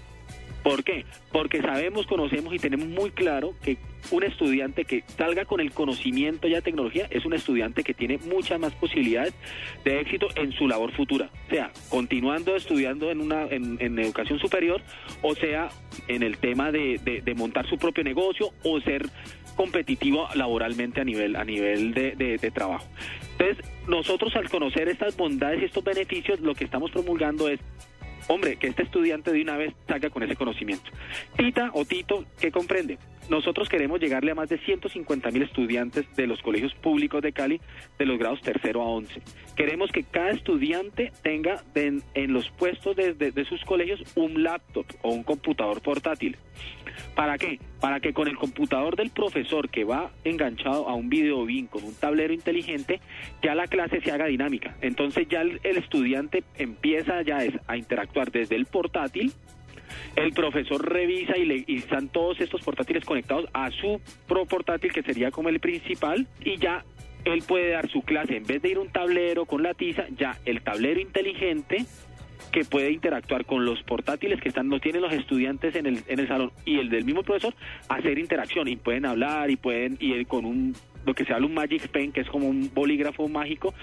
¿Por 0.65 0.83
qué? 0.83 1.05
Porque 1.31 1.61
sabemos, 1.61 2.07
conocemos 2.07 2.55
y 2.55 2.59
tenemos 2.59 2.89
muy 2.89 3.11
claro 3.11 3.55
que 3.63 3.77
un 4.11 4.23
estudiante 4.25 4.87
que 4.87 5.05
salga 5.17 5.45
con 5.45 5.61
el 5.61 5.73
conocimiento 5.73 6.49
ya 6.49 6.57
de 6.57 6.63
tecnología 6.63 7.07
es 7.11 7.27
un 7.27 7.35
estudiante 7.35 7.85
que 7.85 7.93
tiene 7.93 8.17
muchas 8.17 8.59
más 8.59 8.73
posibilidades 8.75 9.35
de 9.85 10.01
éxito 10.01 10.29
en 10.37 10.53
su 10.53 10.67
labor 10.67 10.91
futura, 10.93 11.29
sea 11.51 11.71
continuando 11.91 12.57
estudiando 12.57 13.11
en 13.11 13.21
una 13.21 13.45
en, 13.45 13.99
educación 13.99 14.39
superior 14.39 14.81
o 15.21 15.35
sea 15.35 15.69
en 16.09 16.23
el 16.23 16.39
tema 16.39 16.73
de, 16.73 16.99
de- 17.23 17.35
montar 17.35 17.69
su 17.69 17.77
propio 17.77 18.03
negocio 18.03 18.51
o 18.63 18.81
ser 18.81 19.07
competitivo 19.57 20.29
laboralmente 20.35 21.01
a 21.01 21.05
nivel 21.05 21.37
a 21.37 21.45
nivel 21.45 21.93
de 21.93 22.51
trabajo. 22.55 22.87
Entonces 23.39 23.65
nosotros 23.89 24.35
al 24.37 24.49
conocer 24.49 24.89
estas 24.89 25.17
bondades 25.17 25.61
y 25.61 25.65
estos 25.67 25.85
beneficios 25.85 26.41
lo 26.41 26.55
que 26.55 26.65
estamos 26.65 26.91
promulgando 26.91 27.49
es 27.49 27.61
hombre, 28.29 28.57
que 28.57 28.69
este 28.69 28.83
estudiante 28.83 29.33
de 29.33 29.43
una 29.43 29.57
vez 29.57 29.75
salga 29.87 30.11
con 30.11 30.23
ese 30.23 30.37
conocimiento. 30.37 30.91
Tita 31.37 31.71
o 31.75 31.85
Tito, 31.85 32.25
¿qué 32.41 32.51
comprende? 32.51 32.99
Nosotros 33.31 33.71
queremos 33.71 34.01
llegarle 34.01 34.33
a 34.33 34.35
más 34.35 34.51
de 34.51 34.59
150 34.59 35.31
mil 35.31 35.43
estudiantes 35.43 36.05
de 36.15 36.27
los 36.27 36.43
colegios 36.43 36.75
públicos 36.75 37.23
de 37.23 37.33
Cali 37.33 37.59
de 37.99 38.05
los 38.05 38.19
grados 38.19 38.43
tercero 38.43 38.83
a 38.83 38.87
11. 38.87 39.23
Queremos 39.57 39.91
que 39.91 40.03
cada 40.03 40.31
estudiante 40.31 41.11
tenga 41.23 41.63
en 41.75 42.03
los 42.33 42.51
puestos 42.51 42.95
de- 42.97 43.15
de 43.15 43.45
sus 43.47 43.65
colegios 43.65 44.03
un 44.15 44.43
laptop 44.43 44.85
o 45.03 45.11
un 45.11 45.23
computador 45.23 45.81
portátil. 45.81 46.37
¿Para 47.15 47.39
qué? 47.39 47.59
Para 47.81 48.01
que 48.01 48.13
con 48.13 48.29
el 48.29 48.37
computador 48.37 48.97
del 48.97 49.11
profesor 49.11 49.69
que 49.69 49.85
va 49.85 50.11
enganchado 50.25 50.89
a 50.89 50.95
un 50.95 51.09
video 51.09 51.45
bin 51.45 51.67
con 51.67 51.85
un 51.85 51.95
tablero 51.95 52.33
inteligente, 52.33 53.01
ya 53.43 53.55
la 53.55 53.67
clase 53.67 54.01
se 54.01 54.11
haga 54.11 54.27
dinámica. 54.27 54.77
Entonces 54.81 55.29
ya 55.29 55.43
el, 55.43 55.61
estudiante 55.63 56.45
empieza 56.57 57.23
ya 57.23 57.39
a 57.67 57.77
interactuar 57.77 58.31
desde 58.31 58.57
el 58.57 58.67
portátil, 58.67 59.33
el 60.17 60.33
profesor 60.33 60.89
revisa 60.89 61.37
y, 61.37 61.45
le, 61.45 61.65
están 61.69 62.09
todos 62.09 62.41
estos 62.41 62.63
portátiles 62.63 63.05
conectados 63.05 63.47
a 63.53 63.71
su 63.71 64.01
pro 64.27 64.47
portátil 64.47 64.93
que 64.93 65.03
sería 65.03 65.31
como 65.31 65.49
el 65.49 65.61
principal 65.61 66.27
y 66.45 66.57
ya 66.57 66.85
él 67.25 67.43
puede 67.47 67.71
dar 67.71 67.89
su 67.89 68.03
clase 68.03 68.37
en 68.37 68.45
vez 68.45 68.61
de 68.63 68.71
ir 68.71 68.77
a 68.77 68.81
un 68.81 68.91
tablero 68.91 69.47
con 69.47 69.63
la 69.63 69.75
tiza, 69.75 70.05
ya 70.17 70.39
el 70.45 70.63
tablero 70.63 71.01
inteligente 71.01 71.85
que 72.53 72.65
puede 72.65 72.91
interactuar 72.93 73.45
con 73.45 73.65
los 73.65 73.83
portátiles 73.83 74.41
que 74.41 74.49
están 74.49 74.69
no 74.69 74.81
tienen 74.81 75.03
los 75.03 75.13
estudiantes 75.13 75.75
en 75.75 75.87
el, 75.87 76.05
en 76.07 76.21
el 76.21 76.29
salón 76.29 76.53
y 76.65 76.79
el 76.79 76.89
del 76.89 77.05
mismo 77.05 77.23
profesor 77.23 77.55
hacer 77.89 78.19
interacción 78.19 78.69
y 78.69 78.77
pueden 78.77 79.07
hablar 79.07 79.51
y 79.51 79.57
pueden 79.57 79.99
él 80.01 80.27
con 80.27 80.45
un 80.45 80.75
lo 81.05 81.15
que 81.15 81.25
se 81.25 81.33
habla 81.33 81.47
un 81.47 81.55
Magic 81.55 81.89
Pen, 81.89 82.13
que 82.13 82.21
es 82.21 82.29
como 82.29 82.49
un 82.49 82.71
bolígrafo 82.73 83.29
mágico, 83.29 83.75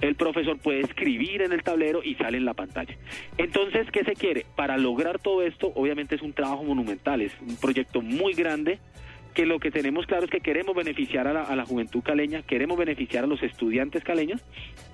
el 0.00 0.16
profesor 0.16 0.58
puede 0.58 0.80
escribir 0.80 1.42
en 1.42 1.52
el 1.52 1.62
tablero 1.62 2.02
y 2.02 2.14
sale 2.16 2.38
en 2.38 2.44
la 2.44 2.54
pantalla. 2.54 2.96
Entonces, 3.38 3.86
¿qué 3.92 4.04
se 4.04 4.14
quiere? 4.14 4.44
Para 4.56 4.76
lograr 4.76 5.20
todo 5.20 5.42
esto, 5.42 5.72
obviamente 5.76 6.16
es 6.16 6.22
un 6.22 6.32
trabajo 6.32 6.64
monumental, 6.64 7.20
es 7.20 7.32
un 7.40 7.56
proyecto 7.56 8.02
muy 8.02 8.32
grande 8.34 8.80
que 9.34 9.46
lo 9.46 9.58
que 9.58 9.70
tenemos 9.70 10.06
claro 10.06 10.24
es 10.24 10.30
que 10.30 10.40
queremos 10.40 10.74
beneficiar 10.76 11.26
a 11.26 11.32
la, 11.56 11.64
juventud 11.66 12.02
caleña, 12.02 12.42
queremos 12.42 12.78
beneficiar 12.78 13.24
a 13.24 13.26
los 13.26 13.42
estudiantes 13.42 14.04
caleños 14.04 14.40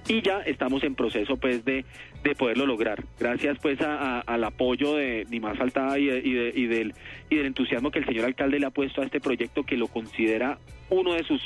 y 0.09 0.23
ya 0.23 0.41
estamos 0.41 0.83
en 0.83 0.95
proceso 0.95 1.37
pues 1.37 1.65
de, 1.65 1.85
de 2.25 2.35
poderlo 2.35 2.65
lograr. 2.67 3.05
Gracias 3.19 3.59
pues 3.61 3.81
a- 3.83 4.21
al 4.21 4.43
apoyo 4.45 4.95
de 4.97 5.27
ni 5.31 5.41
más 5.41 5.59
faltaba 5.59 5.99
y, 5.99 6.07
de- 6.07 6.23
y, 6.25 6.33
de- 6.33 6.53
y 6.57 6.67
del, 6.67 6.95
y 7.29 7.37
del 7.37 7.47
entusiasmo 7.47 7.91
que 7.91 7.99
el 8.01 8.07
señor 8.07 8.25
alcalde 8.25 8.59
le 8.59 8.67
ha 8.67 8.71
puesto 8.71 9.03
a 9.03 9.05
este 9.05 9.21
proyecto 9.21 9.65
que 9.65 9.77
lo 9.77 9.89
considera 9.89 10.59
uno 10.89 11.13
de 11.15 11.23
sus 11.25 11.41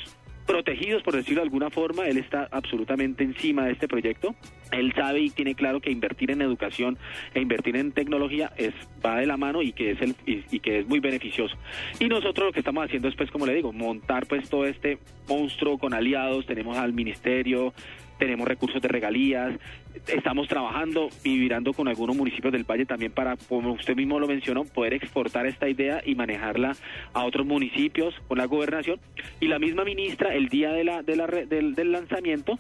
protegidos, 0.46 1.02
por 1.02 1.14
decirlo 1.14 1.40
de 1.40 1.46
alguna 1.46 1.70
forma. 1.70 2.06
Él 2.06 2.18
está 2.18 2.48
absolutamente 2.50 3.24
encima 3.24 3.66
de 3.66 3.72
este 3.72 3.88
proyecto. 3.88 4.34
Él 4.70 4.92
sabe 4.94 5.20
y 5.20 5.30
tiene 5.30 5.54
claro 5.54 5.80
que 5.80 5.90
invertir 5.90 6.30
en 6.30 6.42
educación 6.42 6.98
e 7.34 7.40
invertir 7.40 7.76
en 7.76 7.92
tecnología 7.92 8.52
es 8.56 8.74
va 9.04 9.18
de 9.18 9.26
la 9.26 9.36
mano 9.36 9.62
y 9.62 9.72
que 9.72 9.92
es 9.92 10.00
el 10.00 10.14
y, 10.26 10.44
y 10.50 10.60
que 10.60 10.80
es 10.80 10.88
muy 10.88 11.00
beneficioso. 11.00 11.56
Y 11.98 12.08
nosotros 12.08 12.46
lo 12.46 12.52
que 12.52 12.60
estamos 12.60 12.84
haciendo 12.84 13.08
es, 13.08 13.16
pues, 13.16 13.30
como 13.30 13.46
le 13.46 13.54
digo, 13.54 13.72
montar 13.72 14.26
pues 14.26 14.48
todo 14.48 14.66
este 14.66 14.98
monstruo 15.28 15.78
con 15.78 15.94
aliados. 15.94 16.46
Tenemos 16.46 16.76
al 16.76 16.92
ministerio, 16.92 17.72
tenemos 18.24 18.48
recursos 18.48 18.80
de 18.80 18.88
regalías, 18.88 19.54
estamos 20.08 20.48
trabajando 20.48 21.08
y 21.24 21.36
mirando 21.36 21.72
con 21.72 21.88
algunos 21.88 22.16
municipios 22.16 22.52
del 22.52 22.64
Valle 22.64 22.86
también 22.86 23.12
para, 23.12 23.36
como 23.36 23.72
usted 23.72 23.94
mismo 23.94 24.18
lo 24.18 24.26
mencionó, 24.26 24.64
poder 24.64 24.94
exportar 24.94 25.46
esta 25.46 25.68
idea 25.68 26.02
y 26.04 26.14
manejarla 26.14 26.74
a 27.12 27.24
otros 27.24 27.46
municipios 27.46 28.14
con 28.26 28.38
la 28.38 28.46
gobernación. 28.46 28.98
Y 29.40 29.48
la 29.48 29.58
misma 29.58 29.84
ministra, 29.84 30.34
el 30.34 30.48
día 30.48 30.72
de 30.72 30.84
la, 30.84 31.02
de 31.02 31.16
la 31.16 31.26
del, 31.26 31.74
del 31.74 31.92
lanzamiento, 31.92 32.58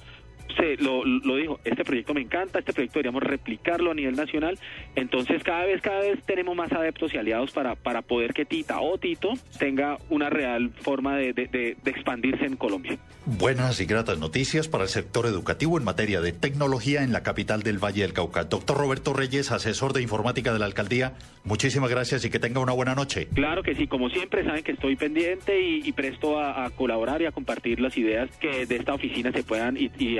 se 0.56 0.76
lo, 0.76 1.04
lo 1.04 1.36
dijo, 1.36 1.60
este 1.64 1.84
proyecto 1.84 2.14
me 2.14 2.20
encanta, 2.20 2.58
este 2.60 2.72
proyecto 2.72 2.98
deberíamos 2.98 3.22
replicarlo 3.22 3.90
a 3.90 3.94
nivel 3.94 4.14
nacional, 4.16 4.58
entonces 4.94 5.42
cada 5.42 5.64
vez, 5.64 5.80
cada 5.82 6.00
vez 6.00 6.20
tenemos 6.24 6.54
más 6.56 6.70
adeptos 6.72 7.12
y 7.14 7.18
aliados 7.18 7.50
para, 7.52 7.74
para 7.74 8.02
poder 8.02 8.32
que 8.34 8.44
Tita 8.44 8.80
o 8.80 8.98
Tito 8.98 9.32
tenga 9.58 9.98
una 10.10 10.30
real 10.30 10.70
forma 10.80 11.16
de, 11.16 11.32
de- 11.32 11.46
de- 11.46 11.76
de 11.82 11.90
expandirse 11.90 12.44
en 12.44 12.56
Colombia. 12.56 12.98
Buenas 13.26 13.80
y 13.80 13.86
gratas 13.86 14.18
noticias 14.18 14.68
para 14.68 14.84
el 14.84 14.90
sector 14.90 15.26
educativo 15.26 15.78
en 15.78 15.84
materia 15.84 16.20
de 16.20 16.32
tecnología 16.32 17.02
en 17.02 17.12
la 17.12 17.22
capital 17.22 17.62
del 17.62 17.78
Valle 17.82 18.02
del 18.02 18.12
Cauca. 18.12 18.44
Doctor 18.44 18.76
Roberto 18.76 19.12
Reyes, 19.14 19.50
asesor 19.50 19.92
de 19.92 20.02
informática 20.02 20.52
de 20.52 20.58
la 20.58 20.66
alcaldía, 20.66 21.14
muchísimas 21.44 21.90
gracias 21.90 22.24
y 22.24 22.30
que 22.30 22.38
tenga 22.38 22.60
una 22.60 22.72
buena 22.72 22.94
noche. 22.94 23.28
Claro 23.34 23.62
que 23.62 23.74
sí, 23.74 23.86
como 23.86 24.10
siempre 24.10 24.44
saben 24.44 24.62
que 24.62 24.72
estoy 24.72 24.96
pendiente 24.96 25.60
y, 25.60 25.82
y 25.88 25.92
presto 25.92 26.38
a, 26.38 26.64
a 26.66 26.70
colaborar 26.70 27.22
y 27.22 27.26
a 27.26 27.32
compartir 27.32 27.80
las 27.80 27.96
ideas 27.96 28.30
que 28.38 28.66
de 28.66 28.76
esta 28.76 28.94
oficina 28.94 29.32
se 29.32 29.42
puedan 29.42 29.76
y, 29.76 29.90
y 29.98 30.18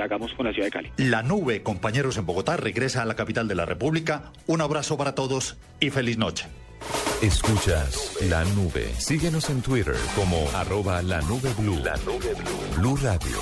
La 0.97 1.23
nube, 1.23 1.63
compañeros 1.63 2.17
en 2.17 2.25
Bogotá, 2.25 2.57
regresa 2.57 3.01
a 3.01 3.05
la 3.05 3.15
capital 3.15 3.47
de 3.47 3.55
la 3.55 3.65
República. 3.65 4.31
Un 4.47 4.61
abrazo 4.61 4.97
para 4.97 5.15
todos 5.15 5.57
y 5.79 5.89
feliz 5.89 6.17
noche. 6.17 6.47
Escuchas 7.21 8.17
la 8.29 8.43
nube. 8.43 8.93
Síguenos 8.97 9.49
en 9.49 9.61
Twitter 9.61 9.95
como 10.15 10.49
arroba 10.53 11.01
la 11.01 11.21
nube 11.21 11.49
blue. 11.57 11.79
La 11.81 11.95
nube 11.97 12.33
blue. 12.33 12.75
Blue 12.77 12.97
Radio, 13.01 13.37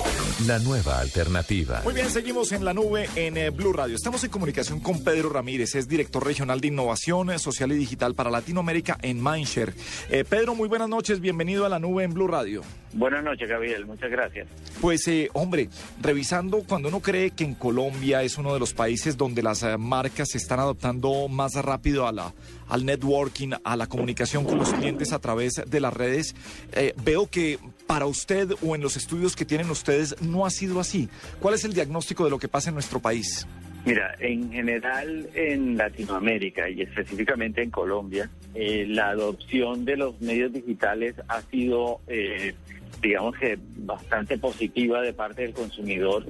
la 0.46 0.60
nueva 0.60 1.00
alternativa. 1.00 1.80
Muy 1.82 1.92
bien, 1.92 2.08
seguimos 2.08 2.52
en 2.52 2.64
la 2.64 2.72
nube 2.72 3.08
en 3.16 3.36
eh, 3.36 3.50
Blue 3.50 3.72
Radio. 3.72 3.96
Estamos 3.96 4.22
en 4.22 4.30
comunicación 4.30 4.78
con 4.78 5.02
Pedro 5.02 5.28
Ramírez, 5.28 5.74
es 5.74 5.88
director 5.88 6.24
regional 6.24 6.60
de 6.60 6.68
innovación 6.68 7.30
eh, 7.30 7.38
social 7.40 7.72
y 7.72 7.76
digital 7.76 8.14
para 8.14 8.30
Latinoamérica 8.30 8.96
en 9.02 9.22
Mindshare. 9.22 9.74
Eh, 10.08 10.24
Pedro, 10.24 10.54
muy 10.54 10.68
buenas 10.68 10.88
noches, 10.88 11.20
bienvenido 11.20 11.66
a 11.66 11.68
la 11.68 11.80
nube 11.80 12.04
en 12.04 12.14
Blue 12.14 12.28
Radio. 12.28 12.62
Buenas 12.92 13.24
noches, 13.24 13.48
Gabriel. 13.48 13.86
Muchas 13.86 14.08
gracias. 14.08 14.46
Pues, 14.80 15.08
eh, 15.08 15.28
hombre, 15.32 15.68
revisando, 16.00 16.62
cuando 16.62 16.88
uno 16.88 17.00
cree 17.00 17.32
que 17.32 17.42
en 17.42 17.54
Colombia 17.54 18.22
es 18.22 18.38
uno 18.38 18.54
de 18.54 18.60
los 18.60 18.72
países 18.72 19.16
donde 19.16 19.42
las 19.42 19.66
marcas 19.80 20.30
se 20.30 20.38
están 20.38 20.60
adoptando 20.60 21.26
más 21.26 21.54
rápido 21.56 22.06
a 22.06 22.12
la, 22.12 22.32
al 22.68 22.84
networking, 22.84 23.50
a 23.64 23.76
la 23.76 23.86
comunicación 23.86 24.44
con 24.44 24.58
los 24.58 24.72
clientes 24.72 25.12
a 25.12 25.18
través 25.18 25.62
de 25.66 25.80
las 25.80 25.92
redes, 25.92 26.34
eh, 26.72 26.94
veo 27.04 27.26
que 27.26 27.58
para 27.86 28.06
usted 28.06 28.50
o 28.62 28.74
en 28.74 28.82
los 28.82 28.96
estudios 28.96 29.34
que 29.34 29.44
tienen 29.44 29.70
ustedes 29.70 30.20
no 30.22 30.46
ha 30.46 30.50
sido 30.50 30.80
así. 30.80 31.08
¿Cuál 31.40 31.54
es 31.54 31.64
el 31.64 31.72
diagnóstico 31.72 32.24
de 32.24 32.30
lo 32.30 32.38
que 32.38 32.48
pasa 32.48 32.70
en 32.70 32.74
nuestro 32.74 33.00
país? 33.00 33.46
Mira, 33.84 34.14
en 34.18 34.50
general 34.50 35.28
en 35.34 35.76
Latinoamérica 35.76 36.70
y 36.70 36.80
específicamente 36.80 37.62
en 37.62 37.70
Colombia, 37.70 38.30
eh, 38.54 38.86
la 38.88 39.10
adopción 39.10 39.84
de 39.84 39.98
los 39.98 40.18
medios 40.22 40.52
digitales 40.54 41.14
ha 41.28 41.42
sido, 41.42 42.00
eh, 42.06 42.54
digamos 43.02 43.36
que, 43.36 43.58
bastante 43.76 44.38
positiva 44.38 45.02
de 45.02 45.12
parte 45.12 45.42
del 45.42 45.52
consumidor, 45.52 46.24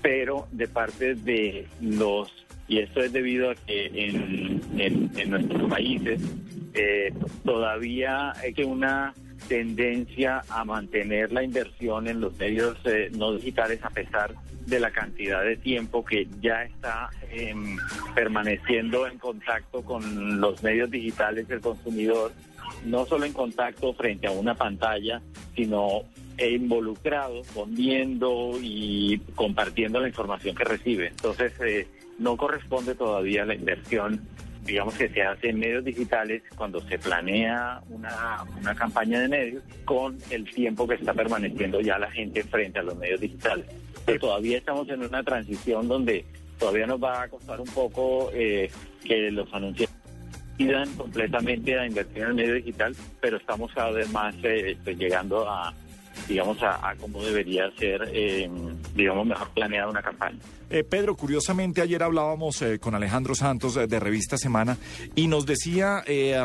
pero 0.00 0.48
de 0.50 0.66
parte 0.66 1.14
de 1.14 1.66
los, 1.82 2.32
y 2.68 2.78
esto 2.78 3.00
es 3.00 3.12
debido 3.12 3.50
a 3.50 3.54
que 3.54 3.86
en, 3.86 4.60
en- 4.78 5.30
nuestros 5.30 5.70
países 5.70 6.20
eh, 6.74 7.12
todavía 7.44 8.32
hay 8.40 8.52
que 8.54 8.64
una 8.64 9.12
tendencia 9.48 10.42
a 10.48 10.64
mantener 10.64 11.30
la 11.32 11.42
inversión 11.42 12.08
en 12.08 12.20
los 12.20 12.36
medios 12.38 12.76
eh, 12.84 13.10
no 13.16 13.32
digitales 13.34 13.80
a 13.82 13.90
pesar 13.90 14.34
de 14.66 14.80
la 14.80 14.90
cantidad 14.90 15.42
de 15.44 15.56
tiempo 15.56 16.02
que 16.04 16.26
ya 16.40 16.62
está 16.64 17.10
em, 17.30 17.76
permaneciendo 18.14 19.06
en 19.06 19.18
contacto 19.18 19.82
con 19.82 20.40
los 20.40 20.62
medios 20.62 20.90
digitales 20.90 21.46
del 21.48 21.60
consumidor, 21.60 22.32
no 22.86 23.04
solo 23.04 23.26
en 23.26 23.34
contacto 23.34 23.92
frente 23.92 24.26
a 24.26 24.30
una 24.30 24.54
pantalla, 24.54 25.20
sino 25.54 26.04
involucrado, 26.38 27.42
viendo 27.68 28.52
y 28.60 29.20
compartiendo 29.34 30.00
la 30.00 30.08
información 30.08 30.56
que 30.56 30.64
recibe. 30.64 31.08
Entonces, 31.08 31.52
eh, 31.60 31.86
no 32.18 32.36
corresponde 32.36 32.94
todavía 32.94 33.44
la 33.44 33.54
inversión 33.54 34.20
digamos 34.64 34.94
que 34.94 35.08
se 35.08 35.22
hace 35.22 35.50
en 35.50 35.58
medios 35.58 35.84
digitales 35.84 36.42
cuando 36.56 36.80
se 36.80 36.98
planea 36.98 37.80
una, 37.90 38.44
una 38.58 38.74
campaña 38.74 39.20
de 39.20 39.28
medios 39.28 39.62
con 39.84 40.16
el 40.30 40.48
tiempo 40.50 40.88
que 40.88 40.94
está 40.94 41.12
permaneciendo 41.12 41.80
ya 41.80 41.98
la 41.98 42.10
gente 42.10 42.42
frente 42.44 42.78
a 42.78 42.82
los 42.82 42.96
medios 42.96 43.20
digitales. 43.20 43.66
Todavía 44.20 44.58
estamos 44.58 44.88
en 44.88 45.02
una 45.02 45.22
transición 45.22 45.86
donde 45.88 46.24
todavía 46.58 46.86
nos 46.86 47.02
va 47.02 47.22
a 47.22 47.28
costar 47.28 47.60
un 47.60 47.68
poco 47.68 48.30
eh, 48.32 48.70
que 49.04 49.30
los 49.30 49.52
anunciantes 49.52 49.96
pidan 50.56 50.88
completamente 50.94 51.78
a 51.78 51.86
invertir 51.86 52.22
en 52.22 52.28
el 52.28 52.34
medio 52.34 52.54
digital, 52.54 52.94
pero 53.20 53.36
estamos 53.36 53.72
cada 53.72 53.90
vez 53.90 54.10
más 54.12 54.34
eh, 54.42 54.76
pues, 54.82 54.96
llegando 54.96 55.48
a 55.48 55.74
digamos 56.28 56.62
a, 56.62 56.88
a 56.88 56.94
cómo 56.96 57.22
debería 57.22 57.70
ser 57.78 58.08
eh, 58.12 58.48
digamos 58.94 59.26
mejor 59.26 59.48
planeada 59.50 59.88
una 59.88 60.02
campaña. 60.02 60.38
Eh, 60.70 60.82
Pedro, 60.82 61.14
curiosamente 61.14 61.82
ayer 61.82 62.02
hablábamos 62.02 62.60
eh, 62.62 62.78
con 62.78 62.94
Alejandro 62.94 63.34
Santos 63.34 63.74
de 63.74 64.00
Revista 64.00 64.38
Semana 64.38 64.76
y 65.14 65.26
nos 65.26 65.46
decía 65.46 66.02
eh, 66.06 66.44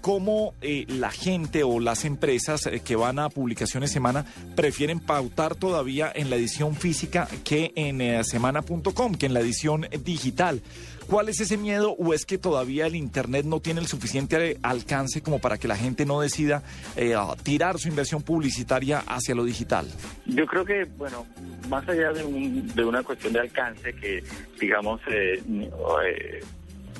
cómo 0.00 0.54
eh, 0.62 0.84
la 0.88 1.10
gente 1.10 1.62
o 1.64 1.78
las 1.78 2.04
empresas 2.04 2.68
que 2.84 2.96
van 2.96 3.18
a 3.18 3.28
publicaciones 3.28 3.92
Semana 3.92 4.24
prefieren 4.56 5.00
pautar 5.00 5.54
todavía 5.54 6.10
en 6.14 6.30
la 6.30 6.36
edición 6.36 6.74
física 6.74 7.28
que 7.44 7.72
en 7.76 8.24
semana.com, 8.24 9.14
que 9.14 9.26
en 9.26 9.34
la 9.34 9.40
edición 9.40 9.86
digital. 10.04 10.62
¿Cuál 11.08 11.30
es 11.30 11.40
ese 11.40 11.56
miedo 11.56 11.92
o 11.98 12.12
es 12.12 12.26
que 12.26 12.36
todavía 12.36 12.86
el 12.86 12.94
Internet 12.94 13.46
no 13.46 13.60
tiene 13.60 13.80
el 13.80 13.86
suficiente 13.86 14.58
alcance 14.62 15.22
como 15.22 15.38
para 15.38 15.56
que 15.56 15.66
la 15.66 15.76
gente 15.76 16.04
no 16.04 16.20
decida 16.20 16.62
eh, 16.96 17.14
tirar 17.42 17.78
su 17.78 17.88
inversión 17.88 18.22
publicitaria 18.22 18.98
hacia 19.06 19.34
lo 19.34 19.44
digital? 19.44 19.86
Yo 20.26 20.46
creo 20.46 20.64
que, 20.66 20.84
bueno, 20.98 21.26
más 21.68 21.88
allá 21.88 22.12
de, 22.12 22.24
un- 22.24 22.68
de 22.74 22.84
una 22.84 23.02
cuestión 23.02 23.32
de 23.32 23.40
alcance, 23.40 23.94
que 23.94 24.22
digamos, 24.60 25.00
eh, 25.10 25.40
eh, 25.48 26.40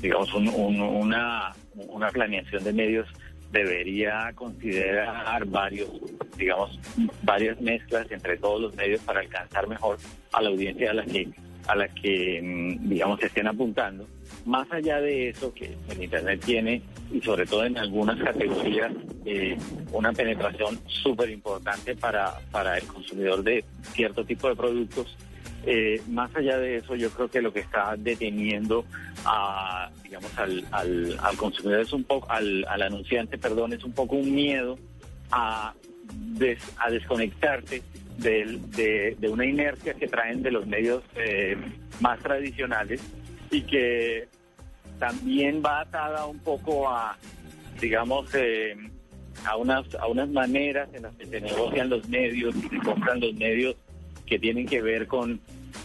digamos 0.01 0.33
un- 0.33 0.49
una, 0.49 1.53
una 1.77 2.09
planeación 2.09 2.65
de 2.65 2.73
medios 2.73 3.07
debería 3.53 4.31
considerar 4.35 5.45
varios, 5.47 5.89
digamos, 6.37 6.79
varias 7.23 7.61
mezclas 7.61 8.11
entre 8.11 8.37
todos 8.39 8.61
los 8.61 8.75
medios 8.75 9.01
para 9.03 9.21
alcanzar 9.21 9.67
mejor 9.69 9.99
a 10.33 10.43
la 10.43 10.49
audiencia 10.51 10.91
a 10.91 10.95
la 10.95 11.05
que, 11.05 11.29
a 11.69 11.77
la 11.77 11.89
que, 11.89 12.41
mm, 12.43 12.89
digamos, 12.89 13.21
se 13.21 13.27
estén 13.27 13.47
apuntando. 13.47 14.07
Más 14.45 14.67
allá 14.73 15.01
de 15.01 15.29
eso 15.29 15.53
que 15.55 15.77
el 15.91 16.03
Internet 16.03 16.43
tiene, 16.45 16.83
y 17.13 17.21
sobre 17.21 17.47
todo 17.47 17.65
en 17.65 17.77
algunas 17.79 18.19
categorías, 18.19 18.91
eh, 19.25 19.57
una 19.93 20.13
penetración 20.13 20.79
súper 20.87 21.31
importante 21.31 21.95
para, 21.95 22.35
para 22.51 22.77
el 22.79 22.85
consumidor 22.85 23.43
de 23.43 23.65
cierto 23.95 24.25
tipo 24.25 24.49
de 24.49 24.57
productos, 24.57 25.17
eh, 25.67 26.01
más 26.09 26.35
allá 26.35 26.59
de 26.59 26.77
eso, 26.77 26.95
yo 26.97 27.11
creo 27.11 27.29
que 27.29 27.43
lo 27.43 27.53
que 27.53 27.61
está 27.61 27.95
deteniendo 27.99 28.85
a, 29.27 29.91
digamos, 30.03 30.37
al, 30.39 30.65
al, 30.71 31.19
al 31.21 31.37
consumidor 31.37 31.81
es 31.81 31.93
un 31.93 32.05
poco, 32.05 32.31
al, 32.31 32.65
al 32.69 32.81
anunciante, 32.83 33.37
perdón, 33.37 33.73
es 33.75 33.85
un 33.85 33.93
poco 33.93 34.17
un 34.17 34.35
miedo 34.35 34.79
a, 35.31 35.75
des- 36.39 36.73
a 36.79 36.91
desconectarse 36.91 37.83
del- 38.19 38.71
de, 38.73 39.17
de 39.19 39.29
una 39.29 39.47
inercia 39.47 39.95
que 39.95 40.07
traen 40.09 40.43
de 40.43 40.51
los 40.51 40.67
medios 40.67 41.03
eh, 41.17 41.57
más 42.01 42.19
tradicionales 42.21 43.01
y 43.51 43.63
que 43.63 44.29
también 44.99 45.63
va 45.65 45.81
atada 45.81 46.27
un 46.27 46.39
poco 46.41 46.89
a, 46.89 47.17
digamos, 47.81 48.29
eh, 48.35 48.77
a 49.47 49.57
unas 49.57 49.85
a 49.95 50.09
unas 50.09 50.29
maneras 50.29 50.89
en 50.93 51.05
las 51.05 51.15
que 51.15 51.27
se 51.27 51.41
negocian 51.41 51.89
los 51.89 52.09
medios 52.09 52.55
y 52.57 52.63
se 52.69 52.79
compran 52.79 53.21
los 53.21 53.33
medios 53.35 53.77
que 54.27 54.39
tienen 54.39 54.67
que 54.67 54.83
ver 54.83 55.07
con, 55.07 55.41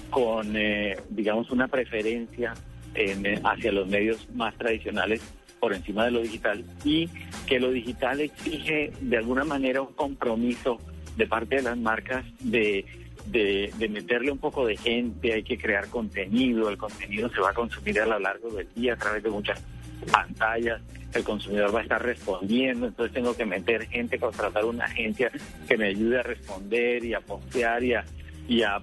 con 0.10 0.56
eh, 0.58 0.98
digamos, 1.10 1.52
una 1.52 1.68
preferencia 1.68 2.54
en, 2.96 3.26
hacia 3.46 3.72
los 3.72 3.88
medios 3.88 4.28
más 4.34 4.56
tradicionales 4.58 5.22
por 5.60 5.74
encima 5.74 6.06
de 6.06 6.12
lo 6.12 6.22
digital 6.22 6.64
y 6.84 7.08
que 7.48 7.60
lo 7.60 7.72
digital 7.72 8.20
exige 8.20 8.92
de 9.00 9.18
alguna 9.18 9.44
manera 9.46 9.82
un 9.82 9.94
compromiso 9.94 10.80
de 11.16 11.28
parte 11.28 11.58
de 11.58 11.62
las 11.64 11.78
marcas 11.78 12.26
de, 12.40 12.86
de, 13.28 13.90
meterle 13.90 14.32
un 14.32 14.38
poco 14.38 14.66
de 14.66 14.78
gente, 14.78 15.34
hay 15.34 15.44
que 15.44 15.58
crear 15.58 15.88
contenido, 15.90 16.70
el 16.70 16.78
contenido 16.78 17.30
se 17.30 17.40
va 17.40 17.52
a 17.52 17.54
consumir 17.54 18.00
a 18.00 18.06
lo 18.06 18.20
largo 18.20 18.50
del 18.50 18.68
día 18.76 18.94
a 18.94 18.98
través 18.98 19.24
de 19.24 19.30
muchas 19.30 19.62
pantallas, 20.12 20.82
el 21.14 21.24
consumidor 21.24 21.74
va 21.74 21.80
a 21.80 21.84
estar 21.84 22.04
respondiendo, 22.04 22.88
entonces 22.88 23.14
tengo 23.14 23.36
que 23.36 23.46
meter 23.46 23.88
gente, 23.88 24.20
contratar 24.20 24.66
una 24.66 24.86
agencia 24.86 25.32
que 25.68 25.78
me 25.78 25.88
ayude 25.88 26.20
a 26.20 26.24
responder 26.24 27.06
y 27.06 27.14
a 27.14 27.22
postear 27.22 27.84
y 27.84 27.94
a, 27.94 28.04
y 28.48 28.62
a, 28.64 28.76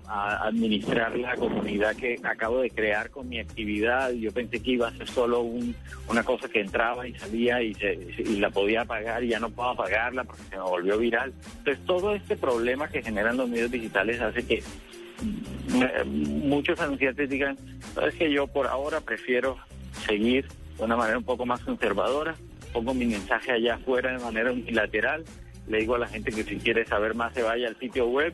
administrar 0.42 1.16
la 1.18 1.36
comunidad 1.36 1.94
que 1.96 2.18
acabo 2.22 2.60
de 2.60 2.70
crear 2.70 3.10
con 3.10 3.28
mi 3.28 3.38
actividad. 3.38 4.10
Yo 4.12 4.32
pensé 4.32 4.60
que 4.62 4.72
iba 4.72 4.88
a 4.88 4.96
ser 4.96 5.08
solo 5.08 5.40
un, 5.40 5.74
una 6.08 6.22
cosa 6.22 6.48
que 6.48 6.60
entraba 6.60 7.06
y 7.06 7.14
salía 7.14 7.62
y, 7.62 7.74
se, 7.74 7.94
y 8.18 8.36
la 8.36 8.50
podía 8.50 8.84
pagar 8.84 9.22
y 9.22 9.28
ya 9.28 9.38
no 9.38 9.50
puedo 9.50 9.74
pagarla 9.76 10.24
porque 10.24 10.42
se 10.44 10.56
me 10.56 10.62
volvió 10.62 10.98
viral. 10.98 11.32
Entonces 11.58 11.84
todo 11.84 12.14
este 12.14 12.36
problema 12.36 12.88
que 12.88 13.02
generan 13.02 13.36
los 13.36 13.48
medios 13.48 13.70
digitales 13.70 14.20
hace 14.20 14.46
que 14.46 14.54
eh, 14.54 16.04
muchos 16.04 16.80
anunciantes 16.80 17.28
digan, 17.28 17.56
sabes 17.94 18.14
que 18.14 18.32
yo 18.32 18.46
por 18.46 18.66
ahora 18.66 19.00
prefiero 19.00 19.58
seguir 20.06 20.48
de 20.78 20.84
una 20.84 20.96
manera 20.96 21.18
un 21.18 21.24
poco 21.24 21.44
más 21.44 21.60
conservadora, 21.60 22.34
pongo 22.72 22.94
mi 22.94 23.04
mensaje 23.04 23.52
allá 23.52 23.74
afuera 23.74 24.12
de 24.12 24.24
manera 24.24 24.52
unilateral, 24.52 25.24
le 25.68 25.78
digo 25.78 25.96
a 25.96 25.98
la 25.98 26.06
gente 26.06 26.32
que 26.32 26.42
si 26.44 26.56
quiere 26.56 26.86
saber 26.86 27.14
más 27.14 27.34
se 27.34 27.42
vaya 27.42 27.68
al 27.68 27.76
sitio 27.76 28.06
web 28.08 28.32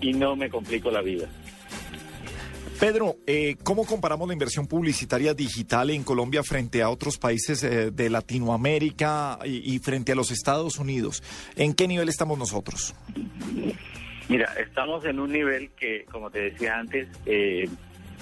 y 0.00 0.12
no 0.12 0.36
me 0.36 0.50
complico 0.50 0.90
la 0.90 1.02
vida. 1.02 1.28
Pedro, 2.80 3.16
eh, 3.26 3.56
¿cómo 3.62 3.86
comparamos 3.86 4.26
la 4.26 4.34
inversión 4.34 4.66
publicitaria 4.66 5.32
digital 5.32 5.90
en 5.90 6.02
Colombia 6.02 6.42
frente 6.42 6.82
a 6.82 6.90
otros 6.90 7.18
países 7.18 7.62
eh, 7.62 7.90
de 7.92 8.10
Latinoamérica 8.10 9.38
y, 9.44 9.74
y 9.74 9.78
frente 9.78 10.12
a 10.12 10.14
los 10.16 10.32
Estados 10.32 10.78
Unidos? 10.78 11.22
¿En 11.56 11.72
qué 11.72 11.86
nivel 11.86 12.08
estamos 12.08 12.36
nosotros? 12.36 12.94
Mira, 14.28 14.52
estamos 14.58 15.04
en 15.04 15.20
un 15.20 15.32
nivel 15.32 15.70
que, 15.78 16.04
como 16.10 16.30
te 16.30 16.50
decía 16.50 16.76
antes, 16.78 17.08
eh, 17.26 17.68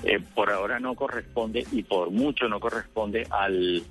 eh, 0.04 0.20
por 0.34 0.50
ahora 0.50 0.78
no 0.80 0.94
corresponde 0.94 1.64
y 1.72 1.82
por 1.84 2.10
mucho 2.10 2.46
no 2.48 2.60
corresponde 2.60 3.26
al, 3.30 3.82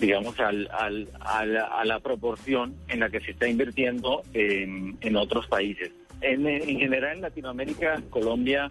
digamos, 0.00 0.40
al, 0.40 0.68
al, 0.72 1.08
a, 1.20 1.46
la, 1.46 1.64
a 1.66 1.84
la 1.84 2.00
proporción 2.00 2.74
en 2.88 3.00
la 3.00 3.10
que 3.10 3.20
se 3.20 3.30
está 3.30 3.46
invirtiendo 3.46 4.22
en, 4.32 4.96
en 5.02 5.16
otros 5.16 5.46
países. 5.46 5.92
En, 6.24 6.46
en 6.46 6.78
general 6.78 7.16
en 7.16 7.22
Latinoamérica, 7.22 8.02
Colombia, 8.10 8.70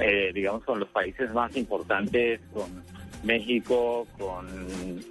eh, 0.00 0.30
digamos, 0.34 0.64
con 0.64 0.80
los 0.80 0.88
países 0.88 1.32
más 1.32 1.56
importantes, 1.56 2.40
con 2.52 2.82
México, 3.22 4.06
con, 4.18 4.46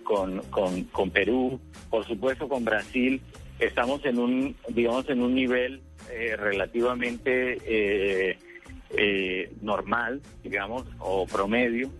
con, 0.03 0.39
con, 0.49 0.83
con 0.85 1.09
Perú, 1.09 1.59
por 1.89 2.05
supuesto 2.05 2.49
con 2.49 2.65
Brasil, 2.65 3.21
estamos 3.59 4.03
en 4.05 4.19
un, 4.19 4.55
digamos, 4.69 5.09
en 5.09 5.21
un 5.21 5.35
nivel 5.35 5.81
eh, 6.11 6.35
relativamente 6.35 7.57
eh, 7.65 8.37
eh, 8.91 9.51
normal, 9.61 10.21
digamos, 10.43 10.85
o 10.99 11.27
promedio, 11.27 11.91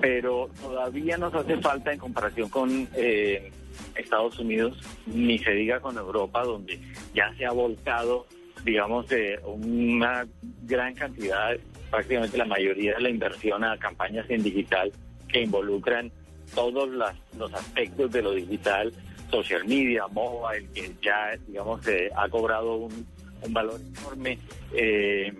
pero 0.00 0.50
todavía 0.60 1.16
nos 1.16 1.34
hace 1.34 1.56
falta 1.58 1.92
en 1.92 1.98
comparación 1.98 2.48
con 2.50 2.88
eh, 2.94 3.50
Estados 3.94 4.38
Unidos, 4.38 4.78
ni 5.06 5.38
se 5.38 5.52
diga 5.52 5.80
con 5.80 5.96
Europa, 5.96 6.44
donde 6.44 6.78
ya 7.14 7.32
se 7.38 7.46
ha 7.46 7.52
volcado, 7.52 8.26
digamos, 8.64 9.10
eh, 9.12 9.38
una 9.44 10.26
gran 10.62 10.94
cantidad, 10.94 11.56
prácticamente 11.90 12.38
la 12.38 12.46
mayoría 12.46 12.94
de 12.94 13.00
la 13.00 13.10
inversión 13.10 13.64
a 13.64 13.76
campañas 13.78 14.26
en 14.28 14.42
digital 14.42 14.90
que 15.28 15.42
involucran 15.42 16.10
todos 16.54 16.88
las, 16.90 17.14
los 17.38 17.52
aspectos 17.52 18.10
de 18.12 18.22
lo 18.22 18.32
digital, 18.32 18.92
social 19.30 19.64
media, 19.66 20.06
mobile, 20.08 20.66
que 20.74 20.92
ya, 21.02 21.36
digamos, 21.46 21.86
eh, 21.88 22.10
ha 22.16 22.28
cobrado 22.28 22.76
un, 22.76 23.06
un 23.42 23.52
valor 23.52 23.80
enorme. 23.98 24.38
Eh, 24.72 25.32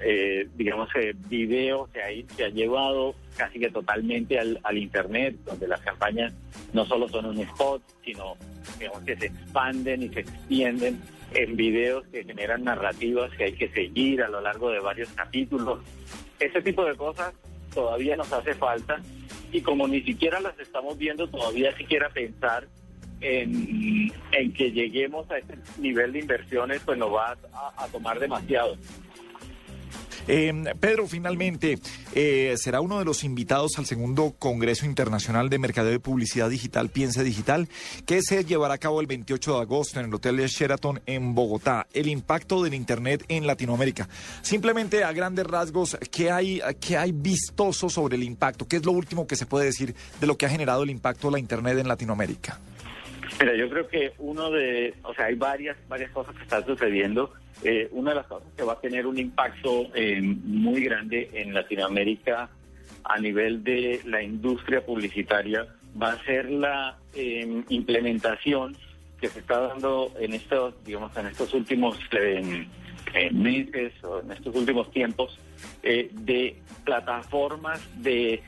eh, 0.00 0.48
digamos, 0.56 0.88
eh, 0.96 1.14
video 1.28 1.88
se 1.92 2.02
ha, 2.02 2.34
se 2.36 2.44
ha 2.44 2.48
llevado 2.48 3.14
casi 3.36 3.58
que 3.58 3.70
totalmente 3.70 4.38
al, 4.38 4.58
al 4.62 4.78
Internet, 4.78 5.36
donde 5.44 5.68
las 5.68 5.80
campañas 5.80 6.32
no 6.72 6.84
solo 6.86 7.08
son 7.08 7.26
un 7.26 7.38
spot, 7.38 7.82
sino 8.04 8.36
digamos, 8.78 9.02
que 9.04 9.16
se 9.16 9.26
expanden 9.26 10.02
y 10.02 10.08
se 10.08 10.20
extienden 10.20 11.00
en 11.34 11.56
videos 11.56 12.06
que 12.08 12.24
generan 12.24 12.64
narrativas 12.64 13.30
que 13.36 13.44
hay 13.44 13.52
que 13.52 13.68
seguir 13.68 14.22
a 14.22 14.28
lo 14.28 14.40
largo 14.40 14.70
de 14.70 14.80
varios 14.80 15.08
capítulos. 15.10 15.80
Ese 16.38 16.62
tipo 16.62 16.84
de 16.84 16.96
cosas 16.96 17.34
todavía 17.74 18.16
nos 18.16 18.32
hace 18.32 18.54
falta 18.54 19.00
y 19.50 19.60
como 19.60 19.86
ni 19.86 20.02
siquiera 20.02 20.40
las 20.40 20.58
estamos 20.58 20.96
viendo, 20.98 21.28
todavía 21.28 21.76
siquiera 21.76 22.08
pensar 22.08 22.66
en, 23.20 24.12
que 24.54 24.72
lleguemos 24.72 25.30
a 25.30 25.38
ese 25.38 25.54
nivel 25.78 26.12
de 26.12 26.20
inversiones, 26.20 26.82
pues 26.84 26.98
nos 26.98 27.12
va 27.12 27.36
a, 27.52 27.84
a 27.84 27.88
tomar 27.88 28.18
demasiado. 28.18 28.76
Eh, 30.28 30.74
Pedro, 30.78 31.06
finalmente, 31.08 31.78
eh, 32.14 32.54
será 32.56 32.80
uno 32.80 32.98
de 32.98 33.04
los 33.04 33.24
invitados 33.24 33.72
al 33.78 33.86
segundo 33.86 34.34
Congreso 34.38 34.86
Internacional 34.86 35.48
de 35.48 35.58
Mercadeo 35.58 35.94
y 35.94 35.98
Publicidad 35.98 36.48
Digital, 36.48 36.90
Piense 36.90 37.24
Digital, 37.24 37.68
que 38.06 38.22
se 38.22 38.44
llevará 38.44 38.74
a 38.74 38.78
cabo 38.78 39.00
el 39.00 39.06
28 39.06 39.56
de 39.56 39.60
agosto 39.60 40.00
en 40.00 40.06
el 40.06 40.14
Hotel 40.14 40.36
Sheraton 40.46 41.00
en 41.06 41.34
Bogotá. 41.34 41.86
El 41.92 42.08
impacto 42.08 42.62
del 42.62 42.74
Internet 42.74 43.24
en 43.28 43.46
Latinoamérica. 43.46 44.08
Simplemente 44.42 45.04
a 45.04 45.12
grandes 45.12 45.46
rasgos, 45.46 45.96
¿qué 46.10 46.30
hay, 46.30 46.60
qué 46.80 46.96
hay 46.96 47.12
vistoso 47.12 47.88
sobre 47.88 48.16
el 48.16 48.22
impacto? 48.22 48.66
¿Qué 48.66 48.76
es 48.76 48.84
lo 48.84 48.92
último 48.92 49.26
que 49.26 49.36
se 49.36 49.46
puede 49.46 49.66
decir 49.66 49.94
de 50.20 50.26
lo 50.26 50.36
que 50.36 50.46
ha 50.46 50.50
generado 50.50 50.84
el 50.84 50.90
impacto 50.90 51.28
de 51.28 51.32
la 51.32 51.38
Internet 51.38 51.78
en 51.78 51.88
Latinoamérica? 51.88 52.60
Mira, 53.40 53.54
yo 53.56 53.68
creo 53.68 53.88
que 53.88 54.12
uno 54.18 54.50
de, 54.50 54.94
o 55.02 55.14
sea, 55.14 55.26
hay 55.26 55.34
varias, 55.34 55.76
varias 55.88 56.10
cosas 56.10 56.34
que 56.36 56.42
están 56.42 56.64
sucediendo. 56.64 57.32
Eh, 57.62 57.88
una 57.92 58.10
de 58.10 58.16
las 58.16 58.26
cosas 58.26 58.48
que 58.56 58.62
va 58.62 58.74
a 58.74 58.80
tener 58.80 59.06
un 59.06 59.18
impacto 59.18 59.86
eh, 59.94 60.20
muy 60.20 60.84
grande 60.84 61.30
en 61.32 61.54
Latinoamérica 61.54 62.50
a 63.04 63.18
nivel 63.18 63.62
de 63.64 64.00
la 64.04 64.22
industria 64.22 64.84
publicitaria 64.84 65.66
va 66.00 66.12
a 66.12 66.24
ser 66.24 66.50
la 66.50 66.98
eh, 67.14 67.62
implementación 67.68 68.76
que 69.20 69.28
se 69.28 69.40
está 69.40 69.60
dando 69.60 70.12
en 70.18 70.32
estos, 70.32 70.74
digamos, 70.84 71.16
en 71.16 71.26
estos 71.26 71.54
últimos 71.54 71.96
eh, 72.12 73.30
meses 73.30 73.92
o 74.02 74.20
en 74.20 74.32
estos 74.32 74.54
últimos 74.56 74.90
tiempos 74.90 75.38
eh, 75.82 76.10
de 76.12 76.56
plataformas 76.84 77.80
de 78.02 78.42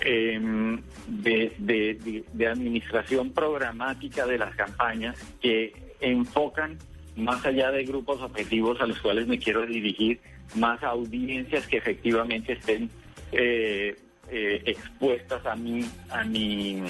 eh, 0.00 0.78
de, 1.06 1.52
de, 1.58 2.24
de- 2.34 2.46
administración 2.46 3.32
programática 3.32 4.26
de 4.26 4.38
las 4.38 4.54
campañas 4.54 5.16
que 5.40 5.72
enfocan 6.00 6.78
más 7.16 7.44
allá 7.44 7.70
de 7.72 7.84
grupos 7.84 8.20
objetivos 8.22 8.80
a 8.80 8.86
los 8.86 8.98
cuales 9.00 9.26
me 9.26 9.38
quiero 9.38 9.66
dirigir, 9.66 10.20
más 10.54 10.82
audiencias 10.82 11.66
que 11.66 11.78
efectivamente 11.78 12.52
estén 12.52 12.88
eh, 13.32 13.96
eh, 14.30 14.62
expuestas 14.66 15.44
a 15.44 15.56
mi, 15.56 15.84
a 16.10 16.24
mi, 16.24 16.80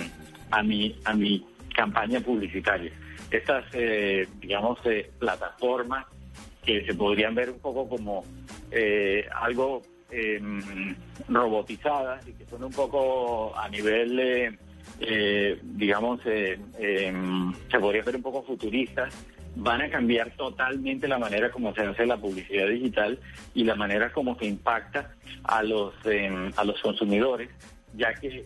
a 0.51 0.63
mi, 0.63 0.95
a 1.05 1.15
mi 1.15 1.45
campaña 1.75 2.21
publicitaria. 2.21 2.93
Estas, 3.31 3.65
eh, 3.73 4.27
digamos, 4.41 4.79
eh, 4.85 5.11
plataformas 5.19 6.07
que 6.65 6.85
se 6.85 6.95
podrían 6.95 7.35
ver 7.35 7.51
un 7.51 7.59
poco 7.61 7.89
como 7.89 8.25
eh, 8.71 9.27
algo 9.35 9.83
eh, 10.11 10.41
robotizadas 11.29 12.27
y 12.27 12.33
que 12.33 12.47
son 12.47 12.65
un 12.65 12.73
poco 12.73 13.57
a 13.57 13.69
nivel, 13.69 14.19
eh, 14.19 14.59
eh, 15.01 15.59
digamos, 15.63 16.21
eh, 16.27 16.59
eh, 16.79 17.13
se 17.71 17.79
podría 17.79 18.03
ver 18.03 18.17
un 18.17 18.23
poco 18.23 18.43
futuristas, 18.43 19.15
van 19.57 19.83
a 19.83 19.91
cambiar 19.91 20.31
totalmente 20.37 21.09
la 21.09 21.19
manera 21.19 21.51
como 21.51 21.75
se 21.75 21.83
hace 21.83 22.07
la 22.07 22.17
publicidad 22.17 22.69
digital 22.69 23.19
y 23.55 23.65
la 23.65 23.75
manera 23.75 24.13
como 24.13 24.39
se 24.39 24.47
impacta 24.47 25.15
a 25.45 25.63
los, 25.63 25.95
eh, 26.05 26.51
a 26.57 26.65
los 26.65 26.81
consumidores, 26.81 27.51
ya 27.95 28.15
que 28.15 28.45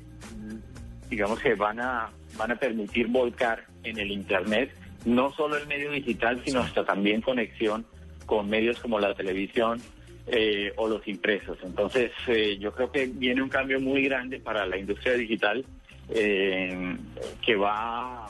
digamos 1.09 1.39
que 1.41 1.55
van 1.55 1.81
a, 1.81 2.11
van 2.37 2.53
a 2.53 2.57
permitir 2.57 3.09
volcar 3.09 3.65
en 3.85 3.99
el 3.99 4.11
Internet 4.11 4.75
no 5.05 5.33
solo 5.33 5.57
el 5.57 5.67
medio 5.67 5.91
digital, 5.91 6.41
sino 6.45 6.61
hasta 6.61 6.85
también 6.85 7.21
conexión 7.21 7.85
con 8.25 8.49
medios 8.49 8.79
como 8.79 8.99
la 9.01 9.15
televisión 9.15 9.81
eh, 10.27 10.73
o 10.77 10.89
los 10.89 11.07
impresos. 11.09 11.59
Entonces, 11.63 12.13
eh, 12.27 12.59
yo 12.59 12.73
creo 12.73 12.91
que 12.91 13.07
viene 13.07 13.43
un 13.43 13.49
cambio 13.49 13.81
muy 13.81 14.05
grande 14.05 14.39
para 14.39 14.67
la 14.67 14.77
industria 14.77 15.15
digital 15.15 15.65
eh, 16.09 16.97
que 17.45 17.57
va 17.57 18.27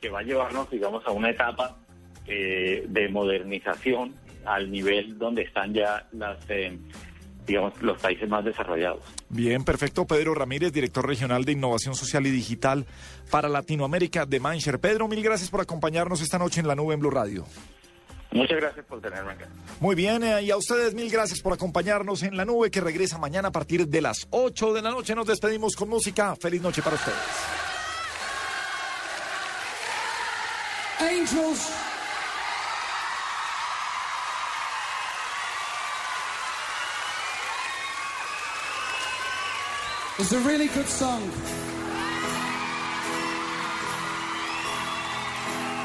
que 0.00 0.08
va 0.08 0.18
a 0.18 0.22
llevarnos, 0.22 0.68
digamos, 0.68 1.06
a 1.06 1.12
una 1.12 1.30
etapa 1.30 1.76
eh, 2.26 2.84
de 2.88 3.08
modernización 3.08 4.14
al 4.44 4.70
nivel 4.70 5.16
donde 5.16 5.42
están 5.42 5.72
ya 5.72 6.08
las 6.12 6.38
eh, 6.48 6.76
digamos, 7.46 7.80
los 7.82 8.00
países 8.00 8.28
más 8.28 8.44
desarrollados. 8.44 9.02
Bien, 9.28 9.64
perfecto. 9.64 10.06
Pedro 10.06 10.34
Ramírez, 10.34 10.72
director 10.72 11.06
regional 11.06 11.44
de 11.44 11.52
Innovación 11.52 11.94
Social 11.94 12.26
y 12.26 12.30
Digital 12.30 12.86
para 13.30 13.48
Latinoamérica 13.48 14.26
de 14.26 14.40
Mindshare. 14.40 14.78
Pedro, 14.78 15.08
mil 15.08 15.22
gracias 15.22 15.50
por 15.50 15.60
acompañarnos 15.60 16.20
esta 16.20 16.38
noche 16.38 16.60
en 16.60 16.68
la 16.68 16.74
nube 16.74 16.94
en 16.94 17.00
Blue 17.00 17.10
Radio. 17.10 17.44
Muchas 18.32 18.58
gracias 18.58 18.86
por 18.86 19.00
tenerme 19.00 19.32
acá. 19.32 19.46
Muy 19.80 19.94
bien, 19.94 20.22
eh, 20.24 20.42
y 20.42 20.50
a 20.50 20.56
ustedes 20.56 20.94
mil 20.94 21.10
gracias 21.10 21.40
por 21.40 21.52
acompañarnos 21.52 22.22
en 22.22 22.36
la 22.36 22.44
nube 22.44 22.70
que 22.70 22.80
regresa 22.80 23.18
mañana 23.18 23.48
a 23.48 23.52
partir 23.52 23.86
de 23.86 24.00
las 24.00 24.26
8 24.30 24.72
de 24.72 24.82
la 24.82 24.90
noche. 24.90 25.14
Nos 25.14 25.26
despedimos 25.26 25.76
con 25.76 25.88
música. 25.88 26.34
Feliz 26.36 26.62
noche 26.62 26.82
para 26.82 26.96
ustedes. 26.96 27.18
Angels. 31.00 31.70
It's 40.18 40.32
a 40.32 40.38
really 40.40 40.68
good 40.68 40.86
song. 40.86 41.22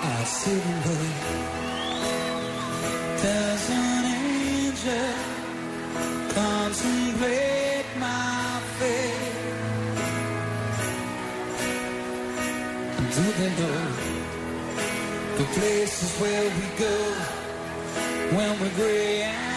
I 0.04 0.24
wait. 0.86 1.67
Does 3.24 3.70
an 3.70 4.06
angel 4.06 5.16
contemplate 6.36 7.86
my 8.00 8.62
fate? 8.78 9.48
Do 13.16 13.24
they 13.40 13.52
know 13.60 13.82
the 15.38 15.46
places 15.56 16.12
where 16.20 16.46
we 16.58 16.68
go 16.78 16.98
when 18.36 18.60
we're 18.60 18.76
gray 18.76 19.22
and 19.24 19.48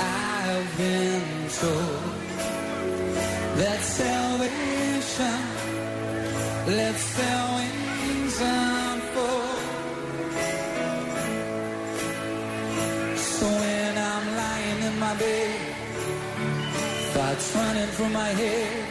I've 0.00 0.76
been 0.76 1.48
told 1.60 2.04
that 3.58 3.80
salvation 3.80 4.68
thoughts 17.18 17.54
running 17.56 17.86
through 17.88 18.08
my 18.10 18.28
head, 18.28 18.86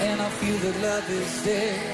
and 0.00 0.20
I 0.20 0.28
feel 0.38 0.56
that 0.58 0.82
love 0.82 1.10
is 1.10 1.44
dead. 1.44 1.93